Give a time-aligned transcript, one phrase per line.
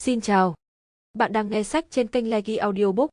[0.00, 0.54] Xin chào.
[1.14, 3.10] Bạn đang nghe sách trên kênh Legi Audiobook.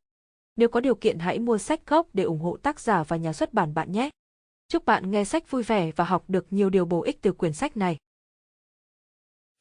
[0.56, 3.34] Nếu có điều kiện hãy mua sách gốc để ủng hộ tác giả và nhà
[3.34, 4.10] xuất bản bạn nhé.
[4.68, 7.54] Chúc bạn nghe sách vui vẻ và học được nhiều điều bổ ích từ quyển
[7.54, 7.98] sách này.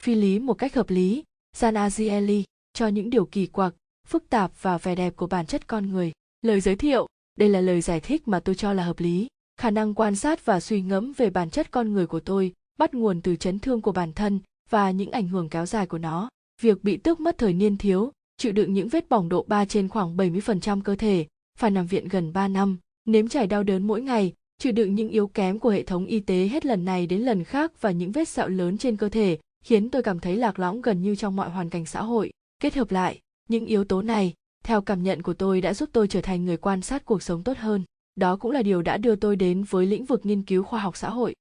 [0.03, 1.25] Phi lý một cách hợp lý,
[1.57, 2.43] Gian Azieli
[2.73, 3.75] cho những điều kỳ quặc,
[4.09, 6.13] phức tạp và vẻ đẹp của bản chất con người.
[6.43, 7.07] Lời giới thiệu,
[7.39, 9.27] đây là lời giải thích mà tôi cho là hợp lý.
[9.57, 12.95] Khả năng quan sát và suy ngẫm về bản chất con người của tôi bắt
[12.95, 14.41] nguồn từ chấn thương của bản thân
[14.71, 16.29] và những ảnh hưởng kéo dài của nó.
[16.61, 19.89] Việc bị tước mất thời niên thiếu, chịu đựng những vết bỏng độ 3 trên
[19.89, 21.27] khoảng 70% cơ thể,
[21.59, 25.09] phải nằm viện gần 3 năm, nếm trải đau đớn mỗi ngày, chịu đựng những
[25.09, 28.13] yếu kém của hệ thống y tế hết lần này đến lần khác và những
[28.13, 31.37] vết sẹo lớn trên cơ thể, khiến tôi cảm thấy lạc lõng gần như trong
[31.37, 32.31] mọi hoàn cảnh xã hội.
[32.61, 36.09] Kết hợp lại, những yếu tố này, theo cảm nhận của tôi đã giúp tôi
[36.09, 37.83] trở thành người quan sát cuộc sống tốt hơn.
[38.15, 40.97] Đó cũng là điều đã đưa tôi đến với lĩnh vực nghiên cứu khoa học
[40.97, 41.35] xã hội.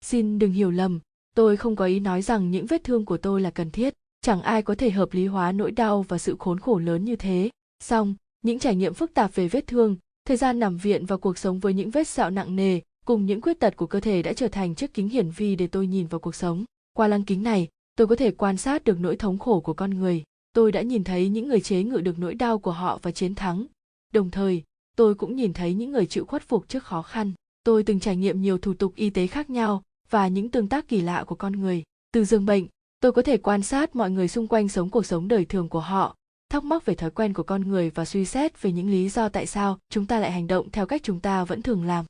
[0.00, 1.00] Xin đừng hiểu lầm,
[1.34, 3.94] tôi không có ý nói rằng những vết thương của tôi là cần thiết
[4.24, 7.16] chẳng ai có thể hợp lý hóa nỗi đau và sự khốn khổ lớn như
[7.16, 7.50] thế.
[7.82, 11.38] Song những trải nghiệm phức tạp về vết thương, thời gian nằm viện và cuộc
[11.38, 14.32] sống với những vết sẹo nặng nề cùng những khuyết tật của cơ thể đã
[14.32, 16.64] trở thành chiếc kính hiển vi để tôi nhìn vào cuộc sống.
[16.92, 19.90] Qua lăng kính này, tôi có thể quan sát được nỗi thống khổ của con
[19.90, 20.22] người.
[20.52, 23.34] Tôi đã nhìn thấy những người chế ngự được nỗi đau của họ và chiến
[23.34, 23.66] thắng.
[24.12, 24.62] Đồng thời,
[24.96, 27.32] tôi cũng nhìn thấy những người chịu khuất phục trước khó khăn.
[27.64, 30.88] Tôi từng trải nghiệm nhiều thủ tục y tế khác nhau và những tương tác
[30.88, 31.82] kỳ lạ của con người.
[32.12, 32.66] Từ giường bệnh
[33.04, 35.80] tôi có thể quan sát mọi người xung quanh sống cuộc sống đời thường của
[35.80, 36.16] họ,
[36.50, 39.28] thắc mắc về thói quen của con người và suy xét về những lý do
[39.28, 42.04] tại sao chúng ta lại hành động theo cách chúng ta vẫn thường làm.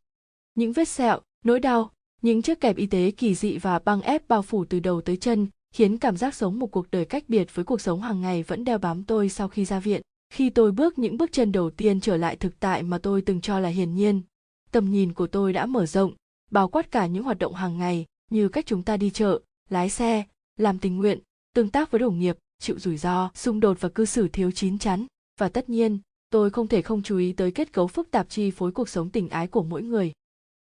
[0.55, 1.91] Những vết sẹo, nỗi đau,
[2.23, 5.17] những chiếc kẹp y tế kỳ dị và băng ép bao phủ từ đầu tới
[5.17, 8.42] chân khiến cảm giác sống một cuộc đời cách biệt với cuộc sống hàng ngày
[8.42, 10.03] vẫn đeo bám tôi sau khi ra viện.
[10.33, 13.41] Khi tôi bước những bước chân đầu tiên trở lại thực tại mà tôi từng
[13.41, 14.23] cho là hiển nhiên,
[14.70, 16.12] tầm nhìn của tôi đã mở rộng,
[16.51, 19.91] bao quát cả những hoạt động hàng ngày như cách chúng ta đi chợ, lái
[19.91, 20.25] xe
[20.57, 21.19] làm tình nguyện,
[21.55, 24.79] tương tác với đồng nghiệp, chịu rủi ro, xung đột và cư xử thiếu chín
[24.79, 25.07] chắn.
[25.41, 25.99] Và tất nhiên,
[26.31, 29.11] tôi không thể không chú ý tới kết cấu phức tạp chi phối cuộc sống
[29.11, 30.13] tình ái của mỗi người.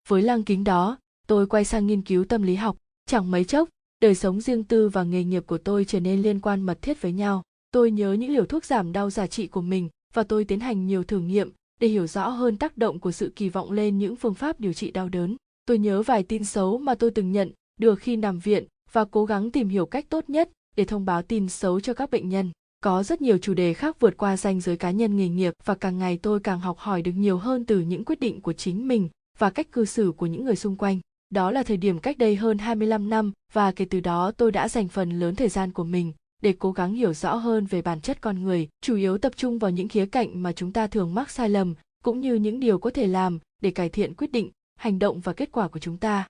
[0.07, 0.97] Với lăng kính đó,
[1.27, 2.77] tôi quay sang nghiên cứu tâm lý học.
[3.05, 3.69] Chẳng mấy chốc,
[4.01, 7.01] đời sống riêng tư và nghề nghiệp của tôi trở nên liên quan mật thiết
[7.01, 7.43] với nhau.
[7.71, 10.87] Tôi nhớ những liều thuốc giảm đau giả trị của mình và tôi tiến hành
[10.87, 14.15] nhiều thử nghiệm để hiểu rõ hơn tác động của sự kỳ vọng lên những
[14.15, 15.35] phương pháp điều trị đau đớn.
[15.65, 19.25] Tôi nhớ vài tin xấu mà tôi từng nhận được khi nằm viện và cố
[19.25, 22.51] gắng tìm hiểu cách tốt nhất để thông báo tin xấu cho các bệnh nhân.
[22.83, 25.75] Có rất nhiều chủ đề khác vượt qua ranh giới cá nhân nghề nghiệp và
[25.75, 28.87] càng ngày tôi càng học hỏi được nhiều hơn từ những quyết định của chính
[28.87, 30.99] mình và cách cư xử của những người xung quanh.
[31.29, 34.69] Đó là thời điểm cách đây hơn 25 năm và kể từ đó tôi đã
[34.69, 38.01] dành phần lớn thời gian của mình để cố gắng hiểu rõ hơn về bản
[38.01, 41.13] chất con người, chủ yếu tập trung vào những khía cạnh mà chúng ta thường
[41.13, 44.51] mắc sai lầm, cũng như những điều có thể làm để cải thiện quyết định,
[44.75, 46.27] hành động và kết quả của chúng ta.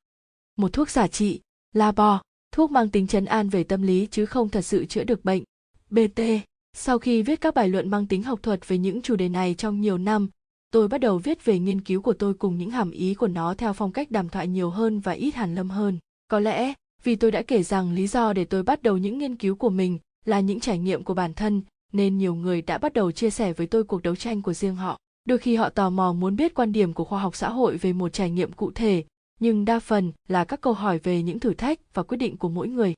[0.57, 1.41] Một thuốc giả trị,
[1.73, 2.21] Labo
[2.57, 5.43] thuốc mang tính chấn an về tâm lý chứ không thật sự chữa được bệnh.
[5.89, 6.21] BT
[6.73, 9.53] Sau khi viết các bài luận mang tính học thuật về những chủ đề này
[9.53, 10.29] trong nhiều năm,
[10.71, 13.53] tôi bắt đầu viết về nghiên cứu của tôi cùng những hàm ý của nó
[13.53, 15.97] theo phong cách đàm thoại nhiều hơn và ít hàn lâm hơn.
[16.27, 16.73] Có lẽ,
[17.03, 19.69] vì tôi đã kể rằng lý do để tôi bắt đầu những nghiên cứu của
[19.69, 21.61] mình là những trải nghiệm của bản thân,
[21.93, 24.75] nên nhiều người đã bắt đầu chia sẻ với tôi cuộc đấu tranh của riêng
[24.75, 24.99] họ.
[25.25, 27.93] Đôi khi họ tò mò muốn biết quan điểm của khoa học xã hội về
[27.93, 29.03] một trải nghiệm cụ thể,
[29.39, 32.49] nhưng đa phần là các câu hỏi về những thử thách và quyết định của
[32.49, 32.93] mỗi người.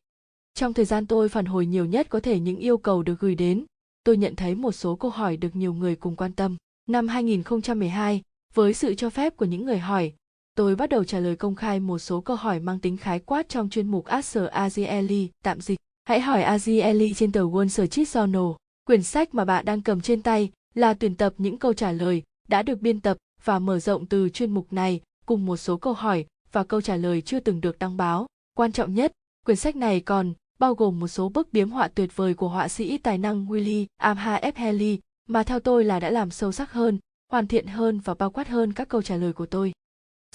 [0.53, 3.35] Trong thời gian tôi phản hồi nhiều nhất có thể những yêu cầu được gửi
[3.35, 3.65] đến,
[4.03, 6.57] tôi nhận thấy một số câu hỏi được nhiều người cùng quan tâm.
[6.87, 8.21] Năm 2012,
[8.53, 10.13] với sự cho phép của những người hỏi,
[10.55, 13.49] tôi bắt đầu trả lời công khai một số câu hỏi mang tính khái quát
[13.49, 15.79] trong chuyên mục Ask Azieli, tạm dịch.
[16.05, 18.55] Hãy hỏi Azieli trên tờ Wall Street Journal.
[18.85, 22.23] Quyển sách mà bạn đang cầm trên tay là tuyển tập những câu trả lời
[22.47, 25.93] đã được biên tập và mở rộng từ chuyên mục này cùng một số câu
[25.93, 28.27] hỏi và câu trả lời chưa từng được đăng báo.
[28.53, 29.11] Quan trọng nhất,
[29.45, 32.67] quyển sách này còn bao gồm một số bức biếm họa tuyệt vời của họa
[32.67, 34.51] sĩ tài năng Willie Amha F.
[34.55, 36.99] Haley mà theo tôi là đã làm sâu sắc hơn,
[37.31, 39.73] hoàn thiện hơn và bao quát hơn các câu trả lời của tôi.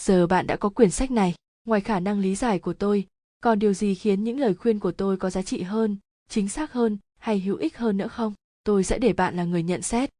[0.01, 1.35] Giờ bạn đã có quyển sách này,
[1.65, 3.07] ngoài khả năng lý giải của tôi,
[3.41, 5.97] còn điều gì khiến những lời khuyên của tôi có giá trị hơn,
[6.29, 8.35] chính xác hơn hay hữu ích hơn nữa không?
[8.65, 10.11] Tôi sẽ để bạn là người nhận xét.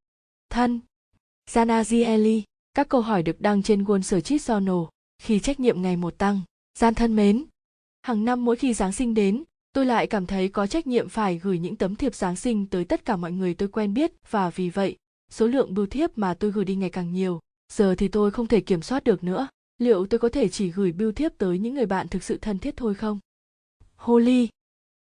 [0.49, 0.79] Thân
[1.49, 1.83] Jana
[2.75, 4.87] các câu hỏi được đăng trên Wall Street Journal
[5.21, 6.41] khi trách nhiệm ngày một tăng.
[6.79, 7.45] Gian thân mến,
[8.01, 9.43] hàng năm mỗi khi Giáng sinh đến,
[9.73, 12.85] tôi lại cảm thấy có trách nhiệm phải gửi những tấm thiệp Giáng sinh tới
[12.85, 14.95] tất cả mọi người tôi quen biết và vì vậy,
[15.29, 17.39] số lượng bưu thiếp mà tôi gửi đi ngày càng nhiều.
[17.73, 19.47] Giờ thì tôi không thể kiểm soát được nữa.
[19.77, 22.59] Liệu tôi có thể chỉ gửi bưu thiếp tới những người bạn thực sự thân
[22.59, 23.19] thiết thôi không?
[23.95, 24.49] Holy,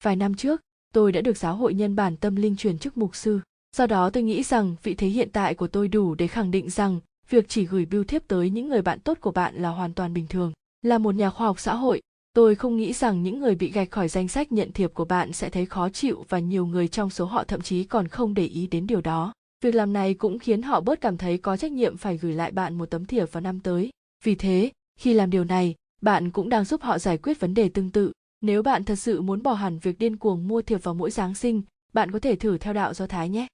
[0.03, 0.61] Vài năm trước,
[0.93, 3.41] tôi đã được giáo hội nhân bản tâm linh truyền chức mục sư.
[3.77, 6.71] Do đó tôi nghĩ rằng vị thế hiện tại của tôi đủ để khẳng định
[6.71, 9.95] rằng việc chỉ gửi bưu thiếp tới những người bạn tốt của bạn là hoàn
[9.95, 10.53] toàn bình thường
[10.83, 12.03] là một nhà khoa học xã hội
[12.37, 15.33] Tôi không nghĩ rằng những người bị gạch khỏi danh sách nhận thiệp của bạn
[15.33, 18.47] sẽ thấy khó chịu và nhiều người trong số họ thậm chí còn không để
[18.47, 19.33] ý đến điều đó.
[19.65, 22.53] Việc làm này cũng khiến họ bớt cảm thấy có trách nhiệm phải gửi lại
[22.53, 23.91] bạn một tấm thiệp vào năm tới.
[24.25, 27.69] Vì thế, khi làm điều này, bạn cũng đang giúp họ giải quyết vấn đề
[27.69, 28.13] tương tự.
[28.41, 31.35] Nếu bạn thật sự muốn bỏ hẳn việc điên cuồng mua thiệp vào mỗi Giáng
[31.35, 31.63] sinh,
[31.93, 33.47] bạn có thể thử theo đạo Do Thái nhé.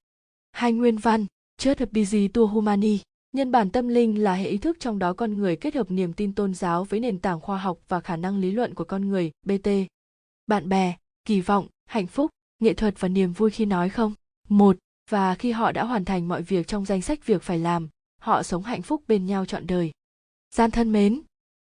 [0.53, 1.27] Hai nguyên văn,
[1.59, 2.99] Church Busy Tour Humani.
[3.33, 6.13] Nhân bản tâm linh là hệ ý thức trong đó con người kết hợp niềm
[6.13, 9.09] tin tôn giáo với nền tảng khoa học và khả năng lý luận của con
[9.09, 9.69] người, BT.
[10.47, 14.15] Bạn bè, kỳ vọng, hạnh phúc, nghệ thuật và niềm vui khi nói không.
[14.49, 14.77] Một,
[15.11, 17.89] và khi họ đã hoàn thành mọi việc trong danh sách việc phải làm,
[18.21, 19.93] họ sống hạnh phúc bên nhau trọn đời.
[20.55, 21.21] Gian thân mến,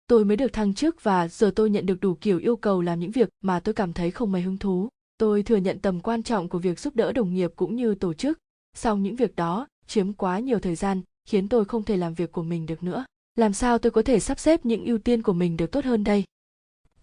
[0.07, 3.01] tôi mới được thăng chức và giờ tôi nhận được đủ kiểu yêu cầu làm
[3.01, 4.89] những việc mà tôi cảm thấy không mấy hứng thú.
[5.19, 8.15] Tôi thừa nhận tầm quan trọng của việc giúp đỡ đồng nghiệp cũng như tổ
[8.15, 8.39] chức,
[8.75, 12.33] song những việc đó chiếm quá nhiều thời gian khiến tôi không thể làm việc
[12.33, 13.05] của mình được nữa.
[13.37, 16.05] Làm sao tôi có thể sắp xếp những ưu tiên của mình được tốt hơn
[16.05, 16.25] đây?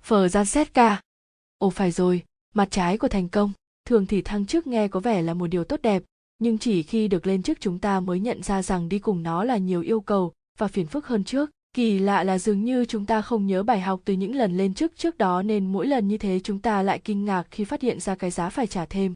[0.01, 1.01] Phở gian xét ca.
[1.57, 3.51] Ồ phải rồi, mặt trái của thành công.
[3.85, 6.03] Thường thì thăng chức nghe có vẻ là một điều tốt đẹp,
[6.39, 9.44] nhưng chỉ khi được lên chức chúng ta mới nhận ra rằng đi cùng nó
[9.44, 11.50] là nhiều yêu cầu và phiền phức hơn trước.
[11.74, 14.74] Kỳ lạ là dường như chúng ta không nhớ bài học từ những lần lên
[14.74, 17.81] chức trước đó nên mỗi lần như thế chúng ta lại kinh ngạc khi phát
[17.81, 19.13] hiện ra cái giá phải trả thêm.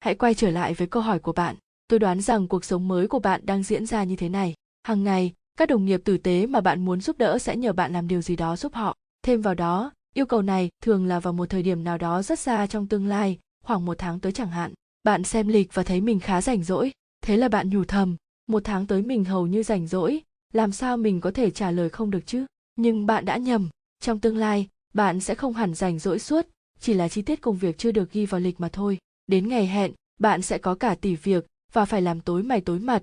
[0.00, 1.56] Hãy quay trở lại với câu hỏi của bạn
[1.94, 4.54] tôi đoán rằng cuộc sống mới của bạn đang diễn ra như thế này.
[4.82, 7.92] Hàng ngày, các đồng nghiệp tử tế mà bạn muốn giúp đỡ sẽ nhờ bạn
[7.92, 8.96] làm điều gì đó giúp họ.
[9.22, 12.38] Thêm vào đó, yêu cầu này thường là vào một thời điểm nào đó rất
[12.38, 14.72] xa trong tương lai, khoảng một tháng tới chẳng hạn.
[15.04, 16.92] Bạn xem lịch và thấy mình khá rảnh rỗi.
[17.20, 20.20] Thế là bạn nhủ thầm, một tháng tới mình hầu như rảnh rỗi,
[20.52, 22.46] làm sao mình có thể trả lời không được chứ?
[22.76, 23.68] Nhưng bạn đã nhầm,
[24.00, 26.46] trong tương lai, bạn sẽ không hẳn rảnh rỗi suốt,
[26.80, 28.98] chỉ là chi tiết công việc chưa được ghi vào lịch mà thôi.
[29.26, 32.78] Đến ngày hẹn, bạn sẽ có cả tỷ việc và phải làm tối mày tối
[32.78, 33.02] mặt.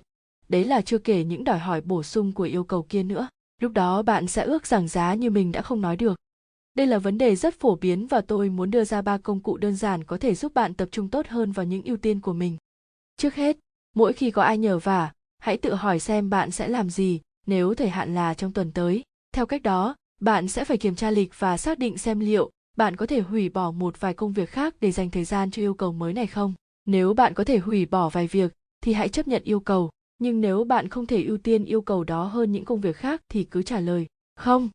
[0.49, 3.27] Đấy là chưa kể những đòi hỏi bổ sung của yêu cầu kia nữa.
[3.61, 6.15] Lúc đó bạn sẽ ước rằng giá như mình đã không nói được.
[6.75, 9.57] Đây là vấn đề rất phổ biến và tôi muốn đưa ra ba công cụ
[9.57, 12.33] đơn giản có thể giúp bạn tập trung tốt hơn vào những ưu tiên của
[12.33, 12.57] mình.
[13.17, 13.57] Trước hết,
[13.95, 17.73] mỗi khi có ai nhờ vả, hãy tự hỏi xem bạn sẽ làm gì nếu
[17.73, 19.03] thời hạn là trong tuần tới.
[19.33, 22.95] Theo cách đó, bạn sẽ phải kiểm tra lịch và xác định xem liệu bạn
[22.95, 25.73] có thể hủy bỏ một vài công việc khác để dành thời gian cho yêu
[25.73, 26.53] cầu mới này không.
[26.85, 29.89] Nếu bạn có thể hủy bỏ vài việc thì hãy chấp nhận yêu cầu.
[30.19, 33.21] Nhưng nếu bạn không thể ưu tiên yêu cầu đó hơn những công việc khác
[33.29, 34.69] thì cứ trả lời, không.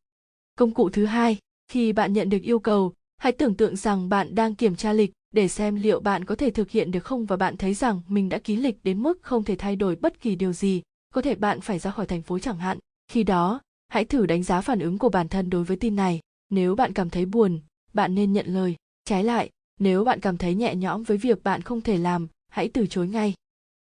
[0.59, 1.39] Công cụ thứ hai,
[1.69, 5.13] khi bạn nhận được yêu cầu, hãy tưởng tượng rằng bạn đang kiểm tra lịch
[5.33, 8.29] để xem liệu bạn có thể thực hiện được không và bạn thấy rằng mình
[8.29, 10.83] đã ký lịch đến mức không thể thay đổi bất kỳ điều gì.
[11.15, 12.79] Có thể bạn phải ra khỏi thành phố chẳng hạn.
[13.09, 16.21] Khi đó, hãy thử đánh giá phản ứng của bản thân đối với tin này.
[16.51, 17.61] Nếu bạn cảm thấy buồn,
[17.93, 18.77] bạn nên nhận lời.
[19.05, 19.51] Trái lại,
[19.81, 23.09] nếu bạn cảm thấy nhẹ nhõm với việc bạn không thể làm, hãy từ chối
[23.09, 23.35] ngay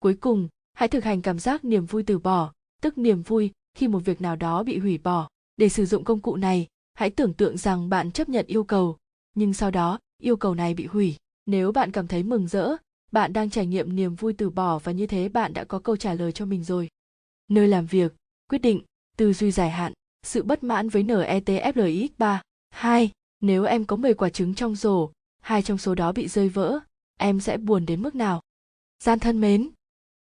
[0.03, 3.87] cuối cùng hãy thực hành cảm giác niềm vui từ bỏ tức niềm vui khi
[3.87, 7.33] một việc nào đó bị hủy bỏ để sử dụng công cụ này hãy tưởng
[7.33, 8.97] tượng rằng bạn chấp nhận yêu cầu
[9.35, 11.15] nhưng sau đó yêu cầu này bị hủy
[11.45, 12.75] nếu bạn cảm thấy mừng rỡ
[13.11, 15.97] bạn đang trải nghiệm niềm vui từ bỏ và như thế bạn đã có câu
[15.97, 16.89] trả lời cho mình rồi
[17.47, 18.15] nơi làm việc
[18.49, 18.81] quyết định
[19.17, 23.11] tư duy dài hạn sự bất mãn với NETFLX 3 2.
[23.41, 25.11] Nếu em có 10 quả trứng trong rổ,
[25.41, 26.79] hai trong số đó bị rơi vỡ,
[27.19, 28.41] em sẽ buồn đến mức nào?
[29.03, 29.69] Gian thân mến,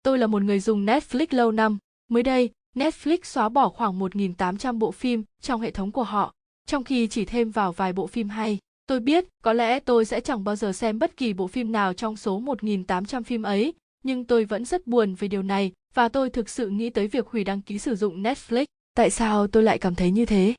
[0.02, 1.78] Tôi là một người dùng Netflix lâu năm.
[2.10, 6.34] Mới đây, Netflix xóa bỏ khoảng 1.800 bộ phim trong hệ thống của họ,
[6.66, 8.58] trong khi chỉ thêm vào vài bộ phim hay.
[8.86, 11.92] Tôi biết có lẽ tôi sẽ chẳng bao giờ xem bất kỳ bộ phim nào
[11.92, 13.74] trong số 1.800 phim ấy,
[14.04, 17.26] nhưng tôi vẫn rất buồn về điều này và tôi thực sự nghĩ tới việc
[17.26, 18.64] hủy đăng ký sử dụng Netflix.
[18.94, 20.54] Tại sao tôi lại cảm thấy như thế?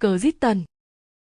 [0.00, 0.64] Cờ giết Tần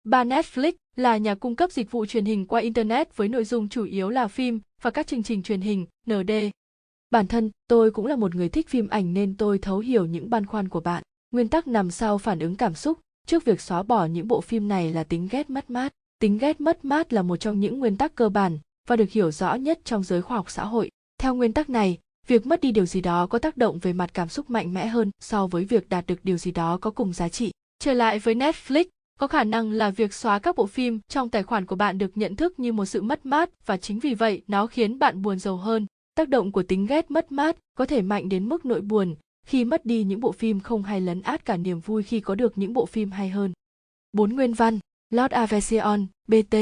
[0.04, 3.70] Ba Netflix là nhà cung cấp dịch vụ truyền hình qua Internet với nội dung
[3.70, 6.32] chủ yếu là phim và các chương trình truyền hình, ND.
[7.12, 10.30] Bản thân tôi cũng là một người thích phim ảnh nên tôi thấu hiểu những
[10.30, 11.04] băn khoăn của bạn.
[11.32, 14.68] Nguyên tắc nằm sau phản ứng cảm xúc trước việc xóa bỏ những bộ phim
[14.68, 15.94] này là tính ghét mất mát.
[16.20, 19.32] Tính ghét mất mát là một trong những nguyên tắc cơ bản và được hiểu
[19.32, 20.90] rõ nhất trong giới khoa học xã hội.
[21.18, 24.14] Theo nguyên tắc này, việc mất đi điều gì đó có tác động về mặt
[24.14, 27.14] cảm xúc mạnh mẽ hơn so với việc đạt được điều gì đó có cùng
[27.14, 27.52] giá trị.
[27.80, 28.86] Trở lại với Netflix,
[29.20, 32.18] có khả năng là việc xóa các bộ phim trong tài khoản của bạn được
[32.18, 35.40] nhận thức như một sự mất mát và chính vì vậy nó khiến bạn buồn
[35.40, 38.82] rầu hơn tác động của tính ghét mất mát có thể mạnh đến mức nỗi
[38.82, 39.16] buồn
[39.46, 42.36] khi mất đi những bộ phim không hay lấn át cả niềm vui khi có
[42.36, 43.54] được những bộ phim hay hơn.
[44.14, 46.56] Bốn nguyên văn, Lord Aversion, BT.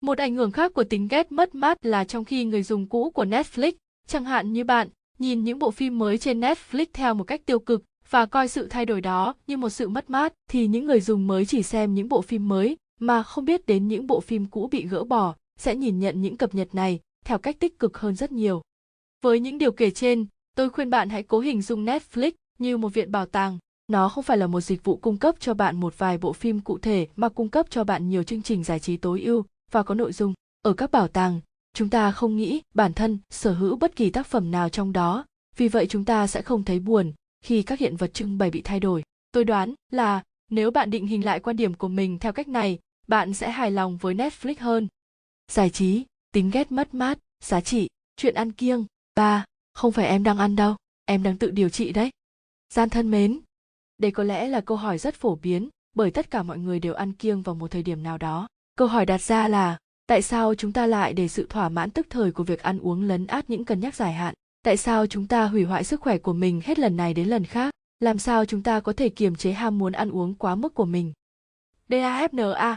[0.00, 3.10] Một ảnh hưởng khác của tính ghét mất mát là trong khi người dùng cũ
[3.10, 3.72] của Netflix,
[4.06, 4.88] chẳng hạn như bạn,
[5.18, 8.66] nhìn những bộ phim mới trên Netflix theo một cách tiêu cực và coi sự
[8.70, 11.94] thay đổi đó như một sự mất mát, thì những người dùng mới chỉ xem
[11.94, 15.34] những bộ phim mới mà không biết đến những bộ phim cũ bị gỡ bỏ
[15.58, 18.62] sẽ nhìn nhận những cập nhật này theo cách tích cực hơn rất nhiều.
[19.22, 20.26] Với những điều kể trên,
[20.56, 24.24] tôi khuyên bạn hãy cố hình dung Netflix như một viện bảo tàng, nó không
[24.24, 27.08] phải là một dịch vụ cung cấp cho bạn một vài bộ phim cụ thể
[27.16, 30.12] mà cung cấp cho bạn nhiều chương trình giải trí tối ưu và có nội
[30.12, 30.34] dung.
[30.62, 31.40] Ở các bảo tàng
[31.74, 35.24] chúng ta không nghĩ bản thân sở hữu bất kỳ tác phẩm nào trong đó.
[35.56, 37.12] Vì vậy chúng ta sẽ không thấy buồn
[37.44, 39.02] khi các hiện vật trưng bày bị thay đổi.
[39.32, 42.78] Tôi đoán là nếu bạn định hình lại quan điểm của mình theo cách này
[43.06, 44.88] bạn sẽ hài lòng với netflix hơn.
[45.50, 46.04] Giải trí
[46.34, 48.86] tính ghét mất mát, giá trị, chuyện ăn kiêng.
[49.14, 52.10] Ba, không phải em đang ăn đâu, em đang tự điều trị đấy.
[52.74, 53.40] Gian thân mến,
[53.98, 56.94] đây có lẽ là câu hỏi rất phổ biến bởi tất cả mọi người đều
[56.94, 58.48] ăn kiêng vào một thời điểm nào đó.
[58.76, 62.06] Câu hỏi đặt ra là, tại sao chúng ta lại để sự thỏa mãn tức
[62.10, 64.34] thời của việc ăn uống lấn át những cân nhắc dài hạn?
[64.62, 67.44] Tại sao chúng ta hủy hoại sức khỏe của mình hết lần này đến lần
[67.44, 67.74] khác?
[68.00, 70.84] Làm sao chúng ta có thể kiềm chế ham muốn ăn uống quá mức của
[70.84, 71.12] mình?
[71.88, 72.76] Dafna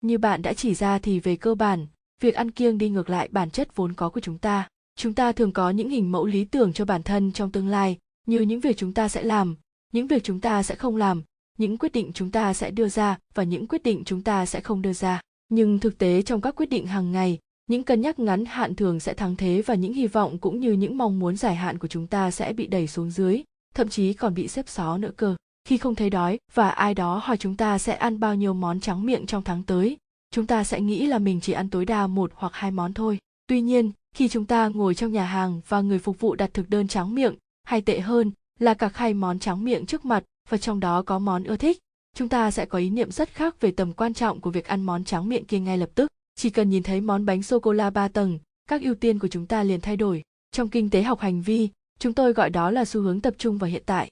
[0.00, 1.86] như bạn đã chỉ ra thì về cơ bản
[2.20, 4.68] việc ăn kiêng đi ngược lại bản chất vốn có của chúng ta.
[4.96, 7.98] Chúng ta thường có những hình mẫu lý tưởng cho bản thân trong tương lai,
[8.26, 9.56] như những việc chúng ta sẽ làm,
[9.92, 11.22] những việc chúng ta sẽ không làm,
[11.58, 14.60] những quyết định chúng ta sẽ đưa ra và những quyết định chúng ta sẽ
[14.60, 15.20] không đưa ra.
[15.48, 19.00] Nhưng thực tế trong các quyết định hàng ngày, những cân nhắc ngắn hạn thường
[19.00, 21.88] sẽ thắng thế và những hy vọng cũng như những mong muốn dài hạn của
[21.88, 23.42] chúng ta sẽ bị đẩy xuống dưới,
[23.74, 25.36] thậm chí còn bị xếp xó nữa cơ.
[25.64, 28.80] Khi không thấy đói và ai đó hỏi chúng ta sẽ ăn bao nhiêu món
[28.80, 29.96] trắng miệng trong tháng tới
[30.30, 33.18] chúng ta sẽ nghĩ là mình chỉ ăn tối đa một hoặc hai món thôi.
[33.46, 36.70] Tuy nhiên, khi chúng ta ngồi trong nhà hàng và người phục vụ đặt thực
[36.70, 37.34] đơn trắng miệng,
[37.64, 41.18] hay tệ hơn là cả khay món trắng miệng trước mặt và trong đó có
[41.18, 41.78] món ưa thích,
[42.14, 44.82] chúng ta sẽ có ý niệm rất khác về tầm quan trọng của việc ăn
[44.82, 46.10] món trắng miệng kia ngay lập tức.
[46.34, 49.28] Chỉ cần nhìn thấy món bánh sô cô la ba tầng, các ưu tiên của
[49.28, 50.22] chúng ta liền thay đổi.
[50.52, 51.68] Trong kinh tế học hành vi,
[51.98, 54.10] chúng tôi gọi đó là xu hướng tập trung vào hiện tại.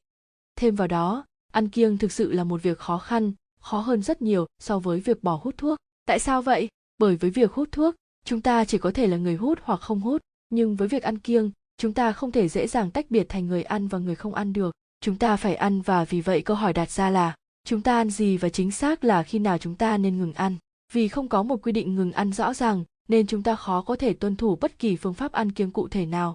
[0.56, 4.22] Thêm vào đó, ăn kiêng thực sự là một việc khó khăn, khó hơn rất
[4.22, 6.68] nhiều so với việc bỏ hút thuốc tại sao vậy?
[6.98, 10.00] Bởi với việc hút thuốc, chúng ta chỉ có thể là người hút hoặc không
[10.00, 10.22] hút.
[10.50, 13.62] Nhưng với việc ăn kiêng, chúng ta không thể dễ dàng tách biệt thành người
[13.62, 14.74] ăn và người không ăn được.
[15.00, 17.34] Chúng ta phải ăn và vì vậy câu hỏi đặt ra là,
[17.64, 20.56] chúng ta ăn gì và chính xác là khi nào chúng ta nên ngừng ăn?
[20.92, 23.96] Vì không có một quy định ngừng ăn rõ ràng, nên chúng ta khó có
[23.96, 26.34] thể tuân thủ bất kỳ phương pháp ăn kiêng cụ thể nào.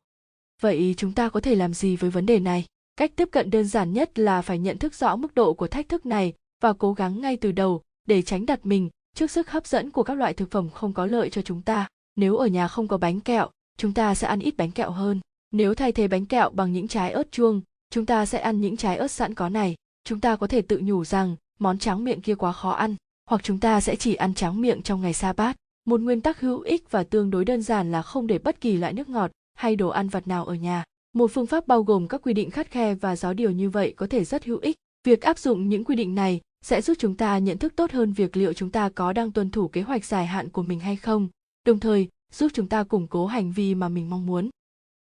[0.62, 2.66] Vậy chúng ta có thể làm gì với vấn đề này?
[2.96, 5.90] Cách tiếp cận đơn giản nhất là phải nhận thức rõ mức độ của thách
[5.90, 9.68] thức này và cố gắng ngay từ đầu để tránh đặt mình trước sức hấp
[9.68, 12.68] dẫn của các loại thực phẩm không có lợi cho chúng ta, nếu ở nhà
[12.68, 15.20] không có bánh kẹo, chúng ta sẽ ăn ít bánh kẹo hơn.
[15.52, 18.78] Nếu thay thế bánh kẹo bằng những trái ớt chuông, chúng ta sẽ ăn những
[18.78, 19.76] trái ớt sẵn có này.
[20.04, 22.96] Chúng ta có thể tự nhủ rằng, món tráng miệng kia quá khó ăn,
[23.30, 25.56] hoặc chúng ta sẽ chỉ ăn tráng miệng trong ngày sa bát.
[25.86, 28.78] Một nguyên tắc hữu ích và tương đối đơn giản là không để bất kỳ
[28.78, 30.84] loại nước ngọt hay đồ ăn vặt nào ở nhà.
[31.14, 33.94] Một phương pháp bao gồm các quy định khắt khe và giáo điều như vậy
[33.98, 34.76] có thể rất hữu ích.
[35.04, 38.14] Việc áp dụng những quy định này sẽ giúp chúng ta nhận thức tốt hơn
[38.14, 40.96] việc liệu chúng ta có đang tuân thủ kế hoạch dài hạn của mình hay
[40.96, 41.30] không
[41.66, 44.50] đồng thời giúp chúng ta củng cố hành vi mà mình mong muốn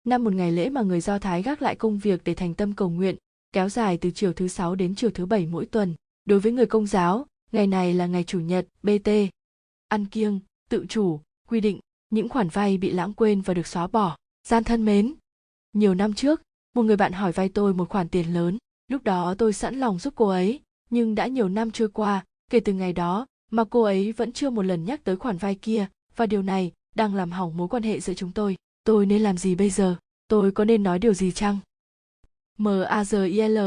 [0.08, 2.72] năm một ngày lễ mà người Do Thái gác lại công việc để thành tâm
[2.72, 3.16] cầu nguyện,
[3.52, 5.94] kéo dài từ chiều thứ sáu đến chiều thứ bảy mỗi tuần.
[6.24, 9.08] Đối với người công giáo, ngày này là ngày chủ nhật, BT.
[9.88, 13.86] Ăn kiêng, tự chủ, quy định, những khoản vay bị lãng quên và được xóa
[13.86, 14.16] bỏ.
[14.48, 15.14] Gian thân mến.
[15.72, 16.42] Nhiều năm trước,
[16.74, 18.58] một người bạn hỏi vay tôi một khoản tiền lớn.
[18.88, 20.60] Lúc đó tôi sẵn lòng giúp cô ấy,
[20.90, 24.50] nhưng đã nhiều năm trôi qua, kể từ ngày đó mà cô ấy vẫn chưa
[24.50, 27.82] một lần nhắc tới khoản vay kia, và điều này đang làm hỏng mối quan
[27.82, 28.56] hệ giữa chúng tôi.
[28.84, 29.96] Tôi nên làm gì bây giờ?
[30.28, 31.58] Tôi có nên nói điều gì chăng?
[32.58, 33.58] M a g i l.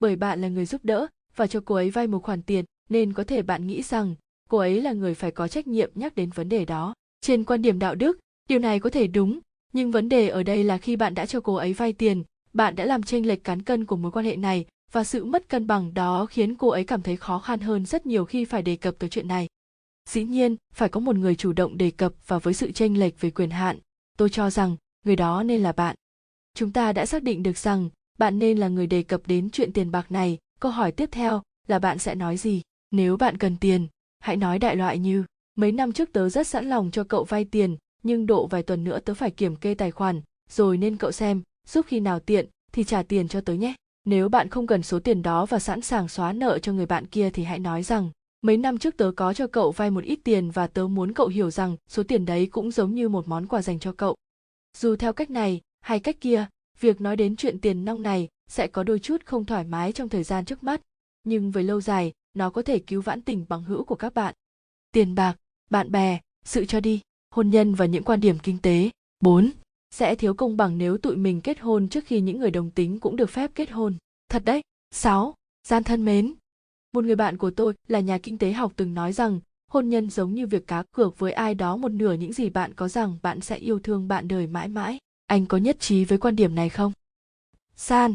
[0.00, 3.12] Bởi bạn là người giúp đỡ và cho cô ấy vay một khoản tiền nên
[3.12, 4.14] có thể bạn nghĩ rằng
[4.48, 6.94] cô ấy là người phải có trách nhiệm nhắc đến vấn đề đó.
[7.20, 9.38] Trên quan điểm đạo đức điều này có thể đúng
[9.72, 12.76] nhưng vấn đề ở đây là khi bạn đã cho cô ấy vay tiền bạn
[12.76, 15.66] đã làm chênh lệch cán cân của mối quan hệ này và sự mất cân
[15.66, 18.76] bằng đó khiến cô ấy cảm thấy khó khăn hơn rất nhiều khi phải đề
[18.76, 19.48] cập tới chuyện này.
[20.08, 23.20] Dĩ nhiên, phải có một người chủ động đề cập và với sự chênh lệch
[23.20, 23.78] về quyền hạn.
[24.18, 25.96] Tôi cho rằng, người đó nên là bạn.
[26.54, 29.72] Chúng ta đã xác định được rằng, bạn nên là người đề cập đến chuyện
[29.72, 30.38] tiền bạc này.
[30.60, 32.62] Câu hỏi tiếp theo là bạn sẽ nói gì?
[32.90, 33.86] Nếu bạn cần tiền,
[34.18, 37.44] hãy nói đại loại như, mấy năm trước tớ rất sẵn lòng cho cậu vay
[37.44, 40.20] tiền, nhưng độ vài tuần nữa tớ phải kiểm kê tài khoản,
[40.50, 44.28] rồi nên cậu xem, giúp khi nào tiện thì trả tiền cho tớ nhé nếu
[44.28, 47.30] bạn không cần số tiền đó và sẵn sàng xóa nợ cho người bạn kia
[47.30, 48.10] thì hãy nói rằng,
[48.42, 51.26] mấy năm trước tớ có cho cậu vay một ít tiền và tớ muốn cậu
[51.26, 54.16] hiểu rằng số tiền đấy cũng giống như một món quà dành cho cậu.
[54.76, 56.46] Dù theo cách này hay cách kia,
[56.80, 60.08] việc nói đến chuyện tiền nong này sẽ có đôi chút không thoải mái trong
[60.08, 60.80] thời gian trước mắt,
[61.24, 64.34] nhưng về lâu dài, nó có thể cứu vãn tình bằng hữu của các bạn.
[64.92, 65.36] Tiền bạc,
[65.70, 68.90] bạn bè, sự cho đi, hôn nhân và những quan điểm kinh tế.
[69.20, 69.50] 4.
[69.90, 73.00] Sẽ thiếu công bằng nếu tụi mình kết hôn trước khi những người đồng tính
[73.00, 73.96] cũng được phép kết hôn.
[74.28, 74.62] Thật đấy.
[74.90, 75.34] 6.
[75.68, 76.34] Gian thân mến,
[76.92, 80.10] một người bạn của tôi là nhà kinh tế học từng nói rằng hôn nhân
[80.10, 83.18] giống như việc cá cược với ai đó một nửa những gì bạn có rằng
[83.22, 86.54] bạn sẽ yêu thương bạn đời mãi mãi anh có nhất trí với quan điểm
[86.54, 86.92] này không
[87.76, 88.14] san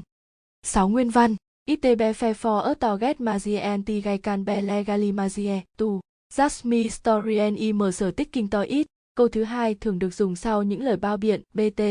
[0.63, 6.01] sáu nguyên văn ITB for a target magie anti gaikan be legali magie tu.
[6.33, 8.87] Jasmine story and tích ticking to it.
[9.15, 11.81] Câu thứ hai thường được dùng sau những lời bao biện BT.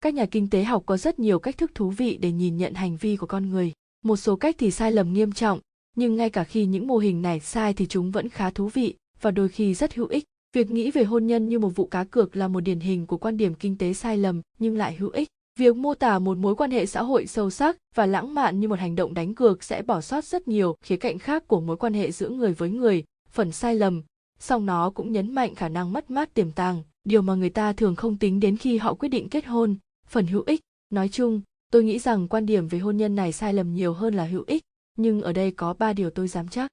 [0.00, 2.74] Các nhà kinh tế học có rất nhiều cách thức thú vị để nhìn nhận
[2.74, 3.72] hành vi của con người.
[4.04, 5.60] Một số cách thì sai lầm nghiêm trọng,
[5.96, 8.94] nhưng ngay cả khi những mô hình này sai thì chúng vẫn khá thú vị
[9.20, 10.24] và đôi khi rất hữu ích.
[10.52, 13.16] Việc nghĩ về hôn nhân như một vụ cá cược là một điển hình của
[13.16, 15.28] quan điểm kinh tế sai lầm nhưng lại hữu ích.
[15.58, 18.68] Việc mô tả một mối quan hệ xã hội sâu sắc và lãng mạn như
[18.68, 21.76] một hành động đánh cược sẽ bỏ sót rất nhiều khía cạnh khác của mối
[21.76, 24.02] quan hệ giữa người với người, phần sai lầm,
[24.38, 27.72] song nó cũng nhấn mạnh khả năng mất mát tiềm tàng, điều mà người ta
[27.72, 29.76] thường không tính đến khi họ quyết định kết hôn,
[30.06, 30.60] phần hữu ích.
[30.90, 31.40] Nói chung,
[31.72, 34.44] tôi nghĩ rằng quan điểm về hôn nhân này sai lầm nhiều hơn là hữu
[34.46, 34.62] ích,
[34.96, 36.70] nhưng ở đây có ba điều tôi dám chắc.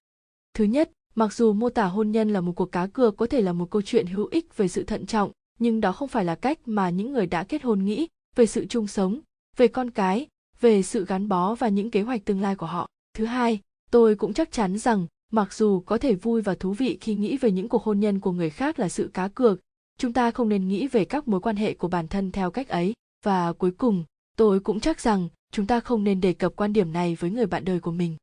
[0.53, 3.41] Thứ nhất, mặc dù mô tả hôn nhân là một cuộc cá cược có thể
[3.41, 6.35] là một câu chuyện hữu ích về sự thận trọng, nhưng đó không phải là
[6.35, 9.19] cách mà những người đã kết hôn nghĩ về sự chung sống,
[9.57, 10.27] về con cái,
[10.61, 12.87] về sự gắn bó và những kế hoạch tương lai của họ.
[13.13, 13.59] Thứ hai,
[13.91, 17.37] tôi cũng chắc chắn rằng mặc dù có thể vui và thú vị khi nghĩ
[17.37, 19.59] về những cuộc hôn nhân của người khác là sự cá cược,
[19.97, 22.67] chúng ta không nên nghĩ về các mối quan hệ của bản thân theo cách
[22.67, 22.93] ấy.
[23.23, 24.03] Và cuối cùng,
[24.37, 27.45] tôi cũng chắc rằng chúng ta không nên đề cập quan điểm này với người
[27.45, 28.17] bạn đời của mình.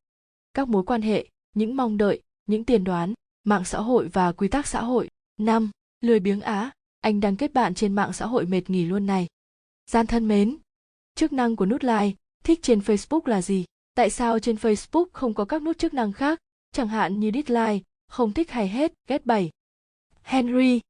[0.54, 4.48] Các mối quan hệ, những mong đợi, những tiền đoán, mạng xã hội và quy
[4.48, 5.08] tắc xã hội.
[5.40, 5.70] 5.
[6.00, 9.26] Lười biếng á, anh đang kết bạn trên mạng xã hội mệt nghỉ luôn này.
[9.90, 10.56] Gian thân mến,
[11.14, 12.12] chức năng của nút like,
[12.44, 13.64] thích trên Facebook là gì?
[13.94, 16.38] Tại sao trên Facebook không có các nút chức năng khác,
[16.72, 19.50] chẳng hạn như dislike, không thích hay hết, ghét bảy.
[20.22, 20.80] Henry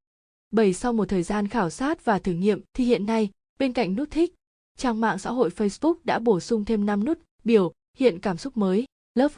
[0.51, 3.97] 7 sau một thời gian khảo sát và thử nghiệm thì hiện nay, bên cạnh
[3.97, 4.35] nút thích,
[4.77, 8.57] trang mạng xã hội Facebook đã bổ sung thêm 5 nút biểu hiện cảm xúc
[8.57, 9.35] mới, love,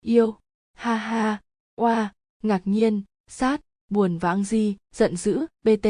[0.00, 0.36] yêu,
[0.74, 1.40] ha ha,
[1.76, 5.86] oa, ngạc nhiên, sát, buồn và ăn di, giận dữ, bt.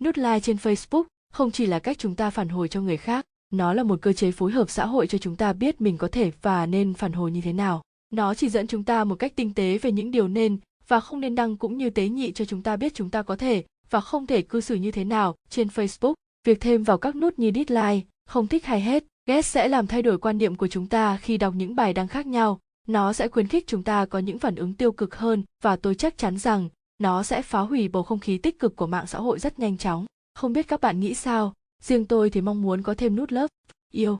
[0.00, 3.26] Nút like trên Facebook không chỉ là cách chúng ta phản hồi cho người khác,
[3.50, 6.08] nó là một cơ chế phối hợp xã hội cho chúng ta biết mình có
[6.12, 7.82] thể và nên phản hồi như thế nào.
[8.12, 11.20] Nó chỉ dẫn chúng ta một cách tinh tế về những điều nên và không
[11.20, 14.00] nên đăng cũng như tế nhị cho chúng ta biết chúng ta có thể và
[14.00, 16.14] không thể cư xử như thế nào trên Facebook.
[16.44, 20.02] Việc thêm vào các nút như dislike, không thích hay hết, ghét sẽ làm thay
[20.02, 22.60] đổi quan điểm của chúng ta khi đọc những bài đăng khác nhau.
[22.88, 25.94] Nó sẽ khuyến khích chúng ta có những phản ứng tiêu cực hơn và tôi
[25.94, 29.18] chắc chắn rằng nó sẽ phá hủy bầu không khí tích cực của mạng xã
[29.18, 30.06] hội rất nhanh chóng.
[30.34, 33.46] Không biết các bạn nghĩ sao, riêng tôi thì mong muốn có thêm nút lớp
[33.92, 34.18] yêu.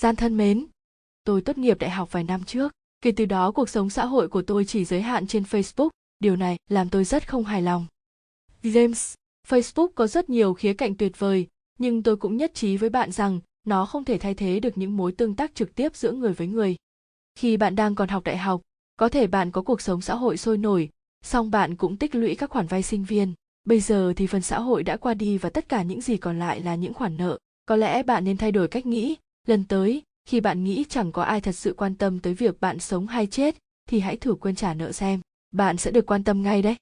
[0.00, 0.66] Gian thân mến,
[1.24, 4.28] tôi tốt nghiệp đại học vài năm trước, kể từ đó cuộc sống xã hội
[4.28, 7.86] của tôi chỉ giới hạn trên Facebook, điều này làm tôi rất không hài lòng.
[8.62, 9.14] James,
[9.48, 11.46] Facebook có rất nhiều khía cạnh tuyệt vời,
[11.78, 14.96] nhưng tôi cũng nhất trí với bạn rằng nó không thể thay thế được những
[14.96, 16.76] mối tương tác trực tiếp giữa người với người.
[17.34, 18.60] Khi bạn đang còn học đại học,
[18.96, 20.90] có thể bạn có cuộc sống xã hội sôi nổi,
[21.24, 23.34] song bạn cũng tích lũy các khoản vay sinh viên.
[23.64, 26.38] Bây giờ thì phần xã hội đã qua đi và tất cả những gì còn
[26.38, 27.38] lại là những khoản nợ.
[27.66, 31.22] Có lẽ bạn nên thay đổi cách nghĩ, lần tới, khi bạn nghĩ chẳng có
[31.22, 33.56] ai thật sự quan tâm tới việc bạn sống hay chết,
[33.88, 35.20] thì hãy thử quên trả nợ xem.
[35.50, 36.76] Bạn sẽ được quan tâm ngay đấy.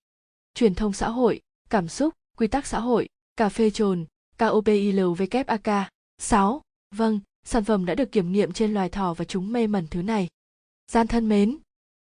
[0.54, 4.04] Truyền thông xã hội, cảm xúc, quy tắc xã hội, cà phê trồn,
[4.38, 5.84] KOPILWK.
[6.18, 6.62] 6.
[6.94, 10.02] Vâng, sản phẩm đã được kiểm nghiệm trên loài thỏ và chúng mê mẩn thứ
[10.02, 10.28] này.
[10.92, 11.58] Gian thân mến,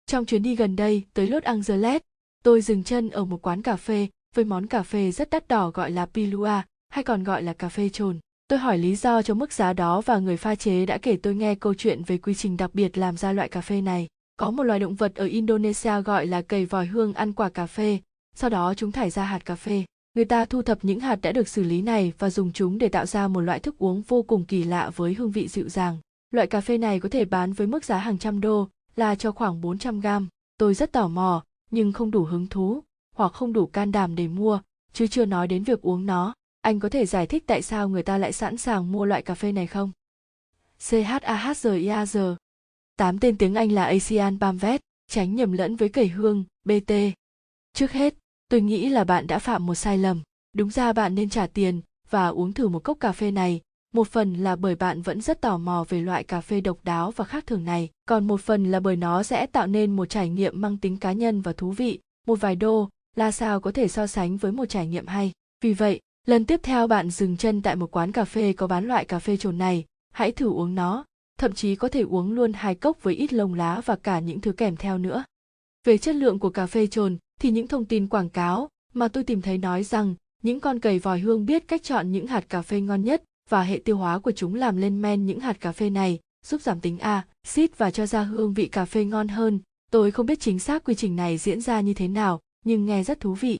[0.06, 2.02] trong chuyến đi gần đây tới Los Angeles,
[2.42, 5.70] tôi dừng chân ở một quán cà phê với món cà phê rất đắt đỏ
[5.70, 8.18] gọi là Pilua, hay còn gọi là cà phê trồn.
[8.50, 11.34] Tôi hỏi lý do cho mức giá đó và người pha chế đã kể tôi
[11.34, 14.08] nghe câu chuyện về quy trình đặc biệt làm ra loại cà phê này.
[14.36, 17.66] Có một loài động vật ở Indonesia gọi là cầy vòi hương ăn quả cà
[17.66, 17.98] phê,
[18.34, 19.84] sau đó chúng thải ra hạt cà phê.
[20.14, 22.88] Người ta thu thập những hạt đã được xử lý này và dùng chúng để
[22.88, 25.98] tạo ra một loại thức uống vô cùng kỳ lạ với hương vị dịu dàng.
[26.30, 29.32] Loại cà phê này có thể bán với mức giá hàng trăm đô, là cho
[29.32, 30.28] khoảng 400 gram.
[30.58, 32.82] Tôi rất tò mò, nhưng không đủ hứng thú,
[33.16, 34.60] hoặc không đủ can đảm để mua,
[34.92, 36.34] chứ chưa nói đến việc uống nó.
[36.60, 39.34] Anh có thể giải thích tại sao người ta lại sẵn sàng mua loại cà
[39.34, 39.92] phê này không?
[40.80, 42.36] CHAHZIAZ
[42.96, 46.92] Tám tên tiếng Anh là Asian Bamvet, tránh nhầm lẫn với cầy hương, BT.
[47.72, 48.14] Trước hết,
[48.48, 50.22] tôi nghĩ là bạn đã phạm một sai lầm.
[50.52, 53.60] Đúng ra bạn nên trả tiền và uống thử một cốc cà phê này.
[53.92, 57.10] Một phần là bởi bạn vẫn rất tò mò về loại cà phê độc đáo
[57.10, 60.28] và khác thường này, còn một phần là bởi nó sẽ tạo nên một trải
[60.28, 61.98] nghiệm mang tính cá nhân và thú vị.
[62.26, 65.32] Một vài đô, là sao có thể so sánh với một trải nghiệm hay.
[65.60, 68.88] Vì vậy, lần tiếp theo bạn dừng chân tại một quán cà phê có bán
[68.88, 71.04] loại cà phê trồn này, hãy thử uống nó,
[71.38, 74.40] thậm chí có thể uống luôn hai cốc với ít lông lá và cả những
[74.40, 75.24] thứ kèm theo nữa.
[75.84, 79.24] Về chất lượng của cà phê trồn thì những thông tin quảng cáo mà tôi
[79.24, 82.62] tìm thấy nói rằng những con cầy vòi hương biết cách chọn những hạt cà
[82.62, 85.72] phê ngon nhất và hệ tiêu hóa của chúng làm lên men những hạt cà
[85.72, 89.60] phê này, giúp giảm tính axit và cho ra hương vị cà phê ngon hơn.
[89.90, 93.04] Tôi không biết chính xác quy trình này diễn ra như thế nào, nhưng nghe
[93.04, 93.58] rất thú vị.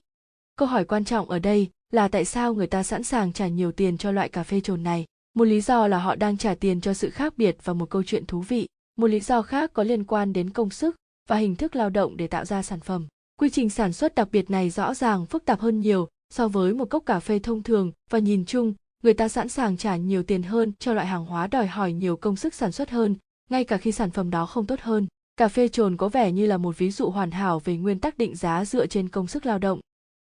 [0.57, 3.73] Câu hỏi quan trọng ở đây là tại sao người ta sẵn sàng trả nhiều
[3.73, 5.05] tiền cho loại cà phê trồn này.
[5.35, 8.03] Một lý do là họ đang trả tiền cho sự khác biệt và một câu
[8.03, 8.69] chuyện thú vị.
[8.97, 10.97] một lý do khác có liên quan đến công sức
[11.29, 14.29] và hình thức lao động để tạo ra sản phẩm quy trình sản xuất đặc
[14.33, 17.63] biệt này rõ ràng phức tạp hơn nhiều so với một cốc cà phê thông
[17.63, 21.25] thường và nhìn chung, người ta sẵn sàng trả nhiều tiền hơn cho loại hàng
[21.25, 23.17] hóa đòi hỏi nhiều công sức sản xuất hơn,
[23.51, 26.47] ngay cả khi sản phẩm đó không tốt hơn cà phê trồn có vẻ như
[26.47, 29.47] là một ví dụ hoàn hảo về nguyên tắc định giá dựa trên công sức
[29.47, 29.81] lao động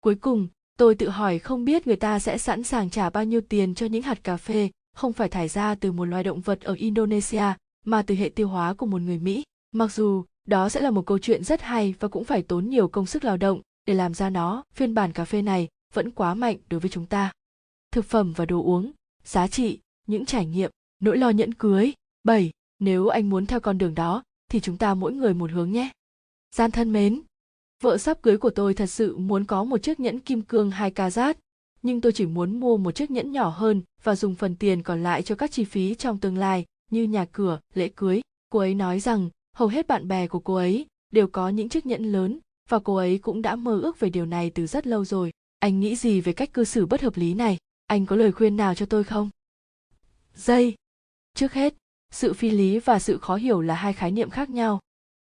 [0.01, 3.41] cuối cùng tôi tự hỏi không biết người ta sẽ sẵn sàng trả bao nhiêu
[3.41, 6.61] tiền cho những hạt cà phê không phải thải ra từ một loài động vật
[6.61, 7.43] ở indonesia
[7.85, 11.05] mà từ hệ tiêu hóa của một người mỹ mặc dù đó sẽ là một
[11.05, 14.13] câu chuyện rất hay và cũng phải tốn nhiều công sức lao động để làm
[14.13, 17.31] ra nó phiên bản cà phê này vẫn quá mạnh đối với chúng ta
[17.91, 18.91] thực phẩm và đồ uống
[19.23, 22.51] giá trị những trải nghiệm nỗi lo nhẫn cưới 7.
[22.79, 25.89] Nếu anh muốn theo con đường đó, thì chúng ta mỗi người một hướng nhé.
[26.55, 27.21] Gian thân mến,
[27.83, 30.91] vợ sắp cưới của tôi thật sự muốn có một chiếc nhẫn kim cương 2
[30.91, 31.37] carat,
[31.81, 35.03] nhưng tôi chỉ muốn mua một chiếc nhẫn nhỏ hơn và dùng phần tiền còn
[35.03, 38.21] lại cho các chi phí trong tương lai như nhà cửa, lễ cưới.
[38.49, 41.85] Cô ấy nói rằng hầu hết bạn bè của cô ấy đều có những chiếc
[41.85, 45.05] nhẫn lớn và cô ấy cũng đã mơ ước về điều này từ rất lâu
[45.05, 45.31] rồi.
[45.59, 47.57] Anh nghĩ gì về cách cư xử bất hợp lý này?
[47.87, 49.29] Anh có lời khuyên nào cho tôi không?
[50.35, 50.75] Dây.
[51.35, 51.73] Trước hết,
[52.11, 54.79] sự phi lý và sự khó hiểu là hai khái niệm khác nhau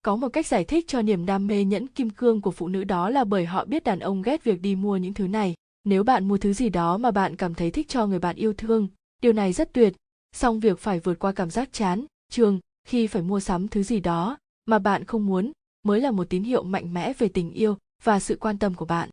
[0.07, 2.83] có một cách giải thích cho niềm đam mê nhẫn kim cương của phụ nữ
[2.83, 5.55] đó là bởi họ biết đàn ông ghét việc đi mua những thứ này.
[5.83, 8.53] Nếu bạn mua thứ gì đó mà bạn cảm thấy thích cho người bạn yêu
[8.53, 8.87] thương,
[9.21, 9.93] điều này rất tuyệt.
[10.35, 13.99] Song việc phải vượt qua cảm giác chán trường khi phải mua sắm thứ gì
[13.99, 15.51] đó mà bạn không muốn
[15.83, 18.85] mới là một tín hiệu mạnh mẽ về tình yêu và sự quan tâm của
[18.85, 19.09] bạn.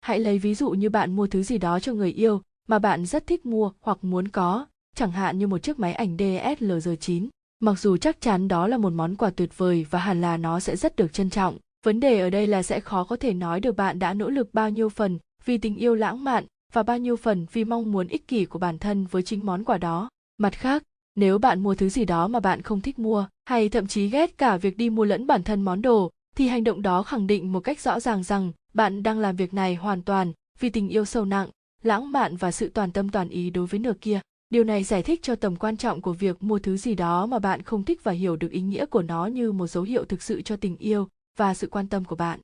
[0.00, 3.06] Hãy lấy ví dụ như bạn mua thứ gì đó cho người yêu mà bạn
[3.06, 7.28] rất thích mua hoặc muốn có, chẳng hạn như một chiếc máy ảnh DSLR 9.
[7.62, 10.60] Mặc dù chắc chắn đó là một món quà tuyệt vời và hẳn là nó
[10.60, 13.60] sẽ rất được trân trọng, vấn đề ở đây là sẽ khó có thể nói
[13.60, 16.98] được bạn đã nỗ lực bao nhiêu phần vì tình yêu lãng mạn và bao
[16.98, 20.08] nhiêu phần vì mong muốn ích kỷ của bản thân với chính món quà đó.
[20.38, 20.82] Mặt khác,
[21.14, 24.38] nếu bạn mua thứ gì đó mà bạn không thích mua hay thậm chí ghét
[24.38, 27.52] cả việc đi mua lẫn bản thân món đồ thì hành động đó khẳng định
[27.52, 31.04] một cách rõ ràng rằng bạn đang làm việc này hoàn toàn vì tình yêu
[31.04, 31.48] sâu nặng
[31.82, 34.20] lãng mạn và sự toàn tâm toàn ý đối với nửa kia
[34.50, 37.38] điều này giải thích cho tầm quan trọng của việc mua thứ gì đó mà
[37.38, 40.22] bạn không thích và hiểu được ý nghĩa của nó như một dấu hiệu thực
[40.22, 41.08] sự cho tình yêu
[41.38, 42.40] và sự quan tâm của bạn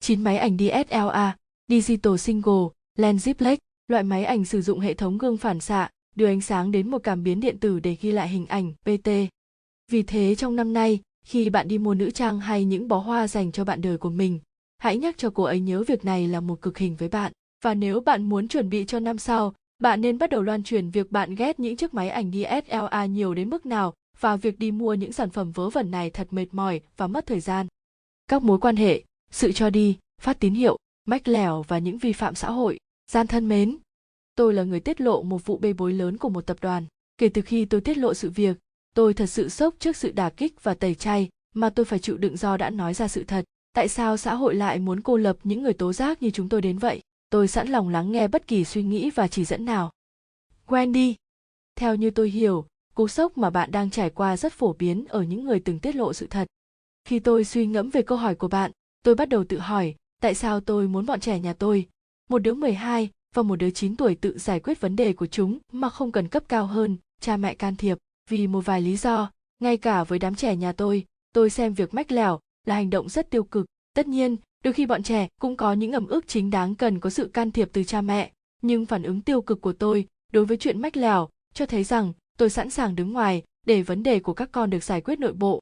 [0.00, 1.30] 9 máy ảnh DSLR
[1.68, 3.56] Digital Single Lens Ziplex
[3.88, 6.98] loại máy ảnh sử dụng hệ thống gương phản xạ đưa ánh sáng đến một
[6.98, 9.10] cảm biến điện tử để ghi lại hình ảnh PT.
[9.90, 13.28] Vì thế trong năm nay, khi bạn đi mua nữ trang hay những bó hoa
[13.28, 14.40] dành cho bạn đời của mình,
[14.78, 17.32] hãy nhắc cho cô ấy nhớ việc này là một cực hình với bạn.
[17.64, 20.90] Và nếu bạn muốn chuẩn bị cho năm sau, bạn nên bắt đầu loan truyền
[20.90, 24.70] việc bạn ghét những chiếc máy ảnh DSLR nhiều đến mức nào và việc đi
[24.70, 27.66] mua những sản phẩm vớ vẩn này thật mệt mỏi và mất thời gian.
[28.28, 32.12] Các mối quan hệ, sự cho đi, phát tín hiệu, mách lẻo và những vi
[32.12, 32.78] phạm xã hội.
[33.10, 33.78] Gian thân mến,
[34.34, 36.86] tôi là người tiết lộ một vụ bê bối lớn của một tập đoàn.
[37.18, 38.56] Kể từ khi tôi tiết lộ sự việc,
[38.94, 42.16] tôi thật sự sốc trước sự đả kích và tẩy chay mà tôi phải chịu
[42.16, 43.44] đựng do đã nói ra sự thật.
[43.72, 46.62] Tại sao xã hội lại muốn cô lập những người tố giác như chúng tôi
[46.62, 47.00] đến vậy?
[47.30, 49.92] Tôi sẵn lòng lắng nghe bất kỳ suy nghĩ và chỉ dẫn nào
[50.66, 51.14] wendy
[51.76, 55.22] theo như tôi hiểu cú sốc mà bạn đang trải qua rất phổ biến ở
[55.22, 56.48] những người từng tiết lộ sự thật
[57.04, 58.70] khi tôi suy ngẫm về câu hỏi của bạn
[59.02, 61.88] tôi bắt đầu tự hỏi tại sao tôi muốn bọn trẻ nhà tôi
[62.28, 65.58] một đứa 12 và một đứa 9 tuổi tự giải quyết vấn đề của chúng
[65.72, 67.98] mà không cần cấp cao hơn, cha mẹ can thiệp.
[68.30, 71.94] Vì một vài lý do, ngay cả với đám trẻ nhà tôi, tôi xem việc
[71.94, 73.66] mách lẻo là hành động rất tiêu cực.
[73.94, 77.10] Tất nhiên, đôi khi bọn trẻ cũng có những ẩm ước chính đáng cần có
[77.10, 80.56] sự can thiệp từ cha mẹ, nhưng phản ứng tiêu cực của tôi đối với
[80.56, 84.34] chuyện mách lèo cho thấy rằng tôi sẵn sàng đứng ngoài để vấn đề của
[84.34, 85.60] các con được giải quyết nội bộ.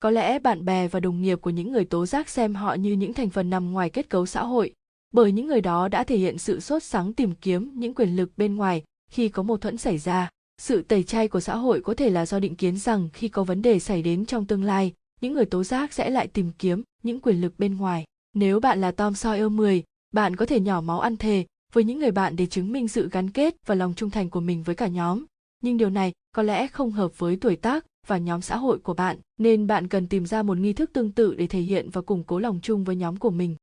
[0.00, 2.92] Có lẽ bạn bè và đồng nghiệp của những người tố giác xem họ như
[2.92, 4.74] những thành phần nằm ngoài kết cấu xã hội,
[5.12, 8.30] bởi những người đó đã thể hiện sự sốt sắng tìm kiếm những quyền lực
[8.36, 10.30] bên ngoài khi có mâu thuẫn xảy ra.
[10.58, 13.44] Sự tẩy chay của xã hội có thể là do định kiến rằng khi có
[13.44, 16.82] vấn đề xảy đến trong tương lai, những người tố giác sẽ lại tìm kiếm
[17.02, 20.80] những quyền lực bên ngoài nếu bạn là Tom Sawyer 10, bạn có thể nhỏ
[20.80, 23.94] máu ăn thề với những người bạn để chứng minh sự gắn kết và lòng
[23.96, 25.24] trung thành của mình với cả nhóm.
[25.62, 28.94] Nhưng điều này có lẽ không hợp với tuổi tác và nhóm xã hội của
[28.94, 32.02] bạn, nên bạn cần tìm ra một nghi thức tương tự để thể hiện và
[32.02, 33.56] củng cố lòng chung với nhóm của mình.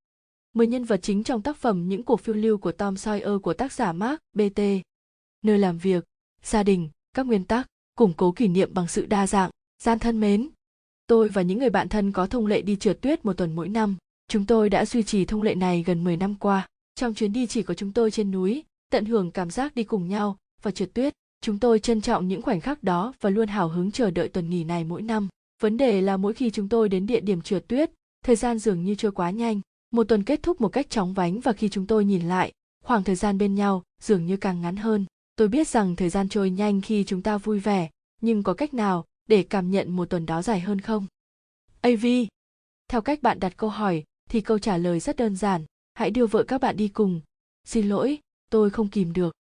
[0.54, 3.54] 10 nhân vật chính trong tác phẩm Những cuộc phiêu lưu của Tom Sawyer của
[3.54, 4.62] tác giả Mark BT.
[5.42, 6.06] Nơi làm việc,
[6.44, 9.50] gia đình, các nguyên tắc, củng cố kỷ niệm bằng sự đa dạng,
[9.84, 10.50] gian thân mến.
[11.08, 13.70] Tôi và những người bạn thân có thông lệ đi trượt tuyết một tuần mỗi
[13.70, 13.98] năm.
[14.32, 16.68] Chúng tôi đã duy trì thông lệ này gần 10 năm qua.
[16.96, 20.08] Trong chuyến đi chỉ có chúng tôi trên núi, tận hưởng cảm giác đi cùng
[20.08, 21.14] nhau và trượt tuyết.
[21.42, 24.50] Chúng tôi trân trọng những khoảnh khắc đó và luôn hào hứng chờ đợi tuần
[24.50, 25.28] nghỉ này mỗi năm.
[25.62, 27.92] Vấn đề là mỗi khi chúng tôi đến địa điểm trượt tuyết,
[28.26, 29.62] thời gian dường như trôi quá nhanh.
[29.92, 32.52] Một tuần kết thúc một cách chóng vánh và khi chúng tôi nhìn lại,
[32.86, 35.06] khoảng thời gian bên nhau dường như càng ngắn hơn.
[35.36, 37.90] Tôi biết rằng thời gian trôi nhanh khi chúng ta vui vẻ,
[38.22, 41.06] nhưng có cách nào để cảm nhận một tuần đó dài hơn không?
[41.82, 42.06] AV.
[42.88, 46.26] Theo cách bạn đặt câu hỏi thì câu trả lời rất đơn giản, hãy đưa
[46.26, 47.22] vợ các bạn đi cùng.
[47.66, 49.34] Xin lỗi, tôi không kìm được.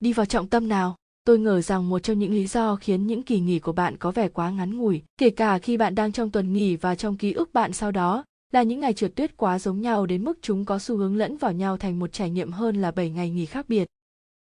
[0.00, 3.22] Đi vào trọng tâm nào, tôi ngờ rằng một trong những lý do khiến những
[3.22, 6.30] kỳ nghỉ của bạn có vẻ quá ngắn ngủi, kể cả khi bạn đang trong
[6.30, 9.58] tuần nghỉ và trong ký ức bạn sau đó, là những ngày trượt tuyết quá
[9.58, 12.52] giống nhau đến mức chúng có xu hướng lẫn vào nhau thành một trải nghiệm
[12.52, 13.88] hơn là 7 ngày nghỉ khác biệt.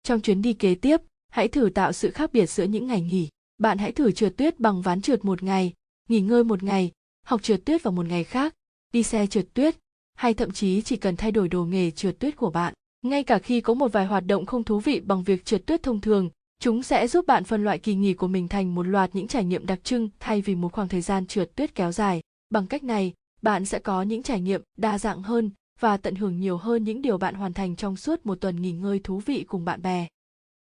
[0.02, 3.28] Trong chuyến đi kế tiếp, hãy thử tạo sự khác biệt giữa những ngày nghỉ.
[3.58, 5.72] Bạn hãy thử trượt tuyết bằng ván trượt một ngày,
[6.08, 6.92] nghỉ ngơi một ngày,
[7.26, 8.54] học trượt tuyết vào một ngày khác,
[8.92, 9.76] đi xe trượt tuyết,
[10.16, 12.74] hay thậm chí chỉ cần thay đổi đồ nghề trượt tuyết của bạn.
[13.02, 15.82] Ngay cả khi có một vài hoạt động không thú vị bằng việc trượt tuyết
[15.82, 19.10] thông thường, chúng sẽ giúp bạn phân loại kỳ nghỉ của mình thành một loạt
[19.14, 22.22] những trải nghiệm đặc trưng thay vì một khoảng thời gian trượt tuyết kéo dài.
[22.50, 25.50] Bằng cách này, bạn sẽ có những trải nghiệm đa dạng hơn
[25.80, 28.72] và tận hưởng nhiều hơn những điều bạn hoàn thành trong suốt một tuần nghỉ
[28.72, 30.06] ngơi thú vị cùng bạn bè.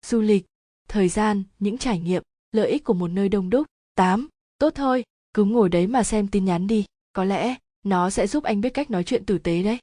[0.05, 0.45] Du lịch,
[0.87, 3.67] thời gian, những trải nghiệm, lợi ích của một nơi đông đúc.
[3.95, 4.27] 8.
[4.59, 8.43] Tốt thôi, cứ ngồi đấy mà xem tin nhắn đi, có lẽ nó sẽ giúp
[8.43, 9.79] anh biết cách nói chuyện tử tế đấy.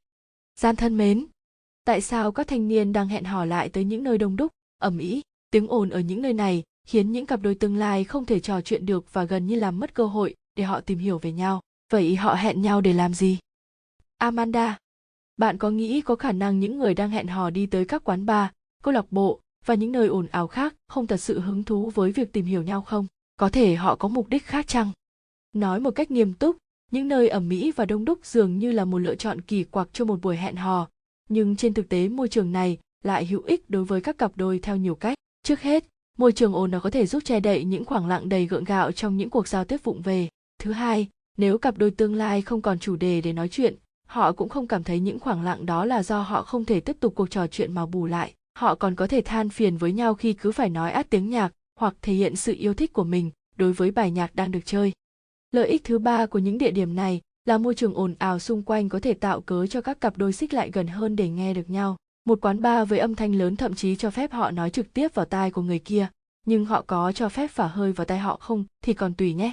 [0.61, 1.27] Gian thân mến,
[1.85, 4.99] tại sao các thanh niên đang hẹn hò lại tới những nơi đông đúc, ẩm
[4.99, 8.41] ĩ, tiếng ồn ở những nơi này khiến những cặp đôi tương lai không thể
[8.41, 11.33] trò chuyện được và gần như làm mất cơ hội để họ tìm hiểu về
[11.33, 11.63] nhau.
[11.93, 13.39] Vậy họ hẹn nhau để làm gì?
[14.19, 14.79] Amanda,
[15.37, 18.27] bạn có nghĩ có khả năng những người đang hẹn hò đi tới các quán
[18.27, 18.49] bar,
[18.83, 22.13] câu lạc bộ và những nơi ồn ào khác không thật sự hứng thú với
[22.13, 23.07] việc tìm hiểu nhau không?
[23.37, 24.91] Có thể họ có mục đích khác chăng?
[25.53, 26.57] Nói một cách nghiêm túc,
[26.91, 29.89] những nơi ẩm mỹ và đông đúc dường như là một lựa chọn kỳ quặc
[29.93, 30.89] cho một buổi hẹn hò,
[31.29, 34.59] nhưng trên thực tế môi trường này lại hữu ích đối với các cặp đôi
[34.59, 35.19] theo nhiều cách.
[35.43, 35.85] Trước hết,
[36.19, 38.93] môi trường ồn nó có thể giúp che đậy những khoảng lặng đầy gượng gạo
[38.93, 40.29] trong những cuộc giao tiếp vụng về.
[40.59, 43.75] Thứ hai, nếu cặp đôi tương lai không còn chủ đề để nói chuyện
[44.09, 46.97] họ cũng không cảm thấy những khoảng lặng đó là do họ không thể tiếp
[47.01, 50.15] tục cuộc trò chuyện mà bù lại họ còn có thể than phiền với nhau
[50.15, 53.31] khi cứ phải nói át tiếng nhạc hoặc thể hiện sự yêu thích của mình
[53.57, 54.93] đối với bài nhạc đang được chơi
[55.53, 58.63] lợi ích thứ ba của những địa điểm này là môi trường ồn ào xung
[58.63, 61.55] quanh có thể tạo cớ cho các cặp đôi xích lại gần hơn để nghe
[61.55, 61.97] được nhau.
[62.25, 65.15] Một quán bar với âm thanh lớn thậm chí cho phép họ nói trực tiếp
[65.15, 66.09] vào tai của người kia,
[66.47, 69.53] nhưng họ có cho phép phả hơi vào tai họ không thì còn tùy nhé.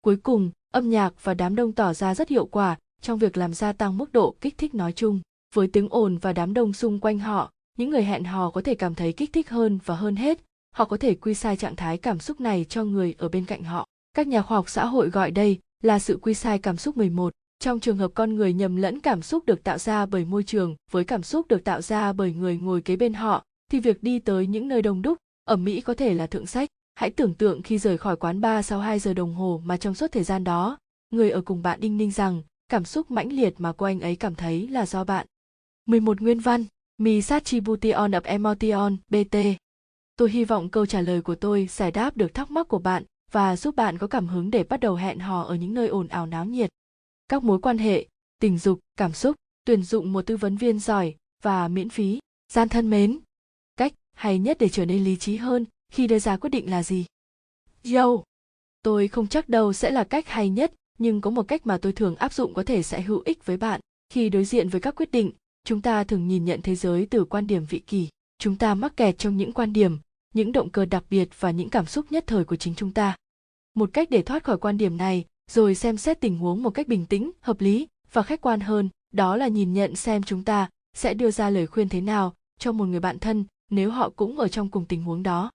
[0.00, 3.54] Cuối cùng, âm nhạc và đám đông tỏ ra rất hiệu quả trong việc làm
[3.54, 5.20] gia tăng mức độ kích thích nói chung.
[5.54, 8.74] Với tiếng ồn và đám đông xung quanh họ, những người hẹn hò có thể
[8.74, 10.40] cảm thấy kích thích hơn và hơn hết,
[10.74, 13.62] họ có thể quy sai trạng thái cảm xúc này cho người ở bên cạnh
[13.62, 16.96] họ các nhà khoa học xã hội gọi đây là sự quy sai cảm xúc
[16.96, 17.34] 11.
[17.58, 20.76] Trong trường hợp con người nhầm lẫn cảm xúc được tạo ra bởi môi trường
[20.90, 24.18] với cảm xúc được tạo ra bởi người ngồi kế bên họ, thì việc đi
[24.18, 26.68] tới những nơi đông đúc, ở Mỹ có thể là thượng sách.
[26.94, 29.94] Hãy tưởng tượng khi rời khỏi quán bar sau 2 giờ đồng hồ mà trong
[29.94, 30.78] suốt thời gian đó,
[31.10, 34.16] người ở cùng bạn đinh ninh rằng cảm xúc mãnh liệt mà cô anh ấy
[34.16, 35.26] cảm thấy là do bạn.
[35.86, 36.64] 11 nguyên văn,
[36.98, 39.36] Misachibution of Emotion, BT.
[40.16, 43.04] Tôi hy vọng câu trả lời của tôi giải đáp được thắc mắc của bạn
[43.32, 46.08] và giúp bạn có cảm hứng để bắt đầu hẹn hò ở những nơi ồn
[46.08, 46.70] ào náo nhiệt.
[47.28, 48.06] Các mối quan hệ,
[48.38, 52.18] tình dục, cảm xúc, tuyển dụng một tư vấn viên giỏi và miễn phí.
[52.52, 53.18] Gian thân mến,
[53.76, 56.82] cách hay nhất để trở nên lý trí hơn khi đưa ra quyết định là
[56.82, 57.04] gì?
[57.94, 58.22] Yo,
[58.82, 61.92] tôi không chắc đâu sẽ là cách hay nhất, nhưng có một cách mà tôi
[61.92, 63.80] thường áp dụng có thể sẽ hữu ích với bạn.
[64.10, 65.32] Khi đối diện với các quyết định,
[65.64, 68.08] chúng ta thường nhìn nhận thế giới từ quan điểm vị kỷ.
[68.38, 69.98] Chúng ta mắc kẹt trong những quan điểm,
[70.34, 73.16] những động cơ đặc biệt và những cảm xúc nhất thời của chính chúng ta.
[73.74, 76.88] Một cách để thoát khỏi quan điểm này, rồi xem xét tình huống một cách
[76.88, 80.68] bình tĩnh, hợp lý và khách quan hơn, đó là nhìn nhận xem chúng ta
[80.94, 84.38] sẽ đưa ra lời khuyên thế nào cho một người bạn thân nếu họ cũng
[84.38, 85.50] ở trong cùng tình huống đó.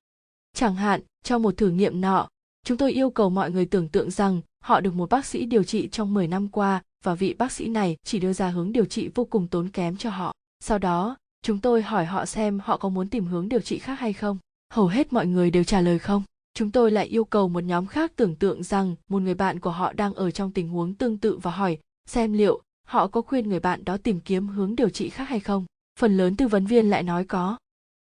[0.53, 2.27] Chẳng hạn, trong một thử nghiệm nọ,
[2.65, 5.63] chúng tôi yêu cầu mọi người tưởng tượng rằng họ được một bác sĩ điều
[5.63, 8.85] trị trong 10 năm qua và vị bác sĩ này chỉ đưa ra hướng điều
[8.85, 10.33] trị vô cùng tốn kém cho họ.
[10.59, 13.99] Sau đó, chúng tôi hỏi họ xem họ có muốn tìm hướng điều trị khác
[13.99, 14.37] hay không.
[14.73, 16.23] Hầu hết mọi người đều trả lời không.
[16.53, 19.69] Chúng tôi lại yêu cầu một nhóm khác tưởng tượng rằng một người bạn của
[19.69, 23.49] họ đang ở trong tình huống tương tự và hỏi xem liệu họ có khuyên
[23.49, 25.65] người bạn đó tìm kiếm hướng điều trị khác hay không.
[25.99, 27.57] Phần lớn tư vấn viên lại nói có.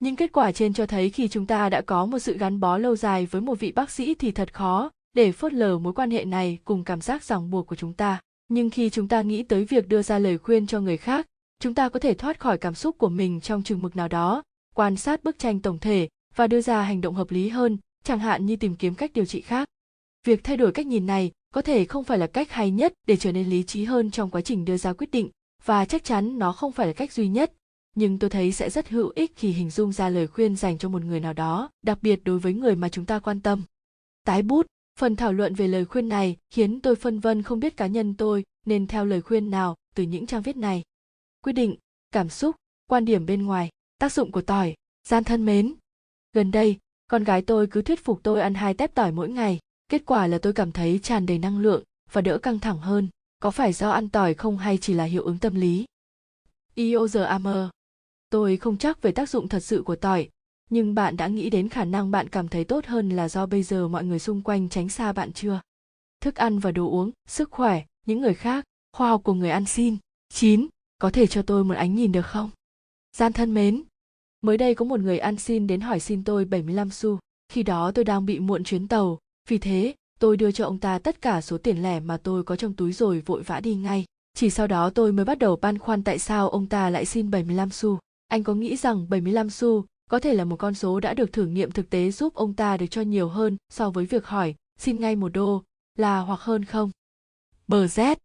[0.00, 2.78] Những kết quả trên cho thấy khi chúng ta đã có một sự gắn bó
[2.78, 6.10] lâu dài với một vị bác sĩ thì thật khó để phớt lờ mối quan
[6.10, 8.20] hệ này cùng cảm giác ràng buộc của chúng ta.
[8.48, 11.26] Nhưng khi chúng ta nghĩ tới việc đưa ra lời khuyên cho người khác,
[11.60, 14.42] chúng ta có thể thoát khỏi cảm xúc của mình trong chừng mực nào đó,
[14.74, 18.18] quan sát bức tranh tổng thể và đưa ra hành động hợp lý hơn, chẳng
[18.18, 19.68] hạn như tìm kiếm cách điều trị khác.
[20.24, 23.16] Việc thay đổi cách nhìn này có thể không phải là cách hay nhất để
[23.16, 25.30] trở nên lý trí hơn trong quá trình đưa ra quyết định
[25.64, 27.52] và chắc chắn nó không phải là cách duy nhất.
[27.94, 30.88] Nhưng tôi thấy sẽ rất hữu ích khi hình dung ra lời khuyên dành cho
[30.88, 33.62] một người nào đó đặc biệt đối với người mà chúng ta quan tâm.
[34.24, 34.66] Tái bút
[34.98, 38.14] phần thảo luận về lời khuyên này khiến tôi phân vân không biết cá nhân
[38.14, 40.82] tôi nên theo lời khuyên nào từ những trang viết này.
[41.42, 41.76] Quyết định
[42.10, 42.56] cảm xúc
[42.88, 44.74] quan điểm bên ngoài tác dụng của tỏi
[45.08, 45.74] gian thân mến
[46.36, 49.58] gần đây con gái tôi cứ thuyết phục tôi ăn hai tép tỏi mỗi ngày
[49.88, 53.08] kết quả là tôi cảm thấy tràn đầy năng lượng và đỡ căng thẳng hơn
[53.38, 55.84] có phải do ăn tỏi không hay chỉ là hiệu ứng tâm lý
[56.76, 57.68] Iozer
[58.30, 60.28] Tôi không chắc về tác dụng thật sự của tỏi,
[60.70, 63.62] nhưng bạn đã nghĩ đến khả năng bạn cảm thấy tốt hơn là do bây
[63.62, 65.60] giờ mọi người xung quanh tránh xa bạn chưa?
[66.20, 69.66] Thức ăn và đồ uống, sức khỏe, những người khác, khoa học của người ăn
[69.66, 69.96] xin.
[70.28, 70.66] chín
[70.98, 72.50] Có thể cho tôi một ánh nhìn được không?
[73.16, 73.82] Gian thân mến.
[74.46, 77.18] Mới đây có một người ăn xin đến hỏi xin tôi 75 xu.
[77.52, 80.98] Khi đó tôi đang bị muộn chuyến tàu, vì thế tôi đưa cho ông ta
[80.98, 84.04] tất cả số tiền lẻ mà tôi có trong túi rồi vội vã đi ngay.
[84.34, 87.30] Chỉ sau đó tôi mới bắt đầu băn khoăn tại sao ông ta lại xin
[87.30, 87.98] 75 xu.
[88.28, 91.46] Anh có nghĩ rằng 75 xu có thể là một con số đã được thử
[91.46, 95.00] nghiệm thực tế giúp ông ta được cho nhiều hơn so với việc hỏi xin
[95.00, 95.62] ngay một đô
[95.98, 96.90] là hoặc hơn không?
[97.68, 98.16] Bờ Z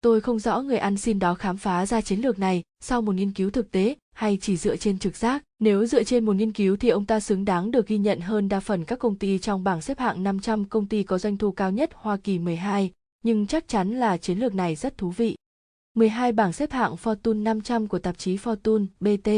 [0.00, 3.14] Tôi không rõ người ăn xin đó khám phá ra chiến lược này sau một
[3.14, 5.44] nghiên cứu thực tế hay chỉ dựa trên trực giác.
[5.58, 8.48] Nếu dựa trên một nghiên cứu thì ông ta xứng đáng được ghi nhận hơn
[8.48, 11.52] đa phần các công ty trong bảng xếp hạng 500 công ty có doanh thu
[11.52, 12.90] cao nhất Hoa Kỳ 12,
[13.22, 15.36] nhưng chắc chắn là chiến lược này rất thú vị.
[15.94, 19.30] 12 bảng xếp hạng Fortune 500 của tạp chí Fortune BT.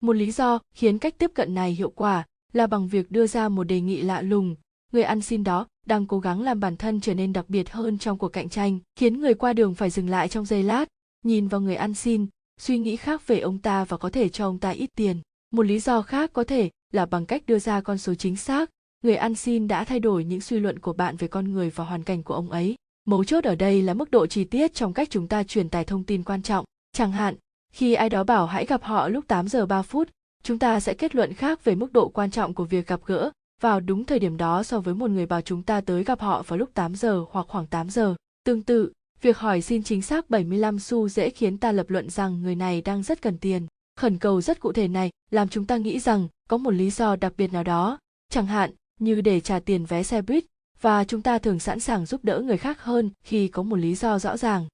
[0.00, 3.48] Một lý do khiến cách tiếp cận này hiệu quả là bằng việc đưa ra
[3.48, 4.56] một đề nghị lạ lùng.
[4.92, 7.98] Người ăn xin đó đang cố gắng làm bản thân trở nên đặc biệt hơn
[7.98, 10.84] trong cuộc cạnh tranh, khiến người qua đường phải dừng lại trong giây lát,
[11.24, 12.26] nhìn vào người ăn xin,
[12.62, 15.16] suy nghĩ khác về ông ta và có thể cho ông ta ít tiền.
[15.52, 18.70] Một lý do khác có thể là bằng cách đưa ra con số chính xác,
[19.04, 21.84] người ăn xin đã thay đổi những suy luận của bạn về con người và
[21.84, 22.74] hoàn cảnh của ông ấy.
[23.04, 25.84] Mấu chốt ở đây là mức độ chi tiết trong cách chúng ta truyền tải
[25.84, 26.64] thông tin quan trọng.
[26.92, 27.34] Chẳng hạn,
[27.72, 30.08] khi ai đó bảo hãy gặp họ lúc 8 giờ 3 phút,
[30.42, 33.30] chúng ta sẽ kết luận khác về mức độ quan trọng của việc gặp gỡ
[33.60, 36.42] vào đúng thời điểm đó so với một người bảo chúng ta tới gặp họ
[36.42, 38.14] vào lúc 8 giờ hoặc khoảng 8 giờ.
[38.44, 42.42] Tương tự, việc hỏi xin chính xác 75 xu dễ khiến ta lập luận rằng
[42.42, 43.66] người này đang rất cần tiền.
[43.96, 47.16] Khẩn cầu rất cụ thể này làm chúng ta nghĩ rằng có một lý do
[47.16, 47.98] đặc biệt nào đó,
[48.30, 50.44] chẳng hạn như để trả tiền vé xe buýt
[50.80, 53.94] và chúng ta thường sẵn sàng giúp đỡ người khác hơn khi có một lý
[53.94, 54.66] do rõ ràng.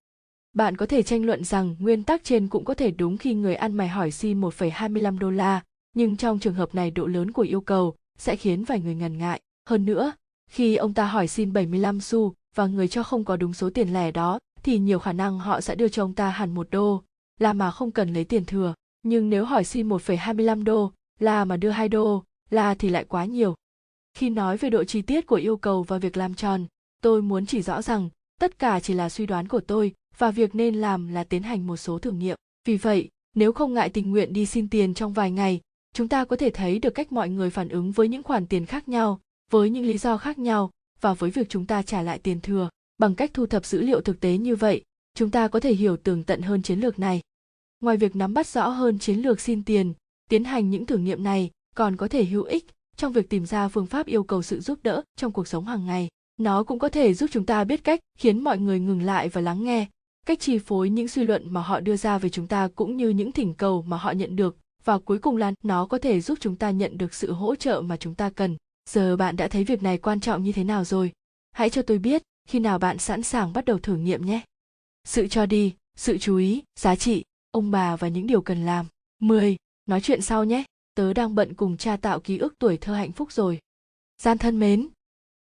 [0.52, 3.54] Bạn có thể tranh luận rằng nguyên tắc trên cũng có thể đúng khi người
[3.54, 5.62] ăn mày hỏi xin 1,25 đô la,
[5.94, 9.18] nhưng trong trường hợp này độ lớn của yêu cầu sẽ khiến vài người ngần
[9.18, 9.40] ngại.
[9.68, 10.12] Hơn nữa,
[10.50, 13.92] khi ông ta hỏi xin 75 xu và người cho không có đúng số tiền
[13.92, 17.02] lẻ đó, thì nhiều khả năng họ sẽ đưa cho ông ta hẳn một đô,
[17.40, 18.74] là mà không cần lấy tiền thừa.
[19.02, 23.24] Nhưng nếu hỏi xin 1,25 đô, là mà đưa 2 đô, là thì lại quá
[23.24, 23.54] nhiều.
[24.14, 26.66] Khi nói về độ chi tiết của yêu cầu và việc làm tròn,
[27.02, 28.08] tôi muốn chỉ rõ rằng
[28.40, 31.66] tất cả chỉ là suy đoán của tôi và việc nên làm là tiến hành
[31.66, 32.36] một số thử nghiệm.
[32.64, 35.60] Vì vậy, nếu không ngại tình nguyện đi xin tiền trong vài ngày,
[35.94, 38.66] chúng ta có thể thấy được cách mọi người phản ứng với những khoản tiền
[38.66, 42.18] khác nhau, với những lý do khác nhau và với việc chúng ta trả lại
[42.18, 42.68] tiền thừa.
[42.98, 44.82] Bằng cách thu thập dữ liệu thực tế như vậy,
[45.14, 47.20] chúng ta có thể hiểu tường tận hơn chiến lược này.
[47.80, 49.92] Ngoài việc nắm bắt rõ hơn chiến lược xin tiền,
[50.28, 53.68] tiến hành những thử nghiệm này còn có thể hữu ích trong việc tìm ra
[53.68, 56.88] phương pháp yêu cầu sự giúp đỡ trong cuộc sống hàng ngày nó cũng có
[56.88, 59.86] thể giúp chúng ta biết cách khiến mọi người ngừng lại và lắng nghe
[60.26, 63.08] cách chi phối những suy luận mà họ đưa ra về chúng ta cũng như
[63.08, 66.38] những thỉnh cầu mà họ nhận được và cuối cùng là nó có thể giúp
[66.40, 68.56] chúng ta nhận được sự hỗ trợ mà chúng ta cần
[68.88, 71.12] giờ bạn đã thấy việc này quan trọng như thế nào rồi
[71.52, 74.40] hãy cho tôi biết khi nào bạn sẵn sàng bắt đầu thử nghiệm nhé
[75.04, 78.86] sự cho đi sự chú ý giá trị ông bà và những điều cần làm
[79.20, 79.56] 10.
[79.86, 83.12] nói chuyện sau nhé tớ đang bận cùng cha tạo ký ức tuổi thơ hạnh
[83.12, 83.58] phúc rồi.
[84.22, 84.88] Gian thân mến,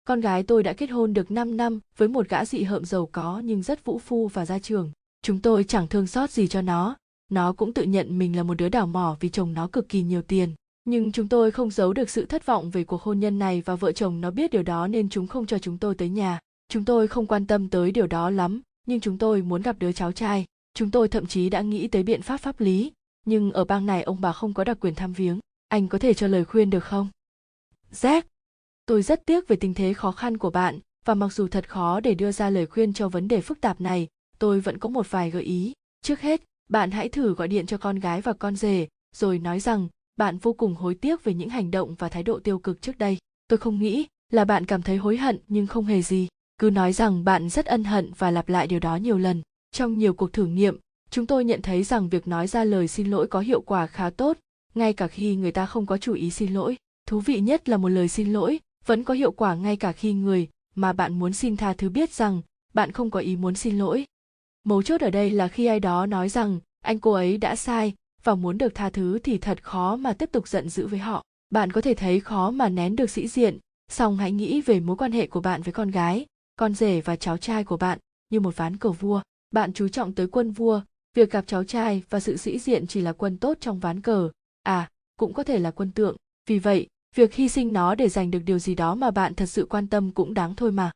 [0.05, 3.09] con gái tôi đã kết hôn được 5 năm với một gã dị hợm giàu
[3.13, 4.91] có nhưng rất vũ phu và ra trường.
[5.23, 6.97] Chúng tôi chẳng thương xót gì cho nó,
[7.29, 10.03] nó cũng tự nhận mình là một đứa đảo mỏ vì chồng nó cực kỳ
[10.03, 10.55] nhiều tiền.
[10.87, 13.77] Nhưng chúng tôi không giấu được sự thất vọng về cuộc hôn nhân này và
[13.77, 16.39] vợ chồng nó biết điều đó nên chúng không cho chúng tôi tới nhà.
[16.69, 19.93] Chúng tôi không quan tâm tới điều đó lắm, nhưng chúng tôi muốn gặp đứa
[19.93, 20.45] cháu trai.
[20.75, 22.93] Chúng tôi thậm chí đã nghĩ tới biện pháp pháp lý,
[23.27, 26.15] nhưng ở bang này ông bà không có đặc quyền tham viếng anh có thể
[26.15, 27.09] cho lời khuyên được không
[27.93, 28.23] jack
[28.87, 32.01] tôi rất tiếc về tình thế khó khăn của bạn và mặc dù thật khó
[32.01, 35.11] để đưa ra lời khuyên cho vấn đề phức tạp này tôi vẫn có một
[35.11, 35.73] vài gợi ý
[36.03, 39.61] trước hết bạn hãy thử gọi điện cho con gái và con rể rồi nói
[39.61, 42.83] rằng bạn vô cùng hối tiếc về những hành động và thái độ tiêu cực
[42.83, 43.19] trước đây.
[43.49, 46.29] Tôi không nghĩ là bạn cảm thấy hối hận, nhưng không hề gì.
[46.59, 49.43] Cứ nói rằng bạn rất ân hận và lặp lại điều đó nhiều lần.
[49.73, 50.79] Trong nhiều cuộc thử nghiệm,
[51.11, 54.11] chúng tôi nhận thấy rằng việc nói ra lời xin lỗi có hiệu quả khá
[54.11, 54.39] tốt,
[54.75, 56.77] ngay cả khi người ta không có chủ ý xin lỗi.
[57.07, 60.13] Thú vị nhất là một lời xin lỗi vẫn có hiệu quả ngay cả khi
[60.13, 62.43] người mà bạn muốn xin tha thứ biết rằng
[62.75, 64.05] bạn không có ý muốn xin lỗi.
[64.65, 67.95] Mấu chốt ở đây là khi ai đó nói rằng, anh cô ấy đã sai
[68.27, 71.25] và muốn được tha thứ thì thật khó mà tiếp tục giận dữ với họ.
[71.51, 73.59] Bạn có thể thấy khó mà nén được sĩ diện,
[73.89, 77.17] song hãy nghĩ về mối quan hệ của bạn với con gái, con rể và
[77.17, 77.99] cháu trai của bạn,
[78.31, 79.21] như một ván cờ vua.
[79.51, 80.81] Bạn chú trọng tới quân vua,
[81.15, 84.31] việc gặp cháu trai và sự sĩ diện chỉ là quân tốt trong ván cờ.
[84.63, 86.17] À cũng có thể là quân tượng.
[86.47, 89.47] Vì vậy, việc hy sinh nó để giành được điều gì đó mà bạn thật
[89.47, 90.91] sự quan tâm cũng đáng thôi mà.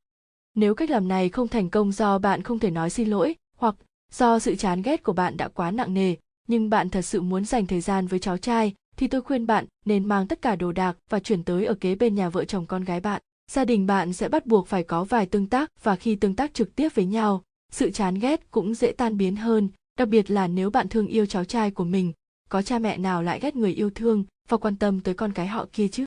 [0.54, 3.74] Nếu cách làm này không thành công do bạn không thể nói xin lỗi, hoặc
[4.12, 6.16] do sự chán ghét của bạn đã quá nặng nề
[6.48, 9.66] nhưng bạn thật sự muốn dành thời gian với cháu trai, thì tôi khuyên bạn
[9.84, 12.66] nên mang tất cả đồ đạc và chuyển tới ở kế bên nhà vợ chồng
[12.66, 13.22] con gái bạn.
[13.50, 16.54] Gia đình bạn sẽ bắt buộc phải có vài tương tác và khi tương tác
[16.54, 19.68] trực tiếp với nhau, sự chán ghét cũng dễ tan biến hơn,
[19.98, 22.12] đặc biệt là nếu bạn thương yêu cháu trai của mình,
[22.48, 25.46] có cha mẹ nào lại ghét người yêu thương và quan tâm tới con cái
[25.46, 26.04] họ kia chứ?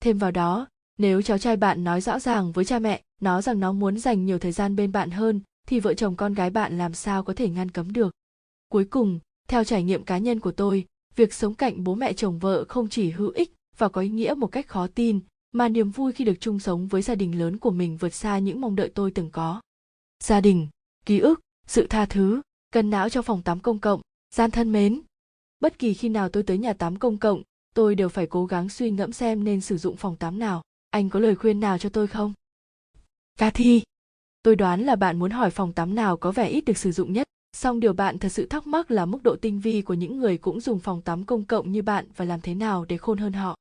[0.00, 0.66] Thêm vào đó,
[0.98, 4.24] nếu cháu trai bạn nói rõ ràng với cha mẹ nó rằng nó muốn dành
[4.24, 7.32] nhiều thời gian bên bạn hơn, thì vợ chồng con gái bạn làm sao có
[7.32, 8.14] thể ngăn cấm được?
[8.68, 9.18] Cuối cùng
[9.48, 10.86] theo trải nghiệm cá nhân của tôi,
[11.16, 14.34] việc sống cạnh bố mẹ chồng vợ không chỉ hữu ích và có ý nghĩa
[14.34, 15.20] một cách khó tin,
[15.52, 18.38] mà niềm vui khi được chung sống với gia đình lớn của mình vượt xa
[18.38, 19.60] những mong đợi tôi từng có.
[20.22, 20.68] Gia đình,
[21.06, 22.40] ký ức, sự tha thứ,
[22.72, 24.00] cân não cho phòng tắm công cộng,
[24.34, 25.00] gian thân mến.
[25.60, 27.42] Bất kỳ khi nào tôi tới nhà tắm công cộng,
[27.74, 30.62] tôi đều phải cố gắng suy ngẫm xem nên sử dụng phòng tắm nào.
[30.90, 32.32] Anh có lời khuyên nào cho tôi không?
[33.38, 33.82] Cathy,
[34.42, 37.12] tôi đoán là bạn muốn hỏi phòng tắm nào có vẻ ít được sử dụng
[37.12, 40.18] nhất song điều bạn thật sự thắc mắc là mức độ tinh vi của những
[40.18, 43.18] người cũng dùng phòng tắm công cộng như bạn và làm thế nào để khôn
[43.18, 43.56] hơn họ.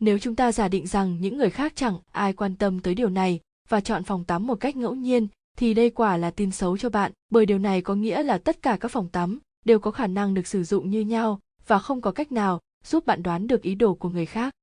[0.00, 3.08] Nếu chúng ta giả định rằng những người khác chẳng ai quan tâm tới điều
[3.08, 6.76] này và chọn phòng tắm một cách ngẫu nhiên, thì đây quả là tin xấu
[6.76, 9.90] cho bạn, bởi điều này có nghĩa là tất cả các phòng tắm đều có
[9.90, 13.46] khả năng được sử dụng như nhau và không có cách nào giúp bạn đoán
[13.46, 14.54] được ý đồ của người khác.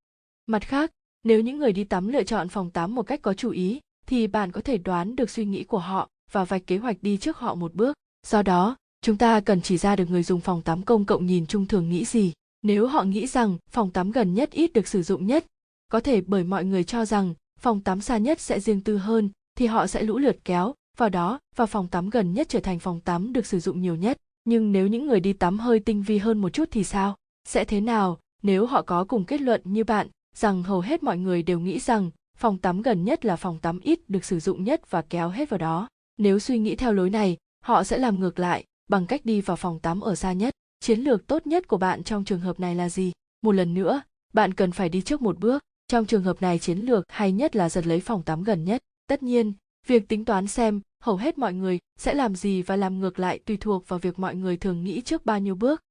[0.47, 0.91] Mặt khác,
[1.23, 4.27] nếu những người đi tắm lựa chọn phòng tắm một cách có chủ ý, thì
[4.27, 7.37] bạn có thể đoán được suy nghĩ của họ và vạch kế hoạch đi trước
[7.37, 7.97] họ một bước
[8.27, 11.45] do đó, chúng ta cần chỉ ra được người dùng phòng tắm công cộng nhìn
[11.45, 12.33] chung thường nghĩ gì.
[12.61, 15.45] Nếu họ nghĩ rằng phòng tắm gần nhất ít được sử dụng nhất,
[15.91, 19.29] có thể bởi mọi người cho rằng phòng tắm xa nhất sẽ riêng tư hơn,
[19.55, 22.79] thì họ sẽ lũ lượt kéo vào đó và phòng tắm gần nhất trở thành
[22.79, 24.17] phòng tắm được sử dụng nhiều nhất.
[24.45, 27.15] Nhưng nếu những người đi tắm hơi tinh vi hơn một chút thì sao?
[27.47, 28.19] Sẽ thế nào?
[28.41, 31.79] Nếu họ có cùng kết luận như bạn rằng hầu hết mọi người đều nghĩ
[31.79, 35.29] rằng phòng tắm gần nhất là phòng tắm ít được sử dụng nhất và kéo
[35.29, 35.87] hết vào đó.
[36.17, 37.37] Nếu suy nghĩ theo lối này
[37.69, 40.53] họ sẽ làm ngược lại, bằng cách đi vào phòng tắm ở xa nhất.
[40.79, 43.11] Chiến lược tốt nhất của bạn trong trường hợp này là gì?
[43.41, 44.01] Một lần nữa,
[44.33, 45.63] bạn cần phải đi trước một bước.
[45.87, 48.81] Trong trường hợp này, chiến lược hay nhất là giật lấy phòng tắm gần nhất.
[49.07, 49.53] Tất nhiên,
[49.87, 53.39] việc tính toán xem hầu hết mọi người sẽ làm gì và làm ngược lại
[53.39, 55.81] tùy thuộc vào việc mọi người thường nghĩ trước bao nhiêu bước.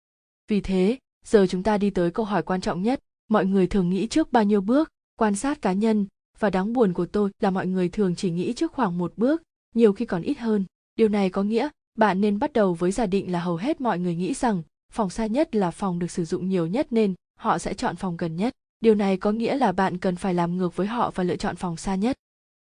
[0.48, 3.00] Vì thế, giờ chúng ta đi tới câu hỏi quan trọng nhất.
[3.28, 4.88] Mọi người thường nghĩ trước bao nhiêu bước?
[5.18, 6.06] Quan sát cá nhân,
[6.38, 9.42] và đáng buồn của tôi là mọi người thường chỉ nghĩ trước khoảng một bước,
[9.74, 10.64] nhiều khi còn ít hơn
[10.98, 11.68] điều này có nghĩa
[11.98, 15.10] bạn nên bắt đầu với giả định là hầu hết mọi người nghĩ rằng phòng
[15.10, 18.36] xa nhất là phòng được sử dụng nhiều nhất nên họ sẽ chọn phòng gần
[18.36, 18.54] nhất.
[18.80, 21.56] Điều này có nghĩa là bạn cần phải làm ngược với họ và lựa chọn
[21.56, 22.16] phòng xa nhất.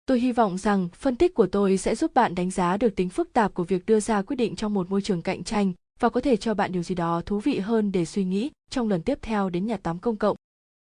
[0.07, 3.09] Tôi hy vọng rằng phân tích của tôi sẽ giúp bạn đánh giá được tính
[3.09, 6.09] phức tạp của việc đưa ra quyết định trong một môi trường cạnh tranh và
[6.09, 9.03] có thể cho bạn điều gì đó thú vị hơn để suy nghĩ trong lần
[9.03, 10.37] tiếp theo đến nhà tắm công cộng.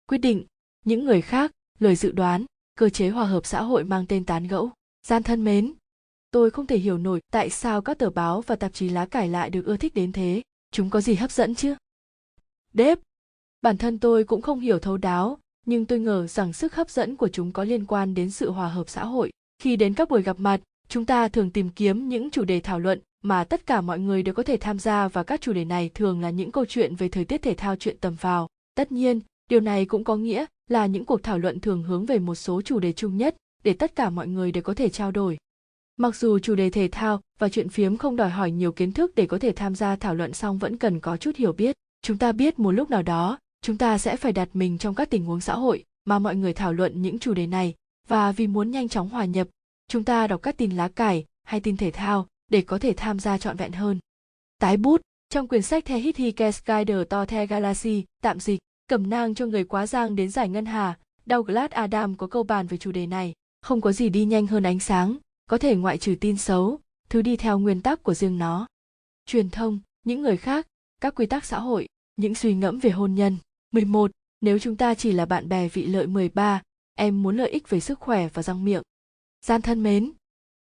[0.09, 0.45] Quyết định,
[0.85, 4.47] những người khác, lời dự đoán, cơ chế hòa hợp xã hội mang tên tán
[4.47, 4.71] gẫu,
[5.07, 5.73] gian thân mến
[6.35, 9.29] tôi không thể hiểu nổi tại sao các tờ báo và tạp chí lá cải
[9.29, 10.43] lại được ưa thích đến thế.
[10.71, 11.75] Chúng có gì hấp dẫn chứ?
[12.73, 12.99] Đếp
[13.63, 17.17] bản thân tôi cũng không hiểu thấu đáo, nhưng tôi ngờ rằng sức hấp dẫn
[17.17, 19.31] của chúng có liên quan đến sự hòa hợp xã hội.
[19.59, 22.79] Khi đến các buổi gặp mặt, chúng ta thường tìm kiếm những chủ đề thảo
[22.81, 25.65] luận mà tất cả mọi người đều có thể tham gia và các chủ đề
[25.65, 28.93] này thường là những câu chuyện về thời tiết thể thao chuyện tầm vào tất
[28.93, 29.21] nhiên,
[29.51, 32.63] điều này cũng có nghĩa là những cuộc thảo luận thường hướng về một số
[32.63, 35.37] chủ đề chung nhất để tất cả mọi người đều có thể trao đổi
[35.97, 39.15] mặc dù chủ đề thể thao và chuyện phiếm không đòi hỏi nhiều kiến thức
[39.15, 41.77] để có thể tham gia thảo luận song vẫn cần có chút hiểu biết.
[42.03, 45.11] Chúng ta biết một lúc nào đó, chúng ta sẽ phải đặt mình trong các
[45.11, 47.75] tình huống xã hội mà mọi người thảo luận những chủ đề này.
[48.09, 49.49] Và vì muốn nhanh chóng hòa nhập,
[49.89, 53.19] chúng ta đọc các tin lá cải hay tin thể thao để có thể tham
[53.19, 53.99] gia trọn vẹn hơn.
[54.59, 59.35] Tái bút, trong quyển sách The Hitchhiker's Guide to the Galaxy, tạm dịch, cẩm nang
[59.35, 62.93] cho người quá giang đến giải ngân hà, Douglas Adam có câu bàn về chủ
[62.93, 63.33] đề này.
[63.63, 65.17] Không có gì đi nhanh hơn ánh sáng
[65.47, 68.67] có thể ngoại trừ tin xấu thứ đi theo nguyên tắc của riêng nó
[69.27, 70.67] truyền thông những người khác
[71.01, 73.37] các quy tắc xã hội những suy ngẫm về hôn nhân
[73.73, 74.11] 11.
[74.41, 76.63] Nếu chúng ta chỉ là bạn bè vị lợi 13,
[76.95, 78.83] em muốn lợi ích về sức khỏe và răng miệng.
[79.47, 80.13] Gian thân mến,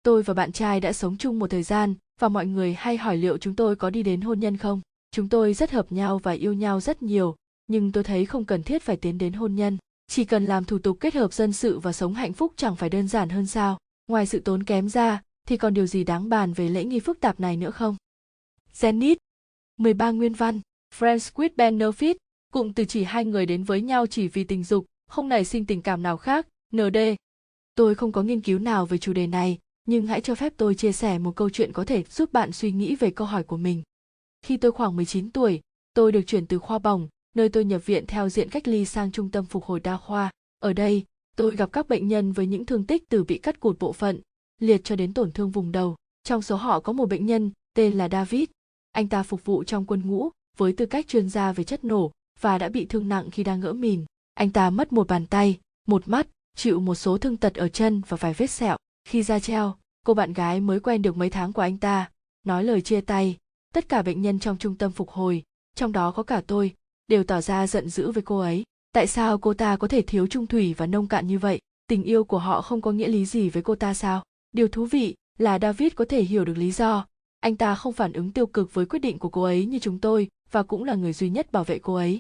[0.03, 3.17] tôi và bạn trai đã sống chung một thời gian và mọi người hay hỏi
[3.17, 4.81] liệu chúng tôi có đi đến hôn nhân không.
[5.11, 8.63] Chúng tôi rất hợp nhau và yêu nhau rất nhiều, nhưng tôi thấy không cần
[8.63, 9.79] thiết phải tiến đến hôn nhân.
[10.07, 12.91] Chỉ cần làm thủ tục kết hợp dân sự và sống hạnh phúc chẳng phải
[12.91, 13.79] đơn giản hơn sao.
[14.09, 17.21] Ngoài sự tốn kém ra, thì còn điều gì đáng bàn về lễ nghi phức
[17.21, 17.97] tạp này nữa không?
[18.75, 19.17] Zenith
[19.77, 20.61] 13 nguyên văn
[20.99, 22.15] Friends with benefit
[22.53, 25.67] cụm từ chỉ hai người đến với nhau chỉ vì tình dục, không nảy sinh
[25.67, 26.97] tình cảm nào khác, ND.
[27.75, 30.75] Tôi không có nghiên cứu nào về chủ đề này, nhưng hãy cho phép tôi
[30.75, 33.57] chia sẻ một câu chuyện có thể giúp bạn suy nghĩ về câu hỏi của
[33.57, 33.83] mình.
[34.43, 35.61] Khi tôi khoảng 19 tuổi,
[35.95, 39.13] tôi được chuyển từ khoa bỏng, nơi tôi nhập viện theo diện cách ly sang
[39.13, 40.31] trung tâm phục hồi đa khoa.
[40.59, 41.05] Ở đây,
[41.39, 44.21] tôi gặp các bệnh nhân với những thương tích từ bị cắt cụt bộ phận,
[44.61, 45.97] liệt cho đến tổn thương vùng đầu.
[46.23, 48.49] Trong số họ có một bệnh nhân tên là David.
[48.93, 52.13] Anh ta phục vụ trong quân ngũ với tư cách chuyên gia về chất nổ
[52.41, 54.05] và đã bị thương nặng khi đang ngỡ mìn.
[54.35, 56.27] Anh ta mất một bàn tay, một mắt,
[56.57, 58.77] chịu một số thương tật ở chân và vài vết sẹo.
[59.05, 59.75] Khi ra treo,
[60.07, 62.11] cô bạn gái mới quen được mấy tháng của anh ta,
[62.47, 63.37] nói lời chia tay.
[63.75, 65.43] Tất cả bệnh nhân trong trung tâm phục hồi,
[65.75, 66.75] trong đó có cả tôi,
[67.09, 68.65] đều tỏ ra giận dữ với cô ấy.
[68.93, 71.61] Tại sao cô ta có thể thiếu trung thủy và nông cạn như vậy?
[71.87, 74.23] Tình yêu của họ không có nghĩa lý gì với cô ta sao?
[74.53, 77.07] Điều thú vị là David có thể hiểu được lý do.
[77.41, 79.99] Anh ta không phản ứng tiêu cực với quyết định của cô ấy như chúng
[79.99, 82.19] tôi và cũng là người duy nhất bảo vệ cô ấy.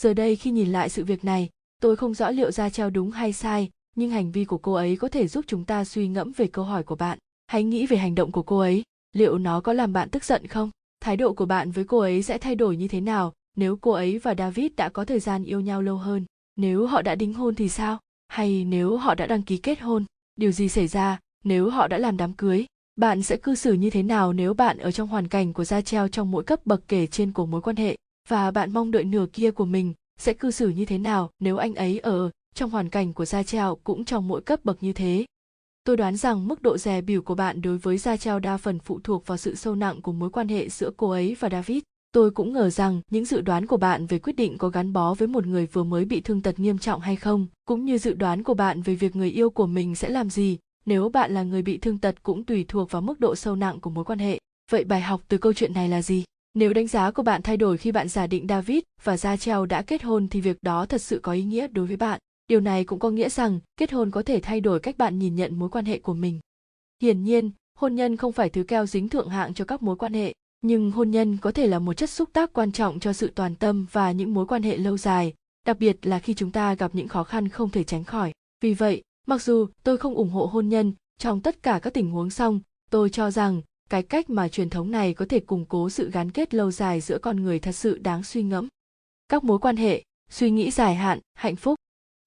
[0.00, 1.50] Giờ đây khi nhìn lại sự việc này,
[1.80, 4.96] tôi không rõ liệu ra treo đúng hay sai, nhưng hành vi của cô ấy
[4.96, 7.18] có thể giúp chúng ta suy ngẫm về câu hỏi của bạn.
[7.46, 8.82] Hãy nghĩ về hành động của cô ấy,
[9.12, 10.70] liệu nó có làm bạn tức giận không?
[11.00, 13.90] Thái độ của bạn với cô ấy sẽ thay đổi như thế nào nếu cô
[13.90, 16.24] ấy và David đã có thời gian yêu nhau lâu hơn?
[16.56, 17.98] Nếu họ đã đính hôn thì sao?
[18.28, 20.04] Hay nếu họ đã đăng ký kết hôn?
[20.36, 22.66] Điều gì xảy ra nếu họ đã làm đám cưới?
[22.96, 25.80] Bạn sẽ cư xử như thế nào nếu bạn ở trong hoàn cảnh của gia
[25.80, 27.96] treo trong mỗi cấp bậc kể trên của mối quan hệ?
[28.28, 31.56] Và bạn mong đợi nửa kia của mình sẽ cư xử như thế nào nếu
[31.56, 34.92] anh ấy ở trong hoàn cảnh của gia treo cũng trong mỗi cấp bậc như
[34.92, 35.24] thế?
[35.84, 38.78] Tôi đoán rằng mức độ dè bỉu của bạn đối với Gia Treo đa phần
[38.78, 41.82] phụ thuộc vào sự sâu nặng của mối quan hệ giữa cô ấy và David.
[42.16, 45.14] Tôi cũng ngờ rằng những dự đoán của bạn về quyết định có gắn bó
[45.14, 48.14] với một người vừa mới bị thương tật nghiêm trọng hay không, cũng như dự
[48.14, 51.42] đoán của bạn về việc người yêu của mình sẽ làm gì nếu bạn là
[51.42, 54.18] người bị thương tật cũng tùy thuộc vào mức độ sâu nặng của mối quan
[54.18, 54.38] hệ.
[54.70, 56.24] Vậy bài học từ câu chuyện này là gì?
[56.54, 59.66] Nếu đánh giá của bạn thay đổi khi bạn giả định David và Gia Treo
[59.66, 62.60] đã kết hôn thì việc đó thật sự có ý nghĩa đối với bạn điều
[62.60, 65.58] này cũng có nghĩa rằng kết hôn có thể thay đổi cách bạn nhìn nhận
[65.58, 66.40] mối quan hệ của mình
[67.02, 70.12] hiển nhiên hôn nhân không phải thứ keo dính thượng hạng cho các mối quan
[70.12, 73.32] hệ nhưng hôn nhân có thể là một chất xúc tác quan trọng cho sự
[73.34, 75.34] toàn tâm và những mối quan hệ lâu dài,
[75.66, 78.32] đặc biệt là khi chúng ta gặp những khó khăn không thể tránh khỏi.
[78.60, 82.10] Vì vậy, mặc dù tôi không ủng hộ hôn nhân, trong tất cả các tình
[82.10, 85.90] huống xong, tôi cho rằng cái cách mà truyền thống này có thể củng cố
[85.90, 88.68] sự gắn kết lâu dài giữa con người thật sự đáng suy ngẫm.
[89.28, 91.74] Các mối quan hệ, suy nghĩ dài hạn, hạnh phúc,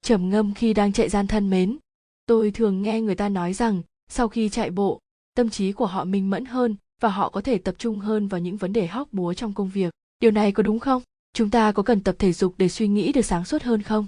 [0.01, 1.77] trầm ngâm khi đang chạy gian thân mến.
[2.25, 4.99] Tôi thường nghe người ta nói rằng, sau khi chạy bộ,
[5.35, 8.41] tâm trí của họ minh mẫn hơn và họ có thể tập trung hơn vào
[8.41, 9.93] những vấn đề hóc búa trong công việc.
[10.19, 11.01] Điều này có đúng không?
[11.33, 14.05] Chúng ta có cần tập thể dục để suy nghĩ được sáng suốt hơn không?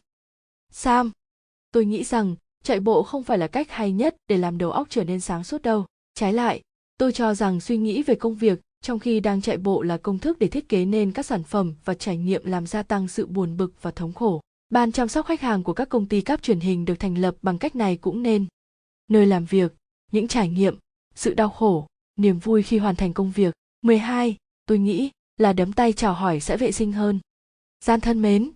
[0.72, 1.12] Sam
[1.72, 4.88] tôi nghĩ rằng chạy bộ không phải là cách hay nhất để làm đầu óc
[4.89, 5.86] trở nên sáng suốt đâu.
[6.14, 6.62] Trái lại
[6.98, 10.20] tôi cho rằng suy nghĩ về công việc trong khi đang chạy bộ là công
[10.20, 13.26] thức để thiết kế nên các sản phẩm và trải nghiệm làm gia tăng sự
[13.26, 14.42] buồn bực và thống khổ.
[14.70, 17.36] Ban chăm sóc khách hàng của các công ty cáp truyền hình được thành lập
[17.42, 18.46] bằng cách này cũng nên.
[19.08, 19.76] Nơi làm việc,
[20.12, 20.78] những trải nghiệm,
[21.16, 21.88] sự đau khổ,
[22.22, 23.54] niềm vui khi hoàn thành công việc.
[23.82, 24.38] 12.
[24.66, 27.20] Tôi nghĩ là đấm tay chào hỏi sẽ vệ sinh hơn.
[27.86, 28.52] Gian thân mến,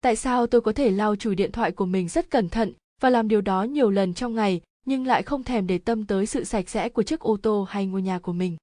[0.00, 3.10] tại sao tôi có thể lau chùi điện thoại của mình rất cẩn thận và
[3.10, 6.44] làm điều đó nhiều lần trong ngày nhưng lại không thèm để tâm tới sự
[6.44, 8.56] sạch sẽ của chiếc ô tô hay ngôi nhà của mình.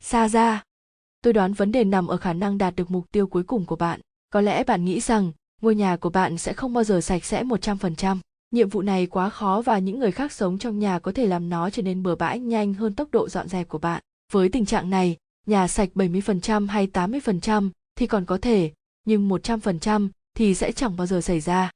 [0.00, 0.62] Xa ra,
[1.22, 3.76] tôi đoán vấn đề nằm ở khả năng đạt được mục tiêu cuối cùng của
[3.76, 4.00] bạn.
[4.30, 7.42] Có lẽ bạn nghĩ rằng ngôi nhà của bạn sẽ không bao giờ sạch sẽ
[7.42, 8.18] 100%.
[8.54, 11.48] Nhiệm vụ này quá khó và những người khác sống trong nhà có thể làm
[11.48, 14.02] nó trở nên bừa bãi nhanh hơn tốc độ dọn dẹp của bạn.
[14.32, 18.72] Với tình trạng này, nhà sạch 70% hay 80% thì còn có thể,
[19.04, 21.70] nhưng 100% thì sẽ chẳng bao giờ xảy ra.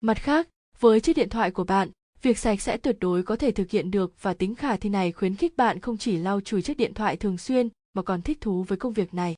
[0.00, 0.48] Mặt khác,
[0.80, 1.88] với chiếc điện thoại của bạn,
[2.22, 5.12] việc sạch sẽ tuyệt đối có thể thực hiện được và tính khả thi này
[5.12, 8.40] khuyến khích bạn không chỉ lau chùi chiếc điện thoại thường xuyên mà còn thích
[8.40, 9.34] thú với công việc này.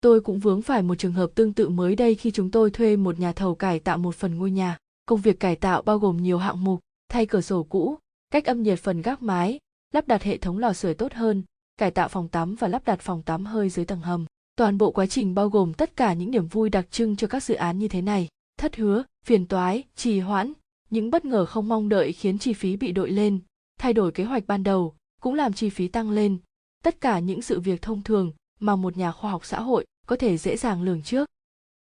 [0.00, 2.96] Tôi cũng vướng phải một trường hợp tương tự mới đây khi chúng tôi thuê
[2.96, 4.78] một nhà thầu cải tạo một phần ngôi nhà.
[5.06, 7.98] Công việc cải tạo bao gồm nhiều hạng mục, thay cửa sổ cũ,
[8.30, 9.58] cách âm nhiệt phần gác mái,
[9.92, 11.42] lắp đặt hệ thống lò sưởi tốt hơn,
[11.76, 14.26] cải tạo phòng tắm và lắp đặt phòng tắm hơi dưới tầng hầm.
[14.56, 17.42] Toàn bộ quá trình bao gồm tất cả những niềm vui đặc trưng cho các
[17.42, 18.28] dự án như thế này.
[18.58, 20.52] Thất hứa, phiền toái, trì hoãn,
[20.90, 23.38] những bất ngờ không mong đợi khiến chi phí bị đội lên,
[23.80, 26.38] thay đổi kế hoạch ban đầu cũng làm chi phí tăng lên.
[26.84, 30.16] Tất cả những sự việc thông thường mà một nhà khoa học xã hội có
[30.16, 31.28] thể dễ dàng lường trước.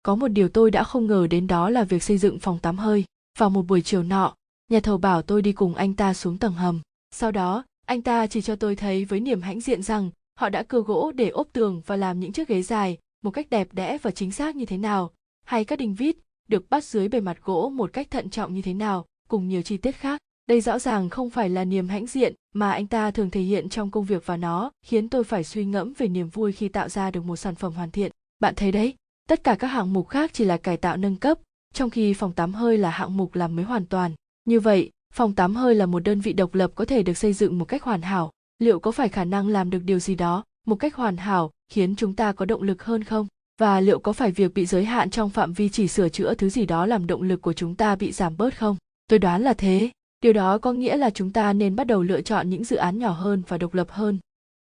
[0.03, 2.77] Có một điều tôi đã không ngờ đến đó là việc xây dựng phòng tắm
[2.77, 3.05] hơi.
[3.37, 4.35] Vào một buổi chiều nọ,
[4.69, 6.81] nhà thầu bảo tôi đi cùng anh ta xuống tầng hầm.
[7.11, 10.09] Sau đó, anh ta chỉ cho tôi thấy với niềm hãnh diện rằng
[10.39, 13.49] họ đã cưa gỗ để ốp tường và làm những chiếc ghế dài một cách
[13.49, 15.11] đẹp đẽ và chính xác như thế nào,
[15.45, 16.15] hay các đinh vít
[16.47, 19.61] được bắt dưới bề mặt gỗ một cách thận trọng như thế nào, cùng nhiều
[19.61, 20.21] chi tiết khác.
[20.47, 23.69] Đây rõ ràng không phải là niềm hãnh diện mà anh ta thường thể hiện
[23.69, 26.89] trong công việc và nó khiến tôi phải suy ngẫm về niềm vui khi tạo
[26.89, 28.11] ra được một sản phẩm hoàn thiện.
[28.39, 28.95] Bạn thấy đấy,
[29.29, 31.39] tất cả các hạng mục khác chỉ là cải tạo nâng cấp,
[31.73, 34.11] trong khi phòng tắm hơi là hạng mục làm mới hoàn toàn.
[34.45, 37.33] Như vậy, phòng tắm hơi là một đơn vị độc lập có thể được xây
[37.33, 38.31] dựng một cách hoàn hảo.
[38.59, 41.95] Liệu có phải khả năng làm được điều gì đó một cách hoàn hảo khiến
[41.95, 43.27] chúng ta có động lực hơn không?
[43.59, 46.49] và liệu có phải việc bị giới hạn trong phạm vi chỉ sửa chữa thứ
[46.49, 49.53] gì đó làm động lực của chúng ta bị giảm bớt không tôi đoán là
[49.53, 49.89] thế
[50.21, 52.99] điều đó có nghĩa là chúng ta nên bắt đầu lựa chọn những dự án
[52.99, 54.19] nhỏ hơn và độc lập hơn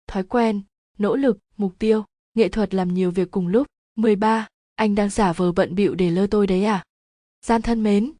[0.06, 0.60] thói quen
[0.98, 4.46] nỗ lực mục tiêu nghệ thuật làm nhiều việc cùng lúc 13.
[4.74, 6.82] anh đang giả vờ bận bịu để lơ tôi đấy à
[7.46, 8.12] gian thân mến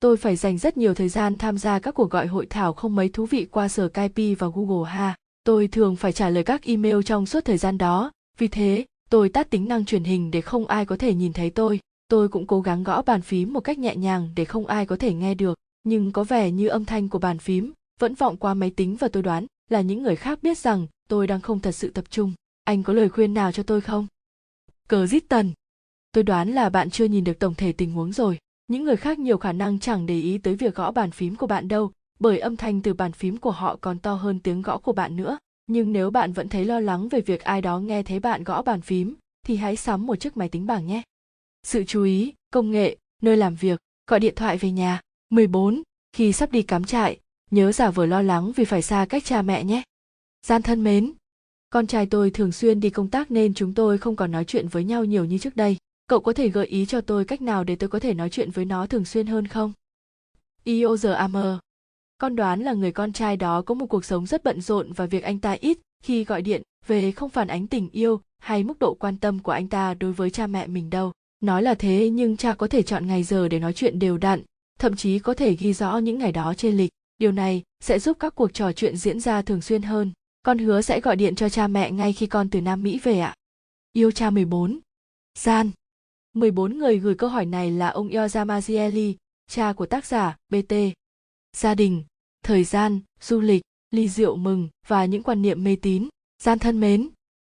[0.00, 2.96] tôi phải dành rất nhiều thời gian tham gia các cuộc gọi hội thảo không
[2.96, 5.16] mấy thú vị qua sở Skype và Google ha.
[5.44, 9.28] Tôi thường phải trả lời các email trong suốt thời gian đó, vì thế tôi
[9.28, 11.80] tắt tính năng truyền hình để không ai có thể nhìn thấy tôi.
[12.08, 14.96] Tôi cũng cố gắng gõ bàn phím một cách nhẹ nhàng để không ai có
[14.96, 18.54] thể nghe được, nhưng có vẻ như âm thanh của bàn phím vẫn vọng qua
[18.54, 21.72] máy tính và tôi đoán là những người khác biết rằng tôi đang không thật
[21.72, 22.32] sự tập trung.
[22.64, 24.06] Anh có lời khuyên nào cho tôi không?
[24.88, 25.52] Cờ dít tần.
[26.12, 28.38] Tôi đoán là bạn chưa nhìn được tổng thể tình huống rồi
[28.70, 31.46] những người khác nhiều khả năng chẳng để ý tới việc gõ bàn phím của
[31.46, 34.78] bạn đâu bởi âm thanh từ bàn phím của họ còn to hơn tiếng gõ
[34.78, 38.02] của bạn nữa nhưng nếu bạn vẫn thấy lo lắng về việc ai đó nghe
[38.02, 39.14] thấy bạn gõ bàn phím
[39.46, 41.02] thì hãy sắm một chiếc máy tính bảng nhé
[41.62, 45.00] sự chú ý công nghệ nơi làm việc gọi điện thoại về nhà
[45.30, 45.82] 14.
[46.12, 49.42] Khi sắp đi cắm trại, nhớ giả vờ lo lắng vì phải xa cách cha
[49.42, 49.82] mẹ nhé.
[50.46, 51.12] Gian thân mến,
[51.70, 54.68] con trai tôi thường xuyên đi công tác nên chúng tôi không còn nói chuyện
[54.68, 55.76] với nhau nhiều như trước đây
[56.10, 58.50] cậu có thể gợi ý cho tôi cách nào để tôi có thể nói chuyện
[58.50, 59.72] với nó thường xuyên hơn không?
[60.64, 61.58] Iozam
[62.18, 65.06] con đoán là người con trai đó có một cuộc sống rất bận rộn và
[65.06, 68.78] việc anh ta ít khi gọi điện về không phản ánh tình yêu hay mức
[68.78, 71.12] độ quan tâm của anh ta đối với cha mẹ mình đâu.
[71.40, 74.42] Nói là thế nhưng cha có thể chọn ngày giờ để nói chuyện đều đặn,
[74.78, 76.90] thậm chí có thể ghi rõ những ngày đó trên lịch.
[77.18, 80.12] Điều này sẽ giúp các cuộc trò chuyện diễn ra thường xuyên hơn.
[80.42, 83.18] Con hứa sẽ gọi điện cho cha mẹ ngay khi con từ Nam Mỹ về
[83.18, 83.34] ạ.
[83.92, 84.78] Yêu cha 14.
[85.38, 85.70] Gian.
[86.32, 89.14] 14 người gửi câu hỏi này là ông Yoza Mazieli,
[89.50, 90.74] cha của tác giả BT.
[91.56, 92.04] Gia đình,
[92.44, 96.08] thời gian, du lịch, ly rượu mừng và những quan niệm mê tín.
[96.42, 97.08] Gian thân mến.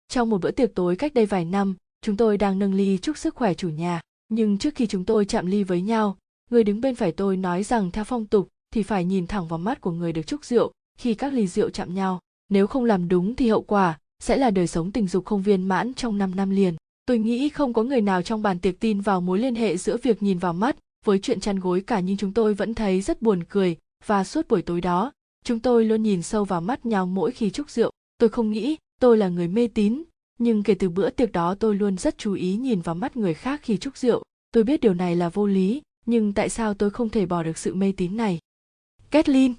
[0.07, 3.17] Trong một bữa tiệc tối cách đây vài năm, chúng tôi đang nâng ly chúc
[3.17, 4.01] sức khỏe chủ nhà.
[4.29, 6.17] Nhưng trước khi chúng tôi chạm ly với nhau,
[6.49, 9.59] người đứng bên phải tôi nói rằng theo phong tục thì phải nhìn thẳng vào
[9.59, 12.19] mắt của người được chúc rượu khi các ly rượu chạm nhau.
[12.49, 15.63] Nếu không làm đúng thì hậu quả sẽ là đời sống tình dục không viên
[15.63, 16.75] mãn trong 5 năm liền.
[17.11, 19.97] Tôi nghĩ không có người nào trong bàn tiệc tin vào mối liên hệ giữa
[19.97, 23.21] việc nhìn vào mắt với chuyện chăn gối cả nhưng chúng tôi vẫn thấy rất
[23.21, 25.11] buồn cười và suốt buổi tối đó,
[25.43, 27.91] chúng tôi luôn nhìn sâu vào mắt nhau mỗi khi chúc rượu.
[28.17, 30.03] Tôi không nghĩ tôi là người mê tín,
[30.39, 33.33] nhưng kể từ bữa tiệc đó tôi luôn rất chú ý nhìn vào mắt người
[33.33, 34.23] khác khi chúc rượu.
[34.51, 37.57] Tôi biết điều này là vô lý, nhưng tại sao tôi không thể bỏ được
[37.57, 38.39] sự mê tín này?
[39.09, 39.53] Kathleen,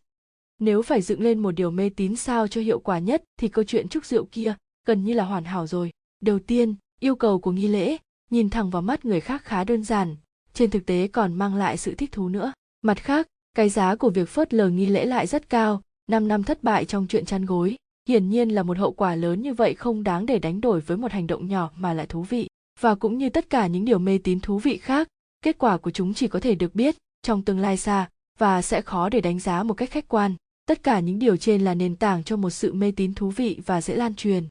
[0.58, 3.64] nếu phải dựng lên một điều mê tín sao cho hiệu quả nhất thì câu
[3.64, 4.54] chuyện chúc rượu kia
[4.86, 5.90] gần như là hoàn hảo rồi.
[6.20, 7.96] Đầu tiên, yêu cầu của nghi lễ,
[8.30, 10.16] nhìn thẳng vào mắt người khác khá đơn giản,
[10.54, 12.52] trên thực tế còn mang lại sự thích thú nữa.
[12.82, 16.42] Mặt khác, cái giá của việc phớt lờ nghi lễ lại rất cao 5 năm
[16.42, 17.76] thất bại trong chuyện chăn gối,
[18.08, 20.96] hiển nhiên là một hậu quả lớn như vậy không đáng để đánh đổi với
[20.96, 22.48] một hành động nhỏ mà lại thú vị.
[22.80, 25.08] Và cũng như tất cả những điều mê tín thú vị khác,
[25.44, 28.80] kết quả của chúng chỉ có thể được biết trong tương lai xa, và sẽ
[28.80, 30.34] khó để đánh giá một cách khách quan.
[30.66, 33.60] Tất cả những điều trên là nền tảng cho một sự mê tín thú vị
[33.66, 34.44] và dễ lan truyền.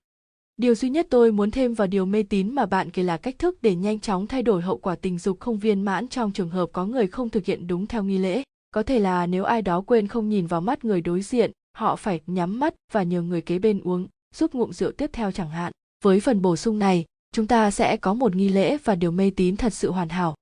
[0.62, 3.39] Điều duy nhất tôi muốn thêm vào điều mê tín mà bạn kể là cách
[3.39, 6.49] thức để nhanh chóng thay đổi hậu quả tình dục không viên mãn trong trường
[6.49, 8.43] hợp có người không thực hiện đúng theo nghi lễ.
[8.72, 11.95] Có thể là nếu ai đó quên không nhìn vào mắt người đối diện, họ
[11.95, 15.49] phải nhắm mắt và nhờ người kế bên uống, giúp ngụm rượu tiếp theo chẳng
[15.49, 15.72] hạn.
[16.03, 19.32] Với phần bổ sung này, chúng ta sẽ có một nghi lễ và điều mê
[19.36, 20.36] tín thật sự hoàn hảo.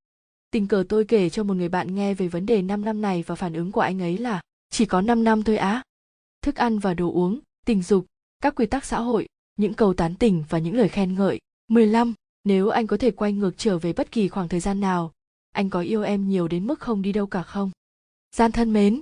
[0.52, 3.24] Tình cờ tôi kể cho một người bạn nghe về vấn đề 5 năm này
[3.28, 5.84] và phản ứng của anh ấy là chỉ có 5 năm thôi á.
[6.42, 8.06] Thức ăn và đồ uống, tình dục,
[8.42, 9.28] các quy tắc xã hội,
[9.60, 11.40] những câu tán tỉnh và những lời khen ngợi.
[11.68, 12.14] 15.
[12.44, 15.12] Nếu anh có thể quay ngược trở về bất kỳ khoảng thời gian nào,
[15.52, 17.72] anh có yêu em nhiều đến mức không đi đâu cả không?
[18.36, 19.02] Gian thân mến,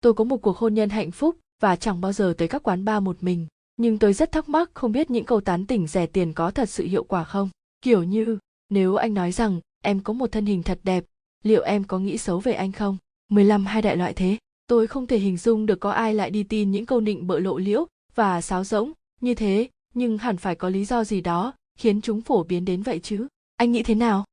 [0.00, 2.84] tôi có một cuộc hôn nhân hạnh phúc và chẳng bao giờ tới các quán
[2.84, 3.46] bar một mình,
[3.76, 6.68] nhưng tôi rất thắc mắc không biết những câu tán tỉnh rẻ tiền có thật
[6.68, 7.50] sự hiệu quả không?
[7.82, 8.38] Kiểu như,
[8.68, 11.04] nếu anh nói rằng em có một thân hình thật đẹp,
[11.42, 12.96] liệu em có nghĩ xấu về anh không?
[13.28, 14.36] 15 hai đại loại thế.
[14.66, 17.38] Tôi không thể hình dung được có ai lại đi tin những câu nịnh bợ
[17.38, 21.52] lộ liễu và sáo rỗng như thế nhưng hẳn phải có lý do gì đó
[21.78, 23.26] khiến chúng phổ biến đến vậy chứ.
[23.56, 24.24] Anh nghĩ thế nào?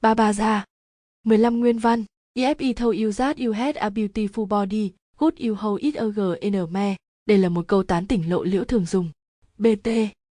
[0.00, 0.64] Ba ba ra.
[1.24, 2.04] 15 nguyên văn.
[2.34, 6.04] EFE told you that you had a beautiful body, good you hold it a
[6.40, 6.96] in a me.
[7.26, 9.10] Đây là một câu tán tỉnh lộ liễu thường dùng.
[9.58, 9.88] BT,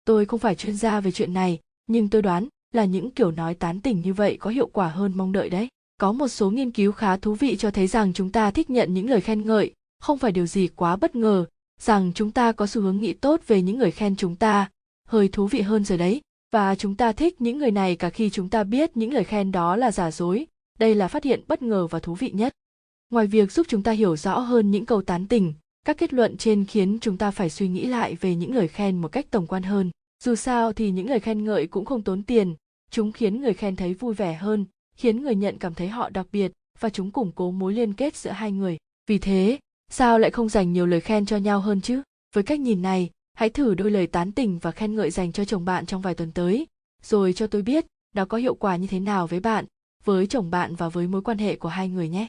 [0.05, 3.53] tôi không phải chuyên gia về chuyện này, nhưng tôi đoán là những kiểu nói
[3.53, 5.67] tán tỉnh như vậy có hiệu quả hơn mong đợi đấy.
[5.97, 8.93] Có một số nghiên cứu khá thú vị cho thấy rằng chúng ta thích nhận
[8.93, 11.45] những lời khen ngợi, không phải điều gì quá bất ngờ
[11.81, 14.69] rằng chúng ta có xu hướng nghĩ tốt về những người khen chúng ta.
[15.07, 16.21] Hơi thú vị hơn rồi đấy.
[16.51, 19.51] Và chúng ta thích những người này cả khi chúng ta biết những lời khen
[19.51, 20.47] đó là giả dối.
[20.79, 22.53] Đây là phát hiện bất ngờ và thú vị nhất.
[23.09, 25.53] Ngoài việc giúp chúng ta hiểu rõ hơn những câu tán tỉnh
[25.87, 29.01] các kết luận trên khiến chúng ta phải suy nghĩ lại về những lời khen
[29.01, 29.91] một cách tổng quan hơn.
[30.23, 32.55] Dù sao thì những lời khen ngợi cũng không tốn tiền.
[32.91, 34.65] Chúng khiến người khen thấy vui vẻ hơn,
[34.95, 38.15] khiến người nhận cảm thấy họ đặc biệt, và chúng củng cố mối liên kết
[38.15, 38.77] giữa hai người.
[39.07, 39.59] Vì thế
[39.89, 42.01] sao lại không dành nhiều lời khen cho nhau hơn chứ?
[42.35, 45.45] Với cách nhìn này, hãy thử đôi lời tán tỉnh và khen ngợi dành cho
[45.45, 46.67] chồng bạn trong vài tuần tới.
[47.03, 47.85] Rồi cho tôi biết,
[48.15, 49.65] nó có hiệu quả như thế nào với bạn,
[50.03, 52.27] với chồng bạn và với mối quan hệ của hai người nhé.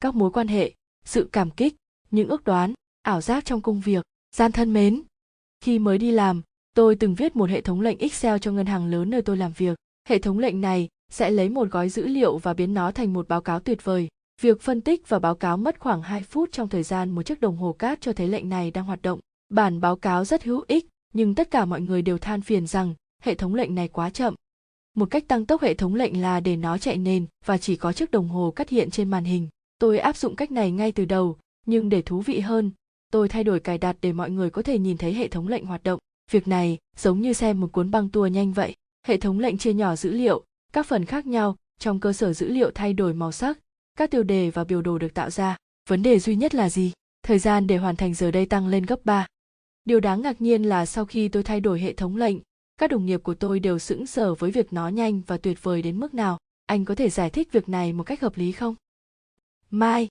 [0.00, 0.74] Các mối quan hệ,
[1.04, 1.76] sự cảm kích,
[2.10, 4.04] những ước đoán, ảo giác trong công việc,
[4.36, 5.02] gian thân mến.
[5.60, 6.42] Khi mới đi làm,
[6.74, 9.52] tôi từng viết một hệ thống lệnh excel cho ngân hàng lớn nơi tôi làm
[9.52, 9.78] việc.
[10.08, 13.28] Hệ thống lệnh này sẽ lấy một gói dữ liệu và biến nó thành một
[13.28, 14.08] báo cáo tuyệt vời
[14.40, 17.40] việc phân tích và báo cáo mất khoảng 2 phút trong thời gian một chiếc
[17.40, 19.20] đồng hồ cát cho thấy lệnh này đang hoạt động.
[19.48, 22.94] Bản báo cáo rất hữu ích, nhưng tất cả mọi người đều than phiền rằng
[23.22, 24.34] hệ thống lệnh này quá chậm.
[24.96, 27.92] Một cách tăng tốc, hệ thống lệnh là để nó chạy nền và chỉ có
[27.92, 29.48] chiếc đồng hồ cắt hiện trên màn hình.
[29.78, 31.36] Tôi áp dụng cách này ngay từ đầu,
[31.66, 32.70] nhưng để thú vị hơn,
[33.12, 35.66] tôi thay đổi cài đặt để mọi người có thể nhìn thấy hệ thống lệnh
[35.66, 35.98] hoạt động.
[36.30, 38.74] Việc này giống như xem một cuốn băng tua nhanh vậy.
[39.06, 42.48] Hệ thống lệnh chia nhỏ dữ liệu, các phần khác nhau, trong cơ sở dữ
[42.48, 43.58] liệu thay đổi màu sắc
[44.00, 45.56] các tiêu đề và biểu đồ được tạo ra
[45.88, 46.92] vấn đề duy nhất là gì
[47.22, 49.26] thời gian để hoàn thành giờ đây tăng lên gấp 3.
[49.84, 52.36] Điều đáng ngạc nhiên là sau khi tôi thay đổi hệ thống lệnh,
[52.78, 55.82] các đồng nghiệp của tôi đều sững sờ với việc nó nhanh và tuyệt vời
[55.82, 56.38] đến mức nào.
[56.66, 58.74] Anh có thể giải thích việc này một cách hợp lý không?
[59.70, 60.08] Mai,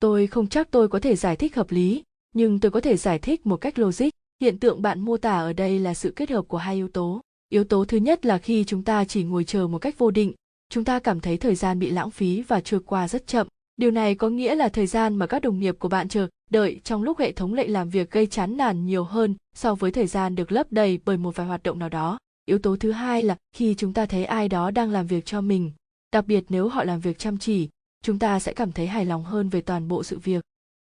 [0.00, 2.02] tôi không chắc tôi có thể giải thích hợp lý,
[2.34, 4.08] nhưng tôi có thể giải thích một cách logic.
[4.40, 7.20] Hiện tượng bạn mô tả ở đây là sự kết hợp của hai yếu tố.
[7.48, 10.32] Yếu tố thứ nhất là khi chúng ta chỉ ngồi chờ một cách vô định,
[10.72, 13.46] chúng ta cảm thấy thời gian bị lãng phí và trôi qua rất chậm.
[13.76, 16.80] Điều này có nghĩa là thời gian mà các đồng nghiệp của bạn chờ đợi
[16.84, 20.06] trong lúc hệ thống lệnh làm việc gây chán nản nhiều hơn so với thời
[20.06, 22.18] gian được lấp đầy bởi một vài hoạt động nào đó.
[22.46, 25.40] Yếu tố thứ hai là khi chúng ta thấy ai đó đang làm việc cho
[25.40, 25.72] mình,
[26.12, 27.68] đặc biệt nếu họ làm việc chăm chỉ,
[28.02, 30.44] chúng ta sẽ cảm thấy hài lòng hơn về toàn bộ sự việc.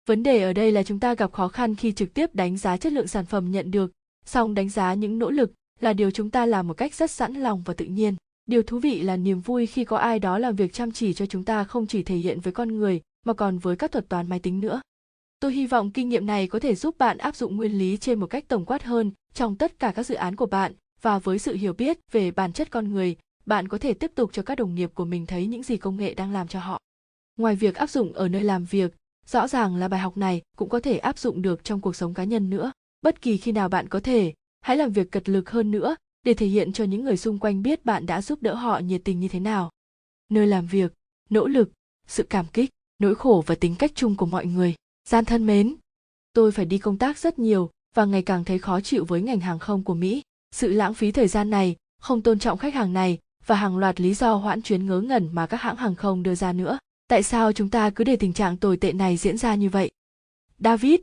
[0.08, 2.76] Vấn đề ở đây là chúng ta gặp khó khăn khi trực tiếp đánh giá
[2.76, 3.92] chất lượng sản phẩm nhận được,
[4.26, 7.34] song đánh giá những nỗ lực là điều chúng ta làm một cách rất sẵn
[7.34, 8.14] lòng và tự nhiên.
[8.48, 11.26] Điều thú vị là niềm vui khi có ai đó làm việc chăm chỉ cho
[11.26, 14.28] chúng ta không chỉ thể hiện với con người mà còn với các thuật toán
[14.28, 14.80] máy tính nữa.
[15.40, 18.20] Tôi hy vọng kinh nghiệm này có thể giúp bạn áp dụng nguyên lý trên
[18.20, 20.72] một cách tổng quát hơn trong tất cả các dự án của bạn
[21.02, 24.30] và với sự hiểu biết về bản chất con người, bạn có thể tiếp tục
[24.32, 26.80] cho các đồng nghiệp của mình thấy những gì công nghệ đang làm cho họ.
[27.36, 28.94] Ngoài việc áp dụng ở nơi làm việc,
[29.26, 32.14] rõ ràng là bài học này cũng có thể áp dụng được trong cuộc sống
[32.14, 32.72] cá nhân nữa.
[33.02, 36.34] Bất kỳ khi nào bạn có thể, hãy làm việc cật lực hơn nữa để
[36.34, 39.20] thể hiện cho những người xung quanh biết bạn đã giúp đỡ họ nhiệt tình
[39.20, 39.70] như thế nào.
[40.30, 40.94] Nơi làm việc,
[41.30, 41.70] nỗ lực,
[42.06, 44.74] sự cảm kích, nỗi khổ và tính cách chung của mọi người.
[45.08, 45.76] Gian thân mến,
[46.32, 49.40] tôi phải đi công tác rất nhiều và ngày càng thấy khó chịu với ngành
[49.40, 50.22] hàng không của Mỹ.
[50.52, 54.00] Sự lãng phí thời gian này, không tôn trọng khách hàng này và hàng loạt
[54.00, 56.78] lý do hoãn chuyến ngớ ngẩn mà các hãng hàng không đưa ra nữa.
[57.08, 59.90] Tại sao chúng ta cứ để tình trạng tồi tệ này diễn ra như vậy?
[60.58, 61.00] David,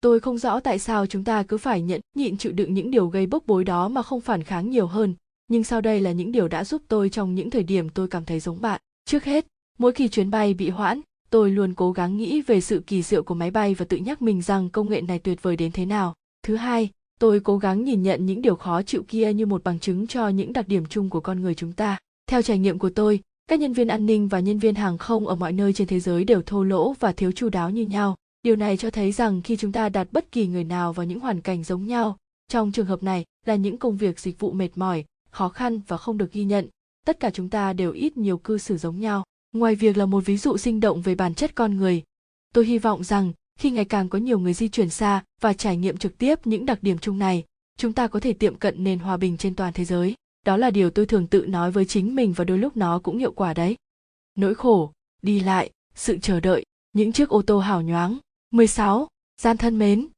[0.00, 3.08] tôi không rõ tại sao chúng ta cứ phải nhẫn nhịn chịu đựng những điều
[3.08, 5.14] gây bốc bối đó mà không phản kháng nhiều hơn.
[5.48, 8.24] Nhưng sau đây là những điều đã giúp tôi trong những thời điểm tôi cảm
[8.24, 8.80] thấy giống bạn.
[9.04, 9.46] Trước hết,
[9.78, 13.22] mỗi khi chuyến bay bị hoãn, tôi luôn cố gắng nghĩ về sự kỳ diệu
[13.22, 15.86] của máy bay và tự nhắc mình rằng công nghệ này tuyệt vời đến thế
[15.86, 16.14] nào.
[16.42, 19.78] Thứ hai, tôi cố gắng nhìn nhận những điều khó chịu kia như một bằng
[19.78, 21.98] chứng cho những đặc điểm chung của con người chúng ta.
[22.26, 25.26] Theo trải nghiệm của tôi, các nhân viên an ninh và nhân viên hàng không
[25.26, 28.16] ở mọi nơi trên thế giới đều thô lỗ và thiếu chu đáo như nhau
[28.42, 31.20] điều này cho thấy rằng khi chúng ta đặt bất kỳ người nào vào những
[31.20, 32.16] hoàn cảnh giống nhau,
[32.48, 35.96] trong trường hợp này là những công việc dịch vụ mệt mỏi, khó khăn và
[35.96, 36.68] không được ghi nhận,
[37.06, 39.24] tất cả chúng ta đều ít nhiều cư xử giống nhau.
[39.52, 42.02] Ngoài việc là một ví dụ sinh động về bản chất con người,
[42.54, 45.76] tôi hy vọng rằng khi ngày càng có nhiều người di chuyển xa và trải
[45.76, 47.44] nghiệm trực tiếp những đặc điểm chung này,
[47.78, 50.14] chúng ta có thể tiệm cận nền hòa bình trên toàn thế giới.
[50.46, 53.18] Đó là điều tôi thường tự nói với chính mình và đôi lúc nó cũng
[53.18, 53.76] hiệu quả đấy.
[54.34, 58.18] Nỗi khổ, đi lại, sự chờ đợi, những chiếc ô tô hào nhoáng.
[58.50, 59.08] 16.
[59.40, 60.08] Gian thân mến.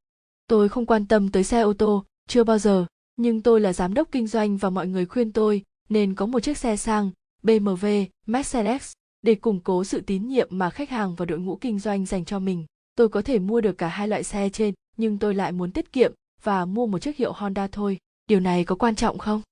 [0.46, 3.94] Tôi không quan tâm tới xe ô tô, chưa bao giờ, nhưng tôi là giám
[3.94, 7.10] đốc kinh doanh và mọi người khuyên tôi nên có một chiếc xe sang,
[7.42, 11.78] BMW, Mercedes, để củng cố sự tín nhiệm mà khách hàng và đội ngũ kinh
[11.78, 12.66] doanh dành cho mình.
[12.94, 15.92] Tôi có thể mua được cả hai loại xe trên, nhưng tôi lại muốn tiết
[15.92, 16.12] kiệm
[16.42, 17.98] và mua một chiếc hiệu Honda thôi.
[18.26, 19.42] Điều này có quan trọng không?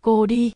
[0.00, 0.52] Cô đi.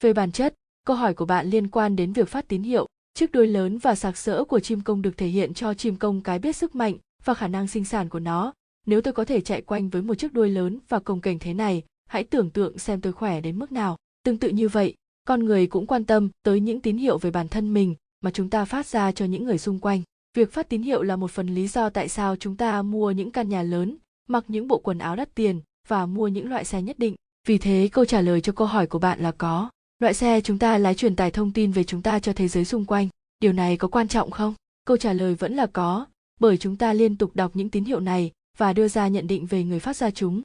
[0.00, 0.54] Về bản chất,
[0.86, 3.94] câu hỏi của bạn liên quan đến việc phát tín hiệu, Chiếc đuôi lớn và
[3.94, 6.96] sạc sỡ của chim công được thể hiện cho chim công cái biết sức mạnh
[7.24, 8.52] và khả năng sinh sản của nó.
[8.86, 11.54] Nếu tôi có thể chạy quanh với một chiếc đuôi lớn và cồng kềnh thế
[11.54, 13.96] này, hãy tưởng tượng xem tôi khỏe đến mức nào.
[14.24, 14.94] Tương tự như vậy,
[15.26, 18.50] con người cũng quan tâm tới những tín hiệu về bản thân mình mà chúng
[18.50, 20.02] ta phát ra cho những người xung quanh.
[20.34, 23.30] Việc phát tín hiệu là một phần lý do tại sao chúng ta mua những
[23.30, 23.96] căn nhà lớn,
[24.28, 27.14] mặc những bộ quần áo đắt tiền và mua những loại xe nhất định.
[27.46, 29.70] Vì thế câu trả lời cho câu hỏi của bạn là có.
[30.02, 32.64] Loại xe chúng ta lái truyền tải thông tin về chúng ta cho thế giới
[32.64, 33.08] xung quanh.
[33.40, 34.54] Điều này có quan trọng không?
[34.84, 36.06] Câu trả lời vẫn là có,
[36.40, 39.46] bởi chúng ta liên tục đọc những tín hiệu này và đưa ra nhận định
[39.46, 40.42] về người phát ra chúng.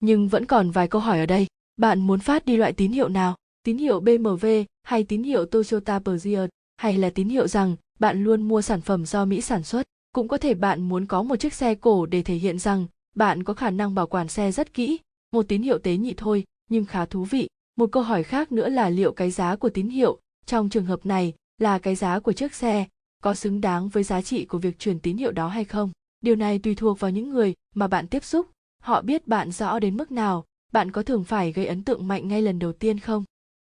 [0.00, 1.46] Nhưng vẫn còn vài câu hỏi ở đây.
[1.76, 3.36] Bạn muốn phát đi loại tín hiệu nào?
[3.62, 8.42] tín hiệu BMW hay tín hiệu Toyota Peugeot hay là tín hiệu rằng bạn luôn
[8.42, 9.86] mua sản phẩm do Mỹ sản xuất.
[10.12, 12.86] Cũng có thể bạn muốn có một chiếc xe cổ để thể hiện rằng
[13.16, 14.98] bạn có khả năng bảo quản xe rất kỹ,
[15.32, 17.48] một tín hiệu tế nhị thôi, nhưng khá thú vị.
[17.80, 21.06] Một câu hỏi khác nữa là liệu cái giá của tín hiệu trong trường hợp
[21.06, 22.86] này là cái giá của chiếc xe
[23.22, 25.90] có xứng đáng với giá trị của việc truyền tín hiệu đó hay không.
[26.20, 28.50] Điều này tùy thuộc vào những người mà bạn tiếp xúc,
[28.82, 32.28] họ biết bạn rõ đến mức nào, bạn có thường phải gây ấn tượng mạnh
[32.28, 33.24] ngay lần đầu tiên không?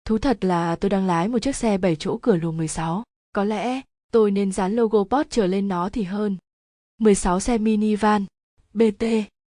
[0.05, 3.03] Thú thật là tôi đang lái một chiếc xe 7 chỗ cửa lùa 16.
[3.33, 3.81] Có lẽ
[4.13, 6.37] tôi nên dán logo Porsche lên nó thì hơn.
[6.99, 8.27] 16 xe minivan,
[8.75, 9.05] BT,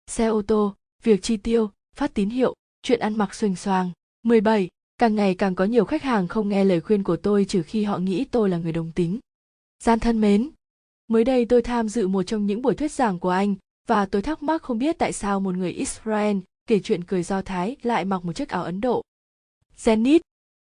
[0.08, 3.91] xe ô tô, việc chi tiêu, phát tín hiệu, chuyện ăn mặc xuềnh xoàng.
[4.30, 4.69] 17.
[4.97, 7.84] Càng ngày càng có nhiều khách hàng không nghe lời khuyên của tôi trừ khi
[7.84, 9.19] họ nghĩ tôi là người đồng tính.
[9.84, 10.49] Gian thân mến,
[11.07, 13.55] mới đây tôi tham dự một trong những buổi thuyết giảng của anh
[13.88, 17.41] và tôi thắc mắc không biết tại sao một người Israel kể chuyện cười do
[17.41, 19.01] Thái lại mặc một chiếc áo Ấn Độ.
[19.77, 20.19] Zenith,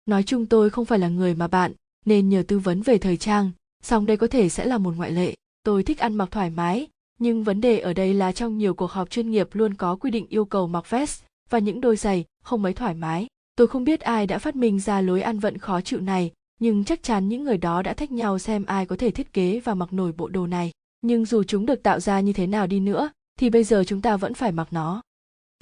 [0.07, 1.72] nói chung tôi không phải là người mà bạn
[2.05, 3.50] nên nhờ tư vấn về thời trang,
[3.82, 5.34] song đây có thể sẽ là một ngoại lệ.
[5.62, 6.88] Tôi thích ăn mặc thoải mái,
[7.18, 10.11] nhưng vấn đề ở đây là trong nhiều cuộc họp chuyên nghiệp luôn có quy
[10.11, 13.26] định yêu cầu mặc vest và những đôi giày không mấy thoải mái.
[13.57, 16.84] Tôi không biết ai đã phát minh ra lối ăn vận khó chịu này, nhưng
[16.84, 19.74] chắc chắn những người đó đã thách nhau xem ai có thể thiết kế và
[19.74, 20.72] mặc nổi bộ đồ này.
[21.02, 24.00] Nhưng dù chúng được tạo ra như thế nào đi nữa, thì bây giờ chúng
[24.00, 25.02] ta vẫn phải mặc nó.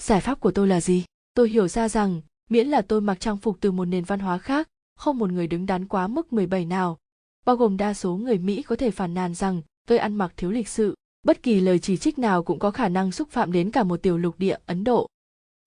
[0.03, 1.05] Giải pháp của tôi là gì?
[1.35, 2.21] Tôi hiểu ra rằng,
[2.51, 5.47] miễn là tôi mặc trang phục từ một nền văn hóa khác, không một người
[5.47, 6.99] đứng đắn quá mức 17 nào,
[7.45, 10.51] bao gồm đa số người Mỹ có thể phàn nàn rằng tôi ăn mặc thiếu
[10.51, 13.71] lịch sự, bất kỳ lời chỉ trích nào cũng có khả năng xúc phạm đến
[13.71, 15.07] cả một tiểu lục địa Ấn Độ.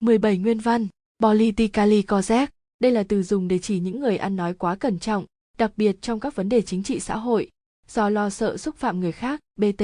[0.00, 0.86] 17 nguyên văn,
[1.22, 5.24] politically correct, đây là từ dùng để chỉ những người ăn nói quá cẩn trọng,
[5.58, 7.50] đặc biệt trong các vấn đề chính trị xã hội,
[7.88, 9.82] do lo sợ xúc phạm người khác, BT.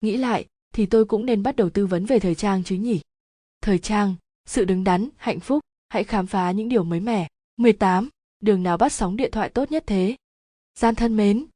[0.00, 3.00] Nghĩ lại, thì tôi cũng nên bắt đầu tư vấn về thời trang chứ nhỉ?
[3.62, 4.14] Thời trang,
[4.46, 7.28] sự đứng đắn, hạnh phúc, hãy khám phá những điều mới mẻ.
[7.56, 8.08] 18.
[8.40, 10.16] Đường nào bắt sóng điện thoại tốt nhất thế?
[10.78, 11.46] Gian thân mến,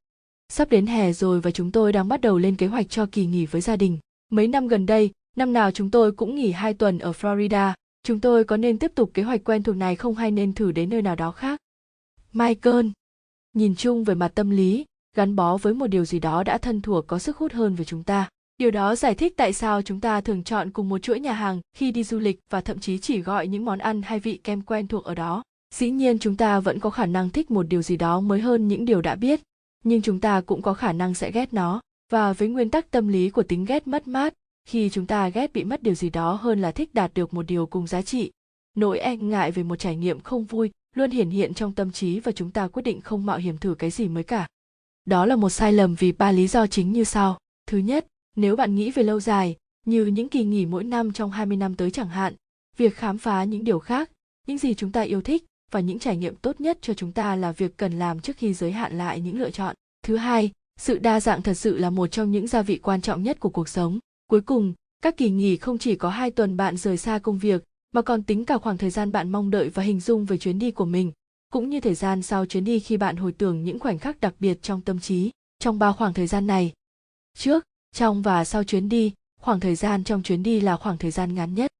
[0.49, 3.25] sắp đến hè rồi và chúng tôi đang bắt đầu lên kế hoạch cho kỳ
[3.25, 3.99] nghỉ với gia đình.
[4.31, 7.73] Mấy năm gần đây, năm nào chúng tôi cũng nghỉ hai tuần ở Florida.
[8.07, 10.71] Chúng tôi có nên tiếp tục kế hoạch quen thuộc này không hay nên thử
[10.71, 11.59] đến nơi nào đó khác?
[12.33, 12.85] Michael,
[13.53, 14.85] nhìn chung về mặt tâm lý,
[15.15, 17.85] gắn bó với một điều gì đó đã thân thuộc có sức hút hơn với
[17.85, 18.29] chúng ta.
[18.57, 21.61] Điều đó giải thích tại sao chúng ta thường chọn cùng một chuỗi nhà hàng
[21.73, 24.61] khi đi du lịch và thậm chí chỉ gọi những món ăn hay vị kem
[24.61, 25.43] quen thuộc ở đó.
[25.75, 28.67] Dĩ nhiên chúng ta vẫn có khả năng thích một điều gì đó mới hơn
[28.67, 29.41] những điều đã biết,
[29.83, 31.81] nhưng chúng ta cũng có khả năng sẽ ghét nó.
[32.11, 34.33] Và với nguyên tắc tâm lý của tính ghét mất mát,
[34.67, 37.43] khi chúng ta ghét bị mất điều gì đó hơn là thích đạt được một
[37.43, 38.31] điều cùng giá trị,
[38.75, 42.19] nỗi e ngại về một trải nghiệm không vui luôn hiển hiện trong tâm trí
[42.19, 44.47] và chúng ta quyết định không mạo hiểm thử cái gì mới cả.
[45.05, 47.37] Đó là một sai lầm vì ba lý do chính như sau.
[47.67, 49.55] Thứ nhất, nếu bạn nghĩ về lâu dài,
[49.85, 52.33] như những kỳ nghỉ mỗi năm trong 20 năm tới chẳng hạn,
[52.77, 54.11] việc khám phá những điều khác,
[54.47, 57.35] những gì chúng ta yêu thích và những trải nghiệm tốt nhất cho chúng ta
[57.35, 59.75] là việc cần làm trước khi giới hạn lại những lựa chọn.
[60.03, 63.23] Thứ hai, sự đa dạng thật sự là một trong những gia vị quan trọng
[63.23, 63.99] nhất của cuộc sống.
[64.27, 67.63] Cuối cùng, các kỳ nghỉ không chỉ có hai tuần bạn rời xa công việc,
[67.91, 70.59] mà còn tính cả khoảng thời gian bạn mong đợi và hình dung về chuyến
[70.59, 71.11] đi của mình,
[71.51, 74.35] cũng như thời gian sau chuyến đi khi bạn hồi tưởng những khoảnh khắc đặc
[74.39, 75.31] biệt trong tâm trí.
[75.59, 76.73] Trong ba khoảng thời gian này,
[77.37, 77.63] trước,
[77.95, 81.35] trong và sau chuyến đi khoảng thời gian trong chuyến đi là khoảng thời gian
[81.35, 81.71] ngắn nhất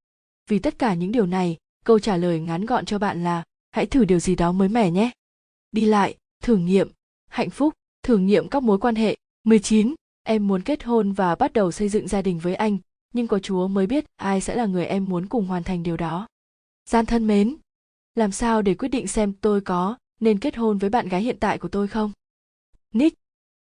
[0.50, 3.86] vì tất cả những điều này câu trả lời ngắn gọn cho bạn là hãy
[3.86, 5.12] thử điều gì đó mới mẻ nhé
[5.72, 6.92] đi lại thử nghiệm
[7.30, 7.74] hạnh phúc
[8.04, 9.96] thử nghiệm các mối quan hệ 19.
[10.30, 12.78] Em muốn kết hôn và bắt đầu xây dựng gia đình với anh,
[13.14, 15.98] nhưng có Chúa mới biết ai sẽ là người em muốn cùng hoàn thành điều
[15.98, 16.28] đó.
[16.90, 17.56] Gian thân mến,
[18.16, 21.38] làm sao để quyết định xem tôi có nên kết hôn với bạn gái hiện
[21.40, 22.12] tại của tôi không?
[22.94, 23.18] Nick,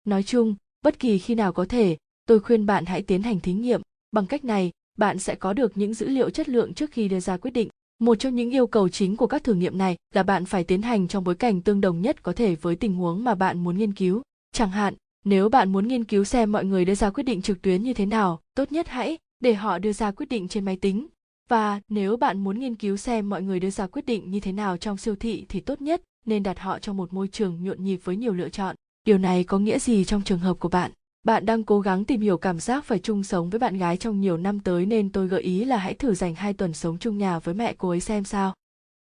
[0.05, 3.53] nói chung, bất kỳ khi nào có thể, tôi khuyên bạn hãy tiến hành thí
[3.53, 3.81] nghiệm
[4.11, 7.19] bằng cách này bạn sẽ có được những dữ liệu chất lượng trước khi đưa
[7.19, 10.23] ra quyết định một trong những yêu cầu chính của các thử nghiệm này là
[10.23, 13.23] bạn phải tiến hành trong bối cảnh tương đồng nhất có thể với tình huống
[13.23, 14.93] mà bạn muốn nghiên cứu chẳng hạn
[15.25, 17.93] nếu bạn muốn nghiên cứu xem mọi người đưa ra quyết định trực tuyến như
[17.93, 21.07] thế nào tốt nhất hãy để họ đưa ra quyết định trên máy tính
[21.49, 24.51] và nếu bạn muốn nghiên cứu xem mọi người đưa ra quyết định như thế
[24.51, 27.83] nào trong siêu thị thì tốt nhất nên đặt họ trong một môi trường nhộn
[27.83, 30.91] nhịp với nhiều lựa chọn điều này có nghĩa gì trong trường hợp của bạn
[31.23, 34.21] bạn đang cố gắng tìm hiểu cảm giác phải chung sống với bạn gái trong
[34.21, 37.17] nhiều năm tới nên tôi gợi ý là hãy thử dành hai tuần sống chung
[37.17, 38.53] nhà với mẹ cô ấy xem sao.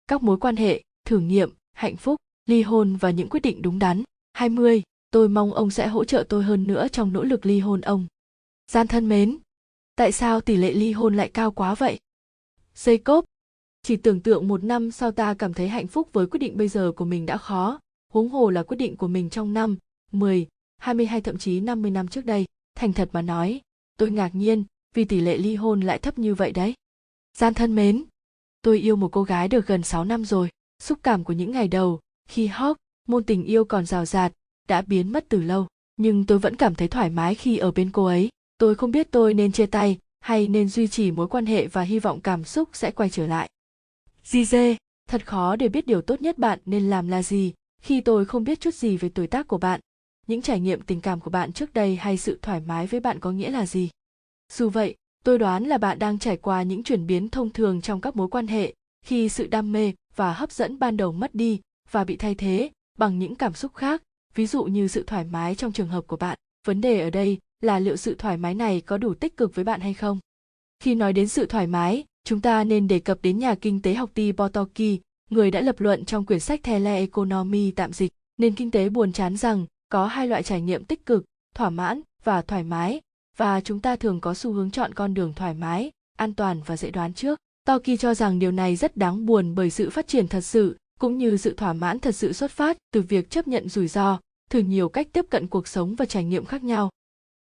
[0.08, 3.80] Các mối quan hệ, thử nghiệm, hạnh phúc, ly hôn và những quyết định đúng
[3.80, 4.04] đắn.
[4.34, 4.82] 20.
[5.14, 8.08] Tôi mong ông sẽ hỗ trợ tôi hơn nữa trong nỗ lực ly hôn ông.
[8.72, 9.38] Gian thân mến,
[9.96, 12.00] tại sao tỷ lệ ly hôn lại cao quá vậy?
[12.76, 13.24] Jacob,
[13.84, 16.68] chỉ tưởng tượng một năm sau ta cảm thấy hạnh phúc với quyết định bây
[16.68, 17.80] giờ của mình đã khó,
[18.14, 19.78] huống hồ là quyết định của mình trong năm,
[20.12, 20.48] 10,
[20.78, 22.46] 22 thậm chí 50 năm trước đây,
[22.76, 23.62] thành thật mà nói,
[23.98, 26.74] tôi ngạc nhiên vì tỷ lệ ly hôn lại thấp như vậy đấy.
[27.38, 28.04] Gian thân mến,
[28.62, 30.50] tôi yêu một cô gái được gần 6 năm rồi,
[30.80, 34.34] xúc cảm của những ngày đầu khi hóc môn tình yêu còn rào rạt
[34.68, 35.68] đã biến mất từ lâu.
[35.98, 38.30] Nhưng tôi vẫn cảm thấy thoải mái khi ở bên cô ấy.
[38.58, 41.82] Tôi không biết tôi nên chia tay hay nên duy trì mối quan hệ và
[41.82, 43.50] hy vọng cảm xúc sẽ quay trở lại.
[44.26, 44.76] Gj
[45.10, 48.44] thật khó để biết điều tốt nhất bạn nên làm là gì khi tôi không
[48.44, 49.80] biết chút gì về tuổi tác của bạn.
[50.28, 53.20] Những trải nghiệm tình cảm của bạn trước đây hay sự thoải mái với bạn
[53.20, 53.90] có nghĩa là gì?
[54.52, 58.02] Dù vậy, tôi đoán là bạn đang trải qua những chuyển biến thông thường trong
[58.02, 58.74] các mối quan hệ
[59.06, 61.62] khi sự đam mê và hấp dẫn ban đầu mất đi
[61.92, 64.02] và bị thay thế bằng những cảm xúc khác
[64.36, 67.38] ví dụ như sự thoải mái trong trường hợp của bạn vấn đề ở đây
[67.62, 70.20] là liệu sự thoải mái này có đủ tích cực với bạn hay không
[70.80, 73.94] khi nói đến sự thoải mái chúng ta nên đề cập đến nhà kinh tế
[73.94, 74.20] học T.
[74.38, 78.90] Botoki, người đã lập luận trong quyển sách Tele Economy tạm dịch, nền kinh tế
[78.90, 81.26] buồn chán rằng có hai loại trải nghiệm tích cực,
[81.56, 83.02] thỏa mãn và thoải mái,
[83.38, 86.78] và chúng ta thường có xu hướng chọn con đường thoải mái, an toàn và
[86.78, 87.40] dễ đoán trước.
[87.66, 91.18] Toki cho rằng điều này rất đáng buồn bởi sự phát triển thật sự cũng
[91.18, 94.20] như sự thỏa mãn thật sự xuất phát từ việc chấp nhận rủi ro,
[94.50, 96.90] thử nhiều cách tiếp cận cuộc sống và trải nghiệm khác nhau.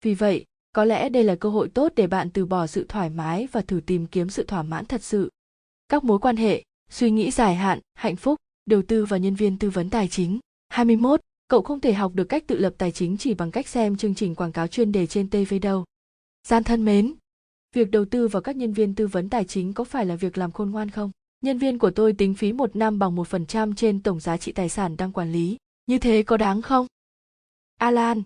[0.02, 3.10] Vì vậy, có lẽ đây là cơ hội tốt để bạn từ bỏ sự thoải
[3.10, 5.30] mái và thử tìm kiếm sự thỏa mãn thật sự.
[5.88, 9.58] Các mối quan hệ, suy nghĩ dài hạn, hạnh phúc, đầu tư và nhân viên
[9.58, 10.38] tư vấn tài chính.
[10.68, 11.20] 21.
[11.48, 14.14] Cậu không thể học được cách tự lập tài chính chỉ bằng cách xem chương
[14.14, 15.84] trình quảng cáo chuyên đề trên TV đâu.
[16.48, 17.14] Gian thân mến,
[17.74, 20.38] việc đầu tư vào các nhân viên tư vấn tài chính có phải là việc
[20.38, 21.10] làm khôn ngoan không?
[21.40, 24.36] Nhân viên của tôi tính phí một năm bằng một phần trăm trên tổng giá
[24.36, 25.56] trị tài sản đang quản lý.
[25.86, 26.86] Như thế có đáng không?
[27.78, 28.22] Alan,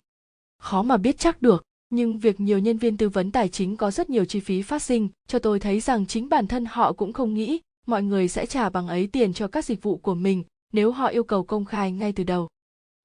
[0.57, 3.91] khó mà biết chắc được, nhưng việc nhiều nhân viên tư vấn tài chính có
[3.91, 7.13] rất nhiều chi phí phát sinh cho tôi thấy rằng chính bản thân họ cũng
[7.13, 10.43] không nghĩ mọi người sẽ trả bằng ấy tiền cho các dịch vụ của mình
[10.73, 12.47] nếu họ yêu cầu công khai ngay từ đầu.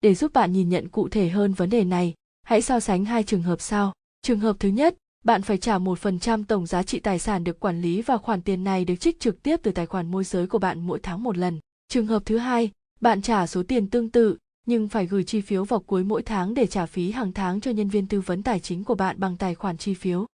[0.01, 3.23] Để giúp bạn nhìn nhận cụ thể hơn vấn đề này, hãy so sánh hai
[3.23, 3.93] trường hợp sau.
[4.23, 4.97] Trường hợp thứ nhất,
[5.27, 8.65] bạn phải trả 1% tổng giá trị tài sản được quản lý và khoản tiền
[8.65, 11.37] này được trích trực tiếp từ tài khoản môi giới của bạn mỗi tháng một
[11.37, 11.61] lần.
[11.89, 12.71] Trường hợp thứ hai,
[13.01, 16.55] bạn trả số tiền tương tự nhưng phải gửi chi phiếu vào cuối mỗi tháng
[16.55, 19.37] để trả phí hàng tháng cho nhân viên tư vấn tài chính của bạn bằng
[19.37, 20.27] tài khoản chi phiếu.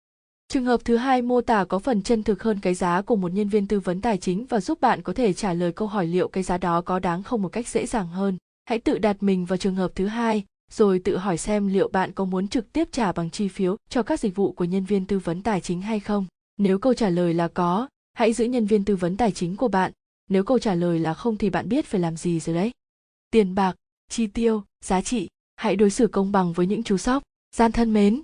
[0.49, 3.33] Trường hợp thứ hai mô tả có phần chân thực hơn cái giá của một
[3.33, 6.07] nhân viên tư vấn tài chính và giúp bạn có thể trả lời câu hỏi
[6.07, 8.37] liệu cái giá đó có đáng không một cách dễ dàng hơn.
[8.65, 12.13] Hãy tự đặt mình vào trường hợp thứ hai, rồi tự hỏi xem liệu bạn
[12.13, 15.07] có muốn trực tiếp trả bằng chi phiếu cho các dịch vụ của nhân viên
[15.07, 16.27] tư vấn tài chính hay không.
[16.57, 19.69] Nếu câu trả lời là có, hãy giữ nhân viên tư vấn tài chính của
[19.69, 19.93] bạn.
[20.29, 22.71] Nếu câu trả lời là không thì bạn biết phải làm gì rồi đấy.
[23.31, 23.77] Tiền bạc,
[24.09, 27.23] chi tiêu, giá trị, hãy đối xử công bằng với những chú sóc.
[27.57, 28.23] Gian thân mến,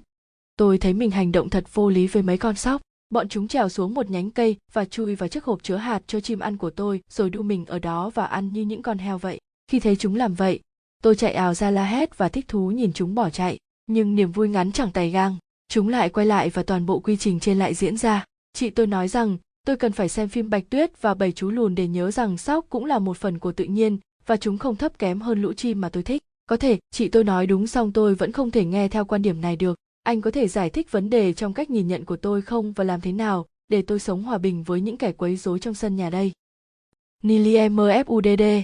[0.57, 2.83] tôi thấy mình hành động thật vô lý với mấy con sóc.
[3.11, 6.21] Bọn chúng trèo xuống một nhánh cây và chui vào chiếc hộp chứa hạt cho
[6.21, 9.19] chim ăn của tôi rồi đu mình ở đó và ăn như những con heo
[9.19, 9.41] vậy.
[9.69, 10.61] Khi thấy chúng làm vậy,
[11.03, 13.59] tôi chạy ào ra la hét và thích thú nhìn chúng bỏ chạy.
[13.87, 15.37] Nhưng niềm vui ngắn chẳng tay gang.
[15.69, 18.25] Chúng lại quay lại và toàn bộ quy trình trên lại diễn ra.
[18.53, 19.37] Chị tôi nói rằng
[19.67, 22.67] tôi cần phải xem phim Bạch Tuyết và Bảy chú lùn để nhớ rằng sóc
[22.69, 25.81] cũng là một phần của tự nhiên và chúng không thấp kém hơn lũ chim
[25.81, 26.23] mà tôi thích.
[26.47, 29.41] Có thể, chị tôi nói đúng xong tôi vẫn không thể nghe theo quan điểm
[29.41, 29.79] này được.
[30.03, 32.85] Anh có thể giải thích vấn đề trong cách nhìn nhận của tôi không và
[32.85, 35.97] làm thế nào để tôi sống hòa bình với những kẻ quấy rối trong sân
[35.97, 36.33] nhà đây.
[37.23, 38.63] Nili MFUDD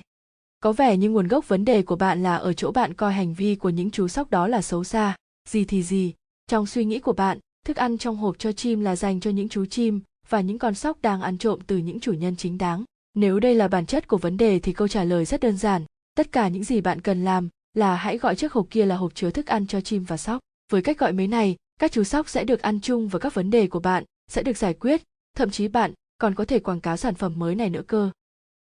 [0.63, 3.35] có vẻ như nguồn gốc vấn đề của bạn là ở chỗ bạn coi hành
[3.35, 5.17] vi của những chú sóc đó là xấu xa.
[5.49, 6.15] Gì thì gì,
[6.47, 9.49] trong suy nghĩ của bạn, thức ăn trong hộp cho chim là dành cho những
[9.49, 12.85] chú chim và những con sóc đang ăn trộm từ những chủ nhân chính đáng.
[13.15, 15.85] Nếu đây là bản chất của vấn đề thì câu trả lời rất đơn giản.
[16.15, 19.15] Tất cả những gì bạn cần làm là hãy gọi chiếc hộp kia là hộp
[19.15, 20.41] chứa thức ăn cho chim và sóc.
[20.73, 23.51] Với cách gọi mới này, các chú sóc sẽ được ăn chung và các vấn
[23.51, 25.03] đề của bạn sẽ được giải quyết,
[25.37, 28.11] thậm chí bạn còn có thể quảng cáo sản phẩm mới này nữa cơ.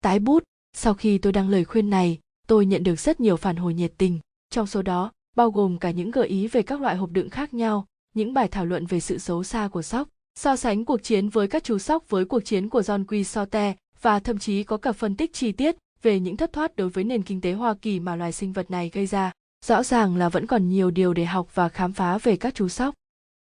[0.02, 3.56] Tái bút, sau khi tôi đăng lời khuyên này, tôi nhận được rất nhiều phản
[3.56, 4.18] hồi nhiệt tình,
[4.50, 7.54] trong số đó bao gồm cả những gợi ý về các loại hộp đựng khác
[7.54, 11.28] nhau, những bài thảo luận về sự xấu xa của sóc, so sánh cuộc chiến
[11.28, 14.92] với các chú sóc với cuộc chiến của John Quixote và thậm chí có cả
[14.92, 18.00] phân tích chi tiết về những thất thoát đối với nền kinh tế Hoa Kỳ
[18.00, 19.32] mà loài sinh vật này gây ra.
[19.66, 22.68] Rõ ràng là vẫn còn nhiều điều để học và khám phá về các chú
[22.68, 22.94] sóc.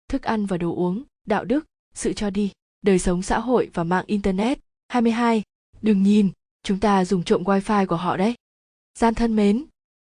[0.09, 2.51] Thức ăn và đồ uống, đạo đức, sự cho đi,
[2.81, 4.59] đời sống xã hội và mạng Internet.
[4.89, 5.43] 22.
[5.81, 6.29] Đừng nhìn,
[6.67, 8.35] chúng ta dùng trộm wifi của họ đấy.
[8.99, 9.65] Gian thân mến,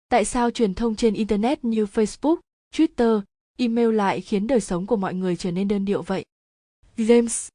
[0.10, 2.38] tại sao truyền thông trên Internet như Facebook,
[2.76, 3.22] Twitter,
[3.58, 6.26] email lại khiến đời sống của mọi người trở nên đơn điệu vậy?
[6.98, 7.50] James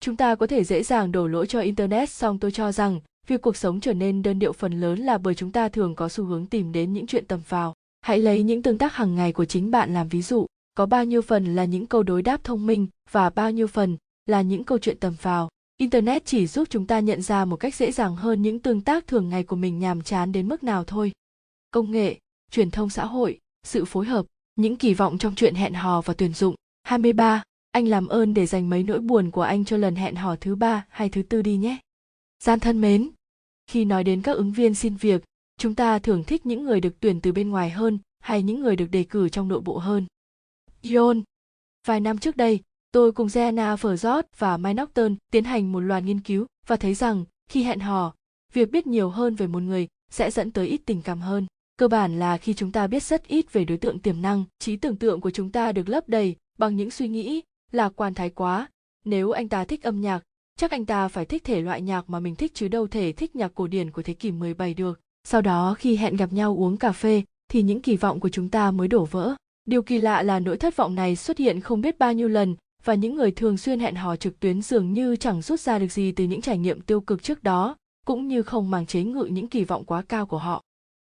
[0.00, 3.42] chúng ta có thể dễ dàng đổ lỗi cho internet song tôi cho rằng việc
[3.42, 6.24] cuộc sống trở nên đơn điệu phần lớn là bởi chúng ta thường có xu
[6.24, 9.44] hướng tìm đến những chuyện tầm phào hãy lấy những tương tác hàng ngày của
[9.44, 12.66] chính bạn làm ví dụ có bao nhiêu phần là những câu đối đáp thông
[12.66, 16.86] minh và bao nhiêu phần là những câu chuyện tầm phào internet chỉ giúp chúng
[16.86, 19.78] ta nhận ra một cách dễ dàng hơn những tương tác thường ngày của mình
[19.78, 21.12] nhàm chán đến mức nào thôi.
[21.70, 22.18] Công nghệ
[22.50, 26.14] truyền thông xã hội sự phối hợp những kỳ vọng trong chuyện hẹn hò và
[26.14, 26.54] tuyển dụng.
[26.82, 30.36] 23 anh làm ơn để dành mấy nỗi buồn của anh cho lần hẹn hò
[30.36, 31.78] thứ ba hay thứ tư đi nhé.
[32.42, 33.10] Gian thân mến
[33.66, 35.24] khi nói đến các ứng viên xin việc
[35.58, 38.76] chúng ta thường thích những người được tuyển từ bên ngoài hơn hay những người
[38.76, 40.06] được đề cử trong nội bộ hơn.
[40.94, 41.22] Yon
[41.86, 42.60] Vài năm trước đây,
[42.96, 46.94] tôi cùng Jenna Ferzot và Mike Norton tiến hành một loạt nghiên cứu và thấy
[46.94, 48.14] rằng khi hẹn hò,
[48.52, 51.46] việc biết nhiều hơn về một người sẽ dẫn tới ít tình cảm hơn.
[51.78, 54.76] Cơ bản là khi chúng ta biết rất ít về đối tượng tiềm năng, trí
[54.76, 57.42] tưởng tượng của chúng ta được lấp đầy bằng những suy nghĩ
[57.72, 58.68] lạc quan thái quá.
[59.04, 60.22] Nếu anh ta thích âm nhạc,
[60.58, 63.36] chắc anh ta phải thích thể loại nhạc mà mình thích chứ đâu thể thích
[63.36, 65.00] nhạc cổ điển của thế kỷ 17 được.
[65.24, 68.48] Sau đó khi hẹn gặp nhau uống cà phê thì những kỳ vọng của chúng
[68.48, 69.34] ta mới đổ vỡ.
[69.64, 72.56] Điều kỳ lạ là nỗi thất vọng này xuất hiện không biết bao nhiêu lần
[72.86, 75.92] và những người thường xuyên hẹn hò trực tuyến dường như chẳng rút ra được
[75.92, 77.76] gì từ những trải nghiệm tiêu cực trước đó,
[78.06, 80.62] cũng như không mang chế ngự những kỳ vọng quá cao của họ.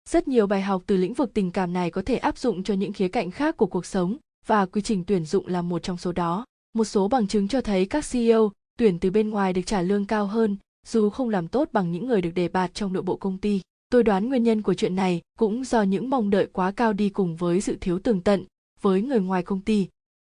[0.08, 2.74] Rất nhiều bài học từ lĩnh vực tình cảm này có thể áp dụng cho
[2.74, 4.16] những khía cạnh khác của cuộc sống
[4.46, 6.44] và quy trình tuyển dụng là một trong số đó.
[6.72, 10.06] Một số bằng chứng cho thấy các CEO tuyển từ bên ngoài được trả lương
[10.06, 10.56] cao hơn
[10.86, 13.60] dù không làm tốt bằng những người được đề bạt trong nội bộ công ty.
[13.90, 17.08] Tôi đoán nguyên nhân của chuyện này cũng do những mong đợi quá cao đi
[17.08, 18.44] cùng với sự thiếu tường tận
[18.80, 19.88] với người ngoài công ty.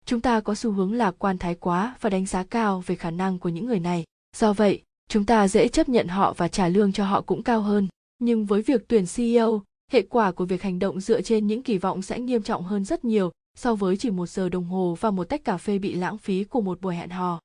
[0.08, 3.10] Chúng ta có xu hướng lạc quan thái quá và đánh giá cao về khả
[3.10, 4.04] năng của những người này.
[4.36, 7.60] Do vậy, chúng ta dễ chấp nhận họ và trả lương cho họ cũng cao
[7.60, 7.88] hơn.
[8.18, 11.78] Nhưng với việc tuyển CEO, hệ quả của việc hành động dựa trên những kỳ
[11.78, 15.10] vọng sẽ nghiêm trọng hơn rất nhiều so với chỉ một giờ đồng hồ và
[15.10, 17.40] một tách cà phê bị lãng phí của một buổi hẹn hò.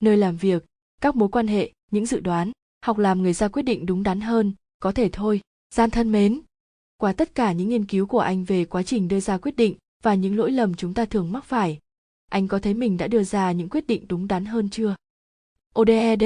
[0.00, 0.64] Nơi làm việc,
[1.00, 2.52] các mối quan hệ, những dự đoán,
[2.84, 5.40] học làm người ra quyết định đúng đắn hơn, có thể thôi.
[5.74, 6.40] Gian thân mến,
[6.96, 9.74] qua tất cả những nghiên cứu của anh về quá trình đưa ra quyết định
[10.02, 11.78] và những lỗi lầm chúng ta thường mắc phải,
[12.30, 14.94] anh có thấy mình đã đưa ra những quyết định đúng đắn hơn chưa?
[15.78, 16.24] ODED.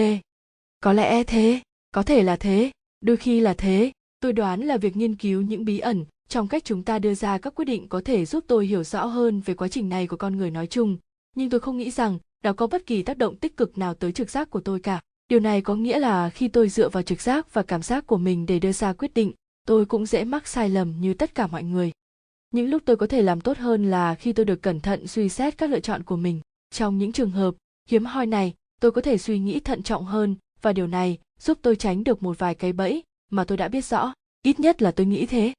[0.80, 1.60] Có lẽ thế,
[1.92, 3.92] có thể là thế, đôi khi là thế.
[4.20, 7.38] Tôi đoán là việc nghiên cứu những bí ẩn trong cách chúng ta đưa ra
[7.38, 10.16] các quyết định có thể giúp tôi hiểu rõ hơn về quá trình này của
[10.16, 10.96] con người nói chung,
[11.34, 14.12] nhưng tôi không nghĩ rằng đó có bất kỳ tác động tích cực nào tới
[14.12, 17.20] trực giác của tôi cả điều này có nghĩa là khi tôi dựa vào trực
[17.20, 19.32] giác và cảm giác của mình để đưa ra quyết định
[19.66, 21.92] tôi cũng dễ mắc sai lầm như tất cả mọi người
[22.54, 25.28] những lúc tôi có thể làm tốt hơn là khi tôi được cẩn thận suy
[25.28, 26.40] xét các lựa chọn của mình.
[26.70, 27.54] Trong những trường hợp
[27.88, 31.58] hiếm hoi này, tôi có thể suy nghĩ thận trọng hơn và điều này giúp
[31.62, 34.12] tôi tránh được một vài cái bẫy mà tôi đã biết rõ.
[34.42, 35.52] Ít nhất là tôi nghĩ thế.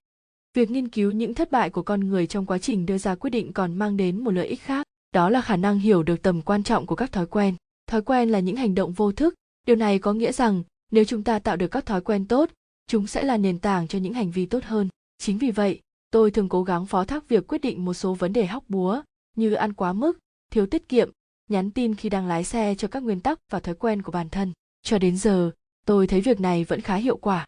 [0.54, 3.30] Việc nghiên cứu những thất bại của con người trong quá trình đưa ra quyết
[3.30, 6.41] định còn mang đến một lợi ích khác, đó là khả năng hiểu được tầm
[6.41, 7.56] quan trọng của các thói quen.
[7.88, 9.34] Thói quen là những hành động vô thức.
[9.68, 12.50] Điều này có nghĩa rằng nếu chúng ta tạo được các thói quen tốt,
[12.88, 14.89] chúng sẽ là nền tảng cho những hành vi tốt hơn.
[15.18, 15.82] Chính vì vậy
[16.16, 19.01] tôi thường cố gắng phó thác việc quyết định một số vấn đề hóc búa,
[19.36, 20.20] như ăn quá mức,
[20.51, 21.09] thiếu tiết kiệm,
[21.49, 24.30] nhắn tin khi đang lái xe cho các nguyên tắc và thói quen của bản
[24.30, 24.53] thân.
[24.84, 25.51] Cho đến giờ,
[25.86, 27.45] tôi thấy việc này vẫn khá hiệu quả.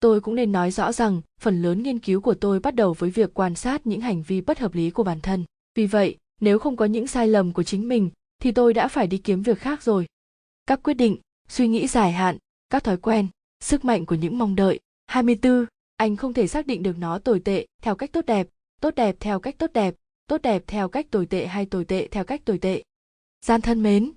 [0.00, 3.10] Tôi cũng nên nói rõ rằng, phần lớn nghiên cứu của tôi bắt đầu với
[3.10, 5.44] việc quan sát những hành vi bất hợp lý của bản thân.
[5.74, 8.10] Vì vậy, nếu không có những sai lầm của chính mình,
[8.42, 10.06] thì tôi đã phải đi kiếm việc khác rồi.
[10.66, 11.16] Các quyết định,
[11.48, 12.38] suy nghĩ dài hạn,
[12.70, 13.26] các thói quen,
[13.60, 14.80] sức mạnh của những mong đợi.
[15.06, 15.66] 24
[15.96, 18.48] anh không thể xác định được nó tồi tệ theo cách tốt đẹp
[18.80, 19.94] tốt đẹp theo cách tốt đẹp
[20.26, 22.82] tốt đẹp theo cách tồi tệ hay tồi tệ theo cách tồi tệ
[23.46, 24.12] gian thân mến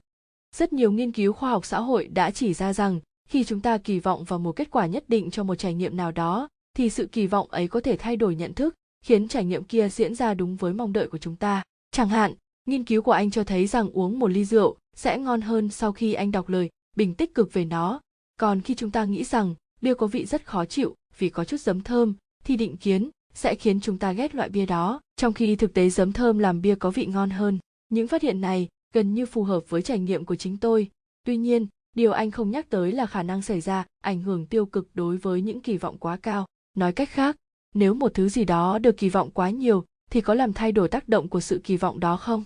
[0.55, 2.99] rất nhiều nghiên cứu khoa học xã hội đã chỉ ra rằng
[3.29, 5.97] khi chúng ta kỳ vọng vào một kết quả nhất định cho một trải nghiệm
[5.97, 9.45] nào đó thì sự kỳ vọng ấy có thể thay đổi nhận thức khiến trải
[9.45, 11.63] nghiệm kia diễn ra đúng với mong đợi của chúng ta
[11.95, 12.33] Chẳng hạn,
[12.65, 15.91] nghiên cứu của anh cho thấy rằng uống một ly rượu sẽ ngon hơn sau
[15.91, 18.01] khi anh đọc lời bình tích cực về nó.
[18.37, 21.59] Còn khi chúng ta nghĩ rằng bia có vị rất khó chịu vì có chút
[21.59, 22.13] giấm thơm,
[22.43, 25.89] thì định kiến sẽ khiến chúng ta ghét loại bia đó, trong khi thực tế
[25.89, 27.59] giấm thơm làm bia có vị ngon hơn.
[27.89, 30.89] Những phát hiện này gần như phù hợp với trải nghiệm của chính tôi.
[31.25, 34.65] Tuy nhiên, điều anh không nhắc tới là khả năng xảy ra ảnh hưởng tiêu
[34.65, 36.45] cực đối với những kỳ vọng quá cao.
[36.77, 37.35] Nói cách khác,
[37.75, 40.89] nếu một thứ gì đó được kỳ vọng quá nhiều thì có làm thay đổi
[40.89, 42.43] tác động của sự kỳ vọng đó không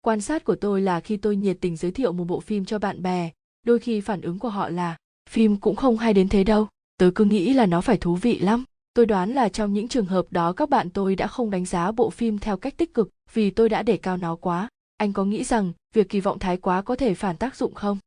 [0.00, 2.78] quan sát của tôi là khi tôi nhiệt tình giới thiệu một bộ phim cho
[2.78, 3.30] bạn bè
[3.66, 4.96] đôi khi phản ứng của họ là
[5.30, 6.68] phim cũng không hay đến thế đâu
[7.02, 8.64] tớ cứ nghĩ là nó phải thú vị lắm.
[8.94, 11.92] Tôi đoán là trong những trường hợp đó các bạn tôi đã không đánh giá
[11.92, 14.68] bộ phim theo cách tích cực vì tôi đã để cao nó quá.
[14.96, 17.98] Anh có nghĩ rằng việc kỳ vọng thái quá có thể phản tác dụng không?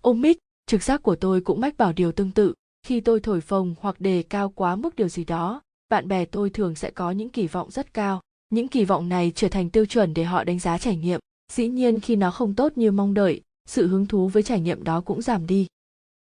[0.00, 0.36] Ôm mít
[0.66, 2.54] trực giác của tôi cũng mách bảo điều tương tự.
[2.86, 6.50] Khi tôi thổi phồng hoặc đề cao quá mức điều gì đó, bạn bè tôi
[6.50, 8.20] thường sẽ có những kỳ vọng rất cao.
[8.50, 11.20] Những kỳ vọng này trở thành tiêu chuẩn để họ đánh giá trải nghiệm.
[11.52, 14.84] Dĩ nhiên khi nó không tốt như mong đợi, sự hứng thú với trải nghiệm
[14.84, 15.66] đó cũng giảm đi.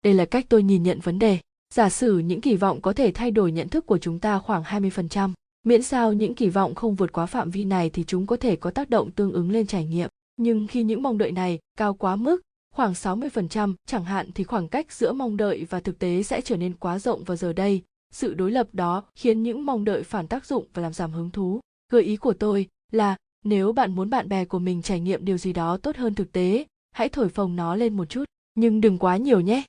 [0.04, 1.38] Đây là cách tôi nhìn nhận vấn đề
[1.74, 4.62] giả sử những kỳ vọng có thể thay đổi nhận thức của chúng ta khoảng
[4.62, 5.32] 20%.
[5.64, 8.56] Miễn sao những kỳ vọng không vượt quá phạm vi này thì chúng có thể
[8.56, 10.08] có tác động tương ứng lên trải nghiệm.
[10.36, 12.40] Nhưng khi những mong đợi này cao quá mức,
[12.74, 16.56] khoảng 60% chẳng hạn thì khoảng cách giữa mong đợi và thực tế sẽ trở
[16.56, 20.28] nên quá rộng vào giờ đây, sự đối lập đó khiến những mong đợi phản
[20.28, 21.60] tác dụng và làm giảm hứng thú
[21.92, 25.38] gợi ý của tôi là nếu bạn muốn bạn bè của mình trải nghiệm điều
[25.38, 28.24] gì đó tốt hơn thực tế hãy thổi phồng nó lên một chút
[28.54, 29.62] nhưng đừng quá nhiều nhé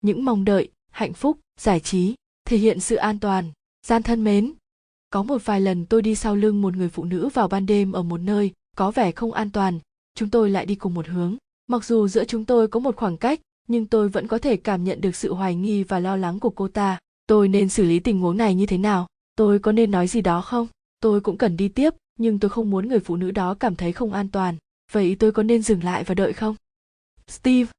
[0.00, 2.14] những mong đợi hạnh phúc, giải trí,
[2.44, 3.52] thể hiện sự an toàn,
[3.86, 4.52] gian thân mến.
[5.10, 7.92] Có một vài lần tôi đi sau lưng một người phụ nữ vào ban đêm
[7.92, 9.78] ở một nơi có vẻ không an toàn,
[10.14, 11.36] chúng tôi lại đi cùng một hướng.
[11.66, 14.84] Mặc dù giữa chúng tôi có một khoảng cách, nhưng tôi vẫn có thể cảm
[14.84, 16.98] nhận được sự hoài nghi và lo lắng của cô ta.
[17.26, 19.06] Tôi nên xử lý tình huống này như thế nào?
[19.36, 20.66] Tôi có nên nói gì đó không?
[21.00, 23.92] Tôi cũng cần đi tiếp, nhưng tôi không muốn người phụ nữ đó cảm thấy
[23.92, 24.56] không an toàn.
[24.92, 26.56] Vậy tôi có nên dừng lại và đợi không?
[27.28, 27.70] Steve,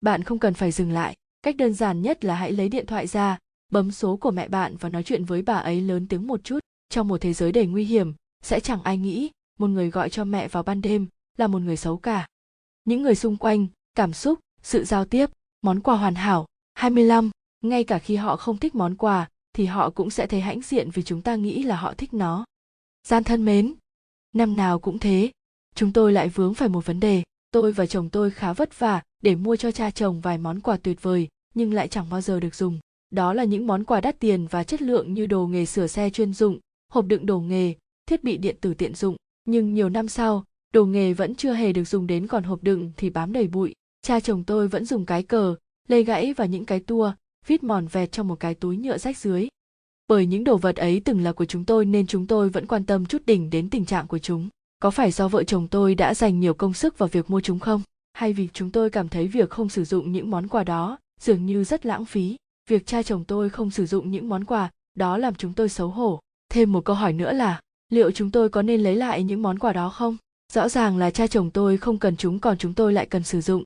[0.00, 3.06] bạn không cần phải dừng lại cách đơn giản nhất là hãy lấy điện thoại
[3.06, 3.38] ra,
[3.72, 6.58] bấm số của mẹ bạn và nói chuyện với bà ấy lớn tiếng một chút.
[6.88, 10.24] Trong một thế giới đầy nguy hiểm, sẽ chẳng ai nghĩ một người gọi cho
[10.24, 11.06] mẹ vào ban đêm
[11.36, 12.26] là một người xấu cả.
[12.84, 15.30] Những người xung quanh, cảm xúc, sự giao tiếp,
[15.62, 17.30] món quà hoàn hảo 25
[17.60, 20.90] ngay cả khi họ không thích món quà, thì họ cũng sẽ thấy hãnh diện
[20.90, 22.44] vì chúng ta nghĩ là họ thích nó.
[23.08, 23.74] Gian thân mến,
[24.32, 25.30] năm nào cũng thế.
[25.74, 27.22] Chúng tôi lại vướng phải một vấn đề.
[27.50, 30.76] Tôi và chồng tôi khá vất vả để mua cho cha chồng vài món quà
[30.76, 32.78] tuyệt vời nhưng lại chẳng bao giờ được dùng.
[33.10, 36.10] Đó là những món quà đắt tiền và chất lượng như đồ nghề sửa xe
[36.10, 36.58] chuyên dụng,
[36.92, 37.74] hộp đựng đồ nghề,
[38.06, 39.16] thiết bị điện tử tiện dụng.
[39.44, 42.92] Nhưng nhiều năm sau, đồ nghề vẫn chưa hề được dùng đến còn hộp đựng
[42.96, 43.74] thì bám đầy bụi.
[44.02, 45.54] Cha chồng tôi vẫn dùng cái cờ
[45.88, 47.14] lây gãy và những cái tua
[47.46, 49.48] vít mòn vẹt trong một cái túi nhựa rách dưới.
[50.08, 52.84] Bởi những đồ vật ấy từng là của chúng tôi nên chúng tôi vẫn quan
[52.84, 54.48] tâm chút đỉnh đến tình trạng của chúng.
[54.78, 57.58] Có phải do vợ chồng tôi đã dành nhiều công sức vào việc mua chúng
[57.58, 57.82] không?
[58.12, 61.46] Hay vì chúng tôi cảm thấy việc không sử dụng những món quà đó dường
[61.46, 62.36] như rất lãng phí.
[62.70, 65.88] Việc cha chồng tôi không sử dụng những món quà, đó làm chúng tôi xấu
[65.88, 66.20] hổ.
[66.48, 69.58] Thêm một câu hỏi nữa là, liệu chúng tôi có nên lấy lại những món
[69.58, 70.16] quà đó không?
[70.52, 73.40] Rõ ràng là cha chồng tôi không cần chúng, còn chúng tôi lại cần sử
[73.40, 73.64] dụng.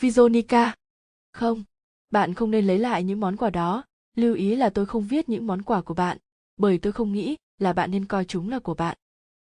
[0.00, 0.72] Vizonica
[1.32, 1.64] không,
[2.10, 3.84] bạn không nên lấy lại những món quà đó.
[4.16, 6.18] Lưu ý là tôi không viết những món quà của bạn,
[6.56, 8.96] bởi tôi không nghĩ là bạn nên coi chúng là của bạn.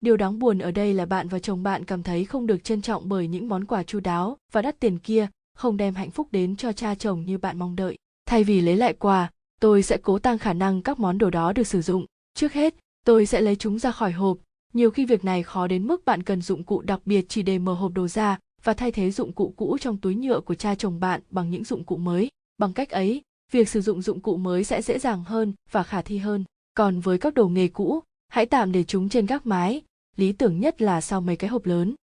[0.01, 2.81] Điều đáng buồn ở đây là bạn và chồng bạn cảm thấy không được trân
[2.81, 6.27] trọng bởi những món quà chu đáo và đắt tiền kia không đem hạnh phúc
[6.31, 7.97] đến cho cha chồng như bạn mong đợi.
[8.25, 9.29] Thay vì lấy lại quà,
[9.61, 12.05] tôi sẽ cố tăng khả năng các món đồ đó được sử dụng.
[12.33, 12.75] Trước hết,
[13.05, 14.37] tôi sẽ lấy chúng ra khỏi hộp.
[14.73, 17.59] Nhiều khi việc này khó đến mức bạn cần dụng cụ đặc biệt chỉ để
[17.59, 20.75] mở hộp đồ ra và thay thế dụng cụ cũ trong túi nhựa của cha
[20.75, 22.29] chồng bạn bằng những dụng cụ mới.
[22.57, 23.21] Bằng cách ấy,
[23.51, 26.43] việc sử dụng dụng cụ mới sẽ dễ dàng hơn và khả thi hơn.
[26.73, 29.81] Còn với các đồ nghề cũ, hãy tạm để chúng trên gác mái.
[30.15, 31.95] Lý tưởng nhất là sau mấy cái hộp lớn.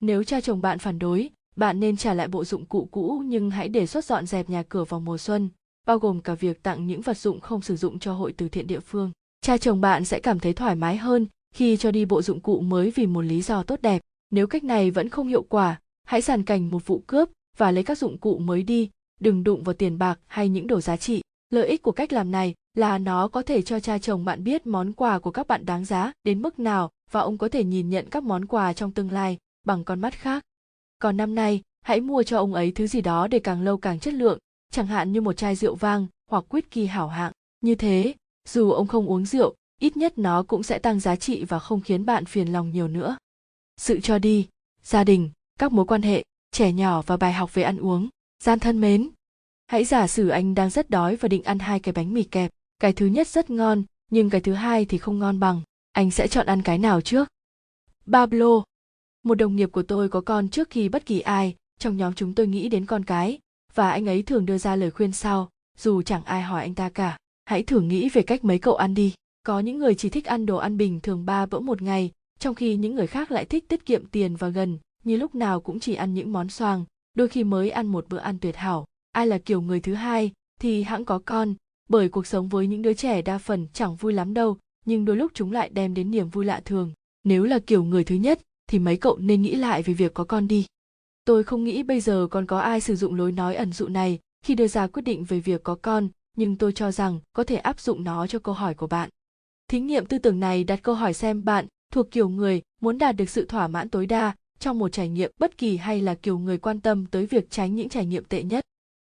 [0.00, 3.50] Nếu cha chồng bạn phản đối bạn nên trả lại bộ dụng cụ cũ nhưng
[3.50, 5.48] hãy đề xuất dọn dẹp nhà cửa vào mùa xuân,
[5.86, 8.66] bao gồm cả việc tặng những vật dụng không sử dụng cho hội từ thiện
[8.66, 9.10] địa phương.
[9.40, 12.60] Cha chồng bạn sẽ cảm thấy thoải mái hơn khi cho đi bộ dụng cụ
[12.60, 14.02] mới vì một lý do tốt đẹp.
[14.30, 17.84] Nếu cách này vẫn không hiệu quả, hãy sàn cảnh một vụ cướp và lấy
[17.84, 21.22] các dụng cụ mới đi, đừng đụng vào tiền bạc hay những đồ giá trị.
[21.50, 24.66] Lợi ích của cách làm này là nó có thể cho cha chồng bạn biết
[24.66, 27.90] món quà của các bạn đáng giá đến mức nào và ông có thể nhìn
[27.90, 30.44] nhận các món quà trong tương lai bằng con mắt khác
[30.98, 33.98] còn năm nay, hãy mua cho ông ấy thứ gì đó để càng lâu càng
[33.98, 34.38] chất lượng,
[34.70, 37.32] chẳng hạn như một chai rượu vang hoặc whisky hảo hạng.
[37.60, 38.14] Như thế,
[38.48, 41.80] dù ông không uống rượu, ít nhất nó cũng sẽ tăng giá trị và không
[41.80, 43.16] khiến bạn phiền lòng nhiều nữa.
[43.76, 44.48] Sự cho đi,
[44.82, 48.08] gia đình, các mối quan hệ, trẻ nhỏ và bài học về ăn uống,
[48.42, 49.10] gian thân mến.
[49.66, 52.50] Hãy giả sử anh đang rất đói và định ăn hai cái bánh mì kẹp.
[52.78, 55.62] Cái thứ nhất rất ngon, nhưng cái thứ hai thì không ngon bằng.
[55.92, 57.28] Anh sẽ chọn ăn cái nào trước?
[58.12, 58.62] Pablo
[59.26, 62.34] một đồng nghiệp của tôi có con trước khi bất kỳ ai trong nhóm chúng
[62.34, 63.38] tôi nghĩ đến con cái,
[63.74, 66.88] và anh ấy thường đưa ra lời khuyên sau, dù chẳng ai hỏi anh ta
[66.88, 67.18] cả.
[67.44, 69.14] Hãy thử nghĩ về cách mấy cậu ăn đi.
[69.42, 72.54] Có những người chỉ thích ăn đồ ăn bình thường ba bữa một ngày, trong
[72.54, 75.80] khi những người khác lại thích tiết kiệm tiền và gần, như lúc nào cũng
[75.80, 76.84] chỉ ăn những món xoàng
[77.14, 78.86] đôi khi mới ăn một bữa ăn tuyệt hảo.
[79.12, 81.54] Ai là kiểu người thứ hai thì hãng có con,
[81.88, 85.16] bởi cuộc sống với những đứa trẻ đa phần chẳng vui lắm đâu, nhưng đôi
[85.16, 86.92] lúc chúng lại đem đến niềm vui lạ thường.
[87.24, 90.24] Nếu là kiểu người thứ nhất thì mấy cậu nên nghĩ lại về việc có
[90.24, 90.66] con đi.
[91.24, 94.18] Tôi không nghĩ bây giờ còn có ai sử dụng lối nói ẩn dụ này
[94.44, 97.56] khi đưa ra quyết định về việc có con, nhưng tôi cho rằng có thể
[97.56, 99.10] áp dụng nó cho câu hỏi của bạn.
[99.68, 103.16] Thí nghiệm tư tưởng này đặt câu hỏi xem bạn thuộc kiểu người muốn đạt
[103.16, 106.38] được sự thỏa mãn tối đa trong một trải nghiệm bất kỳ hay là kiểu
[106.38, 108.64] người quan tâm tới việc tránh những trải nghiệm tệ nhất.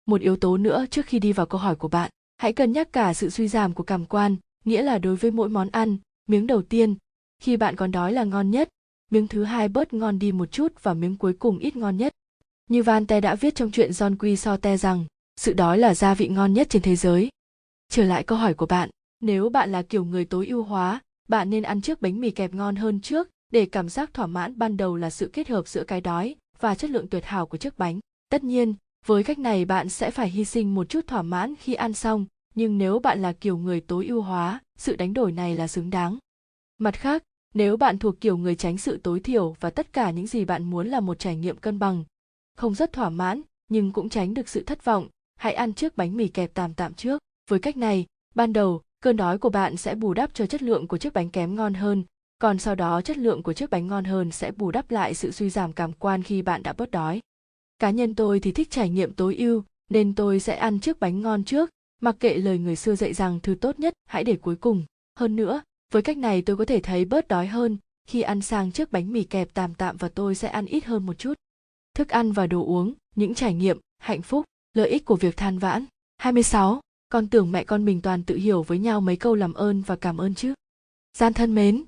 [0.05, 2.93] Một yếu tố nữa trước khi đi vào câu hỏi của bạn, hãy cân nhắc
[2.93, 5.97] cả sự suy giảm của cảm quan, nghĩa là đối với mỗi món ăn,
[6.27, 6.95] miếng đầu tiên,
[7.39, 8.69] khi bạn còn đói là ngon nhất
[9.11, 12.13] miếng thứ hai bớt ngon đi một chút và miếng cuối cùng ít ngon nhất.
[12.69, 15.05] Như Van Te đã viết trong chuyện John Quy So Te rằng,
[15.37, 17.29] sự đói là gia vị ngon nhất trên thế giới.
[17.89, 18.89] Trở lại câu hỏi của bạn,
[19.19, 22.53] nếu bạn là kiểu người tối ưu hóa, bạn nên ăn trước bánh mì kẹp
[22.53, 25.83] ngon hơn trước, để cảm giác thỏa mãn ban đầu là sự kết hợp giữa
[25.83, 27.99] cái đói và chất lượng tuyệt hảo của chiếc bánh.
[28.29, 28.75] Tất nhiên,
[29.05, 32.25] với cách này bạn sẽ phải hy sinh một chút thỏa mãn khi ăn xong,
[32.55, 35.89] nhưng nếu bạn là kiểu người tối ưu hóa, sự đánh đổi này là xứng
[35.89, 36.17] đáng.
[36.77, 40.27] Mặt khác nếu bạn thuộc kiểu người tránh sự tối thiểu và tất cả những
[40.27, 42.03] gì bạn muốn là một trải nghiệm cân bằng,
[42.57, 46.17] không rất thỏa mãn, nhưng cũng tránh được sự thất vọng, hãy ăn trước bánh
[46.17, 47.21] mì kẹp tạm tạm trước.
[47.49, 48.05] Với cách này,
[48.35, 51.29] ban đầu, cơn đói của bạn sẽ bù đắp cho chất lượng của chiếc bánh
[51.29, 52.03] kém ngon hơn,
[52.39, 55.31] còn sau đó chất lượng của chiếc bánh ngon hơn sẽ bù đắp lại sự
[55.31, 57.19] suy giảm cảm quan khi bạn đã bớt đói.
[57.79, 61.21] Cá nhân tôi thì thích trải nghiệm tối ưu, nên tôi sẽ ăn chiếc bánh
[61.21, 61.69] ngon trước,
[62.01, 64.83] mặc kệ lời người xưa dạy rằng thứ tốt nhất, hãy để cuối cùng.
[65.19, 65.61] Hơn nữa
[65.91, 67.77] với cách này tôi có thể thấy bớt đói hơn
[68.07, 71.05] khi ăn sang trước bánh mì kẹp tạm tạm và tôi sẽ ăn ít hơn
[71.05, 71.33] một chút
[71.95, 75.59] thức ăn và đồ uống những trải nghiệm hạnh phúc lợi ích của việc than
[75.59, 75.85] vãn
[76.17, 76.81] 26.
[77.09, 79.95] Con tưởng mẹ con mình toàn tự hiểu với nhau mấy câu làm ơn và
[79.95, 80.53] cảm ơn chứ.
[81.17, 81.83] Gian thân mến.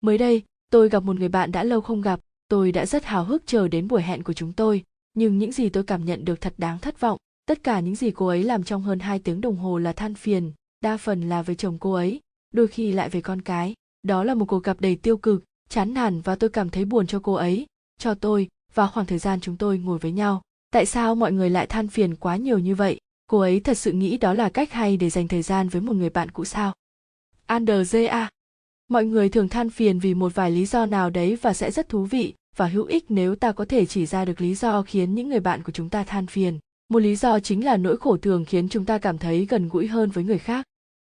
[0.00, 3.24] Mới đây, tôi gặp một người bạn đã lâu không gặp, tôi đã rất hào
[3.24, 6.40] hức chờ đến buổi hẹn của chúng tôi, nhưng những gì tôi cảm nhận được
[6.40, 7.18] thật đáng thất vọng.
[7.46, 10.14] Tất cả những gì cô ấy làm trong hơn 2 tiếng đồng hồ là than
[10.14, 12.20] phiền, đa phần là về chồng cô ấy,
[12.50, 13.74] đôi khi lại về con cái.
[14.02, 17.06] Đó là một cuộc gặp đầy tiêu cực, chán nản và tôi cảm thấy buồn
[17.06, 17.66] cho cô ấy,
[17.98, 20.42] cho tôi và khoảng thời gian chúng tôi ngồi với nhau.
[20.70, 23.00] Tại sao mọi người lại than phiền quá nhiều như vậy?
[23.26, 25.96] Cô ấy thật sự nghĩ đó là cách hay để dành thời gian với một
[25.96, 26.72] người bạn cũ sao?
[27.46, 28.28] Andrea
[28.88, 31.88] Mọi người thường than phiền vì một vài lý do nào đấy và sẽ rất
[31.88, 35.14] thú vị và hữu ích nếu ta có thể chỉ ra được lý do khiến
[35.14, 36.58] những người bạn của chúng ta than phiền.
[36.88, 39.86] Một lý do chính là nỗi khổ thường khiến chúng ta cảm thấy gần gũi
[39.86, 40.66] hơn với người khác.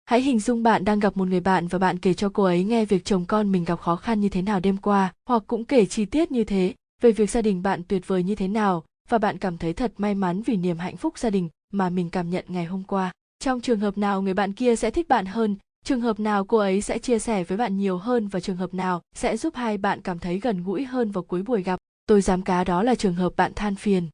[0.06, 2.64] Hãy hình dung bạn đang gặp một người bạn và bạn kể cho cô ấy
[2.64, 5.64] nghe việc chồng con mình gặp khó khăn như thế nào đêm qua, hoặc cũng
[5.64, 8.84] kể chi tiết như thế về việc gia đình bạn tuyệt vời như thế nào
[9.08, 12.10] và bạn cảm thấy thật may mắn vì niềm hạnh phúc gia đình mà mình
[12.10, 13.12] cảm nhận ngày hôm qua.
[13.38, 16.58] Trong trường hợp nào người bạn kia sẽ thích bạn hơn, trường hợp nào cô
[16.58, 19.78] ấy sẽ chia sẻ với bạn nhiều hơn và trường hợp nào sẽ giúp hai
[19.78, 21.78] bạn cảm thấy gần gũi hơn vào cuối buổi gặp.
[22.06, 24.08] Tôi dám cá đó là trường hợp bạn than phiền.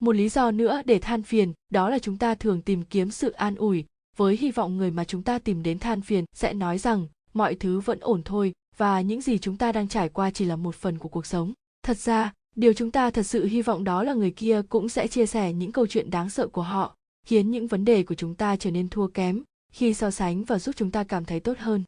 [0.00, 3.30] Một lý do nữa để than phiền đó là chúng ta thường tìm kiếm sự
[3.30, 3.84] an ủi,
[4.16, 7.54] với hy vọng người mà chúng ta tìm đến than phiền sẽ nói rằng mọi
[7.54, 10.74] thứ vẫn ổn thôi và những gì chúng ta đang trải qua chỉ là một
[10.74, 11.52] phần của cuộc sống.
[11.82, 15.08] Thật ra, điều chúng ta thật sự hy vọng đó là người kia cũng sẽ
[15.08, 16.96] chia sẻ những câu chuyện đáng sợ của họ
[17.26, 19.42] khiến những vấn đề của chúng ta trở nên thua kém
[19.72, 21.84] khi so sánh và giúp chúng ta cảm thấy tốt hơn.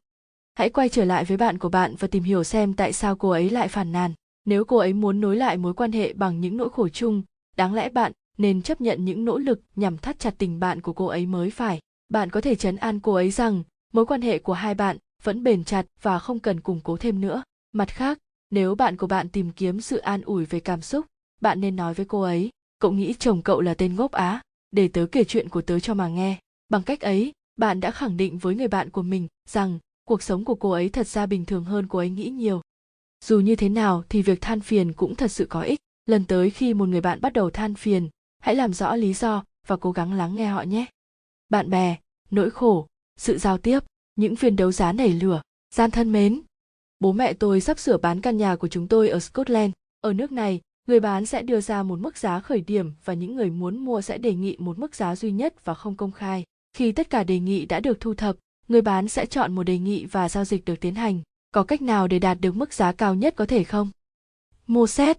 [0.55, 3.31] Hãy quay trở lại với bạn của bạn và tìm hiểu xem tại sao cô
[3.31, 4.13] ấy lại phản nàn.
[4.45, 7.23] Nếu cô ấy muốn nối lại mối quan hệ bằng những nỗi khổ chung
[7.57, 10.93] đáng lẽ bạn nên chấp nhận những nỗ lực nhằm thắt chặt tình bạn của
[10.93, 13.63] cô ấy mới phải bạn có thể chấn an cô ấy rằng,
[13.93, 17.21] mối quan hệ của hai bạn vẫn bền chặt và không cần củng cố thêm
[17.21, 17.43] nữa.
[17.73, 18.19] Mặt khác,
[18.51, 21.07] nếu bạn của bạn tìm kiếm sự an ủi về cảm xúc,
[21.41, 24.43] bạn nên nói với cô ấy, cậu nghĩ chồng cậu là tên ngốc á?
[24.71, 26.39] Để tớ kể chuyện của tớ cho mà nghe.
[26.69, 30.45] Bằng cách ấy, bạn đã khẳng định với người bạn của mình rằng cuộc sống
[30.45, 32.61] của cô ấy thật ra bình thường hơn cô ấy nghĩ nhiều.
[33.25, 35.79] Dù như thế nào thì việc than phiền cũng thật sự có ích.
[36.07, 38.09] Lần tới khi một người bạn bắt đầu than phiền,
[38.39, 40.87] hãy làm rõ lý do và cố gắng lắng nghe họ nhé
[41.49, 41.97] bạn bè,
[42.31, 42.87] nỗi khổ,
[43.17, 43.81] sự giao tiếp,
[44.17, 45.43] những phiên đấu giá nảy lửa,
[45.75, 46.41] gian thân mến.
[47.01, 49.73] Bố mẹ tôi sắp sửa bán căn nhà của chúng tôi ở scotland.
[50.01, 53.37] Ở nước này, người bán sẽ đưa ra một mức giá khởi điểm và những
[53.37, 56.45] người muốn mua sẽ đề nghị một mức giá duy nhất và không công khai.
[56.73, 58.37] Khi tất cả đề nghị đã được thu thập,
[58.69, 61.21] người bán sẽ chọn một đề nghị và giao dịch được tiến hành.
[61.51, 63.91] Có cách nào để đạt được mức giá cao nhất có thể không?
[64.67, 65.19] Mua xét.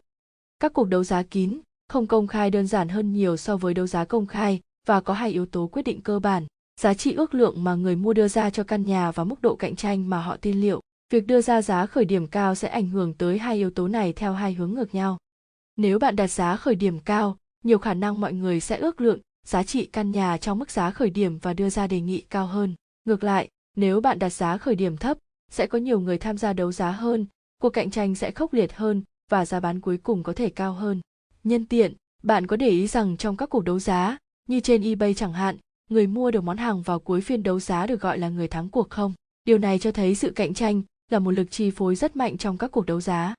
[0.59, 1.59] Các cuộc đấu giá kín,
[1.89, 5.13] không công khai đơn giản hơn nhiều so với đấu giá công khai và có
[5.13, 6.45] hai yếu tố quyết định cơ bản
[6.81, 9.55] giá trị ước lượng mà người mua đưa ra cho căn nhà và mức độ
[9.55, 12.89] cạnh tranh mà họ tin liệu việc đưa ra giá khởi điểm cao sẽ ảnh
[12.89, 15.17] hưởng tới hai yếu tố này theo hai hướng ngược nhau
[15.77, 19.19] nếu bạn đặt giá khởi điểm cao, nhiều khả năng mọi người sẽ ước lượng
[19.45, 22.47] giá trị căn nhà trong mức giá khởi điểm và đưa ra đề nghị cao
[22.47, 22.75] hơn.
[23.05, 25.17] Ngược lại, nếu bạn đặt giá khởi điểm thấp,
[25.51, 27.25] sẽ có nhiều người tham gia đấu giá hơn,
[27.61, 30.73] cuộc cạnh tranh sẽ khốc liệt hơn và giá bán cuối cùng có thể cao
[30.73, 31.01] hơn.
[31.43, 31.93] Nhân tiện,
[32.23, 35.57] bạn có để ý rằng trong các cuộc đấu giá, như trên eBay chẳng hạn,
[35.89, 38.69] người mua được món hàng vào cuối phiên đấu giá được gọi là người thắng
[38.69, 39.13] cuộc không?
[39.45, 42.57] Điều này cho thấy sự cạnh tranh là một lực chi phối rất mạnh trong
[42.57, 43.35] các cuộc đấu giá.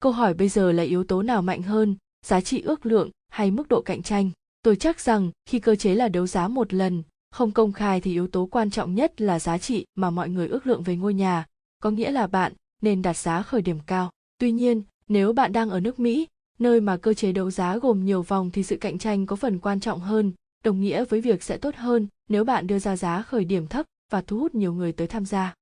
[0.00, 3.50] Câu hỏi bây giờ là yếu tố nào mạnh hơn giá trị ước lượng hay
[3.50, 4.30] mức độ cạnh tranh?
[4.62, 8.12] Tôi chắc rằng khi cơ chế là đấu giá một lần không công khai thì
[8.12, 11.14] yếu tố quan trọng nhất là giá trị mà mọi người ước lượng về ngôi
[11.14, 11.46] nhà
[11.82, 12.52] có nghĩa là bạn
[12.82, 14.10] nên đặt giá khởi điểm cao.
[14.38, 16.26] Tuy nhiên nếu bạn đang ở nước mỹ
[16.58, 19.58] nơi mà cơ chế đấu giá gồm nhiều vòng thì sự cạnh tranh có phần
[19.58, 20.32] quan trọng hơn
[20.64, 23.86] đồng nghĩa với việc sẽ tốt hơn nếu bạn đưa ra giá khởi điểm thấp
[24.12, 25.54] và thu hút nhiều người tới tham gia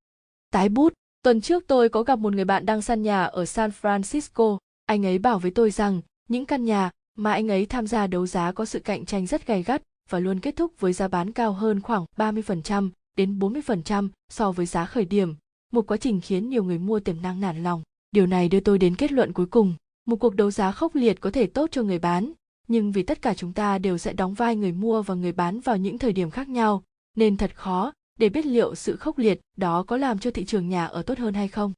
[0.50, 0.92] tái bút
[1.22, 4.58] Tuần trước tôi có gặp một người bạn đang săn nhà ở San Francisco.
[4.86, 8.26] Anh ấy bảo với tôi rằng những căn nhà mà anh ấy tham gia đấu
[8.26, 11.32] giá có sự cạnh tranh rất gay gắt và luôn kết thúc với giá bán
[11.32, 15.34] cao hơn khoảng 30% đến 40% so với giá khởi điểm,
[15.72, 17.82] một quá trình khiến nhiều người mua tiềm năng nản lòng.
[18.10, 19.74] Điều này đưa tôi đến kết luận cuối cùng,
[20.06, 22.32] một cuộc đấu giá khốc liệt có thể tốt cho người bán,
[22.72, 25.60] nhưng vì tất cả chúng ta đều sẽ đóng vai người mua và người bán
[25.60, 26.82] vào những thời điểm khác nhau,
[27.16, 30.68] nên thật khó để biết liệu sự khốc liệt đó có làm cho thị trường
[30.68, 31.72] nhà ở tốt hơn hay không.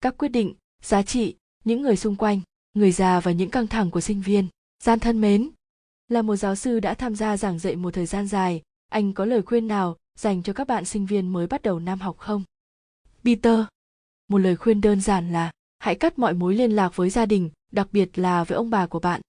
[0.00, 2.40] Các quyết định, giá trị, những người xung quanh,
[2.74, 4.46] người già và những căng thẳng của sinh viên.
[4.82, 5.50] Gian thân mến,
[6.08, 9.24] là một giáo sư đã tham gia giảng dạy một thời gian dài, anh có
[9.24, 12.42] lời khuyên nào dành cho các bạn sinh viên mới bắt đầu năm học không?
[13.24, 13.60] Peter,
[14.28, 17.50] một lời khuyên đơn giản là hãy cắt mọi mối liên lạc với gia đình,
[17.72, 19.20] đặc biệt là với ông bà của bạn.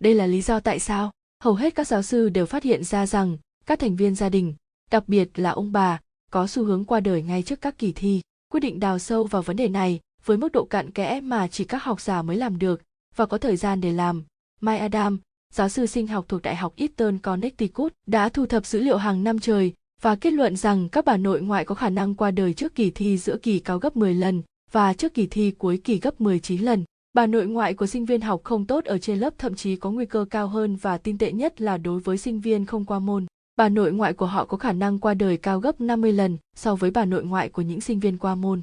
[0.00, 1.10] Đây là lý do tại sao
[1.42, 4.54] hầu hết các giáo sư đều phát hiện ra rằng các thành viên gia đình,
[4.90, 6.00] đặc biệt là ông bà,
[6.30, 8.20] có xu hướng qua đời ngay trước các kỳ thi.
[8.52, 11.64] Quyết định đào sâu vào vấn đề này với mức độ cạn kẽ mà chỉ
[11.64, 12.82] các học giả mới làm được
[13.16, 14.24] và có thời gian để làm.
[14.60, 15.20] Mai Adam,
[15.52, 19.24] giáo sư sinh học thuộc Đại học Eastern Connecticut, đã thu thập dữ liệu hàng
[19.24, 19.72] năm trời
[20.02, 22.90] và kết luận rằng các bà nội ngoại có khả năng qua đời trước kỳ
[22.90, 24.42] thi giữa kỳ cao gấp 10 lần
[24.72, 26.84] và trước kỳ thi cuối kỳ gấp 19 lần.
[27.18, 29.90] Bà nội ngoại của sinh viên học không tốt ở trên lớp thậm chí có
[29.90, 32.98] nguy cơ cao hơn và tin tệ nhất là đối với sinh viên không qua
[32.98, 33.26] môn.
[33.56, 36.74] Bà nội ngoại của họ có khả năng qua đời cao gấp 50 lần so
[36.74, 38.62] với bà nội ngoại của những sinh viên qua môn.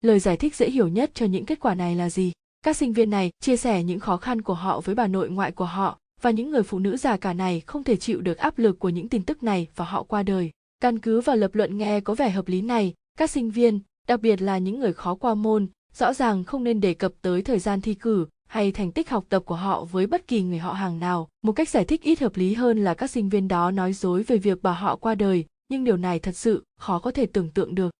[0.00, 2.32] Lời giải thích dễ hiểu nhất cho những kết quả này là gì?
[2.62, 5.52] Các sinh viên này chia sẻ những khó khăn của họ với bà nội ngoại
[5.52, 8.58] của họ và những người phụ nữ già cả này không thể chịu được áp
[8.58, 10.50] lực của những tin tức này và họ qua đời.
[10.80, 14.20] Căn cứ vào lập luận nghe có vẻ hợp lý này, các sinh viên, đặc
[14.20, 15.66] biệt là những người khó qua môn,
[15.98, 19.24] rõ ràng không nên đề cập tới thời gian thi cử hay thành tích học
[19.28, 21.28] tập của họ với bất kỳ người họ hàng nào.
[21.42, 24.22] Một cách giải thích ít hợp lý hơn là các sinh viên đó nói dối
[24.22, 27.50] về việc bà họ qua đời, nhưng điều này thật sự khó có thể tưởng
[27.50, 27.90] tượng được.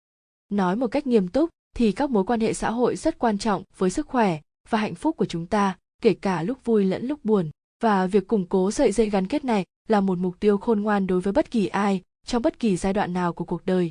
[0.49, 3.63] Nói một cách nghiêm túc thì các mối quan hệ xã hội rất quan trọng
[3.77, 7.25] với sức khỏe và hạnh phúc của chúng ta, kể cả lúc vui lẫn lúc
[7.25, 7.51] buồn.
[7.83, 11.07] Và việc củng cố sợi dây gắn kết này là một mục tiêu khôn ngoan
[11.07, 13.91] đối với bất kỳ ai trong bất kỳ giai đoạn nào của cuộc đời.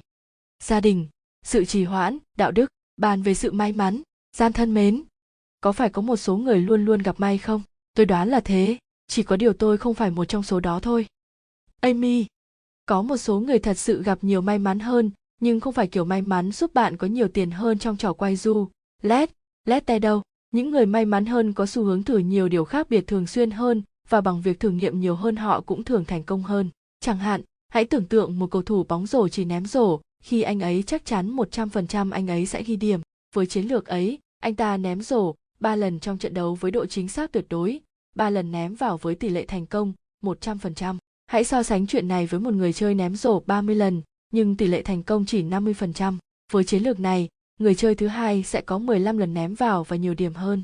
[0.64, 1.08] Gia đình,
[1.46, 4.02] sự trì hoãn, đạo đức, bàn về sự may mắn,
[4.38, 5.04] gian thân mến.
[5.62, 7.62] Có phải có một số người luôn luôn gặp may không?
[7.94, 11.06] Tôi đoán là thế, chỉ có điều tôi không phải một trong số đó thôi.
[11.82, 12.26] Amy,
[12.86, 16.06] có một số người thật sự gặp nhiều may mắn hơn, nhưng không phải kiểu
[16.06, 18.68] may mắn giúp bạn có nhiều tiền hơn trong trò quay du,
[19.02, 19.30] led,
[19.66, 20.22] led tay đâu.
[20.52, 23.52] Những người may mắn hơn có xu hướng thử nhiều điều khác biệt thường xuyên
[23.52, 26.70] hơn và bằng việc thử nghiệm nhiều hơn họ cũng thường thành công hơn.
[27.00, 30.60] Chẳng hạn, hãy tưởng tượng một cầu thủ bóng rổ chỉ ném rổ, khi anh
[30.60, 33.02] ấy chắc chắn 100% anh ấy sẽ ghi điểm.
[33.36, 36.86] Với chiến lược ấy, anh ta ném rổ 3 lần trong trận đấu với độ
[36.86, 37.80] chính xác tuyệt đối,
[38.16, 39.94] 3 lần ném vào với tỷ lệ thành công
[40.24, 40.98] 100%.
[41.28, 44.02] Hãy so sánh chuyện này với một người chơi ném rổ 30 lần,
[44.32, 46.18] nhưng tỷ lệ thành công chỉ 50%.
[46.52, 47.30] Với chiến lược này,
[47.60, 50.64] người chơi thứ hai sẽ có 15 lần ném vào và nhiều điểm hơn.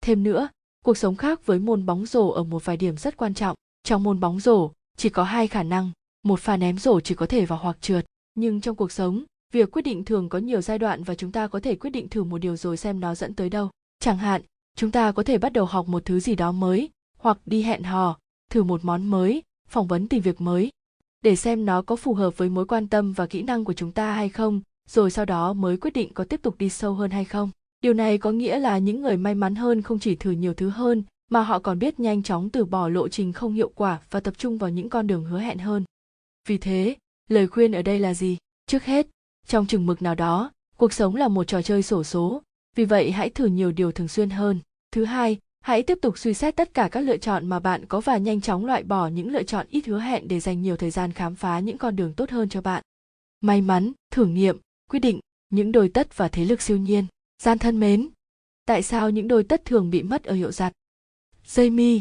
[0.00, 0.48] Thêm nữa,
[0.84, 3.56] cuộc sống khác với môn bóng rổ ở một vài điểm rất quan trọng.
[3.82, 5.90] Trong môn bóng rổ, chỉ có hai khả năng,
[6.22, 8.06] một pha ném rổ chỉ có thể vào hoặc trượt.
[8.34, 11.46] Nhưng trong cuộc sống, việc quyết định thường có nhiều giai đoạn và chúng ta
[11.46, 13.70] có thể quyết định thử một điều rồi xem nó dẫn tới đâu.
[13.98, 14.42] Chẳng hạn,
[14.76, 17.82] chúng ta có thể bắt đầu học một thứ gì đó mới, hoặc đi hẹn
[17.82, 18.18] hò,
[18.50, 20.70] thử một món mới, phỏng vấn tìm việc mới,
[21.22, 23.92] để xem nó có phù hợp với mối quan tâm và kỹ năng của chúng
[23.92, 27.10] ta hay không, rồi sau đó mới quyết định có tiếp tục đi sâu hơn
[27.10, 27.50] hay không.
[27.80, 30.68] Điều này có nghĩa là những người may mắn hơn không chỉ thử nhiều thứ
[30.68, 34.20] hơn, mà họ còn biết nhanh chóng từ bỏ lộ trình không hiệu quả và
[34.20, 35.84] tập trung vào những con đường hứa hẹn hơn.
[36.48, 36.96] Vì thế,
[37.28, 38.38] lời khuyên ở đây là gì?
[38.66, 39.06] Trước hết,
[39.46, 42.42] trong chừng mực nào đó, cuộc sống là một trò chơi sổ số,
[42.74, 44.60] vì vậy hãy thử nhiều điều thường xuyên hơn.
[44.92, 48.00] Thứ hai, hãy tiếp tục suy xét tất cả các lựa chọn mà bạn có
[48.00, 50.90] và nhanh chóng loại bỏ những lựa chọn ít hứa hẹn để dành nhiều thời
[50.90, 52.82] gian khám phá những con đường tốt hơn cho bạn.
[53.40, 54.58] May mắn, thử nghiệm,
[54.90, 55.20] quyết định,
[55.50, 57.06] những đôi tất và thế lực siêu nhiên.
[57.42, 58.08] Gian thân mến,
[58.66, 60.72] tại sao những đôi tất thường bị mất ở hiệu giặt?
[61.46, 62.00] Jamie,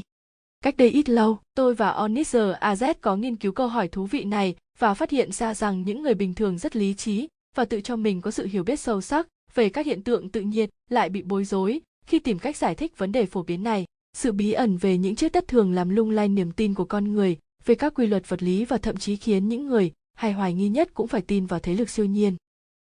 [0.62, 4.24] Cách đây ít lâu, tôi và Onizer AZ có nghiên cứu câu hỏi thú vị
[4.24, 7.82] này và phát hiện ra rằng những người bình thường rất lý trí và tự
[7.82, 11.10] cho mình có sự hiểu biết sâu sắc về các hiện tượng tự nhiên lại
[11.10, 13.86] bị bối rối khi tìm cách giải thích vấn đề phổ biến này.
[14.18, 17.14] Sự bí ẩn về những chiếc đất thường làm lung lay niềm tin của con
[17.14, 20.54] người về các quy luật vật lý và thậm chí khiến những người hay hoài
[20.54, 22.36] nghi nhất cũng phải tin vào thế lực siêu nhiên.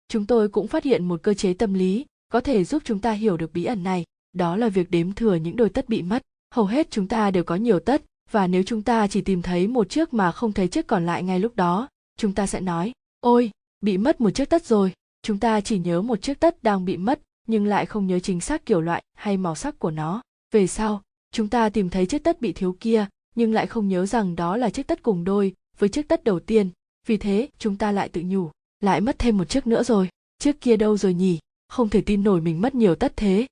[0.07, 3.11] Chúng tôi cũng phát hiện một cơ chế tâm lý có thể giúp chúng ta
[3.11, 4.03] hiểu được bí ẩn này,
[4.33, 6.21] đó là việc đếm thừa những đôi tất bị mất
[6.53, 9.67] hầu hết chúng ta đều có nhiều tất và nếu chúng ta chỉ tìm thấy
[9.67, 11.87] một chiếc mà không thấy chiếc còn lại ngay lúc đó
[12.17, 14.91] chúng ta sẽ nói ôi bị mất một chiếc tất rồi.
[15.21, 18.41] Chúng ta chỉ nhớ một chiếc tất đang bị mất nhưng lại không nhớ chính
[18.41, 20.21] xác kiểu loại hay màu sắc của nó.
[20.51, 24.05] Về sau chúng ta tìm thấy chiếc tất bị thiếu kia nhưng lại không nhớ
[24.05, 26.69] rằng đó là chiếc tất cùng đôi với chiếc tất đầu tiên.
[27.07, 30.09] Vì thế chúng ta lại tự nhủ lại mất thêm một chiếc nữa rồi.
[30.39, 31.39] Chiếc kia đâu rồi nhỉ?
[31.67, 33.47] Không thể tin nổi mình mất nhiều tất thế.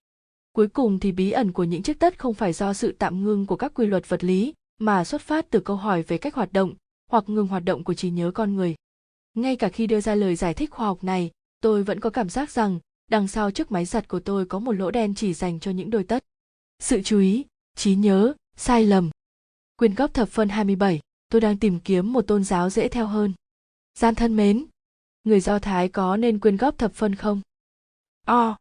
[0.53, 3.45] Cuối cùng thì bí ẩn của những chiếc tất không phải do sự tạm ngưng
[3.45, 6.53] của các quy luật vật lý, mà xuất phát từ câu hỏi về cách hoạt
[6.53, 6.73] động
[7.09, 8.75] hoặc ngừng hoạt động của trí nhớ con người.
[9.33, 11.31] Ngay cả khi đưa ra lời giải thích khoa học này,
[11.61, 14.71] tôi vẫn có cảm giác rằng đằng sau chiếc máy giặt của tôi có một
[14.71, 16.23] lỗ đen chỉ dành cho những đôi tất.
[16.79, 17.45] Sự chú ý,
[17.75, 19.09] trí nhớ, sai lầm.
[19.75, 23.33] Quyên góp thập phân 27, tôi đang tìm kiếm một tôn giáo dễ theo hơn.
[23.93, 24.65] Gian thân mến,
[25.23, 27.41] người Do Thái có nên quyên góp thập phân không?
[28.25, 28.57] O.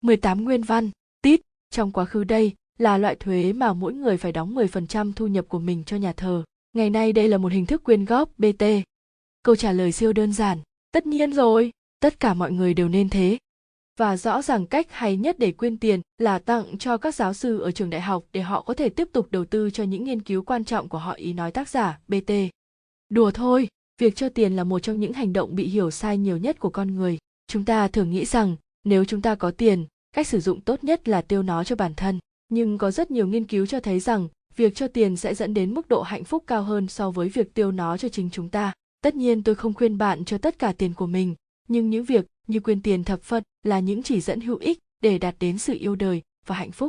[0.00, 0.90] 18 nguyên văn,
[1.22, 1.40] Tít,
[1.70, 5.44] trong quá khứ đây là loại thuế mà mỗi người phải đóng 10% thu nhập
[5.48, 6.44] của mình cho nhà thờ.
[6.72, 8.64] Ngày nay đây là một hình thức quyên góp BT.
[9.42, 10.58] câu trả lời siêu đơn giản,
[10.92, 13.38] tất nhiên rồi, tất cả mọi người đều nên thế
[13.98, 17.60] và rõ ràng cách hay nhất để quyên tiền là tặng cho các giáo sư
[17.60, 20.22] ở trường đại học để họ có thể tiếp tục đầu tư cho những nghiên
[20.22, 22.32] cứu quan trọng của họ, ý nói tác giả bt
[23.08, 23.68] đùa thôi,
[24.00, 26.70] việc cho tiền là một trong những hành động bị hiểu sai nhiều nhất của
[26.70, 30.60] con người chúng ta thường nghĩ rằng, nếu chúng ta có tiền, cách sử dụng
[30.60, 32.18] tốt nhất là tiêu nó cho bản thân
[32.48, 35.74] nhưng có rất nhiều nghiên cứu cho thấy rằng, việc cho tiền sẽ dẫn đến
[35.74, 38.72] mức độ hạnh phúc cao hơn so với việc tiêu nó cho chính chúng ta.
[39.02, 41.34] Tất nhiên tôi không khuyên bạn cho tất cả tiền của mình,
[41.68, 45.18] nhưng những việc như quyên tiền thập phân là những chỉ dẫn hữu ích để
[45.18, 46.88] đạt đến sự yêu đời và hạnh phúc.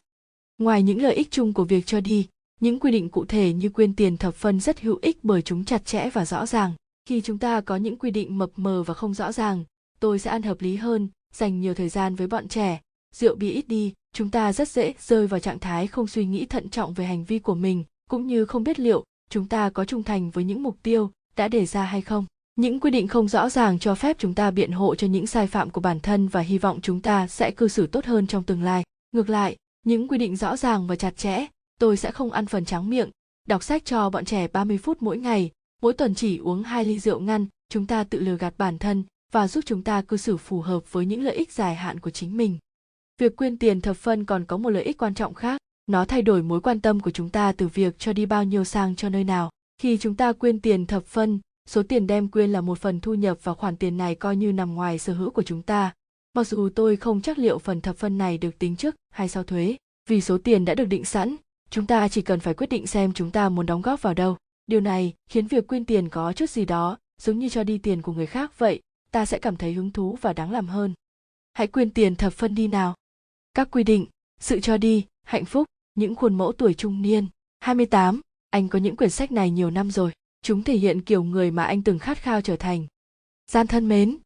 [0.58, 2.28] Ngoài những lợi ích chung của việc cho đi,
[2.60, 5.66] những quy định cụ thể như quyên tiền thập phân rất hữu ích bởi chúng
[5.66, 6.74] chặt chẽ và rõ ràng.
[7.06, 9.64] Khi chúng ta có những quy định mập mờ và không rõ ràng,
[10.00, 12.80] tôi sẽ ăn hợp lý hơn, dành nhiều thời gian với bọn trẻ
[13.16, 16.46] rượu bia ít đi, chúng ta rất dễ rơi vào trạng thái không suy nghĩ
[16.46, 17.84] thận trọng về hành vi của mình.
[18.10, 21.48] Cũng như không biết liệu, chúng ta có trung thành với những mục tiêu đã
[21.48, 22.26] đề ra hay không.
[22.56, 25.48] Những quy định không rõ ràng cho phép chúng ta biện hộ cho những sai
[25.48, 28.44] phạm của bản thân và hy vọng chúng ta sẽ cư xử tốt hơn trong
[28.44, 28.84] tương lai.
[29.12, 29.56] Ngược lại,
[29.86, 31.46] những quy định rõ ràng và chặt chẽ,
[31.80, 33.10] tôi sẽ không ăn phần trắng miệng.
[33.48, 37.00] Đọc sách cho bọn trẻ 30 phút mỗi ngày, mỗi tuần chỉ uống hai ly
[37.00, 40.38] rượu ngăn, chúng ta tự lừa gạt bản thân và giúp chúng ta cư xử
[40.38, 42.58] phù hợp với những lợi ích dài hạn của chính mình
[43.20, 45.58] việc quyên tiền thập phân còn có một lợi ích quan trọng khác.
[45.88, 48.64] Nó thay đổi mối quan tâm của chúng ta từ việc cho đi bao nhiêu
[48.64, 49.50] sang cho nơi nào.
[49.82, 53.14] Khi chúng ta quyên tiền thập phân, số tiền đem quyên là một phần thu
[53.14, 55.94] nhập và khoản tiền này coi như nằm ngoài sở hữu của chúng ta.
[56.34, 59.44] Mặc dù tôi không chắc liệu phần thập phân này được tính trước hay sau
[59.44, 59.76] thuế,
[60.10, 61.36] vì số tiền đã được định sẵn,
[61.70, 64.38] chúng ta chỉ cần phải quyết định xem chúng ta muốn đóng góp vào đâu.
[64.68, 68.02] Điều này khiến việc quyên tiền có chút gì đó, giống như cho đi tiền
[68.02, 68.82] của người khác vậy,
[69.12, 70.94] ta sẽ cảm thấy hứng thú và đáng làm hơn.
[71.54, 72.96] Hãy quyên tiền thập phân đi nào
[73.54, 74.06] các quy định.
[74.40, 77.28] Sự cho đi, hạnh phúc, những khuôn mẫu tuổi trung niên.
[77.60, 80.12] 28 anh có những quyển sách này nhiều năm rồi.
[80.42, 82.88] Chúng thể hiện kiểu người mà anh từng khát khao trở thành.
[83.52, 84.18] Gian thân mến,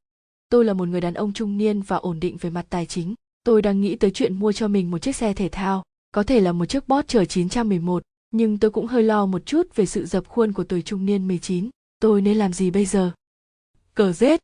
[0.49, 3.15] tôi là một người đàn ông trung niên và ổn định về mặt tài chính.
[3.43, 6.39] Tôi đang nghĩ tới chuyện mua cho mình một chiếc xe thể thao, có thể
[6.39, 10.27] là một chiếc Porsche 911 nhưng tôi cũng hơi lo một chút về sự dập
[10.27, 11.69] khuôn của tuổi trung niên 19.
[11.99, 13.11] Tôi nên làm gì bây giờ?
[13.93, 14.39] Cờ rết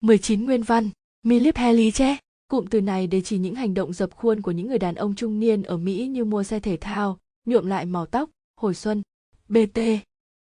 [0.00, 0.90] 19 nguyên văn.
[1.22, 2.16] Milip Haley che.
[2.48, 5.14] Cụm từ này để chỉ những hành động dập khuôn của những người đàn ông
[5.14, 9.02] trung niên ở Mỹ như mua xe thể thao, nhuộm lại màu tóc, hồi xuân.
[9.48, 9.80] BT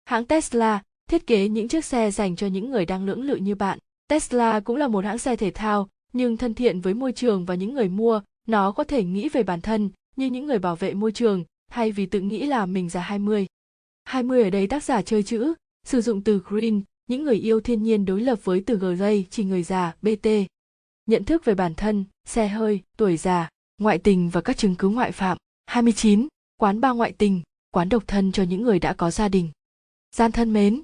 [0.05, 3.55] Hãng Tesla thiết kế những chiếc xe dành cho những người đang lưỡng lự như
[3.55, 3.79] bạn.
[4.07, 7.55] Tesla cũng là một hãng xe thể thao, nhưng thân thiện với môi trường và
[7.55, 10.93] những người mua, nó có thể nghĩ về bản thân như những người bảo vệ
[10.93, 13.47] môi trường, thay vì tự nghĩ là mình già 20.
[14.03, 15.53] 20 ở đây tác giả chơi chữ,
[15.85, 19.43] sử dụng từ green, những người yêu thiên nhiên đối lập với từ gray chỉ
[19.43, 20.27] người già, BT.
[21.09, 24.89] Nhận thức về bản thân, xe hơi, tuổi già, ngoại tình và các chứng cứ
[24.89, 25.37] ngoại phạm.
[25.65, 26.27] 29.
[26.57, 27.41] Quán ba ngoại tình,
[27.71, 29.51] quán độc thân cho những người đã có gia đình.
[30.15, 30.81] Gian thân mến.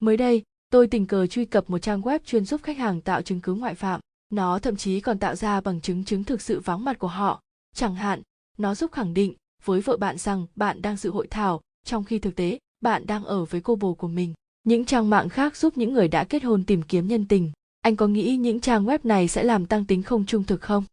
[0.00, 3.22] Mới đây, tôi tình cờ truy cập một trang web chuyên giúp khách hàng tạo
[3.22, 4.00] chứng cứ ngoại phạm.
[4.30, 7.40] Nó thậm chí còn tạo ra bằng chứng chứng thực sự vắng mặt của họ.
[7.74, 8.22] Chẳng hạn,
[8.58, 9.34] nó giúp khẳng định
[9.64, 13.24] với vợ bạn rằng bạn đang dự hội thảo, trong khi thực tế bạn đang
[13.24, 14.34] ở với cô bồ của mình.
[14.64, 17.52] Những trang mạng khác giúp những người đã kết hôn tìm kiếm nhân tình.
[17.88, 20.84] Anh có nghĩ những trang web này sẽ làm tăng tính không trung thực không?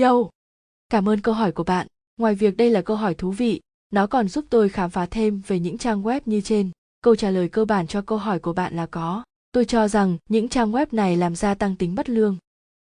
[0.00, 0.30] Yo!
[0.88, 1.86] Cảm ơn câu hỏi của bạn.
[2.16, 3.60] Ngoài việc đây là câu hỏi thú vị,
[3.90, 6.70] nó còn giúp tôi khám phá thêm về những trang web như trên.
[7.02, 9.24] Câu trả lời cơ bản cho câu hỏi của bạn là có.
[9.52, 12.36] Tôi cho rằng những trang web này làm gia tăng tính bất lương.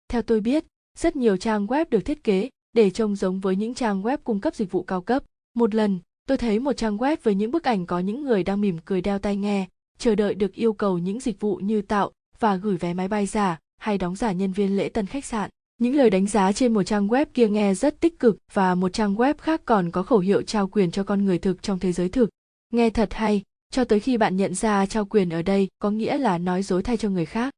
[0.09, 0.65] Theo tôi biết,
[0.99, 4.41] rất nhiều trang web được thiết kế để trông giống với những trang web cung
[4.41, 5.25] cấp dịch vụ cao cấp.
[5.55, 8.61] Một lần, tôi thấy một trang web với những bức ảnh có những người đang
[8.61, 9.69] mỉm cười đeo tai nghe,
[9.99, 13.27] chờ đợi được yêu cầu những dịch vụ như tạo và gửi vé máy bay
[13.27, 15.51] giả hay đóng giả nhân viên lễ tân khách sạn.
[15.79, 18.93] Những lời đánh giá trên một trang web kia nghe rất tích cực và một
[18.93, 21.93] trang web khác còn có khẩu hiệu trao quyền cho con người thực trong thế
[21.93, 22.31] giới thực.
[22.73, 26.19] Nghe thật hay, cho tới khi bạn nhận ra trao quyền ở đây có nghĩa
[26.19, 27.55] là nói dối thay cho người khác.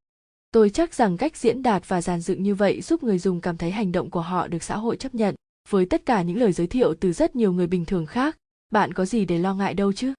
[0.51, 3.57] Tôi chắc rằng cách diễn đạt và giàn dựng như vậy giúp người dùng cảm
[3.57, 5.35] thấy hành động của họ được xã hội chấp nhận.
[5.69, 8.37] Với tất cả những lời giới thiệu từ rất nhiều người bình thường khác,
[8.71, 10.13] bạn có gì để lo ngại đâu chứ?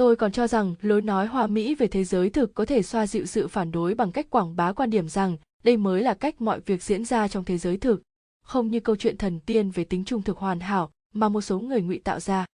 [0.00, 3.06] Tôi còn cho rằng lối nói hòa mỹ về thế giới thực có thể xoa
[3.06, 6.40] dịu sự phản đối bằng cách quảng bá quan điểm rằng đây mới là cách
[6.40, 8.02] mọi việc diễn ra trong thế giới thực,
[8.42, 11.60] không như câu chuyện thần tiên về tính trung thực hoàn hảo mà một số
[11.60, 12.46] người ngụy tạo ra.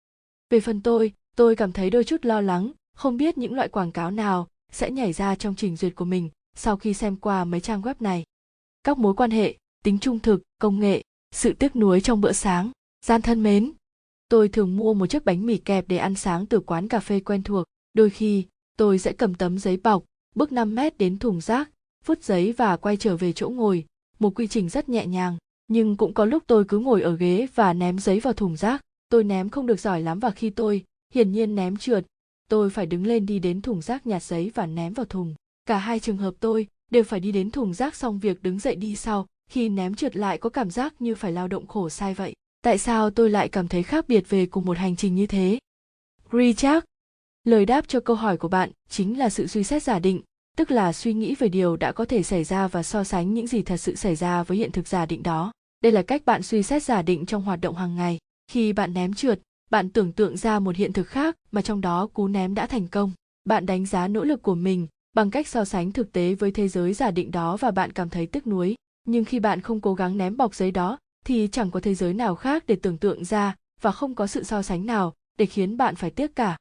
[0.51, 3.93] Về phần tôi, tôi cảm thấy đôi chút lo lắng, không biết những loại quảng
[3.93, 7.61] cáo nào sẽ nhảy ra trong trình duyệt của mình sau khi xem qua mấy
[7.61, 8.25] trang web này.
[8.85, 11.03] Các mối quan hệ, tính trung thực, công nghệ,
[11.35, 12.71] sự tiếc nuối trong bữa sáng,
[13.05, 13.73] gian thân mến.
[14.29, 17.21] Tôi thường mua một chiếc bánh mì kẹp để ăn sáng từ quán cà phê
[17.21, 17.65] quen thuộc.
[17.95, 18.45] Đôi khi,
[18.79, 20.05] tôi sẽ cầm tấm giấy bọc,
[20.35, 21.71] bước 5 mét đến thùng rác,
[22.05, 23.85] vứt giấy và quay trở về chỗ ngồi.
[24.19, 25.37] Một quy trình rất nhẹ nhàng,
[25.69, 28.81] nhưng cũng có lúc tôi cứ ngồi ở ghế và ném giấy vào thùng rác.
[29.09, 30.85] Tôi ném không được giỏi lắm và khi tôi,
[31.15, 32.07] hiển nhiên ném trượt,
[32.49, 35.35] tôi phải đứng lên đi đến thùng rác nhặt giấy và ném vào thùng
[35.67, 38.77] cả hai trường hợp tôi đều phải đi đến thùng rác xong việc đứng dậy
[38.77, 42.15] đi sau khi ném trượt lại có cảm giác như phải lao động khổ sai
[42.15, 42.35] vậy
[42.67, 45.59] tại sao tôi lại cảm thấy khác biệt về cùng một hành trình như thế?
[46.33, 46.85] Richard,
[47.45, 50.21] lời đáp cho câu hỏi của bạn chính là sự suy xét giả định,
[50.57, 53.47] tức là suy nghĩ về điều đã có thể xảy ra và so sánh những
[53.47, 55.53] gì thật sự xảy ra với hiện thực giả định đó.
[55.81, 58.19] Đây là cách bạn suy xét giả định trong hoạt động hàng ngày.
[58.51, 59.41] Khi bạn ném trượt,
[59.71, 62.89] bạn tưởng tượng ra một hiện thực khác mà trong đó cú ném đã thành
[62.89, 63.13] công.
[63.45, 66.69] Bạn đánh giá nỗ lực của mình bằng cách so sánh thực tế với thế
[66.69, 68.75] giới giả định đó và bạn cảm thấy tiếc nuối.
[69.05, 72.15] Nhưng khi bạn không cố gắng ném bọc giấy đó thì chẳng có thế giới
[72.15, 75.77] nào khác để tưởng tượng ra và không có sự so sánh nào để khiến
[75.77, 76.57] bạn phải tiếc cả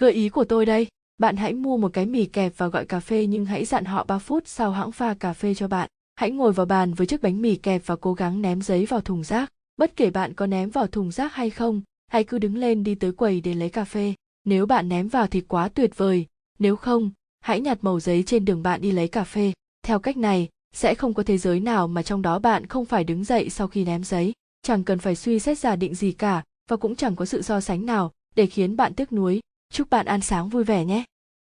[0.00, 3.00] gợi ý của tôi đây bạn hãy mua một cái mì kẹp và gọi cà
[3.00, 5.88] phê nhưng hãy dặn họ 3 phút sau hãng pha cà phê cho bạn.
[6.16, 9.00] Hãy ngồi vào bàn với chiếc bánh mì kẹp và cố gắng ném giấy vào
[9.00, 9.52] thùng rác.
[9.76, 12.94] Bất kể bạn có ném vào thùng rác hay không, hãy cứ đứng lên đi
[12.94, 14.14] tới quầy để lấy cà phê.
[14.44, 16.26] Nếu bạn ném vào thì quá tuyệt vời,
[16.58, 17.10] nếu không,
[17.40, 19.52] hãy nhặt màu giấy trên đường bạn đi lấy cà phê.
[19.82, 20.48] Theo cách này,
[20.78, 23.68] sẽ không có thế giới nào mà trong đó bạn không phải đứng dậy sau
[23.68, 24.32] khi ném giấy.
[24.62, 27.60] Chẳng cần phải suy xét giả định gì cả và cũng chẳng có sự so
[27.60, 29.40] sánh nào để khiến bạn tiếc nuối
[29.70, 31.04] Chúc bạn ăn sáng vui vẻ nhé.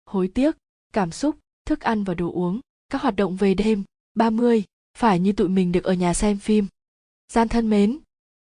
[0.06, 0.56] Hối tiếc,
[0.92, 1.36] cảm xúc,
[1.66, 2.60] thức ăn và đồ uống,
[2.90, 3.84] các hoạt động về đêm,
[4.14, 4.64] 30,
[4.98, 6.66] phải như tụi mình được ở nhà xem phim.
[7.32, 7.98] Gian thân mến,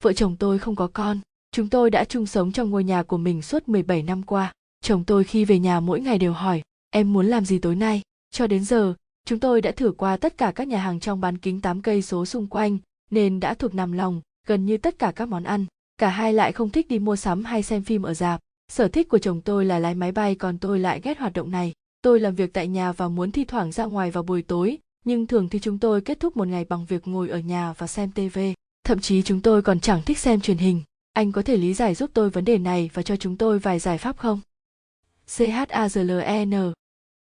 [0.04, 1.20] vợ chồng tôi không có con,
[1.52, 4.54] chúng tôi đã chung sống trong ngôi nhà của mình suốt 17 năm qua.
[4.82, 8.02] Chồng tôi khi về nhà mỗi ngày đều hỏi, em muốn làm gì tối nay?
[8.32, 8.94] Cho đến giờ,
[9.26, 12.02] chúng tôi đã thử qua tất cả các nhà hàng trong bán kính 8 cây
[12.02, 12.78] số xung quanh,
[13.12, 15.66] nên đã thuộc nằm lòng, gần như tất cả các món ăn.
[15.98, 18.40] Cả hai lại không thích đi mua sắm hay xem phim ở dạp,
[18.72, 21.52] sở thích của chồng tôi là lái máy bay còn tôi lại ghét hoạt động
[21.52, 21.74] này.
[22.02, 25.28] Tôi làm việc tại nhà và muốn thi thoảng ra ngoài vào buổi tối nhưng
[25.28, 28.12] thường thì chúng tôi kết thúc một ngày bằng việc ngồi ở nhà và xem
[28.12, 28.40] tv
[28.84, 30.82] thậm chí chúng tôi còn chẳng thích xem truyền hình.
[31.14, 33.80] Anh có thể lý giải giúp tôi vấn đề này và cho chúng tôi vài
[33.80, 34.40] giải pháp không?
[35.28, 36.74] Chazlen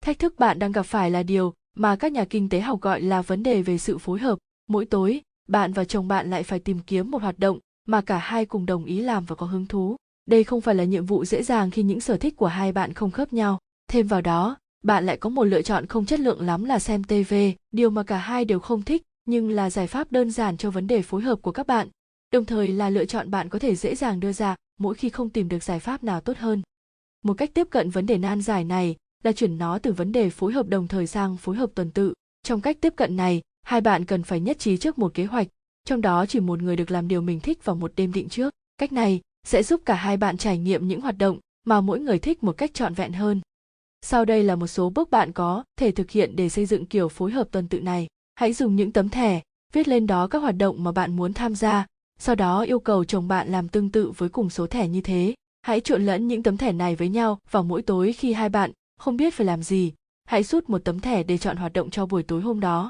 [0.04, 3.02] thách thức bạn đang gặp phải là điều mà các nhà kinh tế học gọi
[3.02, 4.40] là vấn đề về sự phối hợp.
[4.68, 8.18] Mỗi tối, bạn và chồng bạn lại phải tìm kiếm một hoạt động mà cả
[8.18, 9.96] hai cùng đồng ý làm và có hứng thú.
[10.26, 12.94] Đây không phải là nhiệm vụ dễ dàng khi những sở thích của hai bạn
[12.94, 13.60] không khớp nhau.
[13.88, 17.04] Thêm vào đó, bạn lại có một lựa chọn không chất lượng lắm là xem
[17.04, 17.34] tv
[17.72, 20.88] điều mà cả hai đều không thích, nhưng là giải pháp đơn giản cho vấn
[20.88, 21.88] đề phối hợp của các bạn.
[22.34, 25.30] Đồng thời là lựa chọn bạn có thể dễ dàng đưa ra, mỗi khi không
[25.30, 26.62] tìm được giải pháp nào tốt hơn.
[27.24, 30.30] Một cách tiếp cận vấn đề nan giải này là chuyển nó từ vấn đề
[30.30, 33.82] phối hợp đồng thời sang phối hợp tuần tự trong cách tiếp cận này hai
[33.82, 35.48] bạn cần phải nhất trí trước một kế hoạch
[35.86, 38.54] trong đó chỉ một người được làm điều mình thích vào một đêm định trước
[38.78, 42.20] cách này sẽ giúp cả hai bạn trải nghiệm những hoạt động mà mỗi người
[42.20, 43.42] thích một cách trọn vẹn hơn.
[44.02, 47.10] Sau đây là một số bước bạn có thể thực hiện để xây dựng kiểu
[47.10, 48.08] phối hợp tuần tự này.
[48.36, 49.42] Hãy dùng những tấm thẻ,
[49.74, 51.86] viết lên đó các hoạt động mà bạn muốn tham gia,
[52.20, 55.34] sau đó yêu cầu chồng bạn làm tương tự với cùng số thẻ như thế.
[55.62, 58.72] Hãy trộn lẫn những tấm thẻ này với nhau vào mỗi tối khi hai bạn
[59.02, 59.94] không biết phải làm gì.
[60.26, 62.90] Hãy rút một tấm thẻ để chọn hoạt động cho buổi tối hôm đó.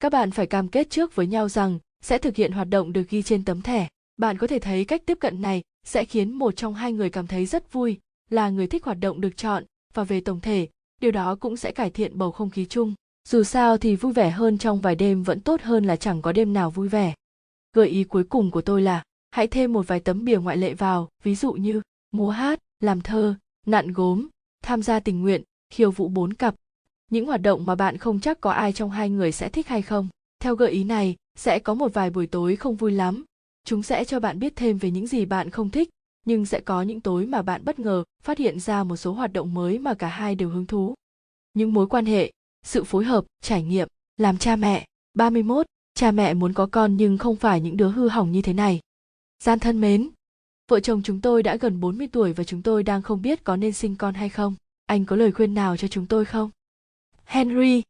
[0.00, 3.08] Các bạn phải cam kết trước với nhau rằng sẽ thực hiện hoạt động được
[3.08, 3.88] ghi trên tấm thẻ.
[4.16, 7.26] Bạn có thể thấy cách tiếp cận này sẽ khiến một trong hai người cảm
[7.26, 7.98] thấy rất vui,
[8.30, 9.64] là người thích hoạt động được chọn
[9.94, 10.68] và về tổng thể,
[11.00, 12.94] điều đó cũng sẽ cải thiện bầu không khí chung
[13.28, 16.32] dù sao thì vui vẻ hơn trong vài đêm vẫn tốt hơn là chẳng có
[16.32, 17.14] đêm nào vui vẻ
[17.72, 20.74] gợi ý cuối cùng của tôi là, hãy thêm một vài tấm bìa ngoại lệ
[20.74, 23.34] vào, ví dụ như múa hát, làm thơ,
[23.66, 24.28] nặn gốm
[24.62, 26.54] tham gia tình nguyện khiêu vũ bốn cặp
[27.10, 29.82] những hoạt động mà bạn không chắc có ai trong hai người sẽ thích hay
[29.82, 30.08] không
[30.40, 33.24] theo gợi ý này sẽ có một vài buổi tối không vui lắm
[33.64, 35.88] chúng sẽ cho bạn biết thêm về những gì bạn không thích
[36.24, 39.32] nhưng sẽ có những tối mà bạn bất ngờ phát hiện ra một số hoạt
[39.32, 40.94] động mới mà cả hai đều hứng thú.
[41.54, 42.32] Những mối quan hệ,
[42.62, 44.86] sự phối hợp, trải nghiệm, làm cha mẹ.
[45.14, 45.66] 31.
[45.94, 48.80] Cha mẹ muốn có con nhưng không phải những đứa hư hỏng như thế này.
[49.44, 50.10] Gian thân mến,
[50.72, 53.56] vợ chồng chúng tôi đã gần 40 tuổi và chúng tôi đang không biết có
[53.56, 54.54] nên sinh con hay không.
[54.86, 56.50] Anh có lời khuyên nào cho chúng tôi không?
[57.24, 57.82] Henry,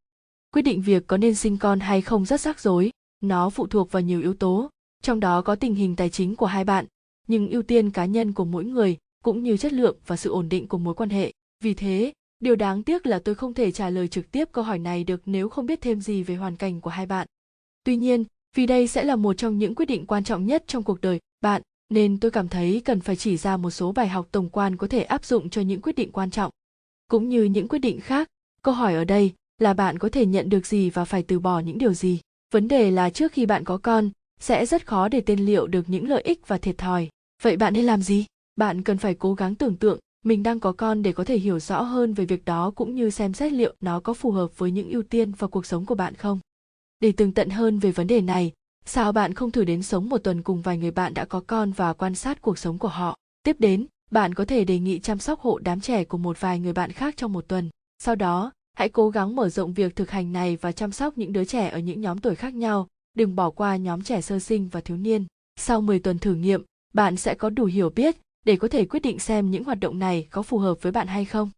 [0.53, 2.91] quyết định việc có nên sinh con hay không rất rắc rối,
[3.21, 4.71] nó phụ thuộc vào nhiều yếu tố,
[5.03, 6.87] trong đó có tình hình tài chính của hai bạn.
[7.27, 10.49] Nhưng ưu tiên cá nhân của mỗi người cũng như chất lượng và sự ổn
[10.49, 11.33] định của mối quan hệ.
[11.61, 14.79] Vì thế điều đáng tiếc là tôi không thể trả lời trực tiếp câu hỏi
[14.79, 17.27] này được nếu không biết thêm gì về hoàn cảnh của hai bạn.
[17.85, 18.25] Tuy nhiên
[18.57, 21.21] vì đây sẽ là một trong những quyết định quan trọng nhất trong cuộc đời
[21.41, 24.77] bạn nên tôi cảm thấy cần phải chỉ ra một số bài học tổng quan
[24.77, 26.51] có thể áp dụng cho những quyết định quan trọng.
[27.09, 28.29] Cũng như những quyết định khác,
[28.63, 31.61] câu hỏi ở đây là bạn có thể nhận được gì và phải từ bỏ
[31.61, 32.21] những điều gì?
[32.53, 34.11] Vấn đề là trước khi bạn có con,
[34.41, 37.09] sẽ rất khó để tên liệu được những lợi ích và thiệt thòi.
[37.43, 38.27] Vậy bạn nên làm gì?
[38.57, 41.59] Bạn cần phải cố gắng tưởng tượng mình đang có con để có thể hiểu
[41.59, 44.71] rõ hơn về việc đó cũng như xem xét liệu nó có phù hợp với
[44.71, 46.41] những ưu tiên và cuộc sống của bạn không.
[47.01, 48.53] Để tường tận hơn về vấn đề này
[48.85, 51.73] sao bạn không thử đến sống một tuần cùng vài người bạn đã có con
[51.73, 55.19] và quan sát cuộc sống của họ tiếp đến bạn có thể đề nghị chăm
[55.19, 58.53] sóc hộ đám trẻ của một vài người bạn khác trong một tuần sau đó
[58.75, 61.69] hãy cố gắng mở rộng việc thực hành này và chăm sóc những đứa trẻ
[61.69, 64.97] ở những nhóm tuổi khác nhau, đừng bỏ qua nhóm trẻ sơ sinh và thiếu
[64.97, 65.27] niên.
[65.57, 66.65] Sau 10 tuần thử nghiệm,
[66.95, 69.99] bạn sẽ có đủ hiểu biết để có thể quyết định xem những hoạt động
[69.99, 71.51] này có phù hợp với bạn hay không.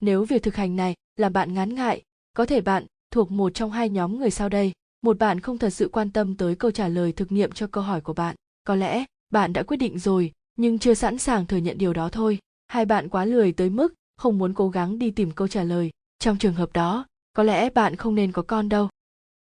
[0.00, 2.02] Nếu việc thực hành này làm bạn ngán ngại,
[2.36, 4.72] có thể bạn thuộc một trong hai nhóm người sau đây.
[5.02, 7.84] Một bạn không thật sự quan tâm tới câu trả lời thực nghiệm cho câu
[7.84, 8.36] hỏi của bạn.
[8.64, 12.08] Có lẽ bạn đã quyết định rồi, nhưng chưa sẵn sàng thừa nhận điều đó
[12.08, 12.38] thôi.
[12.68, 15.90] Hai bạn quá lười tới mức không muốn cố gắng đi tìm câu trả lời.
[16.18, 18.88] Trong trường hợp đó, có lẽ bạn không nên có con đâu.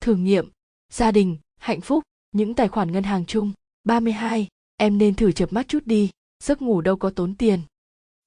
[0.00, 0.50] Thử nghiệm,
[0.92, 2.02] gia đình, hạnh phúc,
[2.32, 3.52] những tài khoản ngân hàng chung.
[3.84, 4.48] 32.
[4.76, 6.10] Em nên thử chập mắt chút đi,
[6.44, 7.60] giấc ngủ đâu có tốn tiền.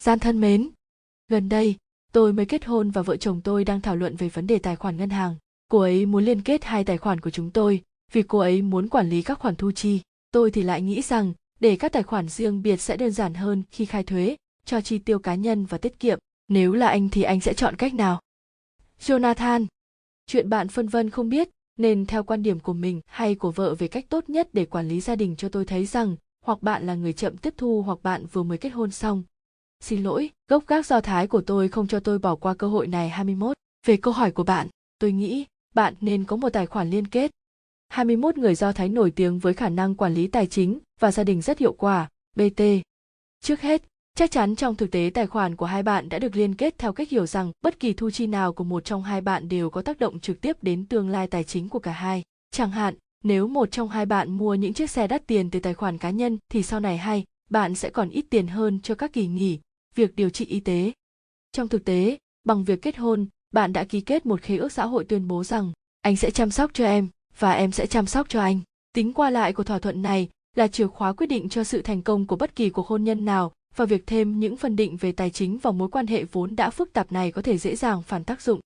[0.04, 0.70] Gian thân mến,
[1.28, 1.76] gần đây,
[2.12, 4.76] tôi mới kết hôn và vợ chồng tôi đang thảo luận về vấn đề tài
[4.76, 5.36] khoản ngân hàng.
[5.68, 8.90] Cô ấy muốn liên kết hai tài khoản của chúng tôi vì cô ấy muốn
[8.90, 10.02] quản lý các khoản thu chi.
[10.32, 13.64] Tôi thì lại nghĩ rằng để các tài khoản riêng biệt sẽ đơn giản hơn
[13.72, 14.36] khi khai thuế,
[14.66, 16.20] cho chi tiêu cá nhân và tiết kiệm.
[16.48, 18.22] Nếu là anh thì anh sẽ chọn cách nào?
[19.00, 19.66] Jonathan,
[20.28, 23.76] chuyện bạn phân vân không biết nên theo quan điểm của mình hay của vợ
[23.76, 26.16] về cách tốt nhất để quản lý gia đình cho tôi thấy rằng
[26.46, 29.24] hoặc bạn là người chậm tiếp thu hoặc bạn vừa mới kết hôn xong.
[29.80, 32.88] Xin lỗi, gốc gác do thái của tôi không cho tôi bỏ qua cơ hội
[32.88, 33.58] này 21.
[33.86, 34.68] Về câu hỏi của bạn,
[35.00, 35.46] tôi nghĩ
[35.76, 37.32] bạn nên có một tài khoản liên kết.
[37.90, 41.24] 21 người Do Thái nổi tiếng với khả năng quản lý tài chính và gia
[41.24, 42.62] đình rất hiệu quả, BT.
[43.42, 43.84] Trước hết,
[44.18, 46.94] chắc chắn trong thực tế tài khoản của hai bạn đã được liên kết theo
[46.94, 49.82] cách hiểu rằng bất kỳ thu chi nào của một trong hai bạn đều có
[49.82, 52.24] tác động trực tiếp đến tương lai tài chính của cả hai.
[52.52, 55.74] Chẳng hạn, nếu một trong hai bạn mua những chiếc xe đắt tiền từ tài
[55.74, 59.14] khoản cá nhân thì sau này hay, bạn sẽ còn ít tiền hơn cho các
[59.14, 59.60] kỳ nghỉ,
[59.96, 60.92] việc điều trị y tế.
[61.52, 64.86] Trong thực tế, bằng việc kết hôn, bạn đã ký kết một khế ước xã
[64.86, 65.72] hội tuyên bố rằng
[66.02, 67.08] anh sẽ chăm sóc cho em
[67.40, 68.60] và em sẽ chăm sóc cho anh.
[68.94, 72.02] Tính qua lại của thỏa thuận này là chìa khóa quyết định cho sự thành
[72.02, 75.12] công của bất kỳ cuộc hôn nhân nào và việc thêm những phân định về
[75.12, 78.02] tài chính vào mối quan hệ vốn đã phức tạp này có thể dễ dàng
[78.02, 78.60] phản tác dụng.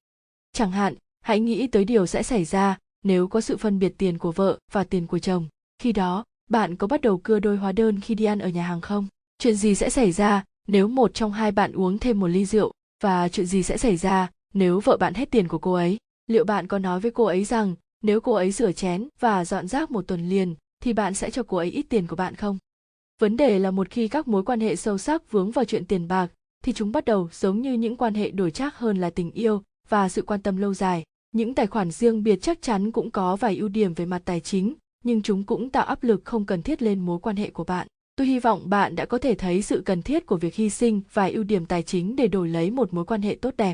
[0.53, 4.17] Chẳng hạn, hãy nghĩ tới điều sẽ xảy ra nếu có sự phân biệt tiền
[4.17, 5.47] của vợ và tiền của chồng.
[5.79, 8.63] Khi đó, bạn có bắt đầu cưa đôi hóa đơn khi đi ăn ở nhà
[8.63, 9.07] hàng không?
[9.39, 12.71] Chuyện gì sẽ xảy ra nếu một trong hai bạn uống thêm một ly rượu
[13.03, 15.97] và chuyện gì sẽ xảy ra nếu vợ bạn hết tiền của cô ấy,
[16.27, 19.67] liệu bạn có nói với cô ấy rằng nếu cô ấy rửa chén và dọn
[19.67, 22.57] rác một tuần liền, thì bạn sẽ cho cô ấy ít tiền của bạn không?
[23.19, 26.07] Vấn đề là một khi các mối quan hệ sâu sắc vướng vào chuyện tiền
[26.07, 26.27] bạc,
[26.63, 29.63] thì chúng bắt đầu giống như những quan hệ đổi trác hơn là tình yêu
[29.89, 31.03] và sự quan tâm lâu dài.
[31.31, 34.39] Những tài khoản riêng biệt chắc chắn cũng có vài ưu điểm về mặt tài
[34.39, 34.73] chính,
[35.03, 37.87] nhưng chúng cũng tạo áp lực không cần thiết lên mối quan hệ của bạn.
[38.15, 41.01] Tôi hy vọng bạn đã có thể thấy sự cần thiết của việc hy sinh
[41.13, 43.73] vài ưu điểm tài chính để đổi lấy một mối quan hệ tốt đẹp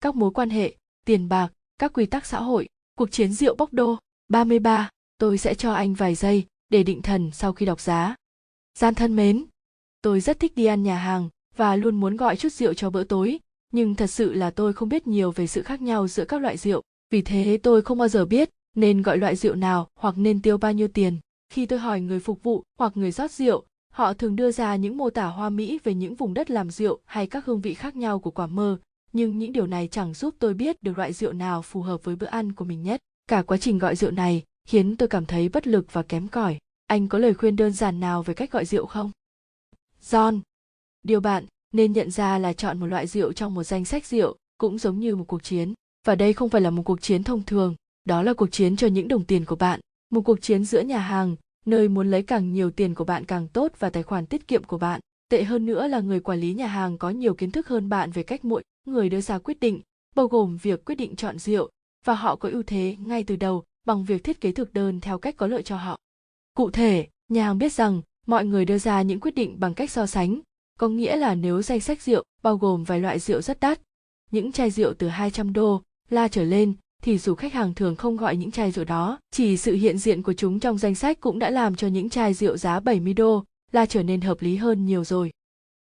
[0.00, 1.48] các mối quan hệ, tiền bạc,
[1.78, 3.98] các quy tắc xã hội, cuộc chiến rượu bốc đô.
[4.28, 8.14] 33, tôi sẽ cho anh vài giây để định thần sau khi đọc giá.
[8.78, 9.44] Gian thân mến,
[10.02, 13.04] tôi rất thích đi ăn nhà hàng và luôn muốn gọi chút rượu cho bữa
[13.04, 13.40] tối,
[13.72, 16.56] nhưng thật sự là tôi không biết nhiều về sự khác nhau giữa các loại
[16.56, 20.42] rượu, vì thế tôi không bao giờ biết nên gọi loại rượu nào hoặc nên
[20.42, 21.18] tiêu bao nhiêu tiền.
[21.52, 24.96] Khi tôi hỏi người phục vụ hoặc người rót rượu, họ thường đưa ra những
[24.96, 27.96] mô tả hoa mỹ về những vùng đất làm rượu hay các hương vị khác
[27.96, 28.78] nhau của quả mơ,
[29.16, 32.16] nhưng những điều này chẳng giúp tôi biết được loại rượu nào phù hợp với
[32.16, 33.00] bữa ăn của mình nhất.
[33.26, 36.58] Cả quá trình gọi rượu này khiến tôi cảm thấy bất lực và kém cỏi.
[36.86, 39.10] Anh có lời khuyên đơn giản nào về cách gọi rượu không?
[40.02, 40.40] John,
[41.02, 44.36] điều bạn nên nhận ra là chọn một loại rượu trong một danh sách rượu
[44.58, 45.74] cũng giống như một cuộc chiến.
[46.06, 47.74] Và đây không phải là một cuộc chiến thông thường,
[48.04, 49.80] đó là cuộc chiến cho những đồng tiền của bạn.
[50.10, 51.36] Một cuộc chiến giữa nhà hàng,
[51.66, 54.64] nơi muốn lấy càng nhiều tiền của bạn càng tốt và tài khoản tiết kiệm
[54.64, 55.00] của bạn.
[55.28, 58.10] Tệ hơn nữa là người quản lý nhà hàng có nhiều kiến thức hơn bạn
[58.10, 59.80] về cách mỗi người đưa ra quyết định,
[60.14, 61.70] bao gồm việc quyết định chọn rượu,
[62.04, 65.18] và họ có ưu thế ngay từ đầu bằng việc thiết kế thực đơn theo
[65.18, 65.98] cách có lợi cho họ.
[66.56, 69.90] Cụ thể, nhà hàng biết rằng mọi người đưa ra những quyết định bằng cách
[69.90, 70.40] so sánh,
[70.78, 73.80] có nghĩa là nếu danh sách rượu bao gồm vài loại rượu rất đắt,
[74.30, 78.16] những chai rượu từ 200 đô la trở lên thì dù khách hàng thường không
[78.16, 81.38] gọi những chai rượu đó, chỉ sự hiện diện của chúng trong danh sách cũng
[81.38, 84.86] đã làm cho những chai rượu giá 70 đô la trở nên hợp lý hơn
[84.86, 85.30] nhiều rồi.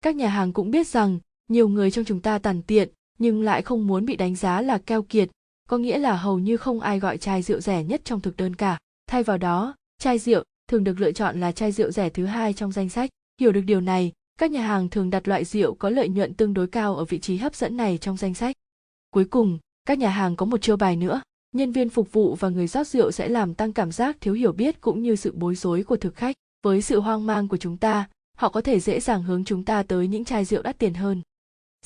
[0.02, 1.18] Các nhà hàng cũng biết rằng
[1.48, 2.88] nhiều người trong chúng ta tàn tiện,
[3.18, 5.30] nhưng lại không muốn bị đánh giá là keo kiệt,
[5.68, 8.54] có nghĩa là hầu như không ai gọi chai rượu rẻ nhất trong thực đơn
[8.54, 8.78] cả.
[9.06, 12.52] Thay vào đó, chai rượu thường được lựa chọn là chai rượu rẻ thứ hai
[12.52, 13.10] trong danh sách.
[13.40, 16.54] Hiểu được điều này, các nhà hàng thường đặt loại rượu có lợi nhuận tương
[16.54, 18.56] đối cao ở vị trí hấp dẫn này trong danh sách.
[19.10, 21.20] Cuối cùng, các nhà hàng có một chiêu bài nữa,
[21.52, 24.52] nhân viên phục vụ và người rót rượu sẽ làm tăng cảm giác thiếu hiểu
[24.52, 26.36] biết cũng như sự bối rối của thực khách.
[26.64, 29.82] Với sự hoang mang của chúng ta, họ có thể dễ dàng hướng chúng ta
[29.82, 31.22] tới những chai rượu đắt tiền hơn.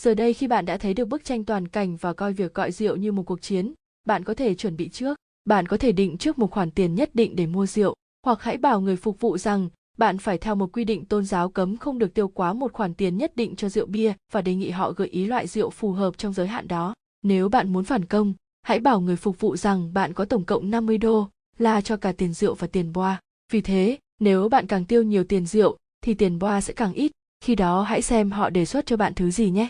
[0.00, 2.72] Giờ đây khi bạn đã thấy được bức tranh toàn cảnh và coi việc gọi
[2.72, 3.74] rượu như một cuộc chiến,
[4.06, 5.18] bạn có thể chuẩn bị trước.
[5.44, 7.94] Bạn có thể định trước một khoản tiền nhất định để mua rượu,
[8.26, 11.48] hoặc hãy bảo người phục vụ rằng bạn phải theo một quy định tôn giáo
[11.48, 14.54] cấm không được tiêu quá một khoản tiền nhất định cho rượu bia và đề
[14.54, 16.94] nghị họ gợi ý loại rượu phù hợp trong giới hạn đó.
[17.22, 20.70] Nếu bạn muốn phản công, hãy bảo người phục vụ rằng bạn có tổng cộng
[20.70, 21.28] 50 đô,
[21.58, 23.20] là cho cả tiền rượu và tiền boa.
[23.52, 27.12] Vì thế, nếu bạn càng tiêu nhiều tiền rượu, thì tiền boa sẽ càng ít.
[27.40, 29.68] Khi đó hãy xem họ đề xuất cho bạn thứ gì nhé.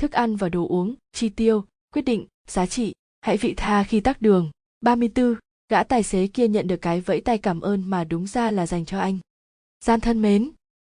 [0.00, 1.64] Thức ăn và đồ uống, chi tiêu,
[1.94, 4.50] quyết định, giá trị, hãy vị tha khi tắc đường.
[4.80, 5.34] 34.
[5.68, 8.66] Gã tài xế kia nhận được cái vẫy tay cảm ơn mà đúng ra là
[8.66, 9.18] dành cho anh.
[9.84, 10.50] Gian thân mến,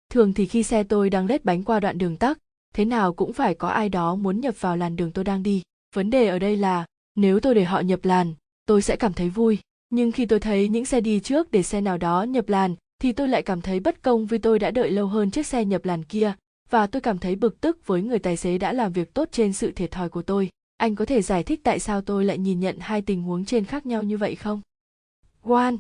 [0.09, 2.37] thường thì khi xe tôi đang lết bánh qua đoạn đường tắc,
[2.73, 5.61] thế nào cũng phải có ai đó muốn nhập vào làn đường tôi đang đi.
[5.95, 8.33] Vấn đề ở đây là, nếu tôi để họ nhập làn,
[8.65, 9.59] tôi sẽ cảm thấy vui.
[9.89, 13.11] Nhưng khi tôi thấy những xe đi trước để xe nào đó nhập làn, thì
[13.11, 15.85] tôi lại cảm thấy bất công vì tôi đã đợi lâu hơn chiếc xe nhập
[15.85, 16.33] làn kia,
[16.72, 19.53] và tôi cảm thấy bực tức với người tài xế đã làm việc tốt trên
[19.53, 20.49] sự thiệt thòi của tôi.
[20.77, 23.65] Anh có thể giải thích tại sao tôi lại nhìn nhận hai tình huống trên
[23.65, 24.61] khác nhau như vậy không?
[25.43, 25.77] Juan,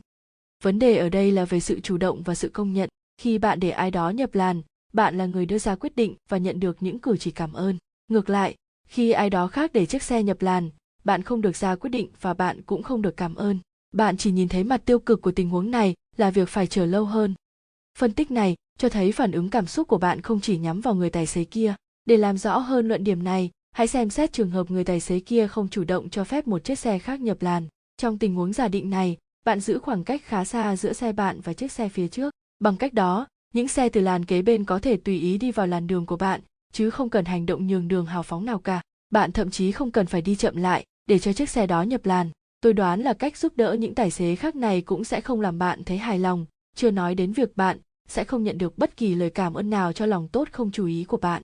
[0.61, 2.89] Vấn đề ở đây là về sự chủ động và sự công nhận.
[3.17, 4.61] Khi bạn để ai đó nhập làn,
[4.93, 7.77] bạn là người đưa ra quyết định và nhận được những cử chỉ cảm ơn.
[8.07, 8.55] Ngược lại,
[8.87, 10.69] khi ai đó khác để chiếc xe nhập làn,
[11.03, 13.59] bạn không được ra quyết định và bạn cũng không được cảm ơn.
[13.91, 16.85] Bạn chỉ nhìn thấy mặt tiêu cực của tình huống này là việc phải chờ
[16.85, 17.33] lâu hơn.
[17.97, 20.95] Phân tích này cho thấy phản ứng cảm xúc của bạn không chỉ nhắm vào
[20.95, 21.73] người tài xế kia.
[22.05, 25.19] Để làm rõ hơn luận điểm này, hãy xem xét trường hợp người tài xế
[25.19, 27.67] kia không chủ động cho phép một chiếc xe khác nhập làn.
[27.97, 31.41] Trong tình huống giả định này, bạn giữ khoảng cách khá xa giữa xe bạn
[31.41, 32.33] và chiếc xe phía trước.
[32.59, 35.67] Bằng cách đó, những xe từ làn kế bên có thể tùy ý đi vào
[35.67, 36.41] làn đường của bạn,
[36.73, 38.81] chứ không cần hành động nhường đường hào phóng nào cả.
[39.09, 42.05] Bạn thậm chí không cần phải đi chậm lại để cho chiếc xe đó nhập
[42.05, 42.29] làn.
[42.61, 45.59] Tôi đoán là cách giúp đỡ những tài xế khác này cũng sẽ không làm
[45.59, 46.45] bạn thấy hài lòng,
[46.75, 47.77] chưa nói đến việc bạn
[48.11, 50.85] sẽ không nhận được bất kỳ lời cảm ơn nào cho lòng tốt không chú
[50.85, 51.41] ý của bạn.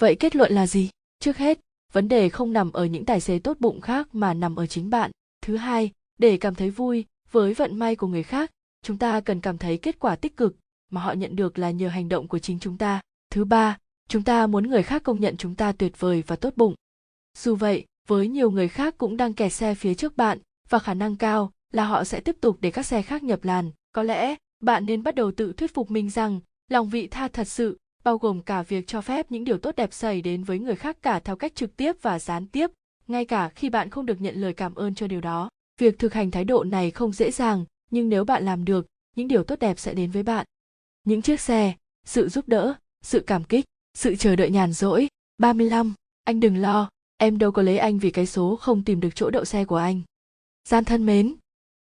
[0.00, 0.90] Vậy kết luận là gì?
[1.20, 1.60] Trước hết,
[1.92, 4.90] vấn đề không nằm ở những tài xế tốt bụng khác mà nằm ở chính
[4.90, 5.10] bạn.
[5.42, 8.50] Thứ hai, để cảm thấy vui với vận may của người khác,
[8.82, 10.56] chúng ta cần cảm thấy kết quả tích cực
[10.90, 13.00] mà họ nhận được là nhờ hành động của chính chúng ta.
[13.30, 13.78] Thứ ba,
[14.08, 16.74] chúng ta muốn người khác công nhận chúng ta tuyệt vời và tốt bụng.
[17.38, 20.94] Dù vậy, với nhiều người khác cũng đang kẹt xe phía trước bạn và khả
[20.94, 23.70] năng cao là họ sẽ tiếp tục để các xe khác nhập làn.
[23.92, 27.48] Có lẽ bạn nên bắt đầu tự thuyết phục mình rằng lòng vị tha thật
[27.48, 30.76] sự bao gồm cả việc cho phép những điều tốt đẹp xảy đến với người
[30.76, 32.70] khác cả theo cách trực tiếp và gián tiếp,
[33.06, 35.48] ngay cả khi bạn không được nhận lời cảm ơn cho điều đó.
[35.78, 38.86] Việc thực hành thái độ này không dễ dàng, nhưng nếu bạn làm được,
[39.16, 40.46] những điều tốt đẹp sẽ đến với bạn.
[41.04, 41.74] Những chiếc xe,
[42.04, 43.64] sự giúp đỡ, sự cảm kích,
[43.94, 45.08] sự chờ đợi nhàn rỗi.
[45.38, 45.94] 35.
[46.24, 49.30] Anh đừng lo, em đâu có lấy anh vì cái số không tìm được chỗ
[49.30, 50.00] đậu xe của anh.
[50.68, 51.34] Gian thân mến,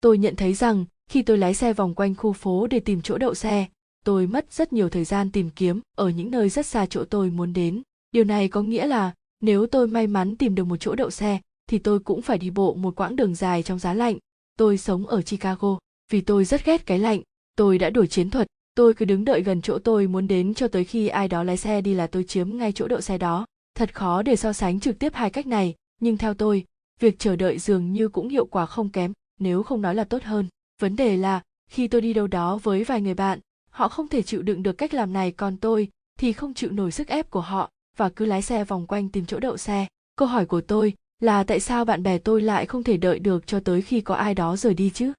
[0.00, 3.18] tôi nhận thấy rằng khi tôi lái xe vòng quanh khu phố để tìm chỗ
[3.18, 3.66] đậu xe,
[4.04, 7.30] tôi mất rất nhiều thời gian tìm kiếm ở những nơi rất xa chỗ tôi
[7.30, 7.82] muốn đến.
[8.12, 11.40] Điều này có nghĩa là nếu tôi may mắn tìm được một chỗ đậu xe
[11.70, 14.18] thì tôi cũng phải đi bộ một quãng đường dài trong giá lạnh.
[14.58, 15.78] Tôi sống ở Chicago,
[16.12, 17.20] vì tôi rất ghét cái lạnh,
[17.56, 20.68] tôi đã đổi chiến thuật, tôi cứ đứng đợi gần chỗ tôi muốn đến cho
[20.68, 23.46] tới khi ai đó lái xe đi là tôi chiếm ngay chỗ đậu xe đó.
[23.74, 26.64] Thật khó để so sánh trực tiếp hai cách này, nhưng theo tôi,
[27.00, 30.22] việc chờ đợi dường như cũng hiệu quả không kém, nếu không nói là tốt
[30.22, 30.46] hơn.
[30.80, 33.40] Vấn đề là, khi tôi đi đâu đó với vài người bạn,
[33.70, 35.88] họ không thể chịu đựng được cách làm này còn tôi
[36.18, 39.26] thì không chịu nổi sức ép của họ và cứ lái xe vòng quanh tìm
[39.26, 39.86] chỗ đậu xe.
[40.16, 43.46] Câu hỏi của tôi là tại sao bạn bè tôi lại không thể đợi được
[43.46, 45.12] cho tới khi có ai đó rời đi chứ?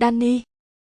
[0.00, 0.42] Danny,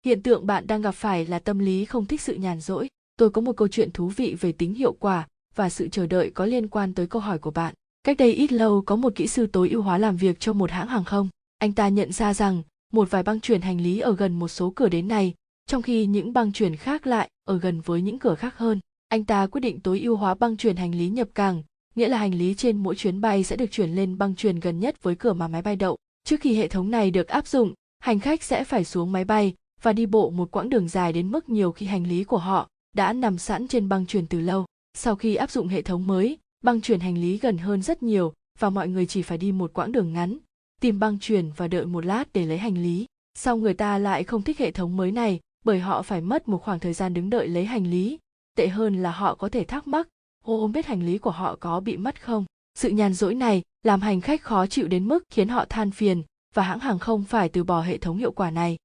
[0.04, 2.88] hiện tượng bạn đang gặp phải là tâm lý không thích sự nhàn rỗi.
[3.16, 6.30] Tôi có một câu chuyện thú vị về tính hiệu quả và sự chờ đợi
[6.30, 7.74] có liên quan tới câu hỏi của bạn.
[8.04, 10.70] Cách đây ít lâu có một kỹ sư tối ưu hóa làm việc cho một
[10.70, 11.28] hãng hàng không.
[11.58, 12.62] Anh ta nhận ra rằng
[12.92, 15.34] một vài băng chuyển hành lý ở gần một số cửa đến này,
[15.66, 18.80] trong khi những băng chuyển khác lại ở gần với những cửa khác hơn.
[19.08, 21.62] Anh ta quyết định tối ưu hóa băng chuyển hành lý nhập cảng,
[21.94, 24.80] nghĩa là hành lý trên mỗi chuyến bay sẽ được chuyển lên băng chuyển gần
[24.80, 25.96] nhất với cửa mà máy bay đậu.
[26.24, 29.54] Trước khi hệ thống này được áp dụng, hành khách sẽ phải xuống máy bay
[29.82, 32.68] và đi bộ một quãng đường dài đến mức nhiều khi hành lý của họ
[32.96, 34.66] đã nằm sẵn trên băng chuyển từ lâu.
[34.94, 38.32] Sau khi áp dụng hệ thống mới, băng chuyển hành lý gần hơn rất nhiều
[38.58, 40.38] và mọi người chỉ phải đi một quãng đường ngắn,
[40.80, 43.06] tìm băng chuyển và đợi một lát để lấy hành lý.
[43.34, 46.62] Sau người ta lại không thích hệ thống mới này bởi họ phải mất một
[46.62, 48.18] khoảng thời gian đứng đợi lấy hành lý.
[48.56, 50.08] Tệ hơn là họ có thể thắc mắc,
[50.44, 52.44] ô không biết hành lý của họ có bị mất không.
[52.74, 56.22] Sự nhàn rỗi này làm hành khách khó chịu đến mức khiến họ than phiền
[56.54, 58.76] và hãng hàng không phải từ bỏ hệ thống hiệu quả này.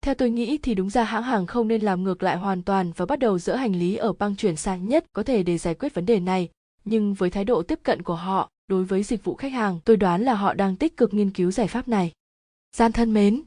[0.00, 2.92] Theo tôi nghĩ thì đúng ra hãng hàng không nên làm ngược lại hoàn toàn
[2.96, 5.74] và bắt đầu dỡ hành lý ở băng chuyển xa nhất có thể để giải
[5.74, 6.48] quyết vấn đề này.
[6.84, 9.96] Nhưng với thái độ tiếp cận của họ đối với dịch vụ khách hàng, tôi
[9.96, 12.12] đoán là họ đang tích cực nghiên cứu giải pháp này.
[12.76, 13.42] Gian thân mến,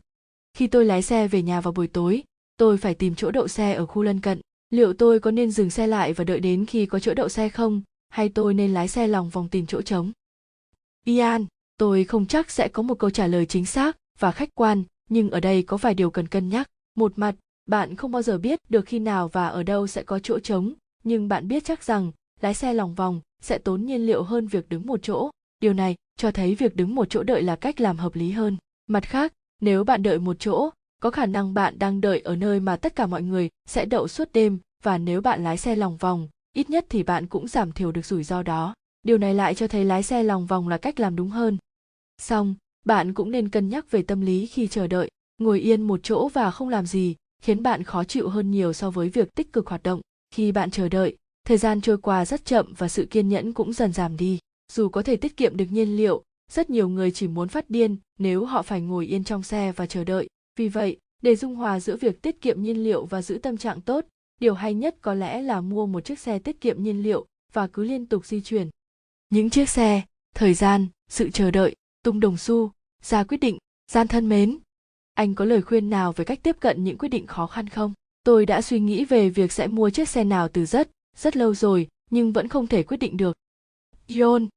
[0.53, 2.23] khi tôi lái xe về nhà vào buổi tối,
[2.57, 4.41] tôi phải tìm chỗ đậu xe ở khu lân cận.
[4.69, 7.49] Liệu tôi có nên dừng xe lại và đợi đến khi có chỗ đậu xe
[7.49, 10.11] không, hay tôi nên lái xe lòng vòng tìm chỗ trống?
[11.05, 11.45] Ian,
[11.77, 15.29] tôi không chắc sẽ có một câu trả lời chính xác và khách quan nhưng
[15.29, 17.35] ở đây có vài điều cần cân nhắc một mặt
[17.65, 20.73] bạn không bao giờ biết được khi nào và ở đâu sẽ có chỗ trống
[21.03, 22.11] nhưng bạn biết chắc rằng
[22.41, 25.29] lái xe lòng vòng, sẽ tốn nhiên liệu hơn việc đứng một chỗ.
[25.59, 28.57] Điều này cho thấy việc đứng một chỗ đợi là cách làm hợp lý hơn.
[28.87, 30.69] Mặt khác, nếu bạn đợi một chỗ,
[31.01, 34.07] có khả năng bạn đang đợi ở nơi mà tất cả mọi người sẽ đậu
[34.07, 37.71] suốt đêm, và nếu bạn lái xe lòng vòng, ít nhất thì bạn cũng giảm
[37.71, 38.73] thiểu được rủi ro đó.
[39.03, 41.57] Điều này lại cho thấy lái xe lòng vòng là cách làm đúng hơn.
[42.21, 42.55] Xong,
[42.85, 45.09] bạn cũng nên cân nhắc về tâm lý khi chờ đợi.
[45.37, 48.91] Ngồi yên một chỗ và không làm gì khiến bạn khó chịu hơn nhiều so
[48.91, 50.01] với việc tích cực hoạt động.
[50.31, 51.17] Khi bạn chờ đợi
[51.47, 54.39] thời gian trôi qua rất chậm và sự kiên nhẫn cũng dần giảm đi.
[54.73, 57.97] Dù có thể tiết kiệm được nhiên liệu, rất nhiều người chỉ muốn phát điên
[58.19, 60.27] nếu họ phải ngồi yên trong xe và chờ đợi.
[60.55, 63.81] Vì vậy, để dung hòa giữa việc tiết kiệm nhiên liệu và giữ tâm trạng
[63.81, 64.05] tốt,
[64.39, 67.67] điều hay nhất có lẽ là mua một chiếc xe tiết kiệm nhiên liệu và
[67.67, 68.69] cứ liên tục di chuyển.
[69.29, 70.01] Những chiếc xe,
[70.35, 72.71] thời gian, sự chờ đợi, tung đồng xu,
[73.03, 73.57] ra quyết định,
[73.91, 74.57] gian thân mến.
[75.13, 77.93] Anh có lời khuyên nào về cách tiếp cận những quyết định khó khăn không?
[78.23, 81.53] Tôi đã suy nghĩ về việc sẽ mua chiếc xe nào từ rất rất lâu
[81.53, 83.37] rồi, nhưng vẫn không thể quyết định được.
[84.19, 84.47] Yon,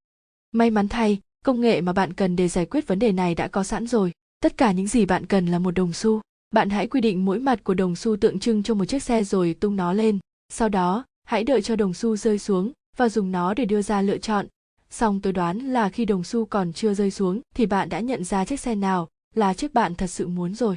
[0.53, 3.49] may mắn thay, công nghệ mà bạn cần để giải quyết vấn đề này đã
[3.49, 4.13] có sẵn rồi.
[4.43, 6.21] Tất cả những gì bạn cần là một đồng xu.
[6.51, 9.25] Bạn hãy quy định mỗi mặt của đồng xu tượng trưng cho một chiếc xe
[9.25, 10.19] rồi tung nó lên.
[10.49, 14.03] Sau đó, hãy đợi cho đồng xu rơi xuống và dùng nó để đưa ra
[14.03, 14.47] lựa chọn.
[14.91, 18.25] Song tôi đoán là khi đồng xu còn chưa rơi xuống thì bạn đã nhận
[18.25, 20.77] ra chiếc xe nào là chiếc bạn thật sự muốn rồi.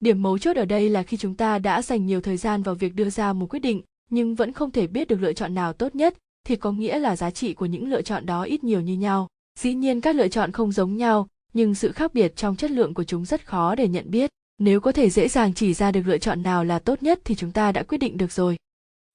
[0.00, 2.74] Điểm mấu chốt ở đây là khi chúng ta đã dành nhiều thời gian vào
[2.74, 5.72] việc đưa ra một quyết định nhưng vẫn không thể biết được lựa chọn nào
[5.72, 6.14] tốt nhất
[6.46, 9.28] thì có nghĩa là giá trị của những lựa chọn đó ít nhiều như nhau.
[9.58, 12.94] Dĩ nhiên các lựa chọn không giống nhau, nhưng sự khác biệt trong chất lượng
[12.94, 14.30] của chúng rất khó để nhận biết.
[14.58, 17.34] Nếu có thể dễ dàng chỉ ra được lựa chọn nào là tốt nhất thì
[17.34, 18.56] chúng ta đã quyết định được rồi.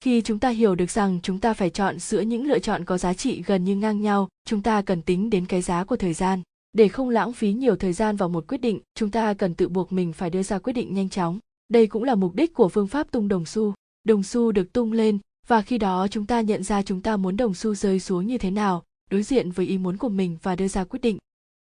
[0.04, 2.98] Khi chúng ta hiểu được rằng chúng ta phải chọn giữa những lựa chọn có
[2.98, 6.14] giá trị gần như ngang nhau, chúng ta cần tính đến cái giá của thời
[6.14, 6.42] gian.
[6.74, 9.70] Để không lãng phí nhiều thời gian vào một quyết định, chúng ta cần tự
[9.70, 11.40] buộc mình phải đưa ra quyết định nhanh chóng.
[11.70, 13.74] Đây cũng là mục đích của phương pháp tung đồng xu
[14.10, 17.38] đồng xu được tung lên và khi đó chúng ta nhận ra chúng ta muốn
[17.38, 20.56] đồng xu rơi xuống như thế nào, đối diện với ý muốn của mình và
[20.56, 21.18] đưa ra quyết định.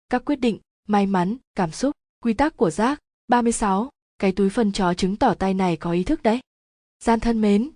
[0.08, 0.58] Các quyết định,
[0.88, 2.98] may mắn, cảm xúc, quy tắc của rác
[3.28, 3.90] 36.
[4.18, 6.40] cái túi phân chó chứng tỏ tay này có ý thức đấy.
[7.04, 7.70] Gian thân mến,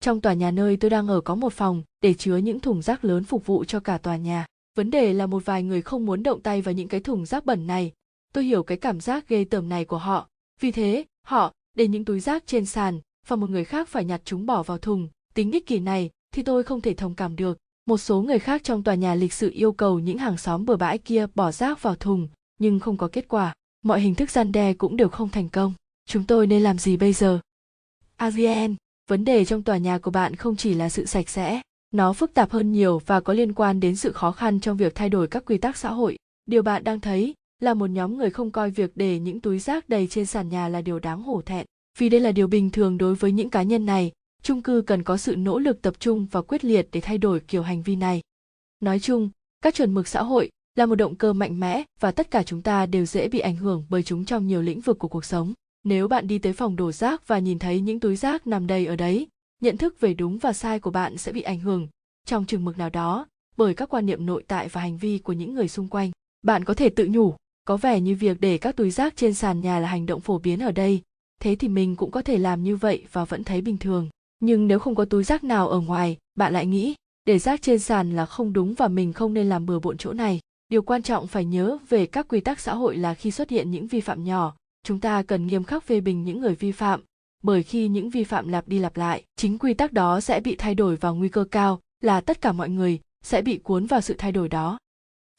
[0.00, 3.04] trong tòa nhà nơi tôi đang ở có một phòng để chứa những thùng rác
[3.04, 4.46] lớn phục vụ cho cả tòa nhà.
[4.74, 7.44] Vấn đề là một vài người không muốn động tay vào những cái thùng rác
[7.44, 7.92] bẩn này.
[8.32, 10.28] Tôi hiểu cái cảm giác ghê tởm này của họ.
[10.60, 14.22] Vì thế, họ để những túi rác trên sàn và một người khác phải nhặt
[14.24, 15.08] chúng bỏ vào thùng.
[15.34, 17.58] Tính ích kỷ này thì tôi không thể thông cảm được.
[17.86, 20.76] Một số người khác trong tòa nhà lịch sự yêu cầu những hàng xóm bừa
[20.76, 22.28] bãi kia bỏ rác vào thùng,
[22.58, 23.54] nhưng không có kết quả.
[23.84, 25.74] Mọi hình thức gian đe cũng đều không thành công.
[26.08, 27.38] Chúng tôi nên làm gì bây giờ?
[28.16, 28.76] Avn
[29.08, 31.60] vấn đề trong tòa nhà của bạn không chỉ là sự sạch sẽ,
[31.92, 34.94] nó phức tạp hơn nhiều và có liên quan đến sự khó khăn trong việc
[34.94, 36.16] thay đổi các quy tắc xã hội.
[36.46, 39.88] Điều bạn đang thấy là một nhóm người không coi việc để những túi rác
[39.88, 41.66] đầy trên sàn nhà là điều đáng hổ thẹn
[41.98, 44.12] vì đây là điều bình thường đối với những cá nhân này,
[44.42, 47.40] chung cư cần có sự nỗ lực tập trung và quyết liệt để thay đổi
[47.40, 48.20] kiểu hành vi này.
[48.80, 49.30] Nói chung,
[49.62, 52.62] các chuẩn mực xã hội là một động cơ mạnh mẽ và tất cả chúng
[52.62, 55.52] ta đều dễ bị ảnh hưởng bởi chúng trong nhiều lĩnh vực của cuộc sống.
[55.84, 58.86] Nếu bạn đi tới phòng đổ rác và nhìn thấy những túi rác nằm đầy
[58.86, 59.28] ở đấy,
[59.60, 61.88] nhận thức về đúng và sai của bạn sẽ bị ảnh hưởng
[62.26, 65.32] trong chừng mực nào đó bởi các quan niệm nội tại và hành vi của
[65.32, 66.10] những người xung quanh.
[66.42, 69.60] Bạn có thể tự nhủ, có vẻ như việc để các túi rác trên sàn
[69.60, 71.02] nhà là hành động phổ biến ở đây
[71.42, 74.08] thế thì mình cũng có thể làm như vậy và vẫn thấy bình thường.
[74.40, 76.94] Nhưng nếu không có túi rác nào ở ngoài, bạn lại nghĩ,
[77.24, 80.12] để rác trên sàn là không đúng và mình không nên làm bừa bộn chỗ
[80.12, 80.40] này.
[80.68, 83.70] Điều quan trọng phải nhớ về các quy tắc xã hội là khi xuất hiện
[83.70, 84.54] những vi phạm nhỏ,
[84.84, 87.00] chúng ta cần nghiêm khắc phê bình những người vi phạm.
[87.42, 90.56] Bởi khi những vi phạm lặp đi lặp lại, chính quy tắc đó sẽ bị
[90.56, 94.00] thay đổi và nguy cơ cao là tất cả mọi người sẽ bị cuốn vào
[94.00, 94.78] sự thay đổi đó.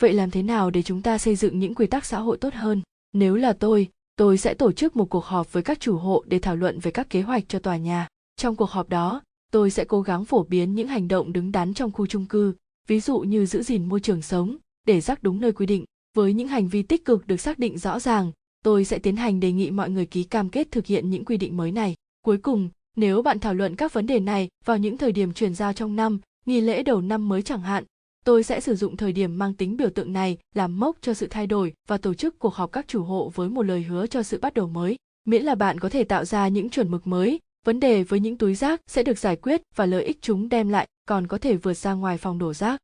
[0.02, 2.54] Vậy làm thế nào để chúng ta xây dựng những quy tắc xã hội tốt
[2.54, 2.82] hơn?
[3.14, 6.40] Nếu là tôi tôi sẽ tổ chức một cuộc họp với các chủ hộ để
[6.40, 8.07] thảo luận về các kế hoạch cho tòa nhà.
[8.38, 9.22] Trong cuộc họp đó,
[9.52, 12.53] tôi sẽ cố gắng phổ biến những hành động đứng đắn trong khu chung cư,
[12.88, 14.57] ví dụ như giữ gìn môi trường sống,
[14.88, 15.85] để rác đúng nơi quy định.
[16.15, 18.31] Với những hành vi tích cực được xác định rõ ràng,
[18.64, 21.38] tôi sẽ tiến hành đề nghị mọi người ký cam kết thực hiện những quy
[21.38, 21.95] định mới này.
[22.26, 25.56] Cuối cùng, nếu bạn thảo luận các vấn đề này vào những thời điểm chuyển
[25.56, 27.84] giao trong năm, nghi lễ đầu năm mới chẳng hạn
[28.24, 31.28] tôi sẽ sử dụng thời điểm mang tính biểu tượng này làm mốc cho sự
[31.30, 34.24] thay đổi và tổ chức cuộc họp các chủ hộ với một lời hứa cho
[34.24, 37.40] sự bắt đầu mới miễn là bạn có thể tạo ra những chuẩn mực mới
[37.66, 40.70] vấn đề với những túi rác sẽ được giải quyết và lợi ích chúng đem
[40.70, 42.80] lại còn có thể vượt ra ngoài phòng đổ rác.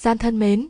[0.00, 0.68] Gian thân mến,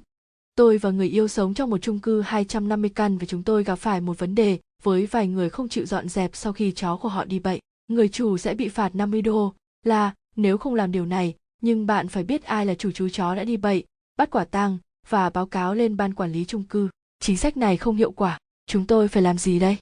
[0.56, 3.76] tôi và người yêu sống trong một chung cư 250 căn và chúng tôi gặp
[3.76, 7.08] phải một vấn đề với vài người không chịu dọn dẹp sau khi chó của
[7.08, 7.60] họ đi bệnh.
[7.88, 9.54] Người chủ sẽ bị phạt 50 đô,
[9.84, 13.34] là nếu không làm điều này, nhưng bạn phải biết ai là chủ chú chó
[13.34, 13.84] đã đi bậy,
[14.16, 14.78] bắt quả tang
[15.08, 16.88] và báo cáo lên ban quản lý chung cư.
[17.20, 19.76] Chính sách này không hiệu quả, chúng tôi phải làm gì đây?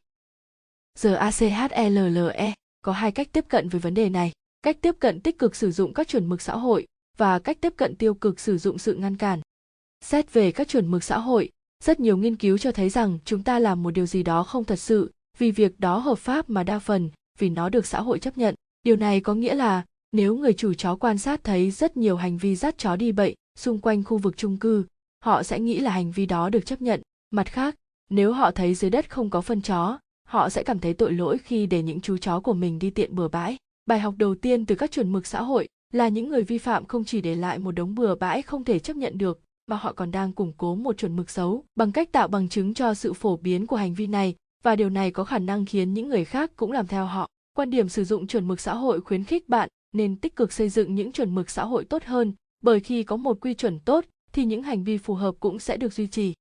[0.98, 4.32] Giờ ACHLLE có hai cách tiếp cận với vấn đề này
[4.62, 6.86] cách tiếp cận tích cực sử dụng các chuẩn mực xã hội
[7.16, 9.40] và cách tiếp cận tiêu cực sử dụng sự ngăn cản
[10.04, 11.50] Xét về các chuẩn mực xã hội,
[11.84, 14.64] rất nhiều nghiên cứu cho thấy rằng chúng ta làm một điều gì đó không
[14.64, 18.18] thật sự, vì việc đó hợp pháp mà đa phần vì nó được xã hội
[18.18, 18.54] chấp nhận.
[18.82, 22.38] Điều này có nghĩa là nếu người chủ chó quan sát thấy rất nhiều hành
[22.38, 24.84] vi dắt chó đi bậy xung quanh khu vực chung cư,
[25.24, 27.02] họ sẽ nghĩ là hành vi đó được chấp nhận.
[27.30, 27.76] Mặt khác,
[28.10, 29.98] nếu họ thấy dưới đất không có phân chó,
[30.28, 33.14] họ sẽ cảm thấy tội lỗi khi để những chú chó của mình đi tiện
[33.14, 33.56] bừa bãi.
[33.86, 36.86] Bài học đầu tiên từ các chuẩn mực xã hội là những người vi phạm
[36.86, 39.92] không chỉ để lại một đống bừa bãi không thể chấp nhận được, mà họ
[39.92, 43.12] còn đang củng cố một chuẩn mực xấu bằng cách tạo bằng chứng cho sự
[43.12, 46.24] phổ biến của hành vi này và điều này có khả năng khiến những người
[46.24, 47.28] khác cũng làm theo họ.
[47.56, 50.68] Quan điểm sử dụng chuẩn mực xã hội khuyến khích bạn nên tích cực xây
[50.68, 52.32] dựng những chuẩn mực xã hội tốt hơn,
[52.62, 55.76] bởi khi có một quy chuẩn tốt thì những hành vi phù hợp cũng sẽ
[55.76, 56.34] được duy trì.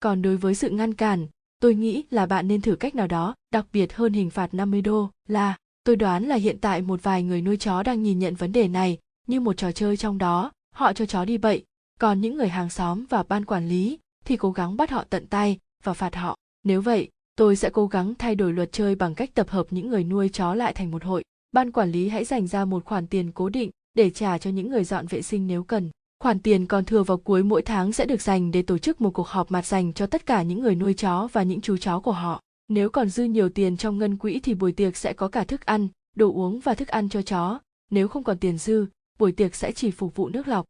[0.00, 1.26] Còn đối với sự ngăn cản,
[1.60, 4.82] tôi nghĩ là bạn nên thử cách nào đó, đặc biệt hơn hình phạt 50
[4.82, 8.34] đô là tôi đoán là hiện tại một vài người nuôi chó đang nhìn nhận
[8.34, 11.64] vấn đề này như một trò chơi trong đó, họ cho chó đi bậy,
[12.00, 15.26] còn những người hàng xóm và ban quản lý thì cố gắng bắt họ tận
[15.26, 16.36] tay và phạt họ.
[16.64, 19.88] Nếu vậy, tôi sẽ cố gắng thay đổi luật chơi bằng cách tập hợp những
[19.88, 21.24] người nuôi chó lại thành một hội.
[21.52, 24.70] Ban quản lý hãy dành ra một khoản tiền cố định để trả cho những
[24.70, 25.90] người dọn vệ sinh nếu cần.
[26.20, 29.10] Khoản tiền còn thừa vào cuối mỗi tháng sẽ được dành để tổ chức một
[29.10, 32.00] cuộc họp mặt dành cho tất cả những người nuôi chó và những chú chó
[32.00, 32.42] của họ.
[32.68, 35.66] Nếu còn dư nhiều tiền trong ngân quỹ thì buổi tiệc sẽ có cả thức
[35.66, 37.60] ăn, đồ uống và thức ăn cho chó.
[37.90, 38.86] Nếu không còn tiền dư,
[39.18, 40.66] buổi tiệc sẽ chỉ phục vụ nước lọc.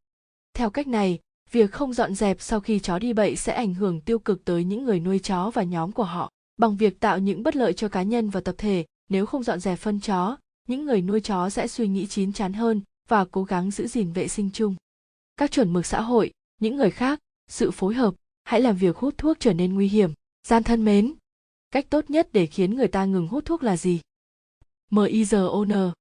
[0.54, 1.18] Theo cách này,
[1.50, 4.64] việc không dọn dẹp sau khi chó đi bậy sẽ ảnh hưởng tiêu cực tới
[4.64, 6.30] những người nuôi chó và nhóm của họ.
[6.56, 9.60] Bằng việc tạo những bất lợi cho cá nhân và tập thể, nếu không dọn
[9.60, 10.36] dẹp phân chó,
[10.68, 12.80] những người nuôi chó sẽ suy nghĩ chín chắn hơn
[13.10, 14.74] và cố gắng giữ gìn vệ sinh chung.
[15.36, 17.18] Các chuẩn mực xã hội, những người khác,
[17.48, 18.14] sự phối hợp,
[18.44, 20.10] hãy làm việc hút thuốc trở nên nguy hiểm.
[20.46, 21.14] Gian thân mến,
[21.70, 24.00] cách tốt nhất để khiến người ta ngừng hút thuốc là gì?
[24.90, 25.92] MIZON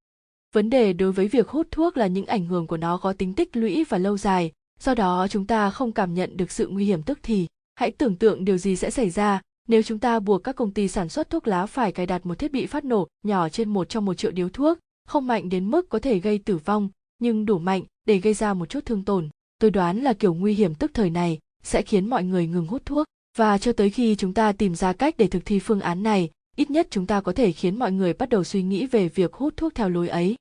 [0.54, 3.34] Vấn đề đối với việc hút thuốc là những ảnh hưởng của nó có tính
[3.34, 6.86] tích lũy và lâu dài, do đó chúng ta không cảm nhận được sự nguy
[6.86, 7.48] hiểm tức thì.
[7.76, 10.88] Hãy tưởng tượng điều gì sẽ xảy ra nếu chúng ta buộc các công ty
[10.88, 13.90] sản xuất thuốc lá phải cài đặt một thiết bị phát nổ nhỏ trên một
[13.90, 14.78] trong một triệu điếu thuốc,
[15.08, 16.90] không mạnh đến mức có thể gây tử vong,
[17.20, 19.30] nhưng đủ mạnh để gây ra một chút thương tổn.
[19.60, 22.86] Tôi đoán là kiểu nguy hiểm tức thời này sẽ khiến mọi người ngừng hút
[22.86, 26.04] thuốc và cho tới khi chúng ta tìm ra cách để thực thi phương án
[26.04, 29.10] này, ít nhất chúng ta có thể khiến mọi người bắt đầu suy nghĩ về
[29.10, 30.36] việc hút thuốc theo lối ấy.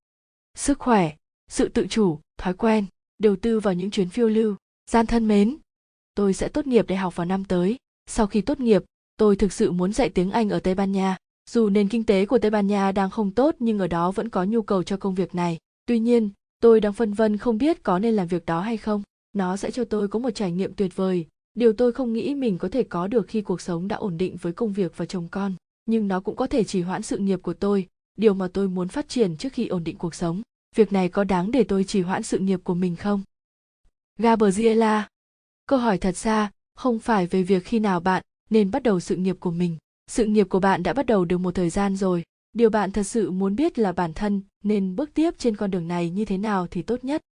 [0.54, 1.12] Sức khỏe,
[1.50, 2.86] sự tự chủ, thói quen,
[3.18, 4.56] đầu tư vào những chuyến phiêu lưu,
[4.90, 5.56] gian thân mến.
[6.14, 7.76] Tôi sẽ tốt nghiệp đại học vào năm tới.
[8.06, 8.84] Sau khi tốt nghiệp,
[9.16, 11.16] tôi thực sự muốn dạy tiếng Anh ở Tây Ban Nha.
[11.50, 14.28] Dù nền kinh tế của Tây Ban Nha đang không tốt nhưng ở đó vẫn
[14.28, 15.58] có nhu cầu cho công việc này.
[15.86, 16.30] Tuy nhiên,
[16.60, 19.02] tôi đang phân vân không biết có nên làm việc đó hay không.
[19.32, 22.58] Nó sẽ cho tôi có một trải nghiệm tuyệt vời, điều tôi không nghĩ mình
[22.58, 25.28] có thể có được khi cuộc sống đã ổn định với công việc và chồng
[25.30, 25.54] con.
[25.86, 27.86] Nhưng nó cũng có thể trì hoãn sự nghiệp của tôi,
[28.16, 30.42] điều mà tôi muốn phát triển trước khi ổn định cuộc sống.
[30.76, 33.22] Việc này có đáng để tôi trì hoãn sự nghiệp của mình không?
[34.18, 35.08] Gabriela
[35.66, 39.16] Câu hỏi thật ra không phải về việc khi nào bạn nên bắt đầu sự
[39.16, 39.76] nghiệp của mình.
[40.06, 42.22] Sự nghiệp của bạn đã bắt đầu được một thời gian rồi.
[42.52, 45.88] Điều bạn thật sự muốn biết là bản thân nên bước tiếp trên con đường
[45.88, 47.22] này như thế nào thì tốt nhất.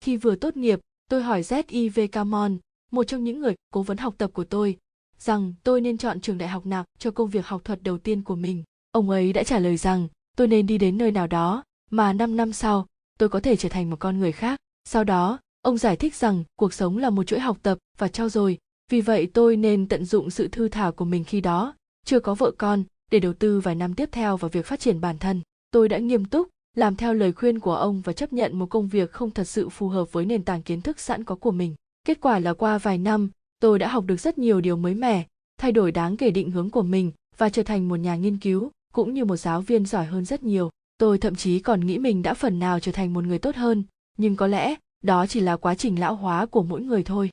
[0.00, 2.58] Khi vừa tốt nghiệp, tôi hỏi ZIV Camon,
[2.90, 4.78] một trong những người cố vấn học tập của tôi,
[5.18, 8.22] rằng tôi nên chọn trường đại học nào cho công việc học thuật đầu tiên
[8.22, 8.64] của mình.
[8.92, 12.36] Ông ấy đã trả lời rằng tôi nên đi đến nơi nào đó mà 5
[12.36, 12.86] năm sau
[13.18, 14.60] tôi có thể trở thành một con người khác.
[14.84, 18.28] Sau đó, ông giải thích rằng cuộc sống là một chuỗi học tập và trau
[18.28, 18.58] dồi,
[18.90, 21.74] vì vậy tôi nên tận dụng sự thư thả của mình khi đó,
[22.04, 25.00] chưa có vợ con, để đầu tư vài năm tiếp theo vào việc phát triển
[25.00, 25.40] bản thân.
[25.70, 28.88] Tôi đã nghiêm túc, làm theo lời khuyên của ông và chấp nhận một công
[28.88, 31.74] việc không thật sự phù hợp với nền tảng kiến thức sẵn có của mình.
[32.06, 33.30] Kết quả là qua vài năm,
[33.60, 35.26] tôi đã học được rất nhiều điều mới mẻ,
[35.58, 38.70] thay đổi đáng kể định hướng của mình và trở thành một nhà nghiên cứu,
[38.92, 40.70] cũng như một giáo viên giỏi hơn rất nhiều.
[40.98, 43.84] Tôi thậm chí còn nghĩ mình đã phần nào trở thành một người tốt hơn,
[44.18, 44.74] nhưng có lẽ
[45.04, 47.30] đó chỉ là quá trình lão hóa của mỗi người thôi.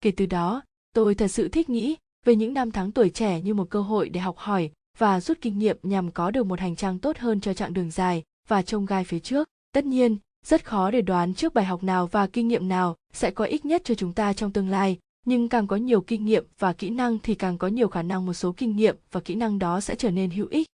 [0.00, 0.62] Kể từ đó,
[0.94, 4.08] tôi thật sự thích nghĩ về những năm tháng tuổi trẻ như một cơ hội
[4.08, 4.70] để học hỏi
[5.02, 7.90] và rút kinh nghiệm nhằm có được một hành trang tốt hơn cho chặng đường
[7.90, 9.48] dài và trông gai phía trước.
[9.72, 10.16] Tất nhiên,
[10.46, 13.64] rất khó để đoán trước bài học nào và kinh nghiệm nào sẽ có ích
[13.64, 16.90] nhất cho chúng ta trong tương lai, nhưng càng có nhiều kinh nghiệm và kỹ
[16.90, 19.80] năng thì càng có nhiều khả năng một số kinh nghiệm và kỹ năng đó
[19.80, 20.66] sẽ trở nên hữu ích.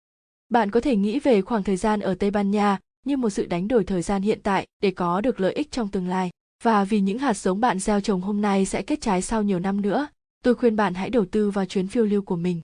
[0.50, 3.46] Bạn có thể nghĩ về khoảng thời gian ở Tây Ban Nha như một sự
[3.46, 6.30] đánh đổi thời gian hiện tại để có được lợi ích trong tương lai.
[6.64, 9.60] Và vì những hạt giống bạn gieo trồng hôm nay sẽ kết trái sau nhiều
[9.60, 10.08] năm nữa,
[10.44, 12.62] tôi khuyên bạn hãy đầu tư vào chuyến phiêu lưu của mình.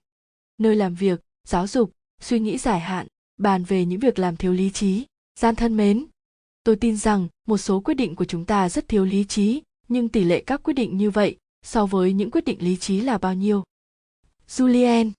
[0.58, 3.06] Nơi làm việc, giáo dục, suy nghĩ dài hạn,
[3.36, 5.04] bàn về những việc làm thiếu lý trí.
[5.40, 6.06] Gian thân mến,
[6.64, 10.08] tôi tin rằng một số quyết định của chúng ta rất thiếu lý trí, nhưng
[10.08, 13.18] tỷ lệ các quyết định như vậy so với những quyết định lý trí là
[13.18, 13.62] bao nhiêu?
[14.48, 15.10] Julien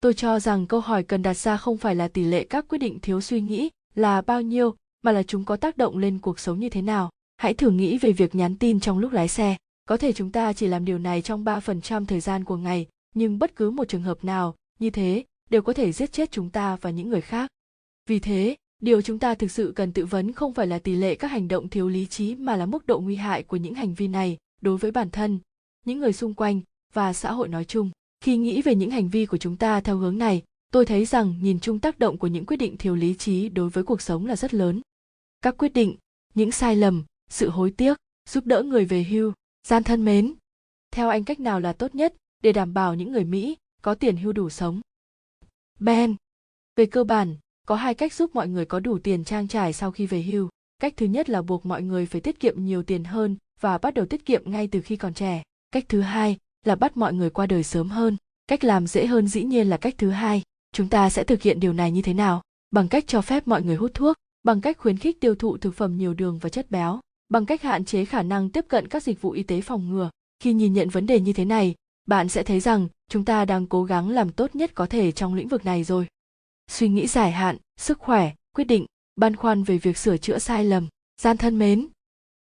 [0.00, 2.78] tôi cho rằng câu hỏi cần đặt ra không phải là tỷ lệ các quyết
[2.78, 6.38] định thiếu suy nghĩ là bao nhiêu mà là chúng có tác động lên cuộc
[6.38, 9.56] sống như thế nào hãy thử nghĩ về việc nhắn tin trong lúc lái xe
[9.88, 13.38] Có thể chúng ta chỉ làm điều này trong 3% thời gian của ngày, nhưng
[13.38, 16.76] bất cứ một trường hợp nào như thế đều có thể giết chết chúng ta
[16.76, 17.50] và những người khác.
[18.06, 21.14] Vì thế, điều chúng ta thực sự cần tự vấn không phải là tỷ lệ
[21.14, 23.94] các hành động thiếu lý trí mà là mức độ nguy hại của những hành
[23.94, 25.38] vi này đối với bản thân,
[25.86, 26.60] những người xung quanh
[26.92, 27.90] và xã hội nói chung.
[28.20, 30.42] Khi nghĩ về những hành vi của chúng ta theo hướng này,
[30.72, 33.70] tôi thấy rằng nhìn chung tác động của những quyết định thiếu lý trí đối
[33.70, 34.80] với cuộc sống là rất lớn.
[35.42, 35.96] Các quyết định,
[36.34, 37.96] những sai lầm, sự hối tiếc,
[38.28, 39.32] giúp đỡ người về hưu,
[39.68, 40.34] gian thân mến.
[40.90, 44.16] Theo anh cách nào là tốt nhất để đảm bảo những người Mỹ có tiền
[44.16, 44.80] hưu đủ sống?
[45.82, 46.16] Ben.
[46.76, 47.36] Về cơ bản,
[47.66, 50.48] có hai cách giúp mọi người có đủ tiền trang trải sau khi về hưu.
[50.78, 53.94] Cách thứ nhất là buộc mọi người phải tiết kiệm nhiều tiền hơn và bắt
[53.94, 55.42] đầu tiết kiệm ngay từ khi còn trẻ.
[55.72, 58.16] Cách thứ hai là bắt mọi người qua đời sớm hơn.
[58.46, 60.42] Cách làm dễ hơn dĩ nhiên là cách thứ hai.
[60.72, 62.42] Chúng ta sẽ thực hiện điều này như thế nào?
[62.70, 65.74] Bằng cách cho phép mọi người hút thuốc, bằng cách khuyến khích tiêu thụ thực
[65.74, 69.02] phẩm nhiều đường và chất béo, bằng cách hạn chế khả năng tiếp cận các
[69.02, 70.10] dịch vụ y tế phòng ngừa.
[70.40, 71.74] Khi nhìn nhận vấn đề như thế này,
[72.06, 75.34] bạn sẽ thấy rằng chúng ta đang cố gắng làm tốt nhất có thể trong
[75.34, 76.06] lĩnh vực này rồi.
[76.70, 78.86] Suy nghĩ dài hạn, sức khỏe, quyết định,
[79.16, 80.88] băn khoăn về việc sửa chữa sai lầm,
[81.20, 81.88] gian thân mến.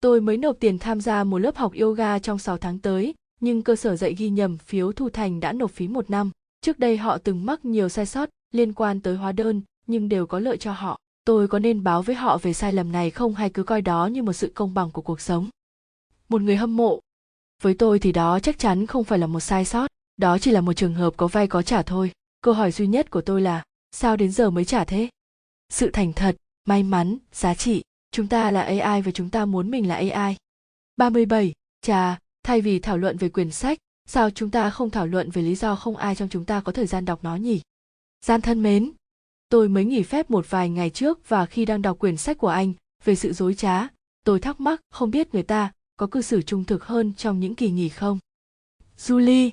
[0.01, 3.61] Tôi mới nộp tiền tham gia một lớp học yoga trong 6 tháng tới, nhưng
[3.61, 6.31] cơ sở dạy ghi nhầm phiếu thu thành đã nộp phí một năm.
[6.61, 10.27] Trước đây họ từng mắc nhiều sai sót liên quan tới hóa đơn, nhưng đều
[10.27, 10.99] có lợi cho họ.
[11.25, 14.07] Tôi có nên báo với họ về sai lầm này không hay cứ coi đó
[14.07, 15.49] như một sự công bằng của cuộc sống?
[16.29, 16.99] Một người hâm mộ.
[17.61, 19.87] Với tôi thì đó chắc chắn không phải là một sai sót
[20.17, 22.11] đó chỉ là một trường hợp có vay có trả thôi
[22.41, 25.09] câu hỏi duy nhất của tôi là sao đến giờ mới trả thế
[25.69, 29.71] sự thành thật may mắn giá trị chúng ta là ai và chúng ta muốn
[29.71, 30.37] mình là ai
[30.97, 31.53] 37.
[31.81, 35.41] Chà, thay vì thảo luận về quyển sách, sao chúng ta không thảo luận về
[35.41, 37.61] lý do không ai trong chúng ta có thời gian đọc nó nhỉ?
[38.25, 38.91] Gian thân mến,
[39.49, 42.47] tôi mới nghỉ phép một vài ngày trước và khi đang đọc quyển sách của
[42.47, 42.73] anh
[43.03, 43.87] về sự dối trá,
[44.23, 47.55] tôi thắc mắc không biết người ta có cư xử trung thực hơn trong những
[47.55, 48.19] kỳ nghỉ không?
[48.97, 49.51] Julie,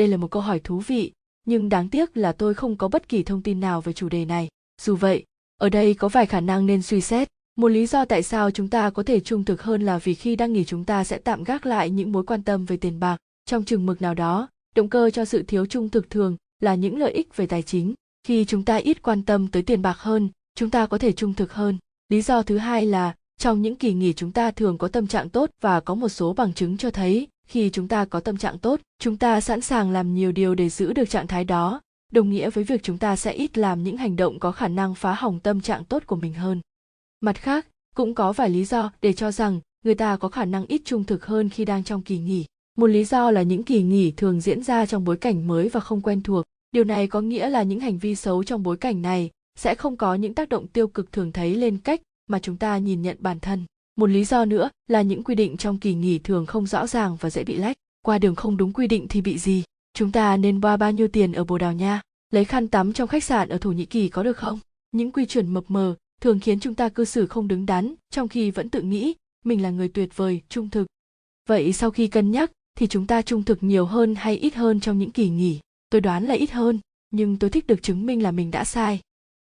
[0.00, 1.12] đây là một câu hỏi thú vị,
[1.46, 4.24] nhưng đáng tiếc là tôi không có bất kỳ thông tin nào về chủ đề
[4.24, 4.48] này.
[4.80, 5.24] Dù vậy,
[5.58, 7.28] ở đây có vài khả năng nên suy xét.
[7.56, 10.36] Một lý do tại sao chúng ta có thể trung thực hơn là vì khi
[10.36, 13.16] đang nghỉ chúng ta sẽ tạm gác lại những mối quan tâm về tiền bạc.
[13.44, 16.98] Trong chừng mực nào đó, động cơ cho sự thiếu trung thực thường là những
[16.98, 17.94] lợi ích về tài chính.
[18.26, 21.34] Khi chúng ta ít quan tâm tới tiền bạc hơn, chúng ta có thể trung
[21.34, 21.78] thực hơn.
[22.08, 25.28] Lý do thứ hai là trong những kỳ nghỉ chúng ta thường có tâm trạng
[25.28, 28.58] tốt và có một số bằng chứng cho thấy khi chúng ta có tâm trạng
[28.58, 31.80] tốt, chúng ta sẵn sàng làm nhiều điều để giữ được trạng thái đó.
[32.12, 34.94] Đồng nghĩa với việc chúng ta sẽ ít làm những hành động có khả năng
[34.94, 36.60] phá hỏng tâm trạng tốt của mình hơn.
[37.20, 40.66] Mặt khác, cũng có vài lý do để cho rằng người ta có khả năng
[40.66, 42.44] ít trung thực hơn khi đang trong kỳ nghỉ.
[42.78, 45.80] Một lý do là những kỳ nghỉ thường diễn ra trong bối cảnh mới và
[45.80, 46.44] không quen thuộc.
[46.72, 49.96] Điều này có nghĩa là những hành vi xấu trong bối cảnh này sẽ không
[49.96, 53.16] có những tác động tiêu cực thường thấy lên cách mà chúng ta nhìn nhận
[53.20, 53.64] bản thân
[54.00, 57.16] một lý do nữa là những quy định trong kỳ nghỉ thường không rõ ràng
[57.20, 57.76] và dễ bị lách.
[58.04, 59.62] Qua đường không đúng quy định thì bị gì?
[59.94, 62.00] Chúng ta nên boa bao nhiêu tiền ở bồ đào nha?
[62.30, 64.58] Lấy khăn tắm trong khách sạn ở thổ nhĩ kỳ có được không?
[64.92, 68.28] Những quy chuẩn mập mờ thường khiến chúng ta cư xử không đứng đắn, trong
[68.28, 69.14] khi vẫn tự nghĩ
[69.44, 70.86] mình là người tuyệt vời, trung thực.
[71.48, 74.80] Vậy sau khi cân nhắc thì chúng ta trung thực nhiều hơn hay ít hơn
[74.80, 75.60] trong những kỳ nghỉ?
[75.90, 76.78] Tôi đoán là ít hơn,
[77.10, 79.00] nhưng tôi thích được chứng minh là mình đã sai.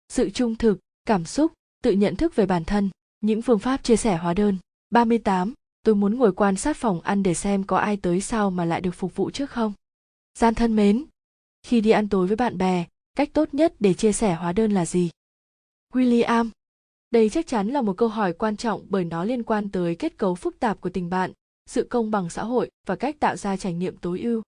[0.09, 1.53] Sự trung thực, cảm xúc,
[1.83, 4.59] tự nhận thức về bản thân những phương pháp chia sẻ hóa đơn
[4.91, 5.55] 38.
[5.83, 8.81] Tôi muốn ngồi quan sát phòng ăn để xem có ai tới sau mà lại
[8.81, 9.73] được phục vụ trước không.
[10.39, 11.05] Gian thân mến,
[11.63, 12.85] khi đi ăn tối với bạn bè,
[13.17, 15.11] cách tốt nhất để chia sẻ hóa đơn là gì?
[15.93, 16.51] William,
[17.11, 20.19] đây chắc chắn là một câu hỏi quan trọng bởi nó liên quan tới kết
[20.19, 21.33] cấu phức tạp của tình bạn,
[21.67, 24.43] sự công bằng xã hội và cách tạo ra trải nghiệm tối ưu.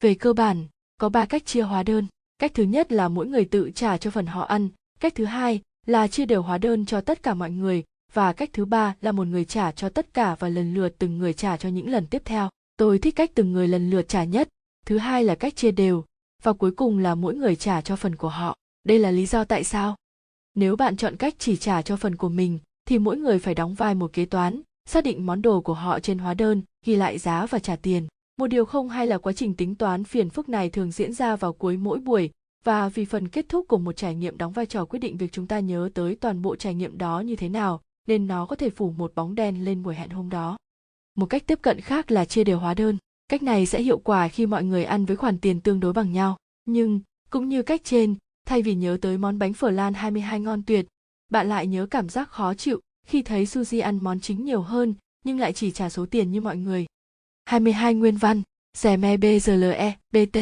[0.00, 0.66] Về cơ bản,
[0.96, 2.06] có ba cách chia hóa đơn.
[2.38, 4.68] Cách thứ nhất là mỗi người tự trả cho phần họ ăn,
[5.00, 7.84] cách thứ hai là chia đều hóa đơn cho tất cả mọi người
[8.16, 11.18] và cách thứ ba là một người trả cho tất cả và lần lượt từng
[11.18, 12.48] người trả cho những lần tiếp theo.
[12.76, 14.48] Tôi thích cách từng người lần lượt trả nhất.
[14.86, 16.04] Thứ hai là cách chia đều.
[16.42, 18.56] Và cuối cùng là mỗi người trả cho phần của họ.
[18.84, 19.96] Đây là lý do tại sao?
[20.54, 23.74] Nếu bạn chọn cách chỉ trả cho phần của mình, thì mỗi người phải đóng
[23.74, 27.18] vai một kế toán, xác định món đồ của họ trên hóa đơn, ghi lại
[27.18, 28.06] giá và trả tiền.
[28.38, 31.36] Một điều không hay là quá trình tính toán phiền phức này thường diễn ra
[31.36, 32.30] vào cuối mỗi buổi.
[32.64, 35.32] Và vì phần kết thúc của một trải nghiệm đóng vai trò quyết định việc
[35.32, 38.56] chúng ta nhớ tới toàn bộ trải nghiệm đó như thế nào nên nó có
[38.56, 40.56] thể phủ một bóng đen lên buổi hẹn hôm đó.
[41.16, 42.98] Một cách tiếp cận khác là chia đều hóa đơn.
[43.28, 46.12] Cách này sẽ hiệu quả khi mọi người ăn với khoản tiền tương đối bằng
[46.12, 46.36] nhau.
[46.64, 47.00] Nhưng,
[47.30, 48.14] cũng như cách trên,
[48.46, 50.86] thay vì nhớ tới món bánh phở lan 22 ngon tuyệt,
[51.28, 54.94] bạn lại nhớ cảm giác khó chịu khi thấy Suzy ăn món chính nhiều hơn
[55.26, 56.86] nhưng lại chỉ trả số tiền như mọi người.
[57.44, 58.42] 22 nguyên văn,
[58.78, 59.24] rẻ me B
[59.76, 60.38] e, BT.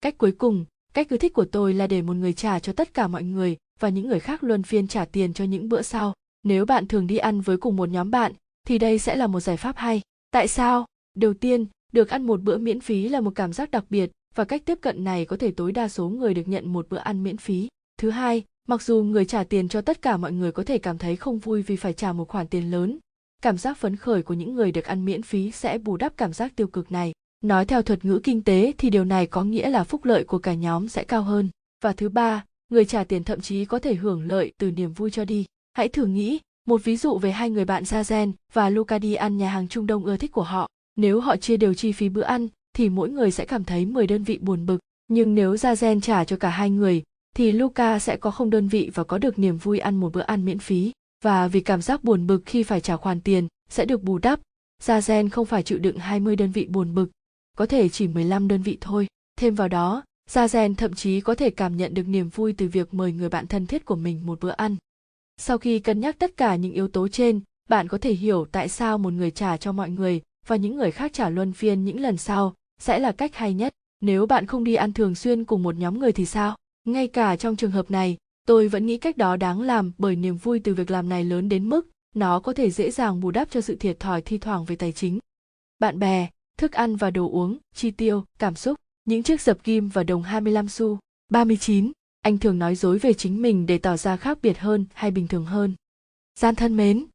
[0.00, 2.94] Cách cuối cùng, cách cứ thích của tôi là để một người trả cho tất
[2.94, 6.14] cả mọi người và những người khác luân phiên trả tiền cho những bữa sau
[6.42, 8.32] nếu bạn thường đi ăn với cùng một nhóm bạn
[8.66, 10.00] thì đây sẽ là một giải pháp hay
[10.30, 10.86] tại sao
[11.18, 14.44] Đầu tiên, được ăn một bữa miễn phí là một cảm giác đặc biệt và
[14.44, 17.22] cách tiếp cận này có thể tối đa số người được nhận một bữa ăn
[17.22, 17.68] miễn phí.
[17.98, 20.98] Thứ hai, mặc dù người trả tiền cho tất cả mọi người có thể cảm
[20.98, 22.98] thấy không vui vì phải trả một khoản tiền lớn,
[23.42, 26.32] cảm giác phấn khởi của những người được ăn miễn phí sẽ bù đắp cảm
[26.32, 27.12] giác tiêu cực này.
[27.44, 30.38] Nói theo thuật ngữ kinh tế thì điều này có nghĩa là phúc lợi của
[30.38, 31.48] cả nhóm sẽ cao hơn.
[31.84, 35.10] Và thứ ba, người trả tiền thậm chí có thể hưởng lợi từ niềm vui
[35.10, 35.44] cho đi.
[35.78, 39.36] Hãy thử nghĩ, một ví dụ về hai người bạn Zazen và Luca đi ăn
[39.38, 40.68] nhà hàng Trung Đông ưa thích của họ.
[40.96, 44.06] Nếu họ chia đều chi phí bữa ăn, thì mỗi người sẽ cảm thấy 10
[44.06, 44.78] đơn vị buồn bực.
[45.08, 47.02] Nhưng nếu Zazen trả cho cả hai người,
[47.36, 50.20] thì Luca sẽ có không đơn vị và có được niềm vui ăn một bữa
[50.20, 50.92] ăn miễn phí.
[51.24, 54.40] Và vì cảm giác buồn bực khi phải trả khoản tiền sẽ được bù đắp,
[54.82, 57.10] Zazen không phải chịu đựng 20 đơn vị buồn bực,
[57.56, 59.06] có thể chỉ 15 đơn vị thôi.
[59.36, 62.94] Thêm vào đó, Zazen thậm chí có thể cảm nhận được niềm vui từ việc
[62.94, 64.76] mời người bạn thân thiết của mình một bữa ăn.
[65.40, 68.68] Sau khi cân nhắc tất cả những yếu tố trên, bạn có thể hiểu tại
[68.68, 72.00] sao một người trả cho mọi người và những người khác trả luân phiên những
[72.00, 73.72] lần sau sẽ là cách hay nhất.
[74.00, 76.56] Nếu bạn không đi ăn thường xuyên cùng một nhóm người thì sao?
[76.84, 78.16] Ngay cả trong trường hợp này,
[78.46, 81.48] tôi vẫn nghĩ cách đó đáng làm bởi niềm vui từ việc làm này lớn
[81.48, 84.64] đến mức nó có thể dễ dàng bù đắp cho sự thiệt thòi thi thoảng
[84.64, 85.18] về tài chính.
[85.78, 86.28] Bạn bè,
[86.58, 90.22] thức ăn và đồ uống, chi tiêu, cảm xúc, những chiếc dập kim và đồng
[90.22, 90.98] 25 xu.
[91.28, 91.92] 39.
[92.20, 95.28] Anh thường nói dối về chính mình để tỏ ra khác biệt hơn hay bình
[95.28, 95.74] thường hơn.
[96.40, 97.06] Gian thân mến,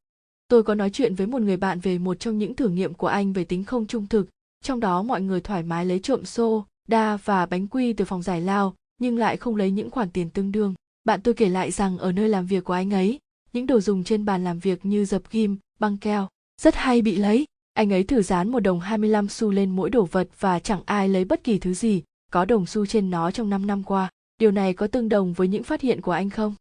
[0.48, 3.08] tôi có nói chuyện với một người bạn về một trong những thử nghiệm của
[3.08, 4.30] anh về tính không trung thực,
[4.64, 8.22] trong đó mọi người thoải mái lấy trộm xô, đa và bánh quy từ phòng
[8.22, 10.74] giải lao, nhưng lại không lấy những khoản tiền tương đương.
[11.04, 13.20] Bạn tôi kể lại rằng ở nơi làm việc của anh ấy,
[13.54, 16.28] những đồ dùng trên bàn làm việc như dập ghim, băng keo,
[16.62, 17.46] rất hay bị lấy.
[17.74, 21.10] Anh ấy thử dán một đồng 25 xu lên mỗi đồ vật và chẳng ai
[21.10, 24.10] lấy bất kỳ thứ gì, có đồng xu trên nó trong 5 năm qua.
[24.44, 26.56] Điều này có tương đồng với những phát hiện của anh không?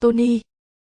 [0.00, 0.40] Tony,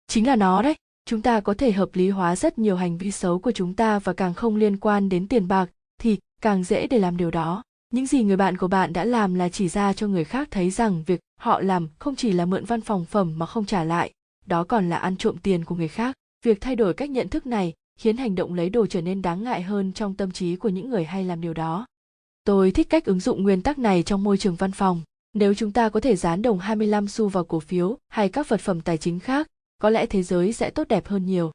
[0.07, 0.75] chính là nó đấy.
[1.05, 3.99] Chúng ta có thể hợp lý hóa rất nhiều hành vi xấu của chúng ta
[3.99, 5.71] và càng không liên quan đến tiền bạc
[6.01, 7.63] thì càng dễ để làm điều đó.
[7.91, 10.71] Những gì người bạn của bạn đã làm là chỉ ra cho người khác thấy
[10.71, 14.13] rằng việc họ làm không chỉ là mượn văn phòng phẩm mà không trả lại,
[14.47, 16.17] đó còn là ăn trộm tiền của người khác.
[16.45, 19.45] Việc thay đổi cách nhận thức này khiến hành động lấy đồ trở nên đáng
[19.45, 21.87] ngại hơn trong tâm trí của những người hay làm điều đó.
[22.45, 25.03] Tôi thích cách ứng dụng nguyên tắc này trong môi trường văn phòng.
[25.39, 28.61] Nếu chúng ta có thể dán đồng 25 xu vào cổ phiếu hay các vật
[28.61, 29.47] phẩm tài chính khác,
[29.79, 31.53] có lẽ thế giới sẽ tốt đẹp hơn nhiều.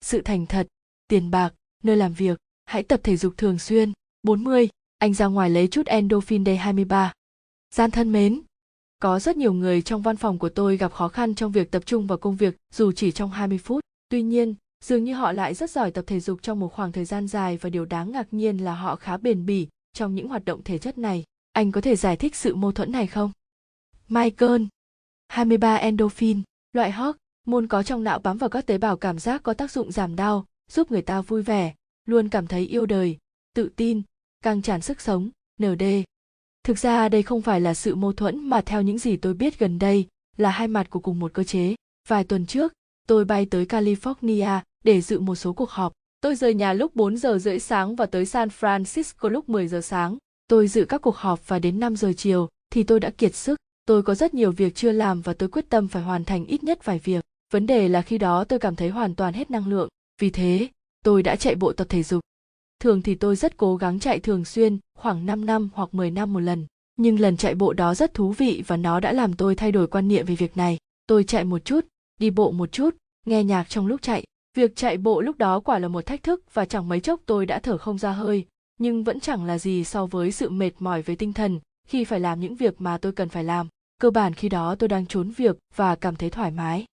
[0.00, 0.66] Sự thành thật,
[1.08, 3.92] tiền bạc, nơi làm việc, hãy tập thể dục thường xuyên.
[4.22, 4.68] 40.
[4.98, 7.12] Anh ra ngoài lấy chút endorphin day 23.
[7.74, 8.40] Gian thân mến,
[8.98, 11.82] có rất nhiều người trong văn phòng của tôi gặp khó khăn trong việc tập
[11.86, 13.80] trung vào công việc dù chỉ trong 20 phút.
[14.08, 17.04] Tuy nhiên, dường như họ lại rất giỏi tập thể dục trong một khoảng thời
[17.04, 20.44] gian dài và điều đáng ngạc nhiên là họ khá bền bỉ trong những hoạt
[20.44, 21.24] động thể chất này.
[21.58, 23.32] Anh có thể giải thích sự mâu thuẫn này không?
[24.08, 24.62] Michael
[25.28, 29.54] 23 endorphin, loại hormone có trong não bám vào các tế bào cảm giác có
[29.54, 31.74] tác dụng giảm đau, giúp người ta vui vẻ,
[32.06, 33.18] luôn cảm thấy yêu đời,
[33.54, 34.02] tự tin,
[34.42, 35.30] căng tràn sức sống,
[35.62, 35.82] ND.
[36.64, 39.58] Thực ra đây không phải là sự mâu thuẫn mà theo những gì tôi biết
[39.58, 40.06] gần đây
[40.36, 41.74] là hai mặt của cùng một cơ chế.
[42.08, 42.72] Vài tuần trước,
[43.08, 45.92] tôi bay tới California để dự một số cuộc họp.
[46.20, 49.80] Tôi rời nhà lúc 4 giờ rưỡi sáng và tới San Francisco lúc 10 giờ
[49.80, 50.16] sáng.
[50.48, 53.56] Tôi dự các cuộc họp và đến 5 giờ chiều thì tôi đã kiệt sức.
[53.86, 56.64] Tôi có rất nhiều việc chưa làm và tôi quyết tâm phải hoàn thành ít
[56.64, 57.24] nhất vài việc.
[57.52, 59.88] Vấn đề là khi đó tôi cảm thấy hoàn toàn hết năng lượng.
[60.20, 60.68] Vì thế,
[61.04, 62.20] tôi đã chạy bộ tập thể dục.
[62.80, 66.32] Thường thì tôi rất cố gắng chạy thường xuyên, khoảng 5 năm hoặc 10 năm
[66.32, 66.66] một lần.
[66.96, 69.86] Nhưng lần chạy bộ đó rất thú vị và nó đã làm tôi thay đổi
[69.86, 70.78] quan niệm về việc này.
[71.06, 71.86] Tôi chạy một chút,
[72.20, 72.96] đi bộ một chút,
[73.26, 74.24] nghe nhạc trong lúc chạy.
[74.56, 77.46] Việc chạy bộ lúc đó quả là một thách thức và chẳng mấy chốc tôi
[77.46, 78.46] đã thở không ra hơi,
[78.78, 82.20] nhưng vẫn chẳng là gì so với sự mệt mỏi về tinh thần khi phải
[82.20, 83.68] làm những việc mà tôi cần phải làm.
[84.00, 86.84] Cơ bản khi đó tôi đang trốn việc và cảm thấy thoải mái.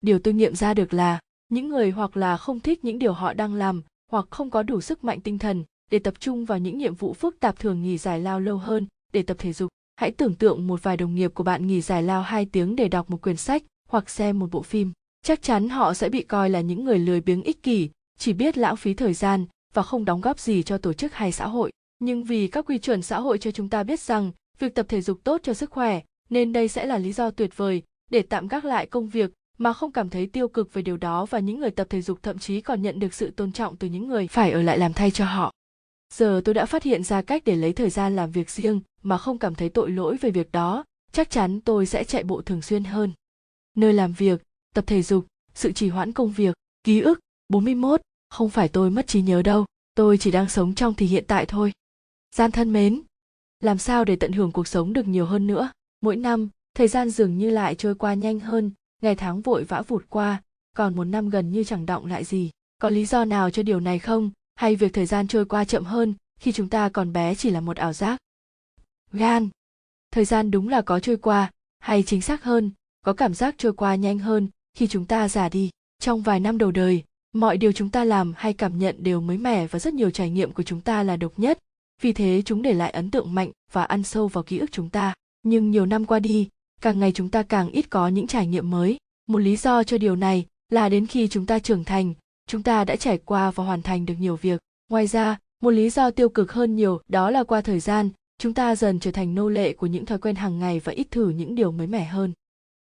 [0.00, 3.32] Điều tôi nghiệm ra được là những người hoặc là không thích những điều họ
[3.34, 6.78] đang làm hoặc không có đủ sức mạnh tinh thần để tập trung vào những
[6.78, 9.70] nhiệm vụ phức tạp thường nghỉ giải lao lâu hơn để tập thể dục.
[9.96, 12.88] Hãy tưởng tượng một vài đồng nghiệp của bạn nghỉ giải lao 2 tiếng để
[12.88, 14.92] đọc một quyển sách hoặc xem một bộ phim.
[15.22, 18.58] Chắc chắn họ sẽ bị coi là những người lười biếng ích kỷ, chỉ biết
[18.58, 21.72] lãng phí thời gian và không đóng góp gì cho tổ chức hay xã hội.
[21.98, 25.00] Nhưng vì các quy chuẩn xã hội cho chúng ta biết rằng việc tập thể
[25.00, 28.48] dục tốt cho sức khỏe, nên đây sẽ là lý do tuyệt vời để tạm
[28.48, 31.60] gác lại công việc mà không cảm thấy tiêu cực về điều đó và những
[31.60, 34.28] người tập thể dục thậm chí còn nhận được sự tôn trọng từ những người
[34.28, 35.52] phải ở lại làm thay cho họ.
[36.14, 39.18] Giờ tôi đã phát hiện ra cách để lấy thời gian làm việc riêng mà
[39.18, 42.62] không cảm thấy tội lỗi về việc đó, chắc chắn tôi sẽ chạy bộ thường
[42.62, 43.12] xuyên hơn.
[43.76, 44.42] Nơi làm việc,
[44.74, 48.00] tập thể dục, sự trì hoãn công việc, ký ức, 41,
[48.34, 51.46] không phải tôi mất trí nhớ đâu, tôi chỉ đang sống trong thì hiện tại
[51.46, 51.72] thôi.
[52.36, 53.02] Gian thân mến,
[53.60, 55.70] làm sao để tận hưởng cuộc sống được nhiều hơn nữa?
[56.00, 58.70] Mỗi năm, thời gian dường như lại trôi qua nhanh hơn,
[59.02, 60.42] ngày tháng vội vã vụt qua
[60.76, 63.80] còn một năm gần như chẳng động lại gì có lý do nào cho điều
[63.80, 67.34] này không hay việc thời gian trôi qua chậm hơn khi chúng ta còn bé
[67.34, 68.20] chỉ là một ảo giác
[69.12, 69.48] gan
[70.10, 72.70] thời gian đúng là có trôi qua hay chính xác hơn
[73.04, 76.58] có cảm giác trôi qua nhanh hơn khi chúng ta già đi trong vài năm
[76.58, 77.04] đầu đời
[77.34, 80.30] mọi điều chúng ta làm hay cảm nhận đều mới mẻ và rất nhiều trải
[80.30, 81.58] nghiệm của chúng ta là độc nhất.
[82.02, 84.90] Vì thế, chúng để lại ấn tượng mạnh và ăn sâu vào ký ức chúng
[84.90, 85.14] ta.
[85.42, 86.48] Nhưng nhiều năm qua đi,
[86.80, 88.96] càng ngày chúng ta càng ít có những trải nghiệm mới.
[89.26, 92.14] Một lý do cho điều này là đến khi chúng ta trưởng thành,
[92.46, 94.60] chúng ta đã trải qua và hoàn thành được nhiều việc.
[94.90, 98.54] Ngoài ra, một lý do tiêu cực hơn nhiều đó là qua thời gian, chúng
[98.54, 101.28] ta dần trở thành nô lệ của những thói quen hàng ngày và ít thử
[101.28, 102.32] những điều mới mẻ hơn.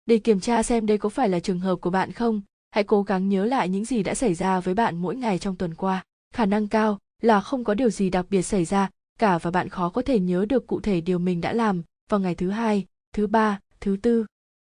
[0.06, 2.42] Để kiểm tra xem đây có phải là trường hợp của bạn không
[2.78, 5.56] hãy cố gắng nhớ lại những gì đã xảy ra với bạn mỗi ngày trong
[5.56, 6.04] tuần qua.
[6.34, 8.90] Khả năng cao là không có điều gì đặc biệt xảy ra,
[9.20, 12.20] cả và bạn khó có thể nhớ được cụ thể điều mình đã làm vào
[12.20, 14.26] ngày thứ hai, thứ ba, thứ tư.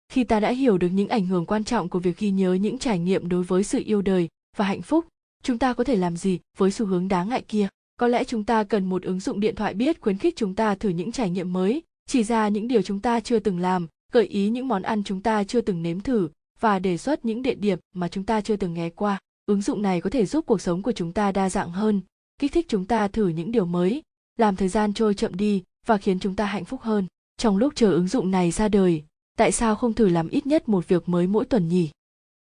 [0.09, 2.77] Khi ta đã hiểu được những ảnh hưởng quan trọng của việc ghi nhớ những
[2.77, 5.05] trải nghiệm đối với sự yêu đời và hạnh phúc,
[5.43, 7.67] chúng ta có thể làm gì với xu hướng đáng ngại kia?
[7.97, 10.75] Có lẽ chúng ta cần một ứng dụng điện thoại biết khuyến khích chúng ta
[10.75, 14.25] thử những trải nghiệm mới, chỉ ra những điều chúng ta chưa từng làm, gợi
[14.25, 16.29] ý những món ăn chúng ta chưa từng nếm thử
[16.61, 19.19] và đề xuất những địa điểm mà chúng ta chưa từng nghe qua.
[19.45, 22.01] Ứng dụng này có thể giúp cuộc sống của chúng ta đa dạng hơn,
[22.39, 24.01] kích thích chúng ta thử những điều mới,
[24.37, 27.07] làm thời gian trôi chậm đi và khiến chúng ta hạnh phúc hơn.
[27.37, 29.03] Trong lúc chờ ứng dụng này ra đời,
[29.37, 31.89] tại sao không thử làm ít nhất một việc mới mỗi tuần nhỉ?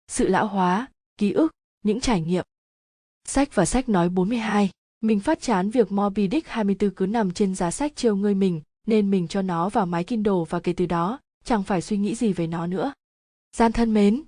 [0.09, 0.87] Sự lão hóa,
[1.17, 2.45] ký ức, những trải nghiệm.
[3.25, 4.71] Sách và sách nói 42
[5.01, 8.61] mình phát chán việc Moby Dick 24 cứ nằm trên giá sách trêu ngươi mình,
[8.87, 12.15] nên mình cho nó vào máy Kindle và kể từ đó, chẳng phải suy nghĩ
[12.15, 12.93] gì về nó nữa
[13.57, 14.23] gian thân mến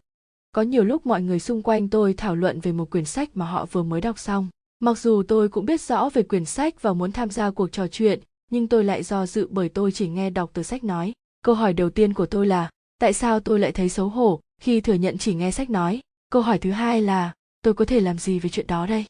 [0.53, 3.47] có nhiều lúc mọi người xung quanh tôi thảo luận về một quyển sách mà
[3.47, 4.49] họ vừa mới đọc xong.
[4.81, 7.87] Mặc dù tôi cũng biết rõ về quyển sách và muốn tham gia cuộc trò
[7.89, 8.21] chuyện
[8.51, 11.13] nhưng tôi lại do dự bởi tôi chỉ nghe đọc từ sách nói.
[11.43, 14.81] Câu hỏi đầu tiên của tôi là tại sao tôi lại thấy xấu hổ khi
[14.81, 16.01] thừa nhận chỉ nghe sách nói?
[16.31, 17.33] Câu hỏi thứ hai là
[17.63, 19.05] tôi có thể làm gì về chuyện đó đây?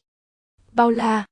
[0.71, 1.25] Bao la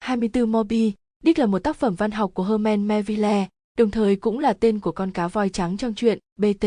[0.00, 0.92] 24 Moby
[1.22, 3.48] đích là một tác phẩm văn học của Herman Melville,
[3.78, 6.66] đồng thời cũng là tên của con cá voi trắng trong truyện BT.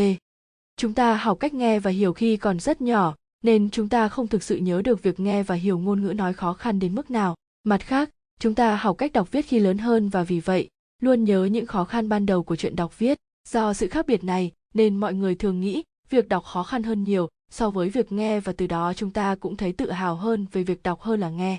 [0.82, 4.28] Chúng ta học cách nghe và hiểu khi còn rất nhỏ, nên chúng ta không
[4.28, 7.12] thực sự nhớ được việc nghe và hiểu ngôn ngữ nói khó khăn đến mức
[7.12, 7.36] nào.
[7.64, 8.10] Mặt khác,
[8.40, 10.70] chúng ta học cách đọc viết khi lớn hơn và vì vậy,
[11.02, 13.18] luôn nhớ những khó khăn ban đầu của chuyện đọc viết.
[13.50, 17.04] Do sự khác biệt này, nên mọi người thường nghĩ việc đọc khó khăn hơn
[17.04, 20.46] nhiều so với việc nghe và từ đó chúng ta cũng thấy tự hào hơn
[20.52, 21.58] về việc đọc hơn là nghe.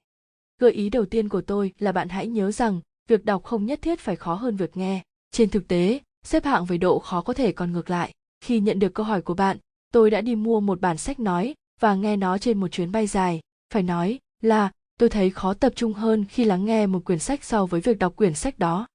[0.60, 3.82] Gợi ý đầu tiên của tôi là bạn hãy nhớ rằng việc đọc không nhất
[3.82, 5.02] thiết phải khó hơn việc nghe.
[5.32, 8.12] Trên thực tế, xếp hạng về độ khó có thể còn ngược lại.
[8.42, 9.56] Khi nhận được câu hỏi của bạn,
[9.92, 13.06] tôi đã đi mua một bản sách nói và nghe nó trên một chuyến bay
[13.06, 13.40] dài.
[13.74, 17.44] Phải nói là tôi thấy khó tập trung hơn khi lắng nghe một quyển sách
[17.44, 18.86] so với việc đọc quyển sách đó.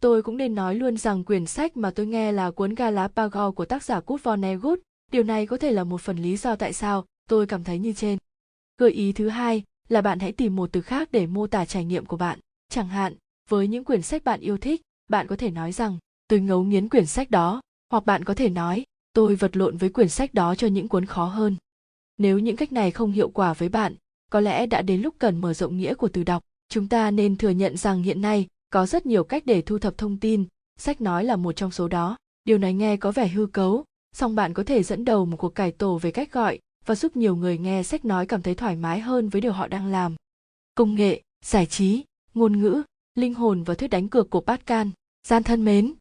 [0.00, 3.64] Tôi cũng nên nói luôn rằng quyển sách mà tôi nghe là cuốn Galapagos của
[3.64, 4.78] tác giả Kurt Vonnegut.
[5.12, 7.92] Điều này có thể là một phần lý do tại sao tôi cảm thấy như
[7.92, 8.18] trên.
[8.78, 11.84] Gợi ý thứ hai là bạn hãy tìm một từ khác để mô tả trải
[11.84, 12.38] nghiệm của bạn.
[12.68, 13.14] Chẳng hạn,
[13.48, 16.88] với những quyển sách bạn yêu thích, bạn có thể nói rằng tôi ngấu nghiến
[16.88, 17.60] quyển sách đó,
[17.90, 18.84] hoặc bạn có thể nói
[19.16, 21.56] tôi vật lộn với quyển sách đó cho những cuốn khó hơn.
[22.18, 23.94] Nếu những cách này không hiệu quả với bạn,
[24.30, 26.42] có lẽ đã đến lúc cần mở rộng nghĩa của từ đọc.
[26.68, 29.98] Chúng ta nên thừa nhận rằng hiện nay có rất nhiều cách để thu thập
[29.98, 30.44] thông tin,
[30.78, 32.16] sách nói là một trong số đó.
[32.44, 35.54] Điều này nghe có vẻ hư cấu, song bạn có thể dẫn đầu một cuộc
[35.54, 38.76] cải tổ về cách gọi và giúp nhiều người nghe sách nói cảm thấy thoải
[38.76, 40.14] mái hơn với điều họ đang làm.
[40.74, 42.82] Công nghệ, giải trí, ngôn ngữ,
[43.14, 44.88] linh hồn và thuyết đánh cược của Pascal.
[45.28, 45.94] Gian thân mến,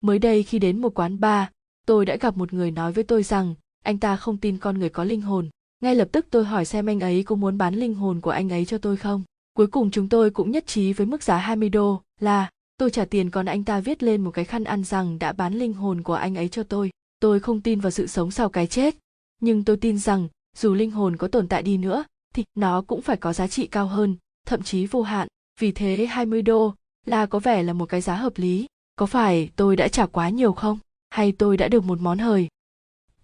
[0.00, 1.46] mới đây khi đến một quán bar,
[1.86, 3.54] tôi đã gặp một người nói với tôi rằng
[3.84, 5.48] anh ta không tin con người có linh hồn.
[5.80, 8.48] Ngay lập tức tôi hỏi xem anh ấy có muốn bán linh hồn của anh
[8.48, 9.22] ấy cho tôi không.
[9.54, 13.04] Cuối cùng chúng tôi cũng nhất trí với mức giá 20 đô là tôi trả
[13.04, 16.02] tiền còn anh ta viết lên một cái khăn ăn rằng đã bán linh hồn
[16.02, 16.90] của anh ấy cho tôi.
[17.20, 18.96] Tôi không tin vào sự sống sau cái chết,
[19.40, 22.04] nhưng tôi tin rằng dù linh hồn có tồn tại đi nữa
[22.34, 25.28] thì nó cũng phải có giá trị cao hơn, thậm chí vô hạn.
[25.60, 26.74] Vì thế 20 đô
[27.06, 28.66] là có vẻ là một cái giá hợp lý.
[28.96, 30.78] Có phải tôi đã trả quá nhiều không?
[31.16, 32.48] Hay tôi đã được một món hời?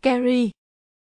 [0.02, 0.50] Gary,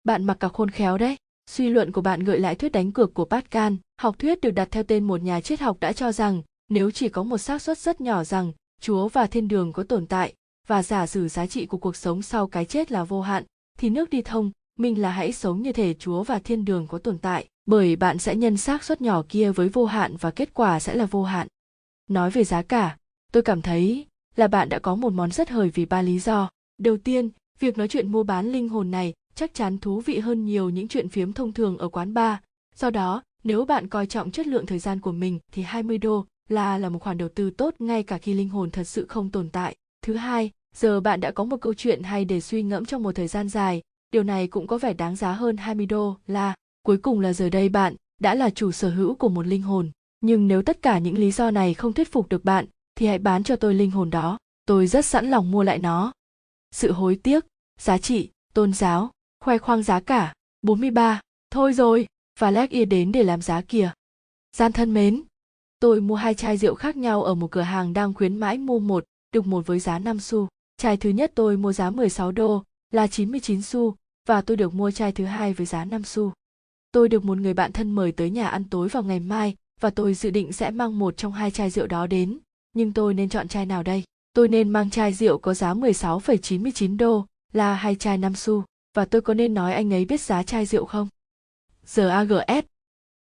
[0.04, 1.18] bạn mặc cả khôn khéo đấy.
[1.50, 3.74] Suy luận của bạn gợi lại thuyết đánh cược của Pascal.
[4.02, 7.10] Học thuyết được đặt theo tên một nhà triết học đã cho rằng nếu chỉ
[7.10, 8.52] có một xác suất rất nhỏ rằng
[8.82, 10.34] Chúa và thiên đường có tồn tại
[10.68, 13.44] và giả sử giá trị của cuộc sống sau cái chết là vô hạn,
[13.78, 16.98] thì nước đi thông, mình là hãy sống như thể Chúa và thiên đường có
[16.98, 20.54] tồn tại, bởi bạn sẽ nhân xác suất nhỏ kia với vô hạn và kết
[20.54, 21.48] quả sẽ là vô hạn.
[22.10, 22.98] Nói về giá cả,
[23.32, 24.06] tôi cảm thấy
[24.36, 26.50] là bạn đã có một món rất hời vì ba lý do.
[26.78, 27.30] Đầu tiên,
[27.60, 30.88] việc nói chuyện mua bán linh hồn này chắc chắn thú vị hơn nhiều những
[30.88, 32.38] chuyện phiếm thông thường ở quán bar.
[32.76, 36.26] Do đó, nếu bạn coi trọng chất lượng thời gian của mình thì 20 đô
[36.50, 39.30] là là một khoản đầu tư tốt ngay cả khi linh hồn thật sự không
[39.30, 39.76] tồn tại.
[40.02, 43.16] Thứ hai, giờ bạn đã có một câu chuyện hay để suy ngẫm trong một
[43.16, 43.82] thời gian dài,
[44.12, 47.50] điều này cũng có vẻ đáng giá hơn 20 đô là cuối cùng là giờ
[47.50, 49.92] đây bạn đã là chủ sở hữu của một linh hồn.
[50.22, 52.66] nhưng nếu tất cả những lý do này không thuyết phục được bạn
[52.96, 56.14] thì hãy bán cho tôi linh hồn đó tôi rất sẵn lòng mua lại nó
[56.76, 57.46] sự hối tiếc
[57.80, 59.12] giá trị tôn giáo
[59.44, 61.22] khoe khoang giá cả 43.
[61.52, 62.08] thôi rồi
[62.40, 63.92] và lét ia đến để làm giá kìa
[64.58, 65.24] gian thân mến
[65.80, 68.80] tôi mua hai chai rượu khác nhau ở một cửa hàng đang khuyến mãi mua
[68.80, 70.48] một được một với giá 5 xu
[70.78, 73.96] chai thứ nhất tôi mua giá 16 đô là 99 xu
[74.28, 76.34] và tôi được mua chai thứ hai với giá 5 xu.
[76.92, 79.90] Tôi được một người bạn thân mời tới nhà ăn tối vào ngày mai và
[79.90, 82.40] tôi dự định sẽ mang một trong hai chai rượu đó đến,
[82.74, 84.04] nhưng tôi nên chọn chai nào đây?
[84.36, 88.64] Tôi nên mang chai rượu có giá 16,99 đô là hai chai năm xu
[88.96, 91.08] và tôi có nên nói anh ấy biết giá chai rượu không?
[91.96, 92.66] GAGS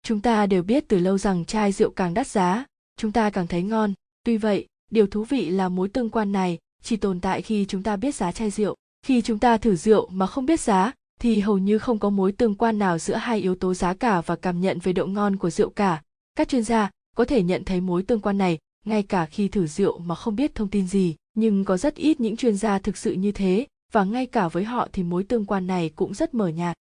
[0.02, 2.64] Chúng ta đều biết từ lâu rằng chai rượu càng đắt giá,
[2.96, 3.92] chúng ta càng thấy ngon.
[4.24, 7.82] Tuy vậy, điều thú vị là mối tương quan này chỉ tồn tại khi chúng
[7.82, 11.40] ta biết giá chai rượu khi chúng ta thử rượu mà không biết giá thì
[11.40, 14.36] hầu như không có mối tương quan nào giữa hai yếu tố giá cả và
[14.36, 16.02] cảm nhận về độ ngon của rượu cả
[16.34, 19.66] các chuyên gia có thể nhận thấy mối tương quan này ngay cả khi thử
[19.66, 22.96] rượu mà không biết thông tin gì, nhưng có rất ít những chuyên gia thực
[22.96, 26.34] sự như thế, và ngay cả với họ thì mối tương quan này cũng rất
[26.34, 26.76] mờ nhạt.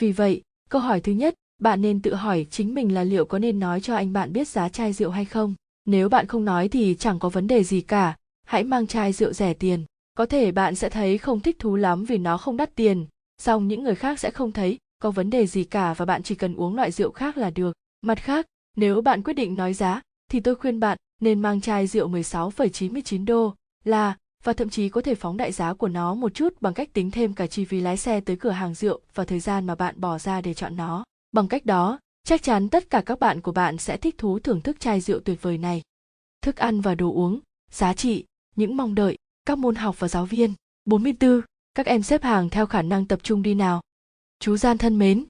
[0.00, 3.38] Vì vậy, câu hỏi thứ nhất, bạn nên tự hỏi chính mình là liệu có
[3.38, 5.54] nên nói cho anh bạn biết giá chai rượu hay không?
[5.84, 8.16] Nếu bạn không nói thì chẳng có vấn đề gì cả,
[8.46, 9.84] hãy mang chai rượu rẻ tiền.
[10.14, 13.06] Có thể bạn sẽ thấy không thích thú lắm vì nó không đắt tiền,
[13.38, 16.34] song những người khác sẽ không thấy có vấn đề gì cả và bạn chỉ
[16.34, 17.72] cần uống loại rượu khác là được.
[18.02, 18.46] Mặt khác,
[18.76, 23.24] nếu bạn quyết định nói giá thì tôi khuyên bạn nên mang chai rượu 16,99
[23.24, 23.54] đô
[23.84, 26.92] là và thậm chí có thể phóng đại giá của nó một chút bằng cách
[26.92, 29.74] tính thêm cả chi phí lái xe tới cửa hàng rượu và thời gian mà
[29.74, 31.04] bạn bỏ ra để chọn nó.
[31.32, 34.60] Bằng cách đó, chắc chắn tất cả các bạn của bạn sẽ thích thú thưởng
[34.60, 35.82] thức chai rượu tuyệt vời này.
[36.42, 37.40] Thức ăn và đồ uống,
[37.70, 38.24] giá trị,
[38.56, 40.54] những mong đợi, các môn học và giáo viên.
[40.84, 41.40] 44.
[41.74, 43.80] Các em xếp hàng theo khả năng tập trung đi nào.
[44.40, 45.24] Chú Gian thân mến,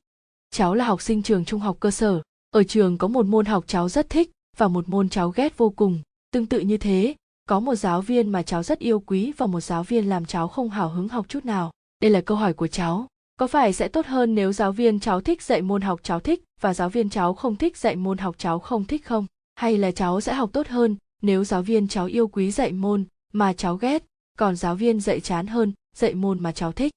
[0.51, 2.23] cháu là học sinh trường trung học cơ sở.
[2.51, 5.71] Ở trường có một môn học cháu rất thích và một môn cháu ghét vô
[5.71, 6.01] cùng.
[6.33, 7.15] Tương tự như thế,
[7.49, 10.49] có một giáo viên mà cháu rất yêu quý và một giáo viên làm cháu
[10.49, 11.71] không hào hứng học chút nào.
[12.03, 13.07] Đây là câu hỏi của cháu.
[13.37, 16.45] Có phải sẽ tốt hơn nếu giáo viên cháu thích dạy môn học cháu thích
[16.61, 19.27] và giáo viên cháu không thích dạy môn học cháu không thích không?
[19.55, 23.05] Hay là cháu sẽ học tốt hơn nếu giáo viên cháu yêu quý dạy môn
[23.33, 24.05] mà cháu ghét,
[24.39, 26.93] còn giáo viên dạy chán hơn, dạy môn mà cháu thích.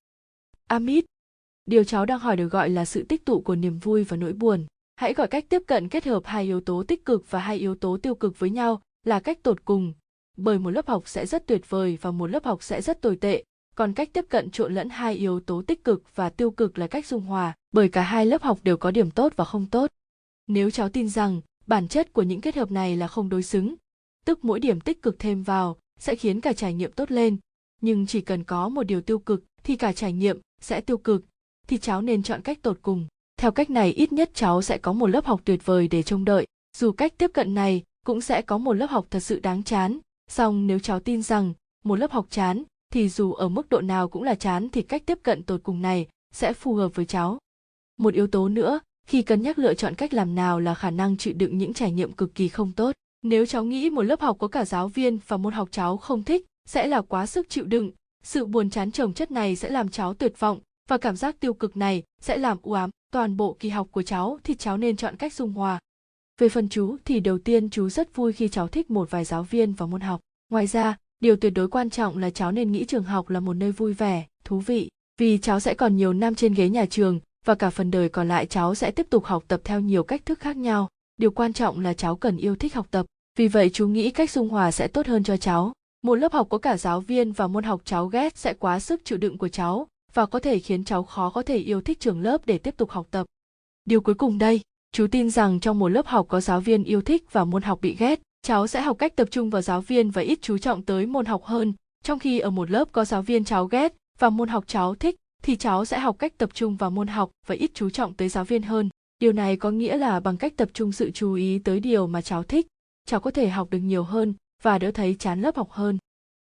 [0.67, 1.05] Amit,
[1.65, 4.33] điều cháu đang hỏi được gọi là sự tích tụ của niềm vui và nỗi
[4.33, 4.65] buồn.
[4.99, 7.75] Hãy gọi cách tiếp cận kết hợp hai yếu tố tích cực và hai yếu
[7.75, 9.93] tố tiêu cực với nhau là cách tột cùng,
[10.37, 13.15] bởi một lớp học sẽ rất tuyệt vời và một lớp học sẽ rất tồi
[13.15, 13.43] tệ,
[13.75, 16.87] còn cách tiếp cận trộn lẫn hai yếu tố tích cực và tiêu cực là
[16.87, 19.91] cách dung hòa, bởi cả hai lớp học đều có điểm tốt và không tốt.
[20.47, 23.75] Nếu cháu tin rằng bản chất của những kết hợp này là không đối xứng,
[24.25, 27.37] tức mỗi điểm tích cực thêm vào sẽ khiến cả trải nghiệm tốt lên.
[27.81, 31.25] Nhưng chỉ cần có một điều tiêu cực thì cả trải nghiệm sẽ tiêu cực
[31.67, 33.07] thì cháu nên chọn cách tột cùng
[33.39, 36.25] theo cách này ít nhất cháu sẽ có một lớp học tuyệt vời để trông
[36.25, 36.47] đợi.
[36.77, 39.99] Dù cách tiếp cận này cũng sẽ có một lớp học thật sự đáng chán.
[40.29, 41.53] Song nếu cháu tin rằng
[41.83, 42.63] một lớp học chán
[42.93, 45.81] thì dù ở mức độ nào cũng là chán thì cách tiếp cận tột cùng
[45.81, 47.37] này sẽ phù hợp với cháu.
[47.97, 51.17] Một yếu tố nữa khi cân nhắc lựa chọn cách làm nào là khả năng
[51.17, 52.91] chịu đựng những trải nghiệm cực kỳ không tốt.
[53.21, 56.23] Nếu cháu nghĩ một lớp học có cả giáo viên và môn học cháu không
[56.23, 57.91] thích sẽ là quá sức chịu đựng,
[58.23, 60.59] sự buồn chán chồng chất này sẽ làm cháu tuyệt vọng
[60.89, 64.01] và cảm giác tiêu cực này sẽ làm u ám toàn bộ kỳ học của
[64.03, 65.79] cháu thì cháu nên chọn cách dung hòa.
[66.37, 69.43] Về phần chú thì đầu tiên chú rất vui khi cháu thích một vài giáo
[69.43, 70.19] viên và môn học.
[70.51, 73.53] Ngoài ra, điều tuyệt đối quan trọng là cháu nên nghĩ trường học là một
[73.53, 77.19] nơi vui vẻ, thú vị, vì cháu sẽ còn nhiều năm trên ghế nhà trường
[77.45, 80.25] và cả phần đời còn lại cháu sẽ tiếp tục học tập theo nhiều cách
[80.25, 83.05] thức khác nhau điều quan trọng là cháu cần yêu thích học tập
[83.37, 86.47] vì vậy chú nghĩ cách dung hòa sẽ tốt hơn cho cháu một lớp học
[86.49, 89.47] có cả giáo viên và môn học cháu ghét sẽ quá sức chịu đựng của
[89.47, 92.77] cháu và có thể khiến cháu khó có thể yêu thích trường lớp để tiếp
[92.77, 93.25] tục học tập.
[93.85, 94.61] Điều cuối cùng đây,
[94.91, 97.79] chú tin rằng trong một lớp học có giáo viên yêu thích và môn học
[97.81, 100.83] bị ghét, cháu sẽ học cách tập trung vào giáo viên và ít chú trọng
[100.83, 101.73] tới môn học hơn.
[102.03, 105.15] Trong khi ở một lớp có giáo viên cháu ghét và môn học cháu thích,
[105.43, 108.29] thì cháu sẽ học cách tập trung vào môn học và ít chú trọng tới
[108.29, 108.89] giáo viên hơn.
[109.19, 112.21] Điều này có nghĩa là bằng cách tập trung sự chú ý tới điều mà
[112.21, 112.67] cháu thích,
[113.05, 114.33] cháu có thể học được nhiều hơn
[114.63, 115.97] và đỡ thấy chán lớp học hơn.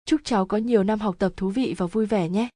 [0.04, 2.48] Chúc cháu có nhiều năm học tập thú vị và vui vẻ nhé!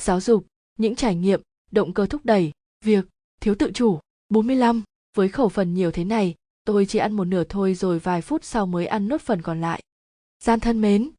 [0.00, 0.46] Giáo dục,
[0.78, 1.40] những trải nghiệm,
[1.70, 2.52] động cơ thúc đẩy,
[2.84, 3.04] việc
[3.40, 3.98] thiếu tự chủ.
[4.28, 4.82] 45
[5.16, 6.34] với khẩu phần nhiều thế này,
[6.64, 9.60] tôi chỉ ăn một nửa thôi rồi vài phút sau mới ăn nốt phần còn
[9.60, 9.82] lại.
[10.44, 11.10] Gian thân mến,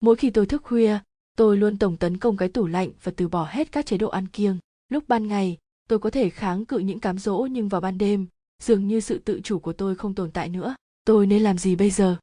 [0.00, 0.98] mỗi khi tôi thức khuya,
[1.36, 4.08] tôi luôn tổng tấn công cái tủ lạnh và từ bỏ hết các chế độ
[4.08, 4.58] ăn kiêng.
[4.88, 5.58] Lúc ban ngày,
[5.88, 8.26] tôi có thể kháng cự những cám dỗ nhưng vào ban đêm,
[8.62, 10.74] dường như sự tự chủ của tôi không tồn tại nữa.
[11.04, 12.16] Tôi nên làm gì bây giờ?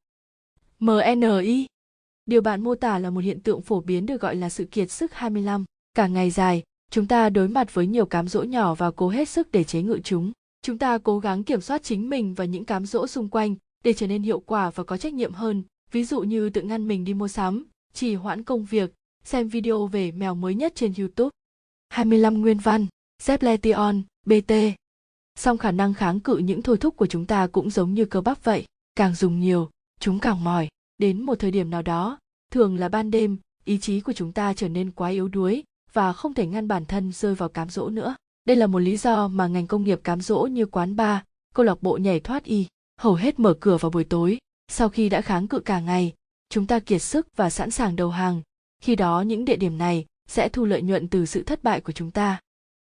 [0.80, 1.68] Mni
[2.26, 4.92] điều bạn mô tả là một hiện tượng phổ biến được gọi là sự kiệt
[4.92, 5.66] sức 25.
[5.98, 9.30] Cả ngày dài, chúng ta đối mặt với nhiều cám dỗ nhỏ và cố hết
[9.30, 10.32] sức để chế ngự chúng.
[10.62, 13.94] Chúng ta cố gắng kiểm soát chính mình và những cám dỗ xung quanh để
[13.94, 17.06] trở nên hiệu quả và có trách nhiệm hơn, ví dụ như tự ngăn mình
[17.06, 18.94] đi mua sắm, trì hoãn công việc,
[19.24, 21.30] xem video về mèo mới nhất trên YouTube.
[21.90, 22.88] 25 nguyên văn,
[23.24, 24.54] Zepletion, BT.
[25.36, 28.22] Song khả năng kháng cự những thôi thúc của chúng ta cũng giống như cơ
[28.22, 28.66] bắp vậy,
[28.96, 30.68] càng dùng nhiều, chúng càng mỏi.
[30.98, 32.20] Đến một thời điểm nào đó,
[32.52, 35.64] thường là ban đêm, ý chí của chúng ta trở nên quá yếu đuối
[35.94, 38.16] và không thể ngăn bản thân rơi vào cám dỗ nữa.
[38.46, 41.20] Đây là một lý do mà ngành công nghiệp cám dỗ như quán bar,
[41.54, 42.68] câu lạc bộ nhảy thoát y,
[43.00, 44.38] hầu hết mở cửa vào buổi tối.
[44.68, 46.14] Sau khi đã kháng cự cả ngày,
[46.50, 48.42] chúng ta kiệt sức và sẵn sàng đầu hàng.
[48.82, 51.92] Khi đó những địa điểm này sẽ thu lợi nhuận từ sự thất bại của
[51.92, 52.40] chúng ta.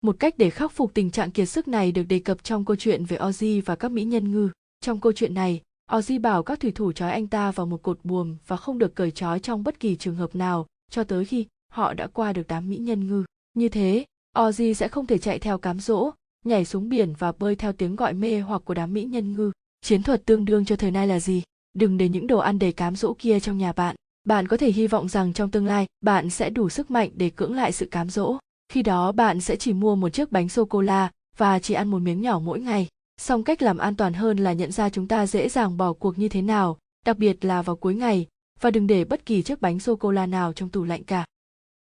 [0.03, 2.77] Một cách để khắc phục tình trạng kiệt sức này được đề cập trong câu
[2.77, 4.51] chuyện về Ozzy và các mỹ nhân ngư.
[4.81, 5.61] Trong câu chuyện này,
[5.91, 8.95] Ozzy bảo các thủy thủ trói anh ta vào một cột buồm và không được
[8.95, 12.47] cởi trói trong bất kỳ trường hợp nào cho tới khi họ đã qua được
[12.49, 13.25] đám mỹ nhân ngư.
[13.55, 14.05] Như thế,
[14.37, 16.11] Ozzy sẽ không thể chạy theo cám dỗ,
[16.45, 19.53] nhảy xuống biển và bơi theo tiếng gọi mê hoặc của đám mỹ nhân ngư.
[19.81, 21.43] Chiến thuật tương đương cho thời nay là gì?
[21.75, 23.97] Đừng để những đồ ăn đầy cám dỗ kia trong nhà bạn.
[24.25, 27.31] Bạn có thể hy vọng rằng trong tương lai bạn sẽ đủ sức mạnh để
[27.31, 28.39] cưỡng lại sự cám dỗ.
[28.69, 31.89] Khi đó bạn sẽ chỉ mua một chiếc bánh sô cô la và chỉ ăn
[31.89, 32.89] một miếng nhỏ mỗi ngày.
[33.21, 36.19] Song cách làm an toàn hơn là nhận ra chúng ta dễ dàng bỏ cuộc
[36.19, 38.27] như thế nào, đặc biệt là vào cuối ngày,
[38.61, 41.25] và đừng để bất kỳ chiếc bánh sô cô la nào trong tủ lạnh cả.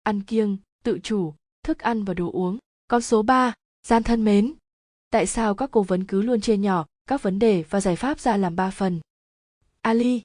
[0.06, 2.58] Ăn kiêng, tự chủ, thức ăn và đồ uống.
[2.88, 3.54] Con số 3,
[3.86, 4.54] gian thân mến.
[5.10, 8.20] Tại sao các cố vấn cứ luôn chia nhỏ các vấn đề và giải pháp
[8.20, 9.00] ra làm ba phần?
[9.80, 10.22] Ali.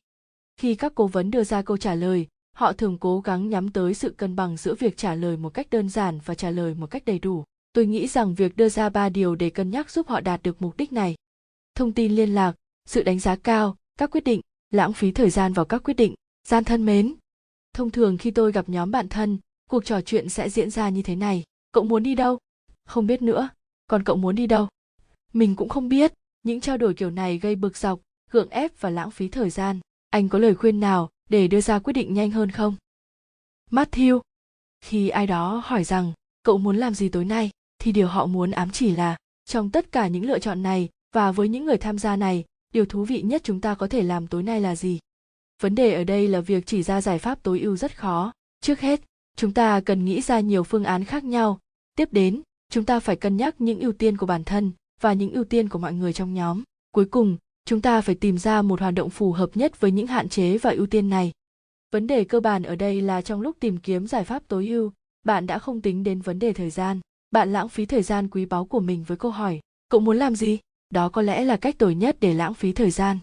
[0.57, 3.93] Khi các cố vấn đưa ra câu trả lời, họ thường cố gắng nhắm tới
[3.93, 6.87] sự cân bằng giữa việc trả lời một cách đơn giản và trả lời một
[6.87, 7.43] cách đầy đủ.
[7.73, 10.61] Tôi nghĩ rằng việc đưa ra ba điều để cân nhắc giúp họ đạt được
[10.61, 11.15] mục đích này.
[11.75, 12.55] Thông tin liên lạc,
[12.85, 14.41] sự đánh giá cao, các quyết định,
[14.71, 16.15] lãng phí thời gian vào các quyết định,
[16.47, 17.15] gian thân mến.
[17.73, 19.37] Thông thường khi tôi gặp nhóm bạn thân,
[19.71, 21.43] cuộc trò chuyện sẽ diễn ra như thế này.
[21.71, 22.37] Cậu muốn đi đâu?
[22.85, 23.49] Không biết nữa.
[23.87, 24.67] Còn cậu muốn đi đâu?
[25.33, 26.13] Mình cũng không biết.
[26.43, 27.99] Những trao đổi kiểu này gây bực dọc,
[28.31, 29.79] gượng ép và lãng phí thời gian.
[30.09, 32.75] Anh có lời khuyên nào để đưa ra quyết định nhanh hơn không?
[33.69, 34.21] Matthew.
[34.81, 38.51] Khi ai đó hỏi rằng cậu muốn làm gì tối nay, thì điều họ muốn
[38.51, 41.97] ám chỉ là trong tất cả những lựa chọn này và với những người tham
[41.97, 44.99] gia này, điều thú vị nhất chúng ta có thể làm tối nay là gì?
[45.61, 48.31] Vấn đề ở đây là việc chỉ ra giải pháp tối ưu rất khó.
[48.61, 49.01] Trước hết,
[49.35, 51.59] chúng ta cần nghĩ ra nhiều phương án khác nhau.
[51.95, 55.31] Tiếp đến, chúng ta phải cân nhắc những ưu tiên của bản thân và những
[55.31, 56.63] ưu tiên của mọi người trong nhóm.
[56.91, 60.07] Cuối cùng, chúng ta phải tìm ra một hoạt động phù hợp nhất với những
[60.07, 61.31] hạn chế và ưu tiên này.
[61.91, 64.91] Vấn đề cơ bản ở đây là trong lúc tìm kiếm giải pháp tối ưu,
[65.23, 66.99] bạn đã không tính đến vấn đề thời gian
[67.31, 70.35] bạn lãng phí thời gian quý báu của mình với câu hỏi cậu muốn làm
[70.35, 73.19] gì đó có lẽ là cách tồi nhất để lãng phí thời gian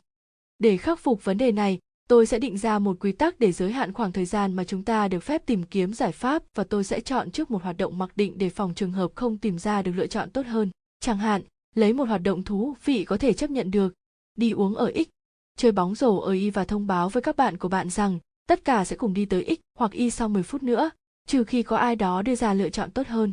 [0.58, 1.78] để khắc phục vấn đề này
[2.08, 4.82] tôi sẽ định ra một quy tắc để giới hạn khoảng thời gian mà chúng
[4.82, 7.98] ta được phép tìm kiếm giải pháp và tôi sẽ chọn trước một hoạt động
[7.98, 10.70] mặc định để phòng trường hợp không tìm ra được lựa chọn tốt hơn.
[11.00, 11.42] Chẳng hạn,
[11.74, 13.94] lấy một hoạt động thú vị có thể chấp nhận được.
[14.36, 15.08] Đi uống ở x,
[15.56, 18.64] chơi bóng rổ ở y và thông báo với các bạn của bạn rằng tất
[18.64, 20.90] cả sẽ cùng đi tới x hoặc y sau 10 phút nữa,
[21.26, 23.32] trừ khi có ai đó đưa ra lựa chọn tốt hơn.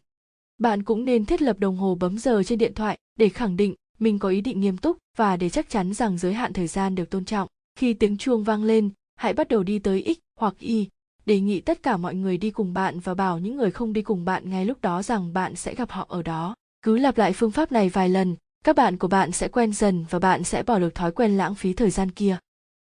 [0.58, 3.76] Bạn cũng nên thiết lập đồng hồ bấm giờ trên điện thoại để khẳng định
[4.00, 6.96] mình có ý định nghiêm túc và để chắc chắn rằng giới hạn thời gian
[6.96, 7.48] được tôn trọng.
[7.76, 10.90] Khi tiếng chuông vang lên, hãy bắt đầu đi tới X hoặc Y,
[11.26, 14.02] đề nghị tất cả mọi người đi cùng bạn và bảo những người không đi
[14.02, 16.56] cùng bạn ngay lúc đó rằng bạn sẽ gặp họ ở đó.
[16.82, 20.06] Cứ lặp lại phương pháp này vài lần, các bạn của bạn sẽ quen dần
[20.10, 22.38] và bạn sẽ bỏ được thói quen lãng phí thời gian kia.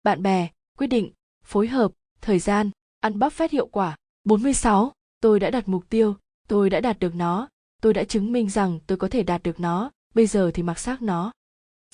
[0.02, 1.10] Bạn bè, quyết định,
[1.44, 3.96] phối hợp, thời gian, ăn bắp phát hiệu quả.
[4.24, 4.92] 46.
[5.20, 6.16] Tôi đã đặt mục tiêu,
[6.48, 7.48] tôi đã đạt được nó
[7.80, 10.78] tôi đã chứng minh rằng tôi có thể đạt được nó bây giờ thì mặc
[10.78, 11.32] xác nó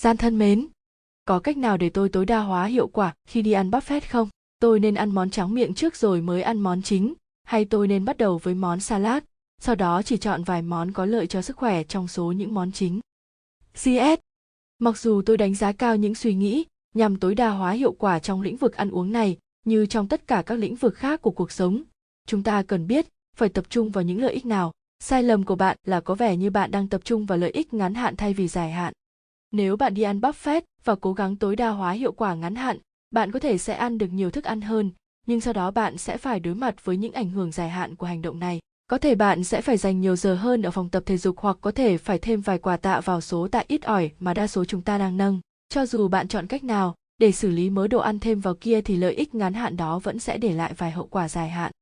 [0.01, 0.69] gian thân mến
[1.27, 4.29] có cách nào để tôi tối đa hóa hiệu quả khi đi ăn buffet không?
[4.59, 7.15] Tôi nên ăn món tráng miệng trước rồi mới ăn món chính,
[7.45, 9.23] hay tôi nên bắt đầu với món salad,
[9.61, 12.73] sau đó chỉ chọn vài món có lợi cho sức khỏe trong số những món
[12.73, 13.01] chính.
[13.75, 14.21] Cs
[14.79, 16.65] mặc dù tôi đánh giá cao những suy nghĩ
[16.95, 20.27] nhằm tối đa hóa hiệu quả trong lĩnh vực ăn uống này, như trong tất
[20.27, 21.83] cả các lĩnh vực khác của cuộc sống,
[22.27, 23.07] chúng ta cần biết
[23.37, 24.73] phải tập trung vào những lợi ích nào.
[25.01, 27.75] Sai lầm của bạn là có vẻ như bạn đang tập trung vào lợi ích
[27.75, 28.93] ngắn hạn thay vì dài hạn
[29.57, 32.79] nếu bạn đi ăn buffet và cố gắng tối đa hóa hiệu quả ngắn hạn,
[33.11, 34.91] bạn có thể sẽ ăn được nhiều thức ăn hơn,
[35.27, 38.07] nhưng sau đó bạn sẽ phải đối mặt với những ảnh hưởng dài hạn của
[38.07, 38.61] hành động này.
[38.87, 41.57] Có thể bạn sẽ phải dành nhiều giờ hơn ở phòng tập thể dục hoặc
[41.61, 44.65] có thể phải thêm vài quà tạ vào số tạ ít ỏi mà đa số
[44.65, 45.41] chúng ta đang nâng.
[45.69, 48.81] Cho dù bạn chọn cách nào, để xử lý mớ đồ ăn thêm vào kia
[48.81, 51.73] thì lợi ích ngắn hạn đó vẫn sẽ để lại vài hậu quả dài hạn.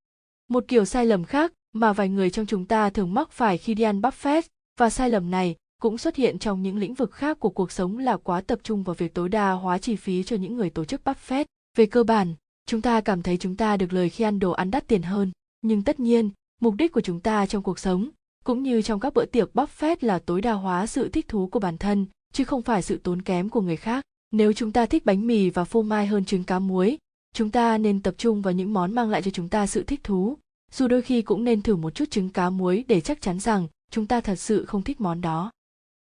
[0.48, 3.74] Một kiểu sai lầm khác mà vài người trong chúng ta thường mắc phải khi
[3.74, 4.42] đi ăn buffet,
[4.78, 7.98] và sai lầm này cũng xuất hiện trong những lĩnh vực khác của cuộc sống
[7.98, 10.84] là quá tập trung vào việc tối đa hóa chi phí cho những người tổ
[10.84, 11.44] chức Buffett.
[11.76, 12.34] Về cơ bản,
[12.66, 15.32] chúng ta cảm thấy chúng ta được lời khi ăn đồ ăn đắt tiền hơn,
[15.62, 16.30] nhưng tất nhiên,
[16.60, 18.08] mục đích của chúng ta trong cuộc sống
[18.44, 21.58] cũng như trong các bữa tiệc Buffett là tối đa hóa sự thích thú của
[21.60, 24.04] bản thân, chứ không phải sự tốn kém của người khác.
[24.30, 26.98] Nếu chúng ta thích bánh mì và phô mai hơn trứng cá muối,
[27.34, 30.04] chúng ta nên tập trung vào những món mang lại cho chúng ta sự thích
[30.04, 30.38] thú.
[30.72, 33.68] Dù đôi khi cũng nên thử một chút trứng cá muối để chắc chắn rằng
[33.90, 35.50] chúng ta thật sự không thích món đó.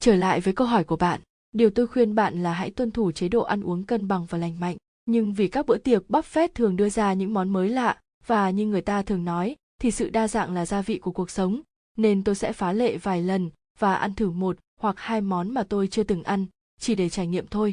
[0.05, 1.21] Trở lại với câu hỏi của bạn,
[1.53, 4.39] điều tôi khuyên bạn là hãy tuân thủ chế độ ăn uống cân bằng và
[4.39, 4.77] lành mạnh.
[5.07, 8.67] Nhưng vì các bữa tiệc buffet thường đưa ra những món mới lạ và như
[8.67, 11.61] người ta thường nói thì sự đa dạng là gia vị của cuộc sống,
[11.97, 15.63] nên tôi sẽ phá lệ vài lần và ăn thử một hoặc hai món mà
[15.63, 16.47] tôi chưa từng ăn,
[16.81, 17.73] chỉ để trải nghiệm thôi.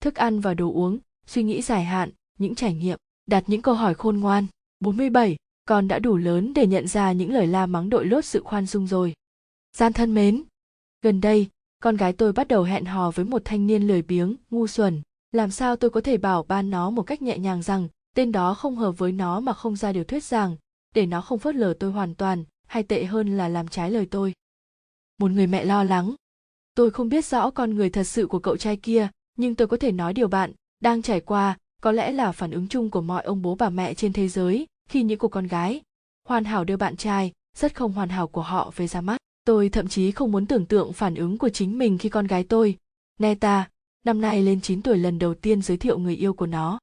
[0.00, 3.74] Thức ăn và đồ uống, suy nghĩ dài hạn, những trải nghiệm, đặt những câu
[3.74, 4.46] hỏi khôn ngoan.
[4.80, 5.36] 47.
[5.64, 8.66] Con đã đủ lớn để nhận ra những lời la mắng đội lốt sự khoan
[8.66, 9.14] dung rồi.
[9.76, 10.42] Gian thân mến.
[11.04, 11.48] Gần đây,
[11.82, 15.02] con gái tôi bắt đầu hẹn hò với một thanh niên lười biếng, ngu xuẩn.
[15.32, 18.54] Làm sao tôi có thể bảo ban nó một cách nhẹ nhàng rằng tên đó
[18.54, 20.56] không hợp với nó mà không ra điều thuyết rằng
[20.94, 24.06] để nó không phớt lờ tôi hoàn toàn hay tệ hơn là làm trái lời
[24.10, 24.32] tôi?
[25.18, 26.14] Một người mẹ lo lắng.
[26.74, 29.76] Tôi không biết rõ con người thật sự của cậu trai kia nhưng tôi có
[29.76, 30.52] thể nói điều bạn.
[30.80, 33.94] Đang trải qua có lẽ là phản ứng chung của mọi ông bố bà mẹ
[33.94, 35.82] trên thế giới khi những cô con gái
[36.28, 39.68] hoàn hảo đưa bạn trai rất không hoàn hảo của họ về ra mắt tôi
[39.68, 42.76] thậm chí không muốn tưởng tượng phản ứng của chính mình khi con gái tôi,
[43.18, 43.68] neta,
[44.04, 46.78] năm nay lên 9 tuổi lần đầu tiên giới thiệu người yêu của nó.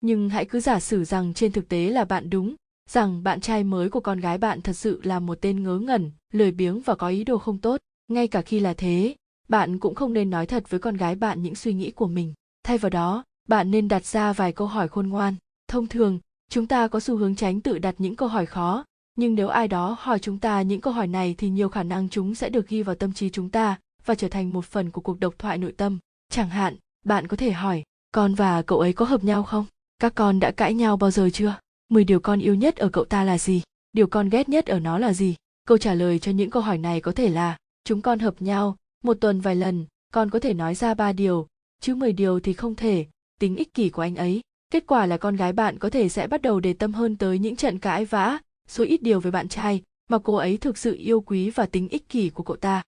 [0.00, 2.54] Nhưng hãy cứ giả sử rằng trên thực tế là bạn đúng,
[2.90, 6.10] rằng bạn trai mới của con gái bạn thật sự là một tên ngớ ngẩn,
[6.32, 7.80] lười biếng và có ý đồ không tốt.
[8.08, 9.14] Ngay cả khi là thế,
[9.48, 12.34] bạn cũng không nên nói thật với con gái bạn những suy nghĩ của mình.
[12.64, 15.34] Thay vào đó, bạn nên đặt ra vài câu hỏi khôn ngoan.
[15.68, 16.18] Thông thường,
[16.50, 18.84] chúng ta có xu hướng tránh tự đặt những câu hỏi khó
[19.16, 22.08] nhưng nếu ai đó hỏi chúng ta những câu hỏi này thì nhiều khả năng
[22.08, 25.00] chúng sẽ được ghi vào tâm trí chúng ta và trở thành một phần của
[25.00, 25.98] cuộc độc thoại nội tâm.
[26.30, 29.64] Chẳng hạn, bạn có thể hỏi, con và cậu ấy có hợp nhau không?
[29.98, 31.58] Các con đã cãi nhau bao giờ chưa?
[31.88, 33.62] 10 điều con yêu nhất ở cậu ta là gì?
[33.92, 35.34] Điều con ghét nhất ở nó là gì?
[35.66, 38.76] Câu trả lời cho những câu hỏi này có thể là, chúng con hợp nhau,
[39.04, 41.46] một tuần vài lần, con có thể nói ra ba điều,
[41.80, 43.06] chứ 10 điều thì không thể,
[43.40, 44.40] tính ích kỷ của anh ấy.
[44.70, 47.38] Kết quả là con gái bạn có thể sẽ bắt đầu để tâm hơn tới
[47.38, 48.38] những trận cãi vã
[48.68, 51.88] số ít điều về bạn trai mà cô ấy thực sự yêu quý và tính
[51.88, 52.82] ích kỷ của cậu ta.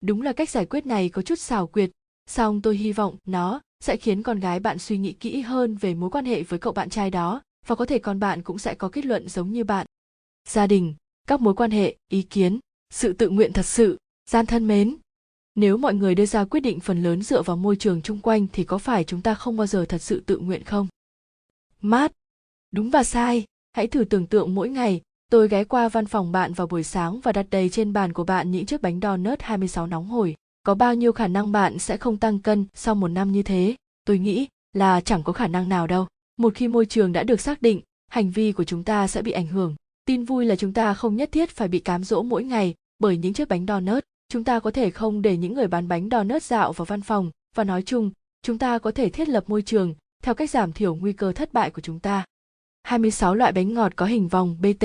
[0.00, 1.90] Đúng là cách giải quyết này có chút xảo quyệt,
[2.26, 5.94] song tôi hy vọng nó sẽ khiến con gái bạn suy nghĩ kỹ hơn về
[5.94, 8.74] mối quan hệ với cậu bạn trai đó, và có thể con bạn cũng sẽ
[8.74, 9.86] có kết luận giống như bạn.
[10.48, 10.94] Gia đình,
[11.26, 12.58] các mối quan hệ, ý kiến,
[12.90, 13.98] sự tự nguyện thật sự,
[14.30, 14.96] gian thân mến.
[15.54, 18.46] Nếu mọi người đưa ra quyết định phần lớn dựa vào môi trường chung quanh
[18.52, 20.88] thì có phải chúng ta không bao giờ thật sự tự nguyện không?
[21.80, 22.12] Mát
[22.70, 23.44] đúng và sai.
[23.72, 25.00] Hãy thử tưởng tượng mỗi ngày
[25.32, 28.24] tôi ghé qua văn phòng bạn vào buổi sáng và đặt đầy trên bàn của
[28.24, 30.34] bạn những chiếc bánh donut 26 nóng hổi.
[30.62, 33.74] Có bao nhiêu khả năng bạn sẽ không tăng cân sau một năm như thế?
[34.04, 36.06] Tôi nghĩ là chẳng có khả năng nào đâu
[36.36, 39.32] một khi môi trường đã được xác định, hành vi của chúng ta sẽ bị
[39.32, 39.74] ảnh hưởng
[40.04, 43.16] tin vui là chúng ta không nhất thiết phải bị cám dỗ mỗi ngày bởi
[43.16, 46.42] những chiếc bánh donut chúng ta có thể không để những người bán bánh donut
[46.42, 48.10] dạo vào văn phòng và nói chung,
[48.42, 51.52] chúng ta có thể thiết lập môi trường theo cách giảm thiểu nguy cơ thất
[51.52, 52.24] bại của chúng ta
[52.82, 54.84] 26 loại bánh ngọt có hình vòng BT.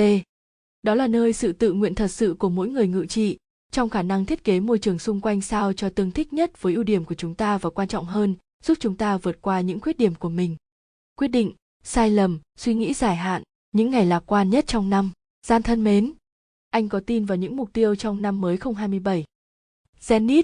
[0.82, 3.38] Đó là nơi sự tự nguyện thật sự của mỗi người ngự trị,
[3.70, 6.74] trong khả năng thiết kế môi trường xung quanh sao cho tương thích nhất với
[6.74, 9.80] ưu điểm của chúng ta và quan trọng hơn, giúp chúng ta vượt qua những
[9.80, 10.56] khuyết điểm của mình
[11.22, 11.52] quyết định,
[11.82, 15.10] sai lầm, suy nghĩ dài hạn, những ngày lạc quan nhất trong năm.
[15.46, 16.12] Gian thân mến,
[16.70, 19.24] anh có tin vào những mục tiêu trong năm mới 2027.
[20.00, 20.42] Zenith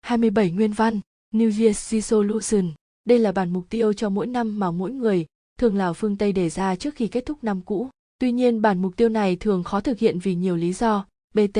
[0.00, 1.00] 27 nguyên văn,
[1.34, 2.72] New Year's Resolution.
[3.04, 5.26] Đây là bản mục tiêu cho mỗi năm mà mỗi người,
[5.58, 7.88] thường là phương Tây đề ra trước khi kết thúc năm cũ.
[8.20, 11.06] Tuy nhiên bản mục tiêu này thường khó thực hiện vì nhiều lý do.
[11.34, 11.58] BT.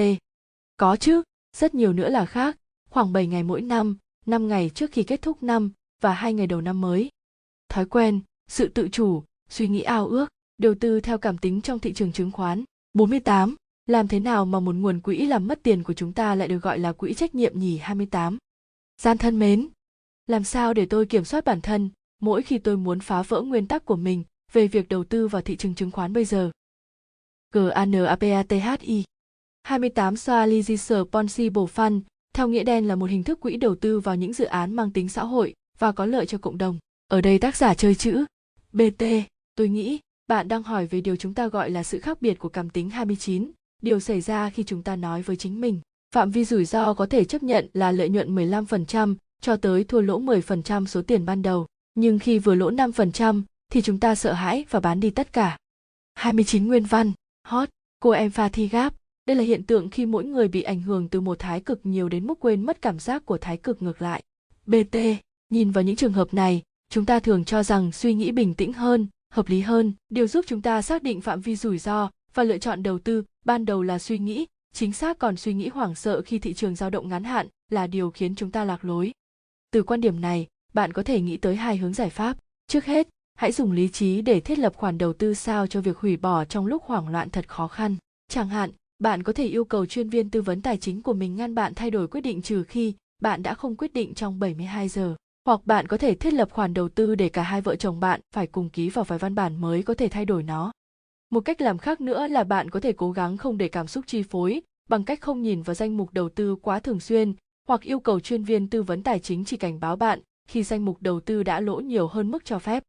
[0.76, 1.22] Có chứ,
[1.56, 2.56] rất nhiều nữa là khác,
[2.90, 6.46] khoảng 7 ngày mỗi năm, 5 ngày trước khi kết thúc năm và 2 ngày
[6.46, 7.10] đầu năm mới.
[7.68, 11.78] Thói quen, sự tự chủ, suy nghĩ ao ước, đầu tư theo cảm tính trong
[11.78, 12.64] thị trường chứng khoán.
[12.94, 13.56] 48.
[13.86, 16.62] Làm thế nào mà một nguồn quỹ làm mất tiền của chúng ta lại được
[16.62, 18.38] gọi là quỹ trách nhiệm nhỉ 28?
[19.00, 19.68] Gian thân mến,
[20.26, 21.90] làm sao để tôi kiểm soát bản thân
[22.20, 25.42] mỗi khi tôi muốn phá vỡ nguyên tắc của mình về việc đầu tư vào
[25.42, 26.50] thị trường chứng khoán bây giờ?
[27.54, 29.04] GANAPATHI
[29.62, 32.00] 28 Soalizer Ponzi Fund
[32.34, 34.90] theo nghĩa đen là một hình thức quỹ đầu tư vào những dự án mang
[34.90, 36.78] tính xã hội và có lợi cho cộng đồng.
[37.08, 38.24] Ở đây tác giả chơi chữ
[38.72, 39.04] BT,
[39.54, 42.48] tôi nghĩ bạn đang hỏi về điều chúng ta gọi là sự khác biệt của
[42.48, 43.50] cảm tính 29,
[43.82, 45.80] điều xảy ra khi chúng ta nói với chính mình.
[46.14, 50.00] Phạm vi rủi ro có thể chấp nhận là lợi nhuận 15% cho tới thua
[50.00, 54.32] lỗ 10% số tiền ban đầu, nhưng khi vừa lỗ 5% thì chúng ta sợ
[54.32, 55.58] hãi và bán đi tất cả.
[56.14, 57.12] 29 nguyên văn,
[57.44, 57.68] hot,
[58.00, 58.94] cô em pha thi gáp.
[59.26, 62.08] Đây là hiện tượng khi mỗi người bị ảnh hưởng từ một thái cực nhiều
[62.08, 64.22] đến mức quên mất cảm giác của thái cực ngược lại.
[64.66, 64.96] BT,
[65.50, 68.72] nhìn vào những trường hợp này, chúng ta thường cho rằng suy nghĩ bình tĩnh
[68.72, 72.42] hơn hợp lý hơn điều giúp chúng ta xác định phạm vi rủi ro và
[72.42, 75.94] lựa chọn đầu tư ban đầu là suy nghĩ chính xác còn suy nghĩ hoảng
[75.94, 79.12] sợ khi thị trường dao động ngắn hạn là điều khiến chúng ta lạc lối
[79.72, 82.36] từ quan điểm này bạn có thể nghĩ tới hai hướng giải pháp.
[82.66, 85.98] Trước hết, hãy dùng lý trí để thiết lập khoản đầu tư sao cho việc
[85.98, 87.96] hủy bỏ trong lúc hoảng loạn thật khó khăn.
[88.28, 91.36] Chẳng hạn, bạn có thể yêu cầu chuyên viên tư vấn tài chính của mình
[91.36, 94.88] ngăn bạn thay đổi quyết định trừ khi bạn đã không quyết định trong 72
[94.88, 95.14] giờ.
[95.46, 98.20] Hoặc bạn có thể thiết lập khoản đầu tư để cả hai vợ chồng bạn
[98.34, 100.72] phải cùng ký vào vài văn bản mới có thể thay đổi nó.
[101.30, 104.04] Một cách làm khác nữa là bạn có thể cố gắng không để cảm xúc
[104.06, 107.34] chi phối bằng cách không nhìn vào danh mục đầu tư quá thường xuyên
[107.68, 110.84] hoặc yêu cầu chuyên viên tư vấn tài chính chỉ cảnh báo bạn khi danh
[110.84, 112.82] mục đầu tư đã lỗ nhiều hơn mức cho phép.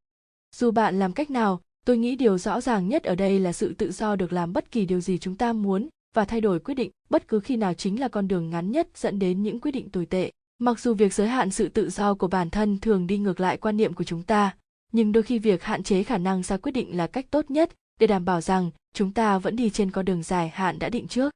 [0.56, 3.74] Dù bạn làm cách nào, tôi nghĩ điều rõ ràng nhất ở đây là sự
[3.74, 6.74] tự do được làm bất kỳ điều gì chúng ta muốn và thay đổi quyết
[6.74, 9.72] định bất cứ khi nào chính là con đường ngắn nhất dẫn đến những quyết
[9.72, 10.32] định tồi tệ.
[10.60, 13.58] Mặc dù việc giới hạn sự tự do của bản thân thường đi ngược lại
[13.58, 14.56] quan niệm của chúng ta,
[14.92, 17.72] nhưng đôi khi việc hạn chế khả năng ra quyết định là cách tốt nhất
[18.00, 21.08] để đảm bảo rằng chúng ta vẫn đi trên con đường dài hạn đã định
[21.08, 21.32] trước.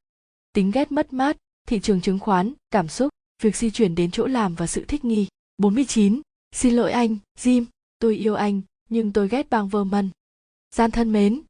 [0.53, 1.37] Tính ghét mất mát,
[1.67, 3.09] thị trường chứng khoán, cảm xúc,
[3.43, 5.27] việc di chuyển đến chỗ làm và sự thích nghi.
[5.57, 6.21] 49.
[6.51, 7.65] Xin lỗi anh, Jim,
[7.99, 10.11] tôi yêu anh, nhưng tôi ghét bang Vermont.
[10.75, 11.41] Gian thân mến,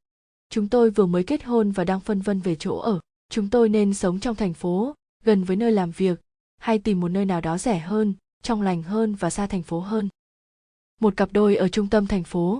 [0.50, 3.00] chúng tôi vừa mới kết hôn và đang phân vân về chỗ ở.
[3.30, 6.22] Chúng tôi nên sống trong thành phố, gần với nơi làm việc,
[6.58, 9.80] hay tìm một nơi nào đó rẻ hơn, trong lành hơn và xa thành phố
[9.80, 10.10] hơn.
[11.02, 12.60] Một cặp đôi ở trung tâm thành phố.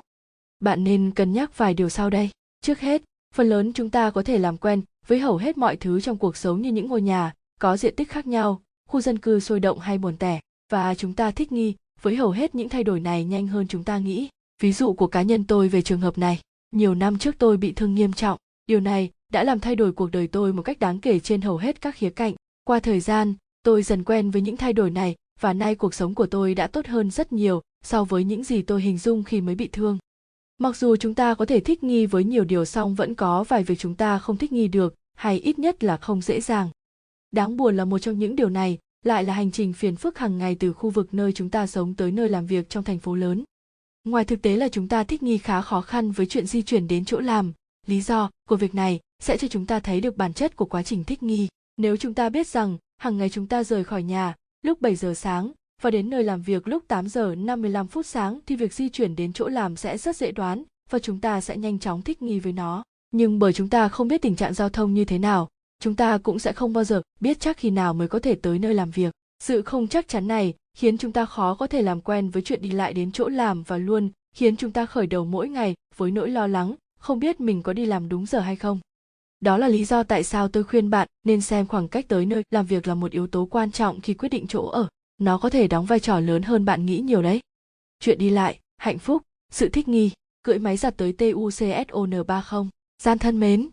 [0.60, 2.30] Bạn nên cân nhắc vài điều sau đây.
[2.62, 3.02] Trước hết,
[3.34, 6.38] phần lớn chúng ta có thể làm quen với hầu hết mọi thứ trong cuộc
[6.38, 9.80] sống như những ngôi nhà có diện tích khác nhau, khu dân cư sôi động
[9.80, 10.40] hay buồn tẻ,
[10.72, 13.84] và chúng ta thích nghi với hầu hết những thay đổi này nhanh hơn chúng
[13.84, 14.30] ta nghĩ.
[14.62, 16.40] Ví dụ của cá nhân tôi về trường hợp này,
[16.72, 20.12] nhiều năm trước tôi bị thương nghiêm trọng, điều này đã làm thay đổi cuộc
[20.12, 22.34] đời tôi một cách đáng kể trên hầu hết các khía cạnh.
[22.64, 26.14] Qua thời gian, tôi dần quen với những thay đổi này và nay cuộc sống
[26.14, 29.42] của tôi đã tốt hơn rất nhiều so với những gì tôi hình dung khi
[29.42, 29.98] mới bị thương.
[30.58, 33.64] Mặc dù chúng ta có thể thích nghi với nhiều điều song vẫn có vài
[33.64, 36.70] việc chúng ta không thích nghi được, hay ít nhất là không dễ dàng.
[37.32, 40.38] Đáng buồn là một trong những điều này lại là hành trình phiền phức hàng
[40.38, 43.16] ngày từ khu vực nơi chúng ta sống tới nơi làm việc trong thành phố
[43.16, 43.44] lớn.
[44.06, 46.88] Ngoài thực tế là chúng ta thích nghi khá khó khăn với chuyện di chuyển
[46.88, 47.54] đến chỗ làm,
[47.88, 50.84] lý do của việc này sẽ cho chúng ta thấy được bản chất của quá
[50.84, 51.48] trình thích nghi.
[51.78, 55.14] Nếu chúng ta biết rằng hàng ngày chúng ta rời khỏi nhà lúc 7 giờ
[55.14, 55.52] sáng
[55.82, 59.16] và đến nơi làm việc lúc 8 giờ 55 phút sáng thì việc di chuyển
[59.16, 62.40] đến chỗ làm sẽ rất dễ đoán và chúng ta sẽ nhanh chóng thích nghi
[62.40, 62.84] với nó.
[63.12, 65.50] Nhưng bởi chúng ta không biết tình trạng giao thông như thế nào,
[65.82, 68.60] chúng ta cũng sẽ không bao giờ biết chắc khi nào mới có thể tới
[68.60, 69.14] nơi làm việc.
[69.44, 72.62] Sự không chắc chắn này khiến chúng ta khó có thể làm quen với chuyện
[72.62, 76.12] đi lại đến chỗ làm và luôn khiến chúng ta khởi đầu mỗi ngày với
[76.12, 78.80] nỗi lo lắng, không biết mình có đi làm đúng giờ hay không.
[79.40, 82.44] Đó là lý do tại sao tôi khuyên bạn nên xem khoảng cách tới nơi
[82.52, 84.88] làm việc là một yếu tố quan trọng khi quyết định chỗ ở.
[85.18, 87.42] Nó có thể đóng vai trò lớn hơn bạn nghĩ nhiều đấy.
[88.00, 89.22] Chuyện đi lại, hạnh phúc,
[89.52, 90.12] sự thích nghi,
[90.44, 92.68] cưỡi máy giặt tới TUCSON30.
[93.04, 93.70] Gian thân mến,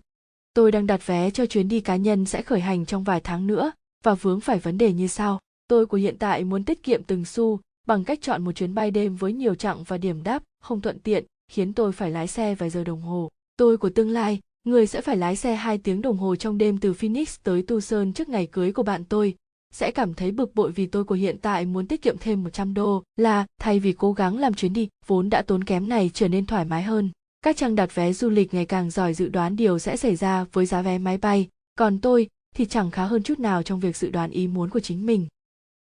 [0.54, 3.46] tôi đang đặt vé cho chuyến đi cá nhân sẽ khởi hành trong vài tháng
[3.46, 3.72] nữa
[4.02, 5.40] và vướng phải vấn đề như sau.
[5.68, 8.90] Tôi của hiện tại muốn tiết kiệm từng xu bằng cách chọn một chuyến bay
[8.90, 12.54] đêm với nhiều chặng và điểm đáp không thuận tiện, khiến tôi phải lái xe
[12.54, 13.30] vài giờ đồng hồ.
[13.56, 16.78] Tôi của tương lai người sẽ phải lái xe 2 tiếng đồng hồ trong đêm
[16.78, 19.34] từ Phoenix tới Tucson trước ngày cưới của bạn tôi,
[19.72, 22.74] sẽ cảm thấy bực bội vì tôi của hiện tại muốn tiết kiệm thêm 100
[22.74, 26.28] đô là thay vì cố gắng làm chuyến đi vốn đã tốn kém này trở
[26.28, 27.10] nên thoải mái hơn.
[27.44, 30.44] Các trang đặt vé du lịch ngày càng giỏi dự đoán điều sẽ xảy ra
[30.52, 33.96] với giá vé máy bay, còn tôi thì chẳng khá hơn chút nào trong việc
[33.96, 35.26] dự đoán ý muốn của chính mình.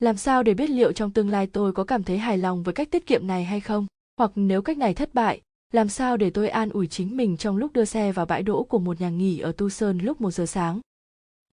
[0.04, 2.74] Làm sao để biết liệu trong tương lai tôi có cảm thấy hài lòng với
[2.74, 3.86] cách tiết kiệm này hay không?
[4.16, 5.40] Hoặc nếu cách này thất bại,
[5.72, 8.62] làm sao để tôi an ủi chính mình trong lúc đưa xe vào bãi đỗ
[8.62, 10.80] của một nhà nghỉ ở Tucson lúc 1 giờ sáng.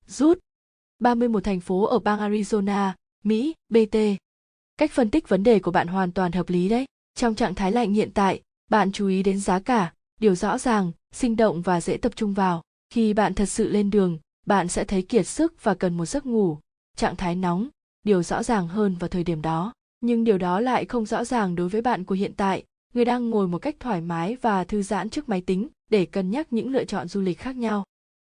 [0.07, 0.39] Rút
[0.99, 2.91] 31 thành phố ở bang Arizona,
[3.23, 3.97] Mỹ, BT.
[4.77, 6.85] Cách phân tích vấn đề của bạn hoàn toàn hợp lý đấy.
[7.15, 10.91] Trong trạng thái lạnh hiện tại, bạn chú ý đến giá cả, điều rõ ràng,
[11.11, 12.63] sinh động và dễ tập trung vào.
[12.89, 16.25] Khi bạn thật sự lên đường, bạn sẽ thấy kiệt sức và cần một giấc
[16.25, 16.57] ngủ.
[16.97, 17.69] Trạng thái nóng,
[18.03, 19.73] điều rõ ràng hơn vào thời điểm đó.
[20.01, 22.63] Nhưng điều đó lại không rõ ràng đối với bạn của hiện tại,
[22.93, 26.31] người đang ngồi một cách thoải mái và thư giãn trước máy tính để cân
[26.31, 27.83] nhắc những lựa chọn du lịch khác nhau.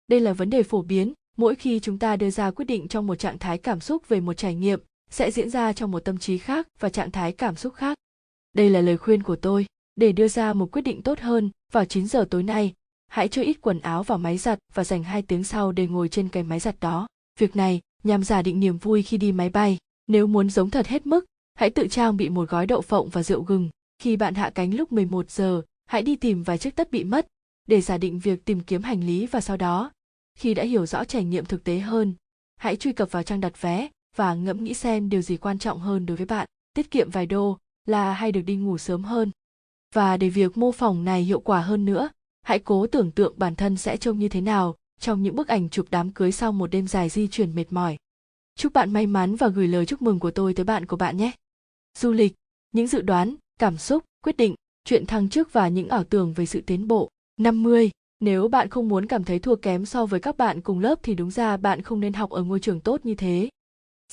[0.09, 1.13] Đây là vấn đề phổ biến.
[1.37, 4.21] Mỗi khi chúng ta đưa ra quyết định trong một trạng thái cảm xúc về
[4.21, 4.81] một trải nghiệm
[5.11, 7.99] sẽ diễn ra trong một tâm trí khác và trạng thái cảm xúc khác.
[8.53, 9.67] Đây là lời khuyên của tôi.
[9.97, 12.75] Để đưa ra một quyết định tốt hơn vào 9 giờ tối nay
[13.09, 16.09] hãy cho ít quần áo vào máy giặt và dành hai tiếng sau để ngồi
[16.09, 17.07] trên cái máy giặt đó.
[17.39, 20.87] Việc này nhằm giả định niềm vui khi đi máy bay nếu muốn giống thật
[20.87, 23.71] hết mức hãy tự trang bị một gói đậu phộng và rượu gừng.
[23.99, 27.27] Khi bạn hạ cánh lúc 11 giờ, hãy đi tìm vài chiếc tất bị mất
[27.67, 29.91] để giả định việc tìm kiếm hành lý và sau đó,
[30.39, 32.15] khi đã hiểu rõ trải nghiệm thực tế hơn,
[32.57, 35.81] hãy truy cập vào trang đặt vé và ngẫm nghĩ xem điều gì quan trọng
[35.81, 39.31] hơn đối với bạn, tiết kiệm vài đô là hay được đi ngủ sớm hơn.
[39.95, 42.09] Và để việc mô phỏng này hiệu quả hơn nữa,
[42.43, 45.69] hãy cố tưởng tượng bản thân sẽ trông như thế nào trong những bức ảnh
[45.69, 47.97] chụp đám cưới sau một đêm dài di chuyển mệt mỏi.
[48.57, 51.17] Chúc bạn may mắn và gửi lời chúc mừng của tôi tới bạn của bạn
[51.17, 51.33] nhé.
[51.99, 52.35] Du lịch
[52.73, 56.47] những dự đoán, cảm xúc, quyết định, chuyện thăng chức và những ảo tưởng về
[56.47, 57.11] sự tiến bộ.
[57.41, 57.91] 50.
[58.21, 61.15] Nếu bạn không muốn cảm thấy thua kém so với các bạn cùng lớp thì
[61.15, 63.49] đúng ra bạn không nên học ở ngôi trường tốt như thế.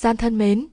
[0.00, 0.66] Gian thân mến,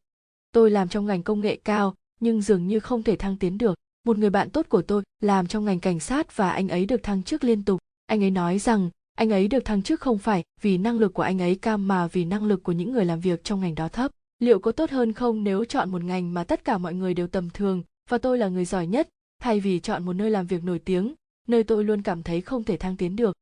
[0.51, 3.75] tôi làm trong ngành công nghệ cao nhưng dường như không thể thăng tiến được.
[4.05, 7.03] Một người bạn tốt của tôi làm trong ngành cảnh sát và anh ấy được
[7.03, 7.79] thăng chức liên tục.
[8.05, 11.23] Anh ấy nói rằng anh ấy được thăng chức không phải vì năng lực của
[11.23, 13.87] anh ấy cao mà vì năng lực của những người làm việc trong ngành đó
[13.87, 14.11] thấp.
[14.39, 17.27] Liệu có tốt hơn không nếu chọn một ngành mà tất cả mọi người đều
[17.27, 19.09] tầm thường và tôi là người giỏi nhất,
[19.41, 21.13] thay vì chọn một nơi làm việc nổi tiếng,
[21.47, 23.37] nơi tôi luôn cảm thấy không thể thăng tiến được?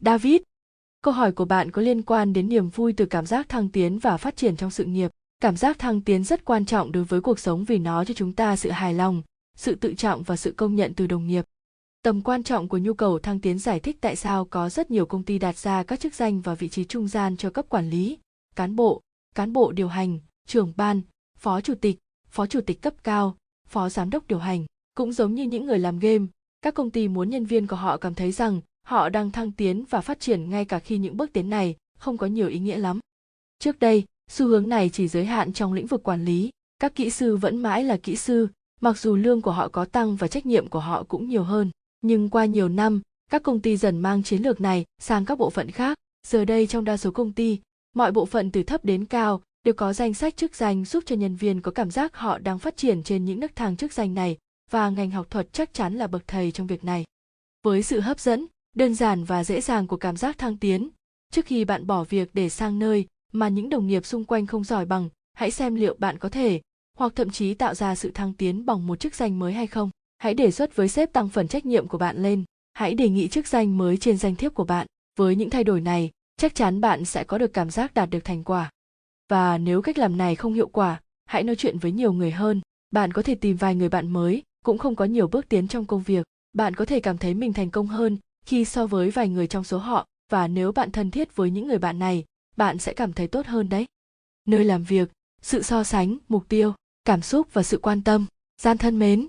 [0.00, 0.40] David,
[1.02, 3.98] câu hỏi của bạn có liên quan đến niềm vui từ cảm giác thăng tiến
[3.98, 5.10] và phát triển trong sự nghiệp.
[5.40, 8.32] Cảm giác thăng tiến rất quan trọng đối với cuộc sống vì nó cho chúng
[8.32, 9.22] ta sự hài lòng,
[9.56, 11.44] sự tự trọng và sự công nhận từ đồng nghiệp
[12.08, 15.06] tầm quan trọng của nhu cầu thăng tiến giải thích tại sao có rất nhiều
[15.06, 17.90] công ty đặt ra các chức danh và vị trí trung gian cho cấp quản
[17.90, 18.18] lý,
[18.56, 19.02] cán bộ
[19.34, 21.00] cán bộ điều hành, trưởng ban,
[21.38, 21.96] phó chủ tịch,
[22.30, 23.36] phó chủ tịch cấp cao,
[23.68, 24.66] phó giám đốc điều hành.
[24.94, 26.26] Cũng giống như những người làm game,
[26.62, 29.84] các công ty muốn nhân viên của họ cảm thấy rằng họ đang thăng tiến
[29.90, 32.78] và phát triển ngay cả khi những bước tiến này không có nhiều ý nghĩa
[32.78, 33.00] lắm.
[33.58, 36.50] Trước đây, xu hướng này chỉ giới hạn trong lĩnh vực quản lý.
[36.78, 38.48] Các kỹ sư vẫn mãi là kỹ sư,
[38.80, 41.70] mặc dù lương của họ có tăng và trách nhiệm của họ cũng nhiều hơn
[42.00, 45.50] nhưng qua nhiều năm các công ty dần mang chiến lược này sang các bộ
[45.50, 47.60] phận khác giờ đây trong đa số công ty
[47.94, 51.16] mọi bộ phận từ thấp đến cao đều có danh sách chức danh giúp cho
[51.16, 54.14] nhân viên có cảm giác họ đang phát triển trên những nấc thang chức danh
[54.14, 54.38] này
[54.70, 57.04] và ngành học thuật chắc chắn là bậc thầy trong việc này.
[57.62, 58.46] Với sự hấp dẫn,
[58.76, 60.90] đơn giản và dễ dàng của cảm giác thăng tiến,
[61.32, 64.64] trước khi bạn bỏ việc để sang nơi mà những đồng nghiệp xung quanh không
[64.64, 66.60] giỏi bằng, hãy xem liệu bạn có thể
[66.98, 69.90] hoặc thậm chí tạo ra sự thăng tiến bằng một chức danh mới hay không.
[70.18, 72.44] Hãy đề xuất với sếp tăng phần trách nhiệm của bạn lên.
[72.74, 74.86] Hãy đề nghị chức danh mới trên danh thiếp của bạn.
[75.16, 78.24] Với những thay đổi này, chắc chắn bạn sẽ có được cảm giác đạt được
[78.24, 78.70] thành quả.
[79.28, 82.60] Và nếu cách làm này không hiệu quả, hãy nói chuyện với nhiều người hơn.
[82.90, 85.84] Bạn có thể tìm vài người bạn mới cũng không có nhiều bước tiến trong
[85.84, 88.16] công việc bạn có thể cảm thấy mình thành công hơn
[88.46, 91.66] khi so với vài người trong số họ và nếu bạn thân thiết với những
[91.66, 92.24] người bạn này
[92.56, 93.86] bạn sẽ cảm thấy tốt hơn đấy
[94.46, 95.10] nơi làm việc
[95.42, 96.74] sự so sánh mục tiêu
[97.04, 98.26] cảm xúc và sự quan tâm
[98.62, 99.28] gian thân mến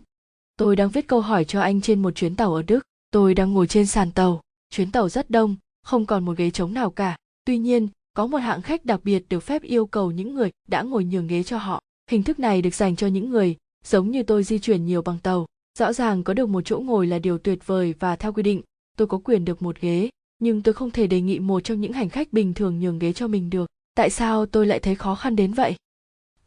[0.60, 2.80] tôi đang viết câu hỏi cho anh trên một chuyến tàu ở đức.
[3.12, 4.42] Tôi đang ngồi trên sàn tàu.
[4.70, 7.18] Chuyến tàu rất đông, không còn một ghế trống nào cả.
[7.46, 10.82] Tuy nhiên, có một hạng khách đặc biệt được phép yêu cầu những người đã
[10.82, 11.82] ngồi nhường ghế cho họ.
[12.12, 13.56] Hình thức này được dành cho những người
[13.86, 15.46] giống như tôi di chuyển nhiều bằng tàu.
[15.80, 18.62] Rõ ràng có được một chỗ ngồi là điều tuyệt vời và theo quy định,
[18.98, 20.10] tôi có quyền được một ghế.
[20.40, 23.14] Nhưng tôi không thể đề nghị một trong những hành khách bình thường nhường ghế
[23.14, 23.70] cho mình được.
[23.96, 25.76] Tại sao tôi lại thấy khó khăn đến vậy?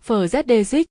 [0.00, 0.84] Phở zdzik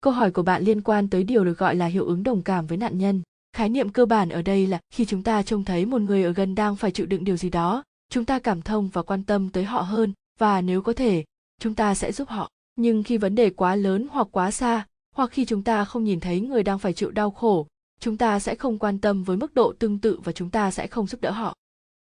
[0.00, 2.66] câu hỏi của bạn liên quan tới điều được gọi là hiệu ứng đồng cảm
[2.66, 3.22] với nạn nhân.
[3.52, 6.32] Khái niệm cơ bản ở đây là khi chúng ta trông thấy một người ở
[6.32, 9.48] gần đang phải chịu đựng điều gì đó, chúng ta cảm thông và quan tâm
[9.48, 11.24] tới họ hơn, và nếu có thể,
[11.60, 12.50] chúng ta sẽ giúp họ.
[12.76, 16.20] Nhưng khi vấn đề quá lớn hoặc quá xa, hoặc khi chúng ta không nhìn
[16.20, 17.66] thấy người đang phải chịu đau khổ,
[18.00, 20.86] chúng ta sẽ không quan tâm với mức độ tương tự và chúng ta sẽ
[20.86, 21.54] không giúp đỡ họ.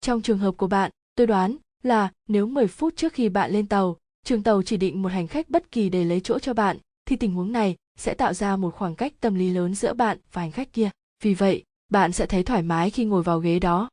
[0.00, 3.66] Trong trường hợp của bạn, tôi đoán là nếu 10 phút trước khi bạn lên
[3.66, 6.78] tàu, trường tàu chỉ định một hành khách bất kỳ để lấy chỗ cho bạn
[7.08, 10.18] thì tình huống này sẽ tạo ra một khoảng cách tâm lý lớn giữa bạn
[10.32, 10.90] và hành khách kia.
[11.22, 13.88] Vì vậy, bạn sẽ thấy thoải mái khi ngồi vào ghế đó.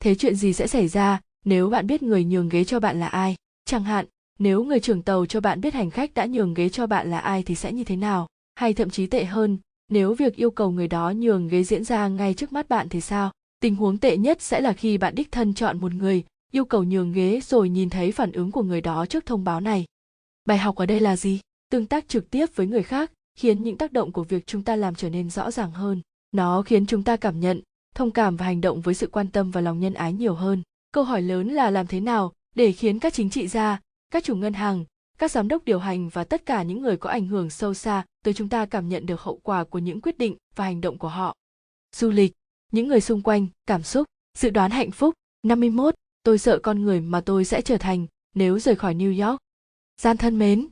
[0.00, 3.06] Thế chuyện gì sẽ xảy ra nếu bạn biết người nhường ghế cho bạn là
[3.06, 3.36] ai?
[3.64, 4.06] Chẳng hạn,
[4.38, 7.18] nếu người trưởng tàu cho bạn biết hành khách đã nhường ghế cho bạn là
[7.18, 8.26] ai thì sẽ như thế nào?
[8.54, 9.58] Hay thậm chí tệ hơn,
[9.88, 13.00] nếu việc yêu cầu người đó nhường ghế diễn ra ngay trước mắt bạn thì
[13.00, 13.30] sao?
[13.60, 16.84] Tình huống tệ nhất sẽ là khi bạn đích thân chọn một người yêu cầu
[16.84, 19.84] nhường ghế rồi nhìn thấy phản ứng của người đó trước thông báo này.
[20.44, 21.40] Bài học ở đây là gì?
[21.70, 24.76] Tương tác trực tiếp với người khác khiến những tác động của việc chúng ta
[24.76, 26.00] làm trở nên rõ ràng hơn
[26.32, 27.60] nó khiến chúng ta cảm nhận
[27.94, 30.62] thông cảm và hành động với sự quan tâm và lòng nhân ái nhiều hơn
[30.92, 34.36] câu hỏi lớn là làm thế nào để khiến các chính trị gia các chủ
[34.36, 34.84] ngân hàng
[35.20, 38.04] các giám đốc điều hành và tất cả những người có ảnh hưởng sâu xa
[38.24, 40.98] tới chúng ta cảm nhận được hậu quả của những quyết định và hành động
[40.98, 41.36] của họ.
[41.96, 42.32] Du lịch,
[42.72, 44.06] những người xung quanh, cảm xúc,
[44.38, 45.14] dự đoán hạnh phúc.
[45.42, 45.94] 51.
[46.22, 49.40] Tôi sợ con người mà tôi sẽ trở thành nếu rời khỏi New York.
[50.00, 50.68] Gian thân mến,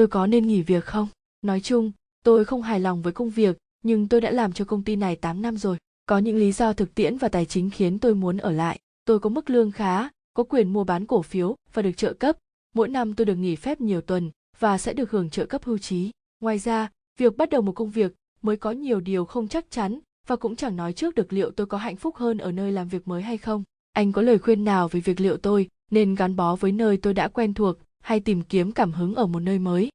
[0.00, 1.08] tôi có nên nghỉ việc không?
[1.42, 1.92] Nói chung,
[2.24, 5.16] tôi không hài lòng với công việc, nhưng tôi đã làm cho công ty này
[5.16, 5.76] 8 năm rồi.
[6.06, 8.78] Có những lý do thực tiễn và tài chính khiến tôi muốn ở lại.
[9.04, 12.36] Tôi có mức lương khá, có quyền mua bán cổ phiếu và được trợ cấp,
[12.74, 15.78] mỗi năm tôi được nghỉ phép nhiều tuần và sẽ được hưởng trợ cấp hưu
[15.78, 16.10] trí.
[16.40, 18.12] Ngoài ra, việc bắt đầu một công việc
[18.42, 21.66] mới có nhiều điều không chắc chắn và cũng chẳng nói trước được liệu tôi
[21.66, 23.64] có hạnh phúc hơn ở nơi làm việc mới hay không.
[23.92, 27.14] Anh có lời khuyên nào về việc liệu tôi nên gắn bó với nơi tôi
[27.14, 29.88] đã quen thuộc hay tìm kiếm cảm hứng ở một nơi mới?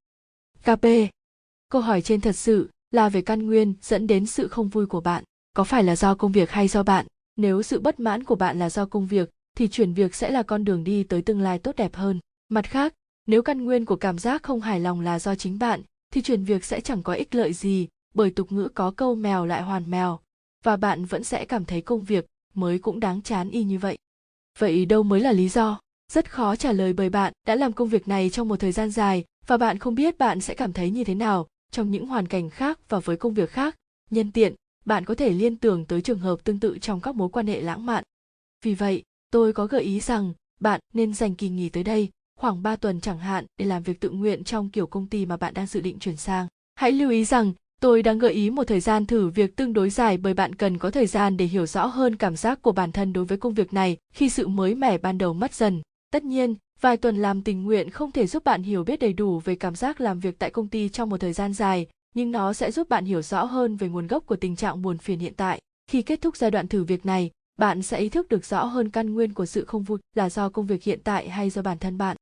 [0.61, 0.85] KP.
[1.69, 5.01] Câu hỏi trên thật sự là về căn nguyên dẫn đến sự không vui của
[5.01, 5.23] bạn.
[5.53, 7.05] Có phải là do công việc hay do bạn?
[7.35, 10.43] Nếu sự bất mãn của bạn là do công việc, thì chuyển việc sẽ là
[10.43, 12.19] con đường đi tới tương lai tốt đẹp hơn
[12.49, 12.93] mặt khác,
[13.27, 15.81] nếu căn nguyên của cảm giác không hài lòng là do chính bạn,
[16.13, 19.45] thì chuyển việc sẽ chẳng có ích lợi gì, bởi tục ngữ có câu mèo
[19.45, 20.19] lại hoàn mèo,
[20.63, 23.97] và bạn vẫn sẽ cảm thấy công việc mới cũng đáng chán y như vậy
[24.59, 25.79] vậy đâu mới là lý do
[26.11, 28.91] rất khó trả lời bởi bạn đã làm công việc này trong một thời gian
[28.91, 32.27] dài và bạn không biết bạn sẽ cảm thấy như thế nào trong những hoàn
[32.27, 33.75] cảnh khác và với công việc khác
[34.09, 37.29] nhân tiện, bạn có thể liên tưởng tới trường hợp tương tự trong các mối
[37.29, 38.03] quan hệ lãng mạn
[38.65, 42.09] vì vậy, tôi có gợi ý rằng bạn nên dành kỳ nghỉ tới đây,
[42.39, 45.37] khoảng 3 tuần chẳng hạn, để làm việc tự nguyện trong kiểu công ty mà
[45.37, 46.47] bạn đang dự định chuyển sang.
[46.75, 49.89] Hãy lưu ý rằng, tôi đang gợi ý một thời gian thử việc tương đối
[49.89, 52.91] dài bởi bạn cần có thời gian để hiểu rõ hơn cảm giác của bản
[52.91, 55.81] thân đối với công việc này khi sự mới mẻ ban đầu mất dần.
[56.15, 59.39] Tất nhiên, vài tuần làm tình nguyện không thể giúp bạn hiểu biết đầy đủ
[59.39, 62.53] về cảm giác làm việc tại công ty trong một thời gian dài, nhưng nó
[62.53, 65.33] sẽ giúp bạn hiểu rõ hơn về nguồn gốc của tình trạng buồn phiền hiện
[65.37, 65.61] tại.
[65.87, 68.89] Khi kết thúc giai đoạn thử việc này, bạn sẽ ý thức được rõ hơn
[68.89, 71.77] căn nguyên của sự không vui là do công việc hiện tại hay do bản
[71.77, 72.17] thân bạn.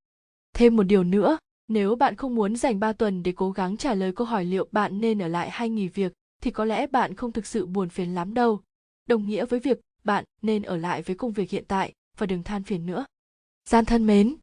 [0.56, 3.94] Thêm một điều nữa, nếu bạn không muốn dành 3 tuần để cố gắng trả
[3.94, 7.16] lời câu hỏi liệu bạn nên ở lại hay nghỉ việc, thì có lẽ bạn
[7.16, 8.62] không thực sự buồn phiền lắm đâu.
[9.06, 12.44] Đồng nghĩa với việc bạn nên ở lại với công việc hiện tại và đừng
[12.44, 13.06] than phiền nữa.
[13.70, 14.36] Gian thân mến,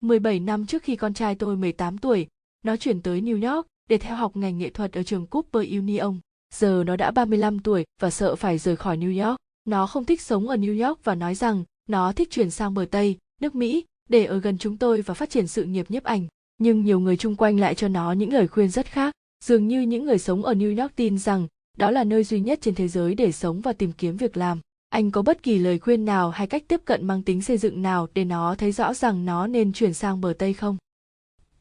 [0.00, 2.26] 17 năm trước khi con trai tôi 18 tuổi,
[2.62, 6.18] nó chuyển tới New York để theo học ngành nghệ thuật ở trường Cooper Union.
[6.54, 9.36] Giờ nó đã 35 tuổi và sợ phải rời khỏi New York.
[9.64, 12.86] Nó không thích sống ở New York và nói rằng nó thích chuyển sang bờ
[12.90, 16.26] Tây, nước Mỹ, để ở gần chúng tôi và phát triển sự nghiệp nhiếp ảnh.
[16.58, 19.14] Nhưng nhiều người chung quanh lại cho nó những lời khuyên rất khác.
[19.44, 21.46] Dường như những người sống ở New York tin rằng
[21.78, 24.60] đó là nơi duy nhất trên thế giới để sống và tìm kiếm việc làm.
[24.90, 27.82] Anh có bất kỳ lời khuyên nào hay cách tiếp cận mang tính xây dựng
[27.82, 30.76] nào để nó thấy rõ rằng nó nên chuyển sang bờ Tây không?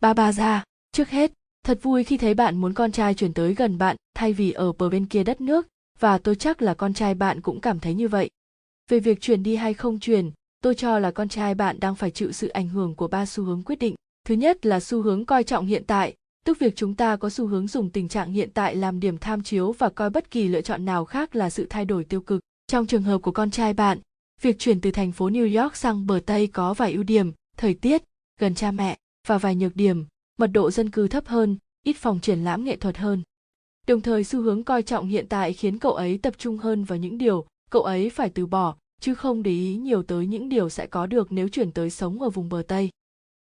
[0.02, 1.32] Ba ba ra, trước hết,
[1.66, 4.72] thật vui khi thấy bạn muốn con trai chuyển tới gần bạn thay vì ở
[4.72, 5.68] bờ bên kia đất nước,
[6.00, 8.30] và tôi chắc là con trai bạn cũng cảm thấy như vậy.
[8.90, 12.12] Về việc chuyển đi hay không chuyển, tôi cho là con trai bạn đang phải
[12.12, 13.96] chịu sự ảnh hưởng của ba xu hướng quyết định.
[14.26, 17.48] Thứ nhất là xu hướng coi trọng hiện tại, tức việc chúng ta có xu
[17.48, 20.62] hướng dùng tình trạng hiện tại làm điểm tham chiếu và coi bất kỳ lựa
[20.62, 22.42] chọn nào khác là sự thay đổi tiêu cực.
[22.70, 24.00] Trong trường hợp của con trai bạn,
[24.42, 27.74] việc chuyển từ thành phố New York sang bờ Tây có vài ưu điểm, thời
[27.74, 28.04] tiết,
[28.40, 30.06] gần cha mẹ và vài nhược điểm,
[30.38, 33.24] mật độ dân cư thấp hơn, ít phòng triển lãm nghệ thuật hơn.
[33.88, 36.98] Đồng thời xu hướng coi trọng hiện tại khiến cậu ấy tập trung hơn vào
[36.98, 40.70] những điều cậu ấy phải từ bỏ, chứ không để ý nhiều tới những điều
[40.70, 42.90] sẽ có được nếu chuyển tới sống ở vùng bờ Tây.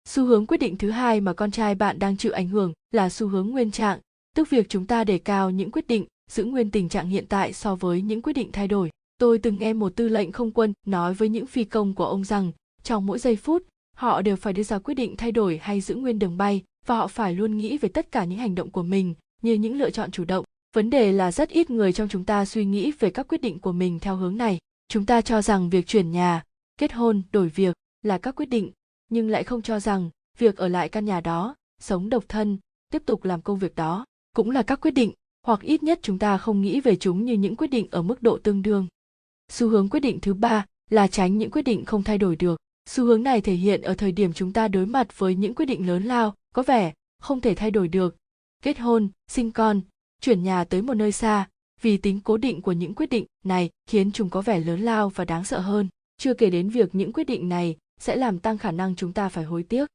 [0.10, 3.10] Xu hướng quyết định thứ hai mà con trai bạn đang chịu ảnh hưởng là
[3.10, 4.00] xu hướng nguyên trạng,
[4.36, 7.54] tức việc chúng ta đề cao những quyết định, giữ nguyên tình trạng hiện tại
[7.54, 8.90] so với những quyết định thay đổi.
[9.18, 12.24] Tôi từng nghe một tư lệnh không quân nói với những phi công của ông
[12.24, 12.52] rằng,
[12.84, 13.64] trong mỗi giây phút,
[13.96, 16.98] họ đều phải đưa ra quyết định thay đổi hay giữ nguyên đường bay và
[16.98, 19.90] họ phải luôn nghĩ về tất cả những hành động của mình như những lựa
[19.90, 20.46] chọn chủ động.
[20.76, 23.60] Vấn đề là rất ít người trong chúng ta suy nghĩ về các quyết định
[23.60, 24.60] của mình theo hướng này.
[24.88, 26.44] Chúng ta cho rằng việc chuyển nhà,
[26.78, 28.72] kết hôn, đổi việc là các quyết định,
[29.10, 32.58] nhưng lại không cho rằng việc ở lại căn nhà đó, sống độc thân,
[32.92, 35.12] tiếp tục làm công việc đó cũng là các quyết định,
[35.46, 38.22] hoặc ít nhất chúng ta không nghĩ về chúng như những quyết định ở mức
[38.22, 38.88] độ tương đương
[39.52, 42.60] xu hướng quyết định thứ ba là tránh những quyết định không thay đổi được.
[42.90, 45.66] Xu hướng này thể hiện ở thời điểm chúng ta đối mặt với những quyết
[45.66, 48.16] định lớn lao, có vẻ không thể thay đổi được.
[48.64, 49.82] Kết hôn, sinh con,
[50.22, 51.50] chuyển nhà tới một nơi xa,
[51.82, 55.10] vì tính cố định của những quyết định này khiến chúng có vẻ lớn lao
[55.10, 55.90] và đáng sợ hơn.
[56.18, 59.30] Chưa kể đến việc những quyết định này sẽ làm tăng khả năng chúng ta
[59.30, 59.86] phải hối tiếc.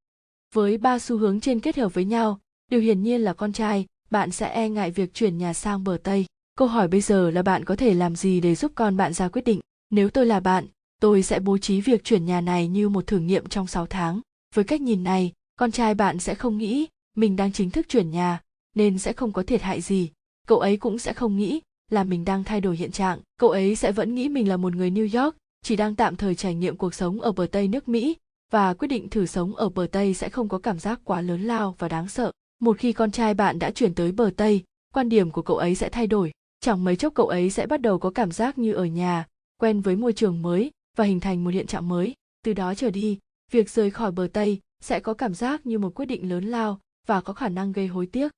[0.54, 3.86] Với ba xu hướng trên kết hợp với nhau, điều hiển nhiên là con trai,
[4.10, 7.42] bạn sẽ e ngại việc chuyển nhà sang bờ tây câu hỏi bây giờ là
[7.42, 9.60] bạn có thể làm gì để giúp con bạn ra quyết định?
[9.90, 10.66] Nếu tôi là bạn,
[11.00, 14.20] tôi sẽ bố trí việc chuyển nhà này như một thử nghiệm trong 6 tháng.
[14.54, 18.10] Với cách nhìn này, con trai bạn sẽ không nghĩ mình đang chính thức chuyển
[18.10, 18.40] nhà,
[18.74, 20.10] nên sẽ không có thiệt hại gì.
[20.46, 23.20] Cậu ấy cũng sẽ không nghĩ là mình đang thay đổi hiện trạng.
[23.38, 26.34] Cậu ấy sẽ vẫn nghĩ mình là một người new york, chỉ đang tạm thời
[26.34, 28.16] trải nghiệm cuộc sống ở bờ tây nước mỹ,
[28.50, 31.42] và quyết định thử sống ở bờ tây sẽ không có cảm giác quá lớn
[31.42, 32.32] lao và đáng sợ.
[32.60, 34.62] Một khi con trai bạn đã chuyển tới bờ tây,
[34.94, 37.80] quan điểm của cậu ấy sẽ thay đổi chẳng mấy chốc cậu ấy sẽ bắt
[37.80, 39.26] đầu có cảm giác như ở nhà,
[39.58, 42.14] quen với môi trường mới và hình thành một hiện trạng mới.
[42.44, 43.18] Từ đó trở đi,
[43.50, 46.80] việc rời khỏi bờ tây sẽ có cảm giác như một quyết định lớn lao
[47.06, 48.32] và có khả năng gây hối tiếc.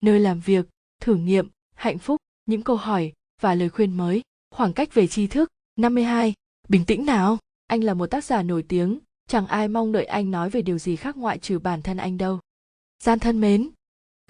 [0.00, 0.66] Nơi làm việc,
[1.00, 4.22] thử nghiệm, hạnh phúc, những câu hỏi và lời khuyên mới.
[4.50, 6.34] Khoảng cách về tri thức 52.
[6.68, 7.38] bình tĩnh nào.
[7.66, 10.78] Anh là một tác giả nổi tiếng, chẳng ai mong đợi anh nói về điều
[10.78, 12.40] gì khác ngoại trừ bản thân anh đâu.
[13.02, 13.70] Gian thân mến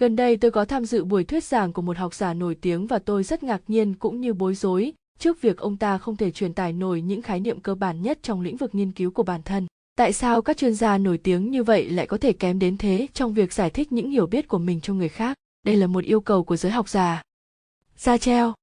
[0.01, 2.87] Gần đây tôi có tham dự buổi thuyết giảng của một học giả nổi tiếng
[2.87, 6.31] và tôi rất ngạc nhiên cũng như bối rối trước việc ông ta không thể
[6.31, 9.23] truyền tải nổi những khái niệm cơ bản nhất trong lĩnh vực nghiên cứu của
[9.23, 9.67] bản thân.
[9.95, 13.07] Tại sao các chuyên gia nổi tiếng như vậy lại có thể kém đến thế
[13.13, 15.37] trong việc giải thích những hiểu biết của mình cho người khác?
[15.65, 17.21] Đây là một yêu cầu của giới học giả.
[17.97, 18.53] Ra treo.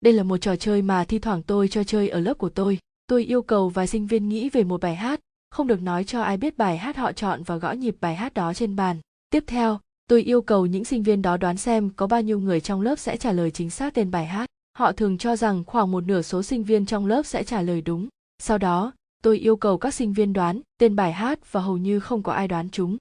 [0.00, 2.78] Đây là một trò chơi mà thi thoảng tôi cho chơi ở lớp của tôi.
[3.06, 6.22] Tôi yêu cầu vài sinh viên nghĩ về một bài hát, không được nói cho
[6.22, 8.96] ai biết bài hát họ chọn và gõ nhịp bài hát đó trên bàn.
[9.30, 12.60] Tiếp theo, Tôi yêu cầu những sinh viên đó đoán xem có bao nhiêu người
[12.60, 14.46] trong lớp sẽ trả lời chính xác tên bài hát.
[14.78, 17.80] Họ thường cho rằng khoảng một nửa số sinh viên trong lớp sẽ trả lời
[17.80, 18.08] đúng.
[18.38, 22.00] Sau đó, tôi yêu cầu các sinh viên đoán tên bài hát và hầu như
[22.00, 22.96] không có ai đoán chúng.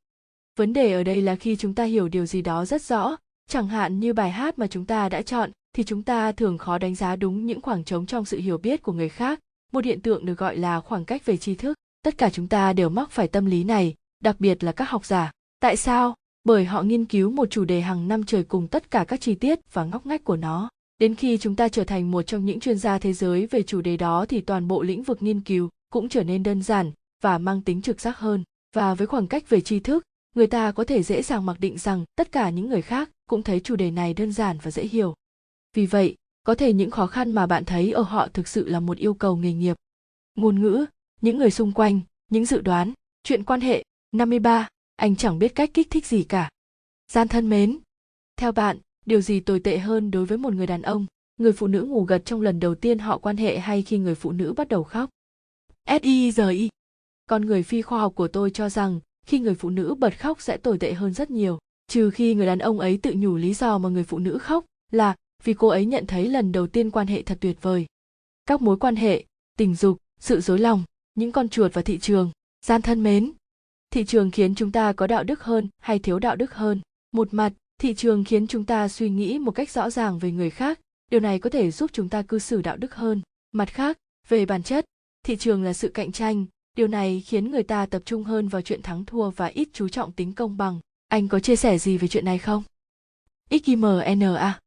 [0.58, 3.18] Vấn đề ở đây là khi chúng ta hiểu điều gì đó rất rõ,
[3.50, 6.78] chẳng hạn như bài hát mà chúng ta đã chọn thì chúng ta thường khó
[6.78, 9.40] đánh giá đúng những khoảng trống trong sự hiểu biết của người khác,
[9.72, 11.78] một hiện tượng được gọi là khoảng cách về tri thức.
[12.04, 15.06] Tất cả chúng ta đều mắc phải tâm lý này, đặc biệt là các học
[15.06, 15.32] giả.
[15.60, 16.16] Tại sao?
[16.48, 19.36] Bởi họ nghiên cứu một chủ đề hàng năm trời cùng tất cả các chi
[19.36, 20.70] tiết và ngóc ngách của nó.
[21.00, 23.82] Đến khi chúng ta trở thành một trong những chuyên gia thế giới về chủ
[23.82, 26.92] đề đó thì toàn bộ lĩnh vực nghiên cứu cũng trở nên đơn giản
[27.24, 28.44] và mang tính trực giác hơn.
[28.76, 30.04] Và với khoảng cách về tri thức,
[30.36, 33.44] người ta có thể dễ dàng mặc định rằng tất cả những người khác cũng
[33.44, 35.14] thấy chủ đề này đơn giản và dễ hiểu.
[35.74, 38.80] Vì vậy, có thể những khó khăn mà bạn thấy ở họ thực sự là
[38.80, 39.76] một yêu cầu nghề nghiệp.
[40.36, 40.86] Ngôn ngữ,
[41.22, 42.94] những người xung quanh, những dự đoán,
[43.24, 43.84] chuyện quan hệ.
[44.12, 44.68] 53.
[44.98, 46.50] Anh chẳng biết cách kích thích gì cả.
[47.12, 47.80] Gian thân mến.
[48.38, 51.06] Theo bạn, điều gì tồi tệ hơn đối với một người đàn ông?
[51.38, 54.16] Người phụ nữ ngủ gật trong lần đầu tiên họ quan hệ hay khi người
[54.16, 55.10] phụ nữ bắt đầu khóc?
[55.86, 56.68] SIZI.
[57.30, 60.42] Con người phi khoa học của tôi cho rằng khi người phụ nữ bật khóc
[60.42, 63.54] sẽ tồi tệ hơn rất nhiều, trừ khi người đàn ông ấy tự nhủ lý
[63.54, 66.92] do mà người phụ nữ khóc là vì cô ấy nhận thấy lần đầu tiên
[66.92, 67.86] quan hệ thật tuyệt vời.
[68.46, 69.26] Các mối quan hệ,
[69.58, 70.84] tình dục, sự dối lòng,
[71.16, 72.32] những con chuột và thị trường,
[72.66, 73.32] gian thân mến.
[73.98, 76.82] Thị trường khiến chúng ta có đạo đức hơn hay thiếu đạo đức hơn.
[77.12, 80.50] Một mặt, thị trường khiến chúng ta suy nghĩ một cách rõ ràng về người
[80.50, 80.80] khác,
[81.12, 83.22] điều này có thể giúp chúng ta cư xử đạo đức hơn.
[83.52, 84.86] Mặt khác, về bản chất,
[85.24, 86.46] thị trường là sự cạnh tranh,
[86.76, 89.90] điều này khiến người ta tập trung hơn vào chuyện thắng thua và ít chú
[89.90, 90.80] trọng tính công bằng.
[91.08, 92.64] Anh có chia sẻ gì về chuyện này không?
[93.50, 94.60] XIMNA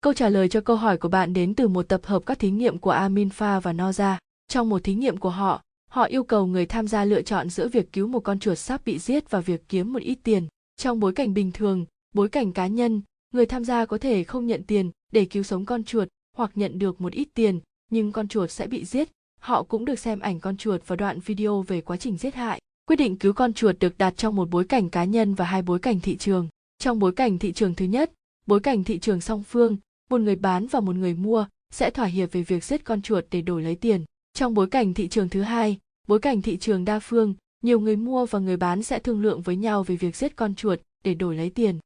[0.00, 2.50] Câu trả lời cho câu hỏi của bạn đến từ một tập hợp các thí
[2.50, 4.16] nghiệm của Aminfa và Noza.
[4.48, 7.68] Trong một thí nghiệm của họ, họ yêu cầu người tham gia lựa chọn giữa
[7.68, 10.46] việc cứu một con chuột sắp bị giết và việc kiếm một ít tiền.
[10.76, 13.02] Trong bối cảnh bình thường, bối cảnh cá nhân,
[13.34, 16.78] người tham gia có thể không nhận tiền để cứu sống con chuột hoặc nhận
[16.78, 17.60] được một ít tiền,
[17.90, 19.08] nhưng con chuột sẽ bị giết.
[19.40, 22.60] Họ cũng được xem ảnh con chuột và đoạn video về quá trình giết hại.
[22.86, 25.62] Quyết định cứu con chuột được đặt trong một bối cảnh cá nhân và hai
[25.62, 26.48] bối cảnh thị trường.
[26.78, 28.12] Trong bối cảnh thị trường thứ nhất,
[28.46, 29.76] bối cảnh thị trường song phương,
[30.10, 33.24] một người bán và một người mua sẽ thỏa hiệp về việc giết con chuột
[33.30, 34.04] để đổi lấy tiền.
[34.34, 35.78] Trong bối cảnh thị trường thứ hai,
[36.08, 39.42] bối cảnh thị trường đa phương, nhiều người mua và người bán sẽ thương lượng
[39.42, 41.78] với nhau về việc giết con chuột để đổi lấy tiền.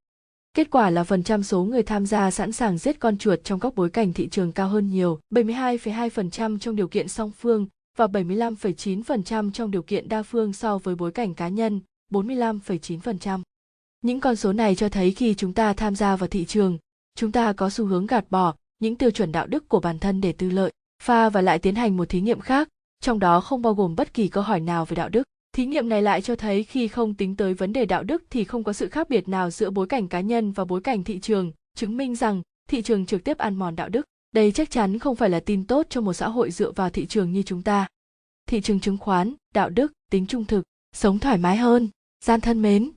[0.55, 3.61] Kết quả là phần trăm số người tham gia sẵn sàng giết con chuột trong
[3.61, 7.67] các bối cảnh thị trường cao hơn nhiều, 72,2% trong điều kiện song phương
[7.97, 11.81] và 75,9% trong điều kiện đa phương so với bối cảnh cá nhân,
[12.13, 13.41] 45,9%.
[14.03, 16.79] Những con số này cho thấy khi chúng ta tham gia vào thị trường,
[17.17, 20.21] chúng ta có xu hướng gạt bỏ những tiêu chuẩn đạo đức của bản thân
[20.21, 20.73] để tư lợi
[21.05, 22.69] pha và lại tiến hành một thí nghiệm khác,
[23.01, 25.23] trong đó không bao gồm bất kỳ câu hỏi nào về đạo đức.
[25.53, 28.45] Thí nghiệm này lại cho thấy khi không tính tới vấn đề đạo đức thì
[28.45, 31.21] không có sự khác biệt nào giữa bối cảnh cá nhân và bối cảnh thị
[31.21, 34.07] trường, chứng minh rằng thị trường trực tiếp ăn mòn đạo đức.
[34.33, 37.07] Đây chắc chắn không phải là tin tốt cho một xã hội dựa vào thị
[37.07, 37.87] trường như chúng ta.
[38.47, 41.89] Thị trường chứng khoán, đạo đức, tính trung thực, sống thoải mái hơn,
[42.25, 42.91] gian thân mến.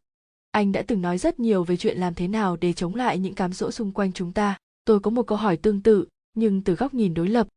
[0.51, 3.33] Anh đã từng nói rất nhiều về chuyện làm thế nào để chống lại những
[3.33, 4.57] cám dỗ xung quanh chúng ta.
[4.85, 7.47] Tôi có một câu hỏi tương tự, nhưng từ góc nhìn đối lập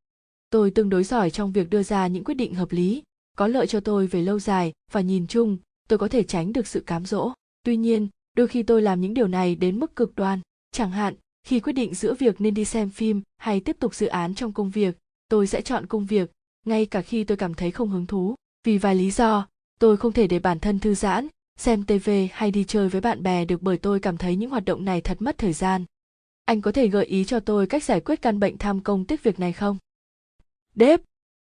[0.51, 3.03] tôi tương đối giỏi trong việc đưa ra những quyết định hợp lý,
[3.37, 6.67] có lợi cho tôi về lâu dài và nhìn chung, tôi có thể tránh được
[6.67, 7.33] sự cám dỗ.
[7.63, 10.41] Tuy nhiên, đôi khi tôi làm những điều này đến mức cực đoan.
[10.73, 11.15] Chẳng hạn,
[11.47, 14.53] khi quyết định giữa việc nên đi xem phim hay tiếp tục dự án trong
[14.53, 14.99] công việc,
[15.29, 16.31] tôi sẽ chọn công việc,
[16.67, 18.35] ngay cả khi tôi cảm thấy không hứng thú.
[18.65, 19.47] Vì vài lý do,
[19.81, 23.23] tôi không thể để bản thân thư giãn, xem tv hay đi chơi với bạn
[23.23, 25.85] bè được bởi tôi cảm thấy những hoạt động này thật mất thời gian.
[26.45, 29.23] Anh có thể gợi ý cho tôi cách giải quyết căn bệnh tham công tiếc
[29.23, 29.79] việc này không?
[30.75, 31.01] Đếp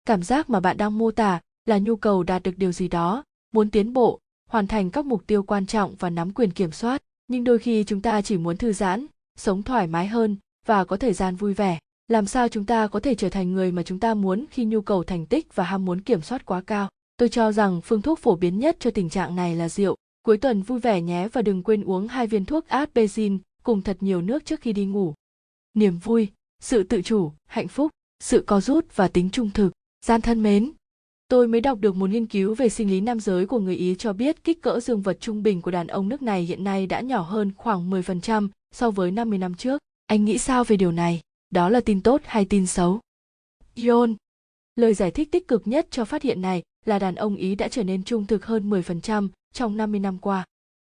[0.04, 3.24] cảm giác mà bạn đang mô tả là nhu cầu đạt được điều gì đó
[3.52, 7.02] muốn tiến bộ hoàn thành các mục tiêu quan trọng và nắm quyền kiểm soát
[7.28, 9.06] nhưng đôi khi chúng ta chỉ muốn thư giãn
[9.38, 13.00] sống thoải mái hơn và có thời gian vui vẻ làm sao chúng ta có
[13.00, 15.84] thể trở thành người mà chúng ta muốn khi nhu cầu thành tích và ham
[15.84, 16.88] muốn kiểm soát quá cao
[17.22, 19.96] Tôi cho rằng phương thuốc phổ biến nhất cho tình trạng này là rượu.
[20.22, 23.96] Cuối tuần vui vẻ nhé và đừng quên uống hai viên thuốc Adbezin cùng thật
[24.00, 25.14] nhiều nước trước khi đi ngủ.
[25.74, 26.28] Niềm vui,
[26.60, 27.90] sự tự chủ, hạnh phúc,
[28.22, 29.72] sự co rút và tính trung thực,
[30.06, 30.72] gian thân mến.
[31.28, 33.94] Tôi mới đọc được một nghiên cứu về sinh lý nam giới của người Ý
[33.94, 36.86] cho biết kích cỡ dương vật trung bình của đàn ông nước này hiện nay
[36.86, 39.82] đã nhỏ hơn khoảng 10% so với 50 năm trước.
[40.06, 41.20] Anh nghĩ sao về điều này?
[41.50, 43.00] Đó là tin tốt hay tin xấu?
[43.86, 44.16] Yon.
[44.76, 47.68] Lời giải thích tích cực nhất cho phát hiện này là đàn ông Ý đã
[47.68, 50.44] trở nên trung thực hơn 10% trong 50 năm qua.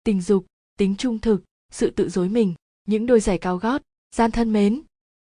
[0.03, 0.45] Tình dục,
[0.77, 2.53] tính trung thực, sự tự dối mình,
[2.87, 3.81] những đôi giày cao gót,
[4.15, 4.81] gian thân mến.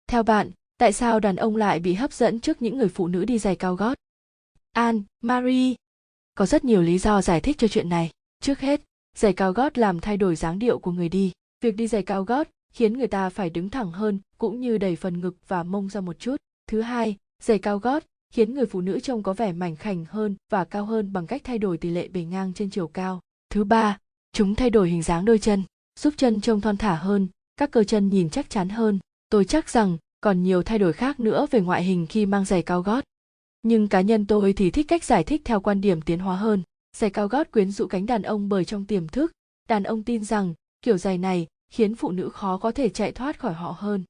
[0.08, 3.26] Theo bạn, tại sao đàn ông lại bị hấp dẫn trước những người phụ nữ
[3.26, 3.94] đi giày cao gót?
[4.72, 5.76] An, Marie.
[6.36, 8.12] Có rất nhiều lý do giải thích cho chuyện này.
[8.40, 8.82] Trước hết,
[9.18, 11.32] giày cao gót làm thay đổi dáng điệu của người đi.
[11.64, 14.96] Việc đi giày cao gót khiến người ta phải đứng thẳng hơn cũng như đẩy
[14.96, 16.36] phần ngực và mông ra một chút.
[16.68, 18.04] Thứ hai, giày cao gót
[18.34, 21.42] khiến người phụ nữ trông có vẻ mảnh khảnh hơn và cao hơn bằng cách
[21.44, 23.22] thay đổi tỷ lệ bề ngang trên chiều cao.
[23.50, 23.98] Thứ ba,
[24.34, 25.64] chúng thay đổi hình dáng đôi chân,
[26.00, 27.28] giúp chân trông thon thả hơn,
[27.58, 29.00] các cơ chân nhìn chắc chắn hơn.
[29.30, 32.62] Tôi chắc rằng còn nhiều thay đổi khác nữa về ngoại hình khi mang giày
[32.62, 33.04] cao gót.
[33.64, 36.64] Nhưng cá nhân tôi thì thích cách giải thích theo quan điểm tiến hóa hơn.
[36.98, 39.32] Giày cao gót quyến rũ cánh đàn ông bởi trong tiềm thức,
[39.70, 43.40] đàn ông tin rằng kiểu giày này khiến phụ nữ khó có thể chạy thoát
[43.40, 44.04] khỏi họ hơn.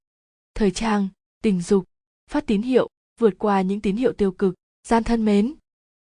[0.56, 1.08] Thời trang,
[1.44, 1.86] tình dục,
[2.30, 2.88] phát tín hiệu,
[3.20, 4.56] vượt qua những tín hiệu tiêu cực,
[4.88, 5.54] gian thân mến.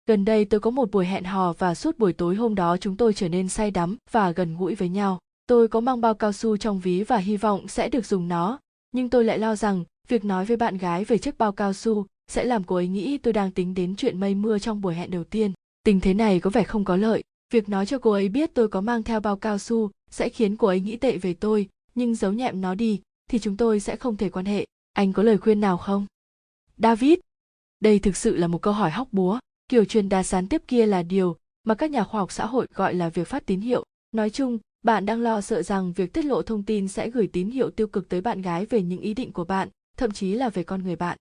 [0.07, 2.97] Gần đây tôi có một buổi hẹn hò và suốt buổi tối hôm đó chúng
[2.97, 5.19] tôi trở nên say đắm và gần gũi với nhau.
[5.47, 8.61] Tôi có mang bao cao su trong ví và hy vọng sẽ được dùng nó,
[8.93, 12.07] nhưng tôi lại lo rằng việc nói với bạn gái về chiếc bao cao su
[12.29, 15.11] sẽ làm cô ấy nghĩ tôi đang tính đến chuyện mây mưa trong buổi hẹn
[15.11, 15.53] đầu tiên.
[15.85, 17.23] Tình thế này có vẻ không có lợi.
[17.53, 20.57] Việc nói cho cô ấy biết tôi có mang theo bao cao su sẽ khiến
[20.57, 23.97] cô ấy nghĩ tệ về tôi, nhưng giấu nhẹm nó đi thì chúng tôi sẽ
[23.97, 24.67] không thể quan hệ.
[24.93, 26.07] Anh có lời khuyên nào không?
[26.79, 27.19] David,
[27.81, 29.39] đây thực sự là một câu hỏi hóc búa.
[29.69, 32.67] Kiểu truyền đạt sán tiếp kia là điều mà các nhà khoa học xã hội
[32.75, 33.85] gọi là việc phát tín hiệu.
[34.13, 37.51] Nói chung, bạn đang lo sợ rằng việc tiết lộ thông tin sẽ gửi tín
[37.51, 40.49] hiệu tiêu cực tới bạn gái về những ý định của bạn, thậm chí là
[40.49, 41.17] về con người bạn.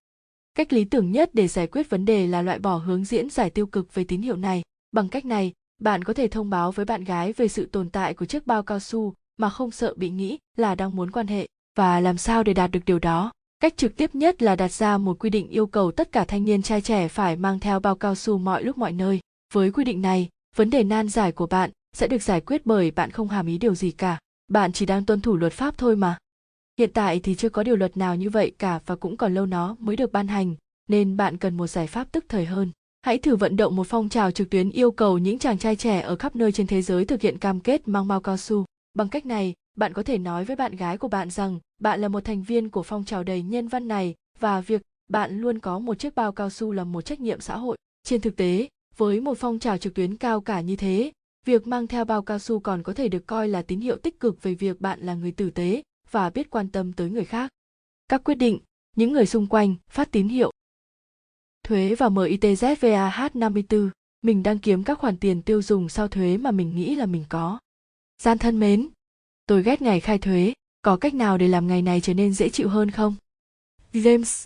[0.56, 3.50] Cách lý tưởng nhất để giải quyết vấn đề là loại bỏ hướng diễn giải
[3.50, 4.62] tiêu cực về tín hiệu này.
[4.92, 8.14] Bằng cách này, bạn có thể thông báo với bạn gái về sự tồn tại
[8.14, 11.48] của chiếc bao cao su mà không sợ bị nghĩ là đang muốn quan hệ.
[11.78, 13.32] Và làm sao để đạt được điều đó?
[13.60, 16.46] Cách trực tiếp nhất là đặt ra một quy định yêu cầu tất cả thanh
[16.46, 19.20] niên trai trẻ phải mang theo bao cao su mọi lúc mọi nơi.
[19.54, 22.92] Với quy định này vấn đề nan giải của bạn sẽ được giải quyết bởi
[22.92, 24.20] bạn không hàm ý điều gì cả.
[24.48, 26.18] Bạn chỉ đang tuân thủ luật pháp thôi mà
[26.80, 29.46] hiện tại thì chưa có điều luật nào như vậy cả và cũng còn lâu
[29.46, 30.56] nó mới được ban hành,
[30.88, 32.72] nên bạn cần một giải pháp tức thời hơn.
[33.02, 36.00] Hãy thử vận động một phong trào trực tuyến yêu cầu những chàng trai trẻ
[36.00, 38.66] ở khắp nơi trên thế giới thực hiện cam kết mang bao cao su.
[38.94, 42.08] Bằng cách này, bạn có thể nói với bạn gái của bạn rằng bạn là
[42.08, 45.80] một thành viên của phong trào đầy nhân văn này và việc bạn luôn có
[45.80, 47.78] một chiếc bao cao su là một trách nhiệm xã hội.
[48.04, 51.12] Trên thực tế, với một phong trào trực tuyến cao cả như thế,
[51.46, 54.20] việc mang theo bao cao su còn có thể được coi là tín hiệu tích
[54.20, 55.82] cực về việc bạn là người tử tế
[56.12, 57.52] và biết quan tâm tới người khác
[58.08, 58.60] các quyết định
[58.96, 60.52] những người xung quanh phát tín hiệu
[61.64, 63.90] thuế và MITZVAH 54
[64.22, 67.24] mình đang kiếm các khoản tiền tiêu dùng sau thuế mà mình nghĩ là mình
[67.30, 67.60] có
[68.22, 68.90] gian thân mến
[69.48, 70.54] tôi ghét ngày khai thuế
[70.86, 73.16] có cách nào để làm ngày này trở nên dễ chịu hơn không?
[73.94, 74.46] James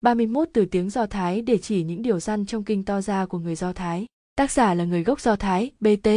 [0.00, 3.38] 31 từ tiếng Do Thái để chỉ những điều răn trong kinh to ra của
[3.38, 4.06] người Do Thái.
[4.36, 6.08] Tác giả là người gốc Do Thái, BT.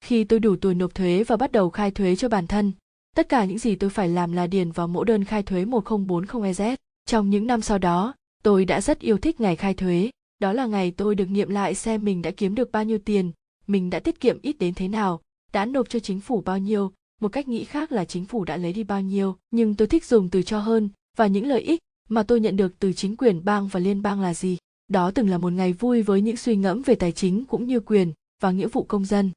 [0.00, 2.72] Khi tôi đủ tuổi nộp thuế và bắt đầu khai thuế cho bản thân,
[3.16, 6.76] tất cả những gì tôi phải làm là điền vào mẫu đơn khai thuế 1040EZ.
[7.06, 10.10] Trong những năm sau đó, tôi đã rất yêu thích ngày khai thuế.
[10.38, 13.32] Đó là ngày tôi được nghiệm lại xem mình đã kiếm được bao nhiêu tiền,
[13.66, 15.20] mình đã tiết kiệm ít đến thế nào,
[15.52, 18.56] đã nộp cho chính phủ bao nhiêu một cách nghĩ khác là chính phủ đã
[18.56, 21.80] lấy đi bao nhiêu nhưng tôi thích dùng từ cho hơn và những lợi ích
[22.08, 25.30] mà tôi nhận được từ chính quyền bang và liên bang là gì đó từng
[25.30, 28.12] là một ngày vui với những suy ngẫm về tài chính cũng như quyền
[28.42, 29.30] và nghĩa vụ công dân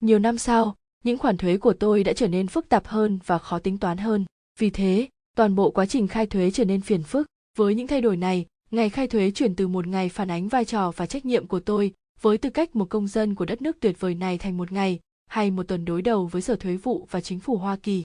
[0.00, 3.38] nhiều năm sau những khoản thuế của tôi đã trở nên phức tạp hơn và
[3.38, 4.24] khó tính toán hơn
[4.58, 7.26] vì thế, toàn bộ quá trình khai thuế trở nên phiền phức
[7.58, 10.64] với những thay đổi này, ngày khai thuế chuyển từ một ngày phản ánh vai
[10.64, 13.76] trò và trách nhiệm của tôi với tư cách một công dân của đất nước
[13.80, 17.06] tuyệt vời này thành một ngày hay một tuần đối đầu với Sở Thuế vụ
[17.10, 18.02] và chính phủ Hoa Kỳ.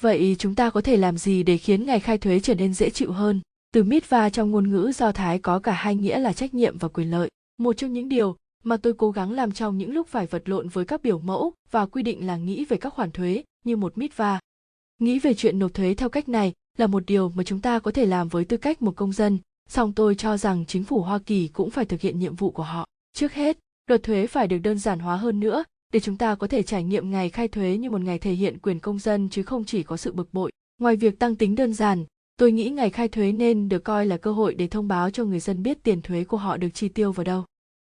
[0.00, 2.90] Vậy chúng ta có thể làm gì để khiến ngày khai thuế trở nên dễ
[2.90, 3.40] chịu hơn?
[3.72, 6.88] Từ mitva trong ngôn ngữ Do Thái có cả hai nghĩa là trách nhiệm và
[6.88, 7.28] quyền lợi.
[7.58, 10.68] Một trong những điều mà tôi cố gắng làm trong những lúc phải vật lộn
[10.68, 13.98] với các biểu mẫu và quy định là nghĩ về các khoản thuế như một
[13.98, 14.40] mitva.
[14.98, 17.90] Nghĩ về chuyện nộp thuế theo cách này là một điều mà chúng ta có
[17.90, 21.18] thể làm với tư cách một công dân, song tôi cho rằng chính phủ Hoa
[21.18, 22.86] Kỳ cũng phải thực hiện nhiệm vụ của họ.
[23.12, 26.46] Trước hết, luật thuế phải được đơn giản hóa hơn nữa để chúng ta có
[26.46, 29.42] thể trải nghiệm ngày khai thuế như một ngày thể hiện quyền công dân chứ
[29.42, 30.52] không chỉ có sự bực bội.
[30.78, 32.04] Ngoài việc tăng tính đơn giản,
[32.36, 35.24] tôi nghĩ ngày khai thuế nên được coi là cơ hội để thông báo cho
[35.24, 37.44] người dân biết tiền thuế của họ được chi tiêu vào đâu.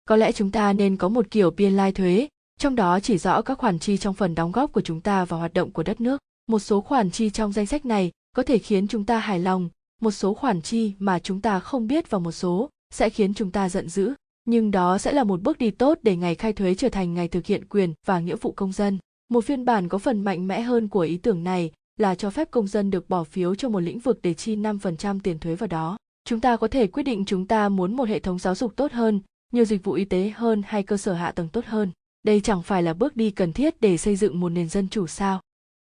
[0.04, 3.42] Có lẽ chúng ta nên có một kiểu biên lai thuế, trong đó chỉ rõ
[3.42, 6.00] các khoản chi trong phần đóng góp của chúng ta vào hoạt động của đất
[6.00, 6.20] nước.
[6.46, 9.68] Một số khoản chi trong danh sách này có thể khiến chúng ta hài lòng,
[10.00, 13.50] một số khoản chi mà chúng ta không biết và một số sẽ khiến chúng
[13.50, 14.14] ta giận dữ
[14.44, 17.28] nhưng đó sẽ là một bước đi tốt để ngày khai thuế trở thành ngày
[17.28, 18.98] thực hiện quyền và nghĩa vụ công dân.
[19.28, 22.50] Một phiên bản có phần mạnh mẽ hơn của ý tưởng này là cho phép
[22.50, 25.66] công dân được bỏ phiếu cho một lĩnh vực để chi 5% tiền thuế vào
[25.66, 25.96] đó.
[26.24, 28.92] Chúng ta có thể quyết định chúng ta muốn một hệ thống giáo dục tốt
[28.92, 29.20] hơn,
[29.52, 31.90] nhiều dịch vụ y tế hơn hay cơ sở hạ tầng tốt hơn.
[32.22, 35.06] Đây chẳng phải là bước đi cần thiết để xây dựng một nền dân chủ
[35.06, 35.40] sao.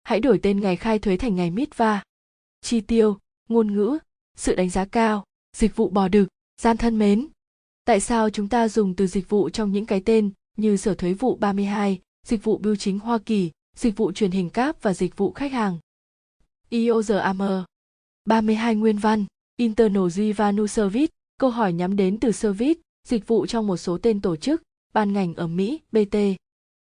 [0.04, 2.04] Hãy đổi tên ngày khai thuế thành ngày Mitva.
[2.62, 3.18] Chi tiêu,
[3.50, 3.98] ngôn ngữ,
[4.36, 6.28] sự đánh giá cao, dịch vụ bò đực,
[6.62, 7.28] gian thân mến,
[7.88, 11.14] Tại sao chúng ta dùng từ dịch vụ trong những cái tên như Sở Thuế
[11.14, 15.18] vụ 32, Dịch vụ Bưu chính Hoa Kỳ, dịch vụ truyền hình cáp và dịch
[15.18, 15.78] vụ khách hàng.
[16.72, 17.64] IOZAM
[18.26, 19.26] 32 nguyên văn,
[19.58, 24.22] Internal Revenue Service, câu hỏi nhắm đến từ service, dịch vụ trong một số tên
[24.22, 24.62] tổ chức,
[24.94, 26.18] ban ngành ở Mỹ, BT.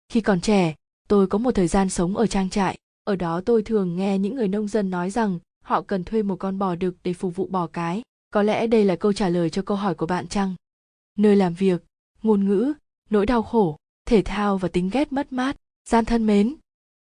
[0.09, 0.75] Khi còn trẻ,
[1.09, 4.35] tôi có một thời gian sống ở trang trại, ở đó tôi thường nghe những
[4.35, 7.47] người nông dân nói rằng họ cần thuê một con bò đực để phục vụ
[7.47, 8.03] bò cái.
[8.31, 10.55] Có lẽ đây là câu trả lời cho câu hỏi của bạn chăng?
[11.19, 11.85] Nơi làm việc,
[12.23, 12.73] ngôn ngữ,
[13.11, 13.77] nỗi đau khổ,
[14.07, 15.57] thể thao và tính ghét mất mát,
[15.89, 16.55] gian thân mến.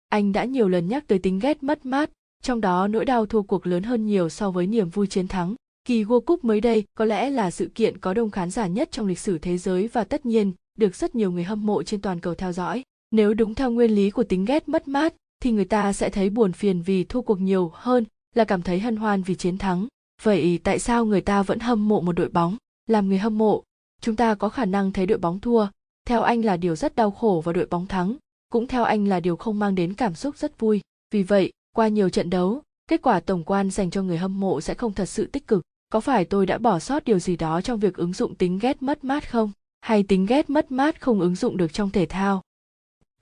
[0.08, 2.10] Anh đã nhiều lần nhắc tới tính ghét mất mát,
[2.42, 5.54] trong đó nỗi đau thua cuộc lớn hơn nhiều so với niềm vui chiến thắng.
[5.86, 8.88] Kỳ World Cup mới đây có lẽ là sự kiện có đông khán giả nhất
[8.92, 12.00] trong lịch sử thế giới và tất nhiên được rất nhiều người hâm mộ trên
[12.00, 12.82] toàn cầu theo dõi.
[13.10, 16.30] Nếu đúng theo nguyên lý của tính ghét mất mát thì người ta sẽ thấy
[16.30, 19.86] buồn phiền vì thua cuộc nhiều hơn là cảm thấy hân hoan vì chiến thắng.
[20.22, 22.56] Vậy tại sao người ta vẫn hâm mộ một đội bóng?
[22.86, 23.62] Làm người hâm mộ,
[24.00, 25.66] chúng ta có khả năng thấy đội bóng thua,
[26.06, 28.16] theo anh là điều rất đau khổ và đội bóng thắng,
[28.52, 30.80] cũng theo anh là điều không mang đến cảm xúc rất vui.
[31.10, 34.60] Vì vậy, qua nhiều trận đấu, kết quả tổng quan dành cho người hâm mộ
[34.60, 35.62] sẽ không thật sự tích cực.
[35.90, 38.82] Có phải tôi đã bỏ sót điều gì đó trong việc ứng dụng tính ghét
[38.82, 39.50] mất mát không?
[39.80, 42.42] Hay tính ghét mất mát không ứng dụng được trong thể thao?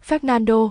[0.08, 0.70] Fernando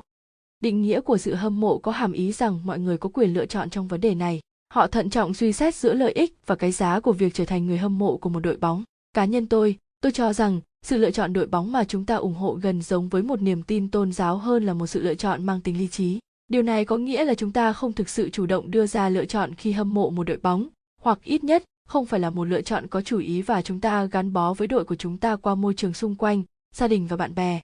[0.60, 3.46] Định nghĩa của sự hâm mộ có hàm ý rằng mọi người có quyền lựa
[3.46, 4.42] chọn trong vấn đề này.
[4.74, 7.66] Họ thận trọng suy xét giữa lợi ích và cái giá của việc trở thành
[7.66, 8.84] người hâm mộ của một đội bóng.
[9.14, 12.34] Cá nhân tôi, tôi cho rằng sự lựa chọn đội bóng mà chúng ta ủng
[12.34, 15.46] hộ gần giống với một niềm tin tôn giáo hơn là một sự lựa chọn
[15.46, 16.20] mang tính lý trí.
[16.48, 19.26] Điều này có nghĩa là chúng ta không thực sự chủ động đưa ra lựa
[19.26, 20.68] chọn khi hâm mộ một đội bóng,
[21.02, 24.06] hoặc ít nhất không phải là một lựa chọn có chủ ý và chúng ta
[24.06, 26.44] gắn bó với đội của chúng ta qua môi trường xung quanh,
[26.76, 27.62] gia đình và bạn bè.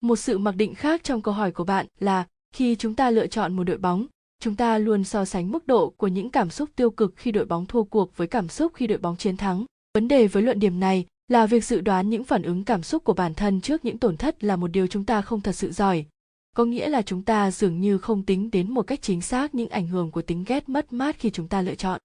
[0.00, 3.26] Một sự mặc định khác trong câu hỏi của bạn là khi chúng ta lựa
[3.26, 4.06] chọn một đội bóng,
[4.40, 7.44] chúng ta luôn so sánh mức độ của những cảm xúc tiêu cực khi đội
[7.44, 9.64] bóng thua cuộc với cảm xúc khi đội bóng chiến thắng.
[9.94, 13.04] Vấn đề với luận điểm này là việc dự đoán những phản ứng cảm xúc
[13.04, 15.72] của bản thân trước những tổn thất là một điều chúng ta không thật sự
[15.72, 16.06] giỏi
[16.54, 19.68] có nghĩa là chúng ta dường như không tính đến một cách chính xác những
[19.68, 22.00] ảnh hưởng của tính ghét mất mát khi chúng ta lựa chọn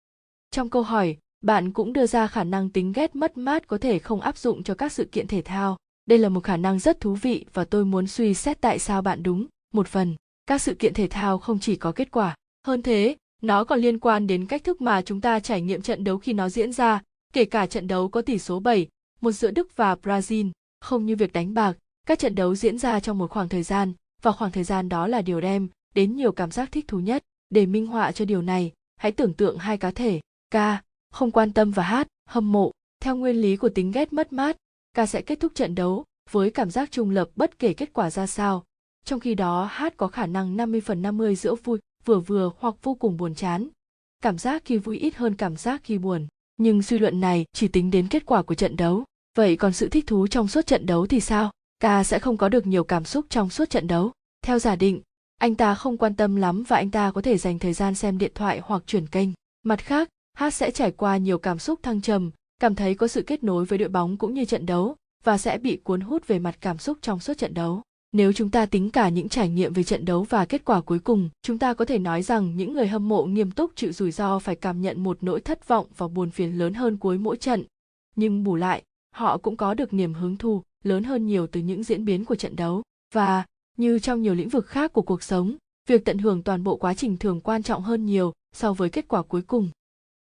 [0.52, 4.00] trong câu hỏi bạn cũng đưa ra khả năng tính ghét mất mát có thể
[4.00, 5.78] không áp dụng cho các sự kiện thể thao.
[6.06, 9.02] Đây là một khả năng rất thú vị và tôi muốn suy xét tại sao
[9.02, 9.46] bạn đúng.
[9.74, 12.36] Một phần các sự kiện thể thao không chỉ có kết quả.
[12.68, 16.04] Hơn thế nó còn liên quan đến cách thức mà chúng ta trải nghiệm trận
[16.04, 17.02] đấu khi nó diễn ra
[17.34, 18.88] kể cả trận đấu có tỷ số 7,
[19.22, 21.74] một giữa Đức và Brazil, không như việc đánh bạc,
[22.08, 25.08] các trận đấu diễn ra trong một khoảng thời gian, và khoảng thời gian đó
[25.08, 27.24] là điều đem đến nhiều cảm giác thích thú nhất.
[27.50, 30.20] Để minh họa cho điều này, hãy tưởng tượng hai cá thể,
[30.52, 30.56] K,
[31.12, 32.72] không quan tâm và hát hâm mộ.
[33.02, 34.58] Theo nguyên lý của tính ghét mất mát,
[34.94, 38.10] ca sẽ kết thúc trận đấu với cảm giác trung lập bất kể kết quả
[38.10, 38.64] ra sao.
[39.06, 42.76] Trong khi đó hát có khả năng 50 phần 50 giữa vui, vừa vừa hoặc
[42.84, 43.68] vô cùng buồn chán.
[44.22, 46.28] Cảm giác khi vui ít hơn cảm giác khi buồn.
[46.58, 49.04] Nhưng suy luận này chỉ tính đến kết quả của trận đấu.
[49.38, 51.52] Vậy còn sự thích thú trong suốt trận đấu thì sao?
[51.80, 54.12] ca sẽ không có được nhiều cảm xúc trong suốt trận đấu.
[54.42, 55.02] Theo giả định,
[55.38, 58.18] anh ta không quan tâm lắm và anh ta có thể dành thời gian xem
[58.18, 59.30] điện thoại hoặc chuyển kênh.
[59.64, 63.22] Mặt khác, Hát sẽ trải qua nhiều cảm xúc thăng trầm, cảm thấy có sự
[63.22, 66.40] kết nối với đội bóng cũng như trận đấu và sẽ bị cuốn hút về
[66.40, 67.82] mặt cảm xúc trong suốt trận đấu.
[68.12, 71.00] Nếu chúng ta tính cả những trải nghiệm về trận đấu và kết quả cuối
[71.00, 74.12] cùng, chúng ta có thể nói rằng những người hâm mộ nghiêm túc chịu rủi
[74.12, 77.38] ro phải cảm nhận một nỗi thất vọng và buồn phiền lớn hơn cuối mỗi
[77.38, 77.64] trận.
[78.16, 78.84] Nhưng bù lại,
[79.16, 82.36] họ cũng có được niềm hứng thú lớn hơn nhiều từ những diễn biến của
[82.36, 82.84] trận đấu.
[83.14, 83.44] Và,
[83.78, 85.56] như trong nhiều lĩnh vực khác của cuộc sống,
[85.90, 89.08] việc tận hưởng toàn bộ quá trình thường quan trọng hơn nhiều so với kết
[89.08, 89.70] quả cuối cùng.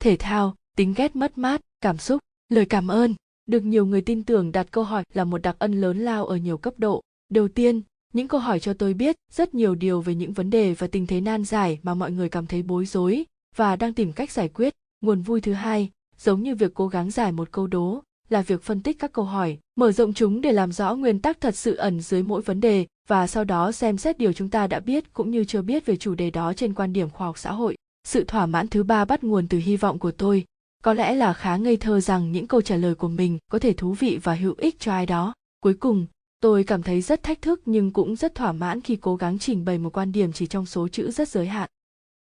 [0.08, 4.24] Thể thao, tính ghét mất mát, cảm xúc, lời cảm ơn, được nhiều người tin
[4.24, 7.02] tưởng đặt câu hỏi là một đặc ân lớn lao ở nhiều cấp độ.
[7.30, 7.82] Đầu tiên,
[8.14, 11.08] những câu hỏi cho tôi biết rất nhiều điều về những vấn đề và tình
[11.08, 14.50] thế nan giải mà mọi người cảm thấy bối rối và đang tìm cách giải
[14.50, 14.74] quyết.
[15.02, 18.64] Nguồn vui thứ hai, giống như việc cố gắng giải một câu đố, là việc
[18.64, 21.76] phân tích các câu hỏi, mở rộng chúng để làm rõ nguyên tắc thật sự
[21.76, 25.14] ẩn dưới mỗi vấn đề và sau đó xem xét điều chúng ta đã biết
[25.14, 27.76] cũng như chưa biết về chủ đề đó trên quan điểm khoa học xã hội.
[28.08, 30.46] Sự thỏa mãn thứ ba bắt nguồn từ hy vọng của tôi,
[30.84, 33.74] có lẽ là khá ngây thơ rằng những câu trả lời của mình có thể
[33.74, 35.34] thú vị và hữu ích cho ai đó.
[35.60, 36.06] Cuối cùng,
[36.40, 39.66] tôi cảm thấy rất thách thức nhưng cũng rất thỏa mãn khi cố gắng trình
[39.66, 41.70] bày một quan điểm chỉ trong số chữ rất giới hạn.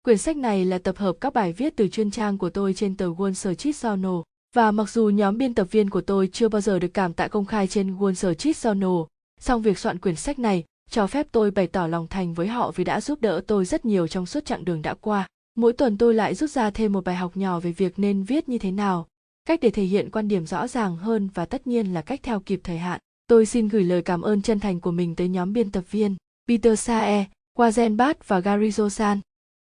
[0.03, 2.97] Quyển sách này là tập hợp các bài viết từ chuyên trang của tôi trên
[2.97, 4.23] tờ Wall Street Journal
[4.55, 7.27] và mặc dù nhóm biên tập viên của tôi chưa bao giờ được cảm tạ
[7.27, 9.05] công khai trên Wall Street Journal,
[9.39, 12.71] song việc soạn quyển sách này cho phép tôi bày tỏ lòng thành với họ
[12.71, 15.27] vì đã giúp đỡ tôi rất nhiều trong suốt chặng đường đã qua.
[15.55, 18.49] Mỗi tuần tôi lại rút ra thêm một bài học nhỏ về việc nên viết
[18.49, 19.07] như thế nào,
[19.45, 22.39] cách để thể hiện quan điểm rõ ràng hơn và tất nhiên là cách theo
[22.39, 22.99] kịp thời hạn.
[23.27, 26.15] Tôi xin gửi lời cảm ơn chân thành của mình tới nhóm biên tập viên
[26.47, 27.25] Peter Sae,
[27.57, 29.17] Quazenbat và Gary Zosan.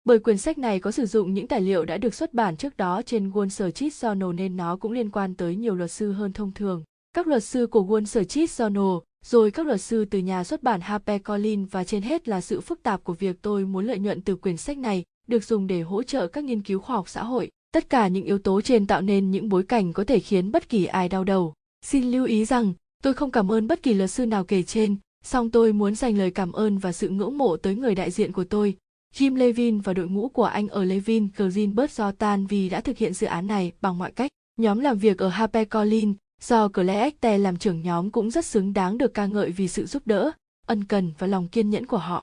[0.05, 2.77] bởi quyển sách này có sử dụng những tài liệu đã được xuất bản trước
[2.77, 6.33] đó trên Wall Street Journal nên nó cũng liên quan tới nhiều luật sư hơn
[6.33, 6.85] thông thường.
[7.13, 10.81] Các luật sư của Wall Street Journal rồi các luật sư từ nhà xuất bản
[10.81, 14.37] HarperCollins và trên hết là sự phức tạp của việc tôi muốn lợi nhuận từ
[14.37, 17.51] quyển sách này được dùng để hỗ trợ các nghiên cứu khoa học xã hội.
[17.73, 20.69] Tất cả những yếu tố trên tạo nên những bối cảnh có thể khiến bất
[20.69, 21.55] kỳ ai đau đầu.
[21.85, 24.97] Xin lưu ý rằng, tôi không cảm ơn bất kỳ luật sư nào kể trên,
[25.25, 28.33] song tôi muốn dành lời cảm ơn và sự ngưỡng mộ tới người đại diện
[28.33, 28.77] của tôi,
[29.15, 33.15] Jim Levin và đội ngũ của anh ở Levin Greenberg Jordan vì đã thực hiện
[33.15, 34.31] dự án này bằng mọi cách.
[34.57, 38.99] Nhóm làm việc ở HarperCollins do Claire Ecte làm trưởng nhóm cũng rất xứng đáng
[38.99, 40.31] được ca ngợi vì sự giúp đỡ,
[40.67, 42.23] ân cần và lòng kiên nhẫn của họ.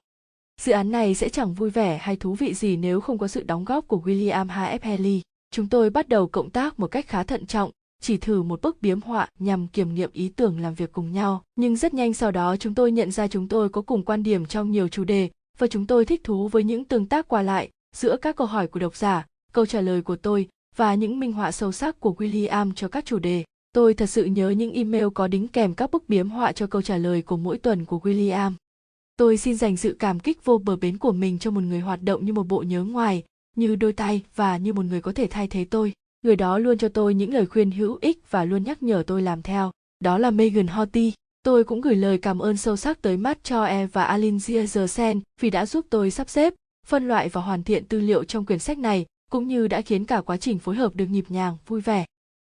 [0.62, 3.44] Dự án này sẽ chẳng vui vẻ hay thú vị gì nếu không có sự
[3.44, 4.80] đóng góp của William H.F.
[4.82, 5.22] Haley.
[5.52, 8.82] Chúng tôi bắt đầu cộng tác một cách khá thận trọng, chỉ thử một bức
[8.82, 11.44] biếm họa nhằm kiểm nghiệm ý tưởng làm việc cùng nhau.
[11.56, 14.46] Nhưng rất nhanh sau đó chúng tôi nhận ra chúng tôi có cùng quan điểm
[14.46, 17.70] trong nhiều chủ đề và chúng tôi thích thú với những tương tác qua lại
[17.96, 21.32] giữa các câu hỏi của độc giả, câu trả lời của tôi và những minh
[21.32, 23.44] họa sâu sắc của William cho các chủ đề.
[23.74, 26.82] Tôi thật sự nhớ những email có đính kèm các bức biếm họa cho câu
[26.82, 28.52] trả lời của mỗi tuần của William.
[29.18, 32.02] Tôi xin dành sự cảm kích vô bờ bến của mình cho một người hoạt
[32.04, 33.24] động như một bộ nhớ ngoài,
[33.56, 35.94] như đôi tay và như một người có thể thay thế tôi.
[36.22, 39.22] Người đó luôn cho tôi những lời khuyên hữu ích và luôn nhắc nhở tôi
[39.22, 39.72] làm theo.
[40.00, 41.14] Đó là Megan Horty.
[41.44, 45.50] Tôi cũng gửi lời cảm ơn sâu sắc tới Matt e và alin Ziersen vì
[45.50, 46.54] đã giúp tôi sắp xếp,
[46.88, 50.06] phân loại và hoàn thiện tư liệu trong quyển sách này, cũng như đã khiến
[50.06, 52.06] cả quá trình phối hợp được nhịp nhàng, vui vẻ.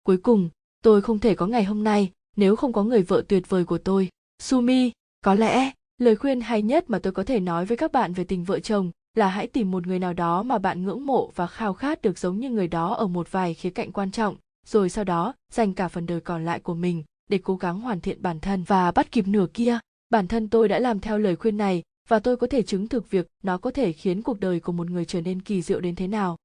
[0.03, 0.49] Cuối cùng,
[0.83, 3.79] tôi không thể có ngày hôm nay nếu không có người vợ tuyệt vời của
[3.79, 4.09] tôi.
[4.43, 4.93] Sumi,
[5.25, 8.25] có lẽ, lời khuyên hay nhất mà tôi có thể nói với các bạn về
[8.25, 11.47] tình vợ chồng là hãy tìm một người nào đó mà bạn ngưỡng mộ và
[11.47, 14.89] khao khát được giống như người đó ở một vài khía cạnh quan trọng, rồi
[14.89, 18.23] sau đó dành cả phần đời còn lại của mình để cố gắng hoàn thiện
[18.23, 19.79] bản thân và bắt kịp nửa kia.
[20.11, 23.11] Bản thân tôi đã làm theo lời khuyên này và tôi có thể chứng thực
[23.11, 25.95] việc nó có thể khiến cuộc đời của một người trở nên kỳ diệu đến
[25.95, 26.37] thế nào.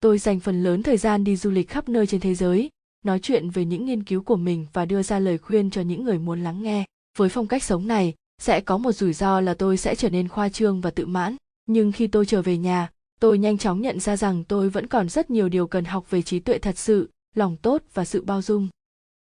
[0.00, 2.70] Tôi dành phần lớn thời gian đi du lịch khắp nơi trên thế giới,
[3.04, 6.04] nói chuyện về những nghiên cứu của mình và đưa ra lời khuyên cho những
[6.04, 6.84] người muốn lắng nghe.
[7.18, 10.28] Với phong cách sống này, sẽ có một rủi ro là tôi sẽ trở nên
[10.28, 12.90] khoa trương và tự mãn, nhưng khi tôi trở về nhà,
[13.20, 16.22] tôi nhanh chóng nhận ra rằng tôi vẫn còn rất nhiều điều cần học về
[16.22, 18.68] trí tuệ thật sự, lòng tốt và sự bao dung.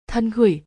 [0.07, 0.61] Thân gửi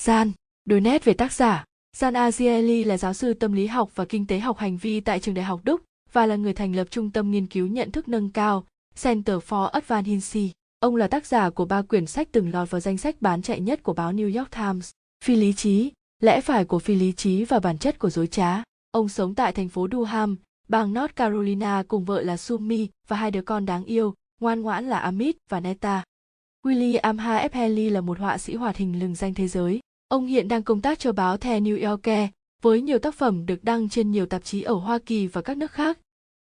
[0.00, 0.32] Gian,
[0.64, 1.64] đôi nét về tác giả.
[1.96, 5.20] Gian Azieli là giáo sư tâm lý học và kinh tế học hành vi tại
[5.20, 5.80] trường đại học Đúc
[6.12, 8.66] và là người thành lập trung tâm nghiên cứu nhận thức nâng cao
[9.02, 10.50] Center for Advanced Hinsi.
[10.78, 13.60] Ông là tác giả của ba quyển sách từng lọt vào danh sách bán chạy
[13.60, 14.90] nhất của báo New York Times.
[15.24, 18.62] Phi lý trí, lẽ phải của phi lý trí và bản chất của dối trá.
[18.90, 20.36] Ông sống tại thành phố Durham,
[20.68, 24.88] bang North Carolina cùng vợ là Sumi và hai đứa con đáng yêu, ngoan ngoãn
[24.88, 26.04] là Amit và Neta.
[26.64, 27.46] William H.
[27.46, 27.48] F.
[27.52, 29.80] Henley là một họa sĩ hoạt hình lừng danh thế giới.
[30.08, 32.30] Ông hiện đang công tác cho báo The New Yorker
[32.62, 35.56] với nhiều tác phẩm được đăng trên nhiều tạp chí ở Hoa Kỳ và các
[35.56, 35.98] nước khác,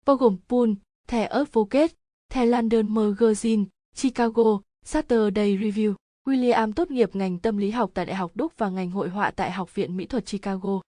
[0.06, 0.70] bao gồm Pool,
[1.06, 1.94] The Advocate,
[2.30, 3.64] The London Magazine,
[3.96, 5.94] Chicago, Saturday Review.
[6.28, 9.30] William tốt nghiệp ngành tâm lý học tại Đại học Đúc và ngành hội họa
[9.30, 10.80] tại Học viện Mỹ thuật Chicago.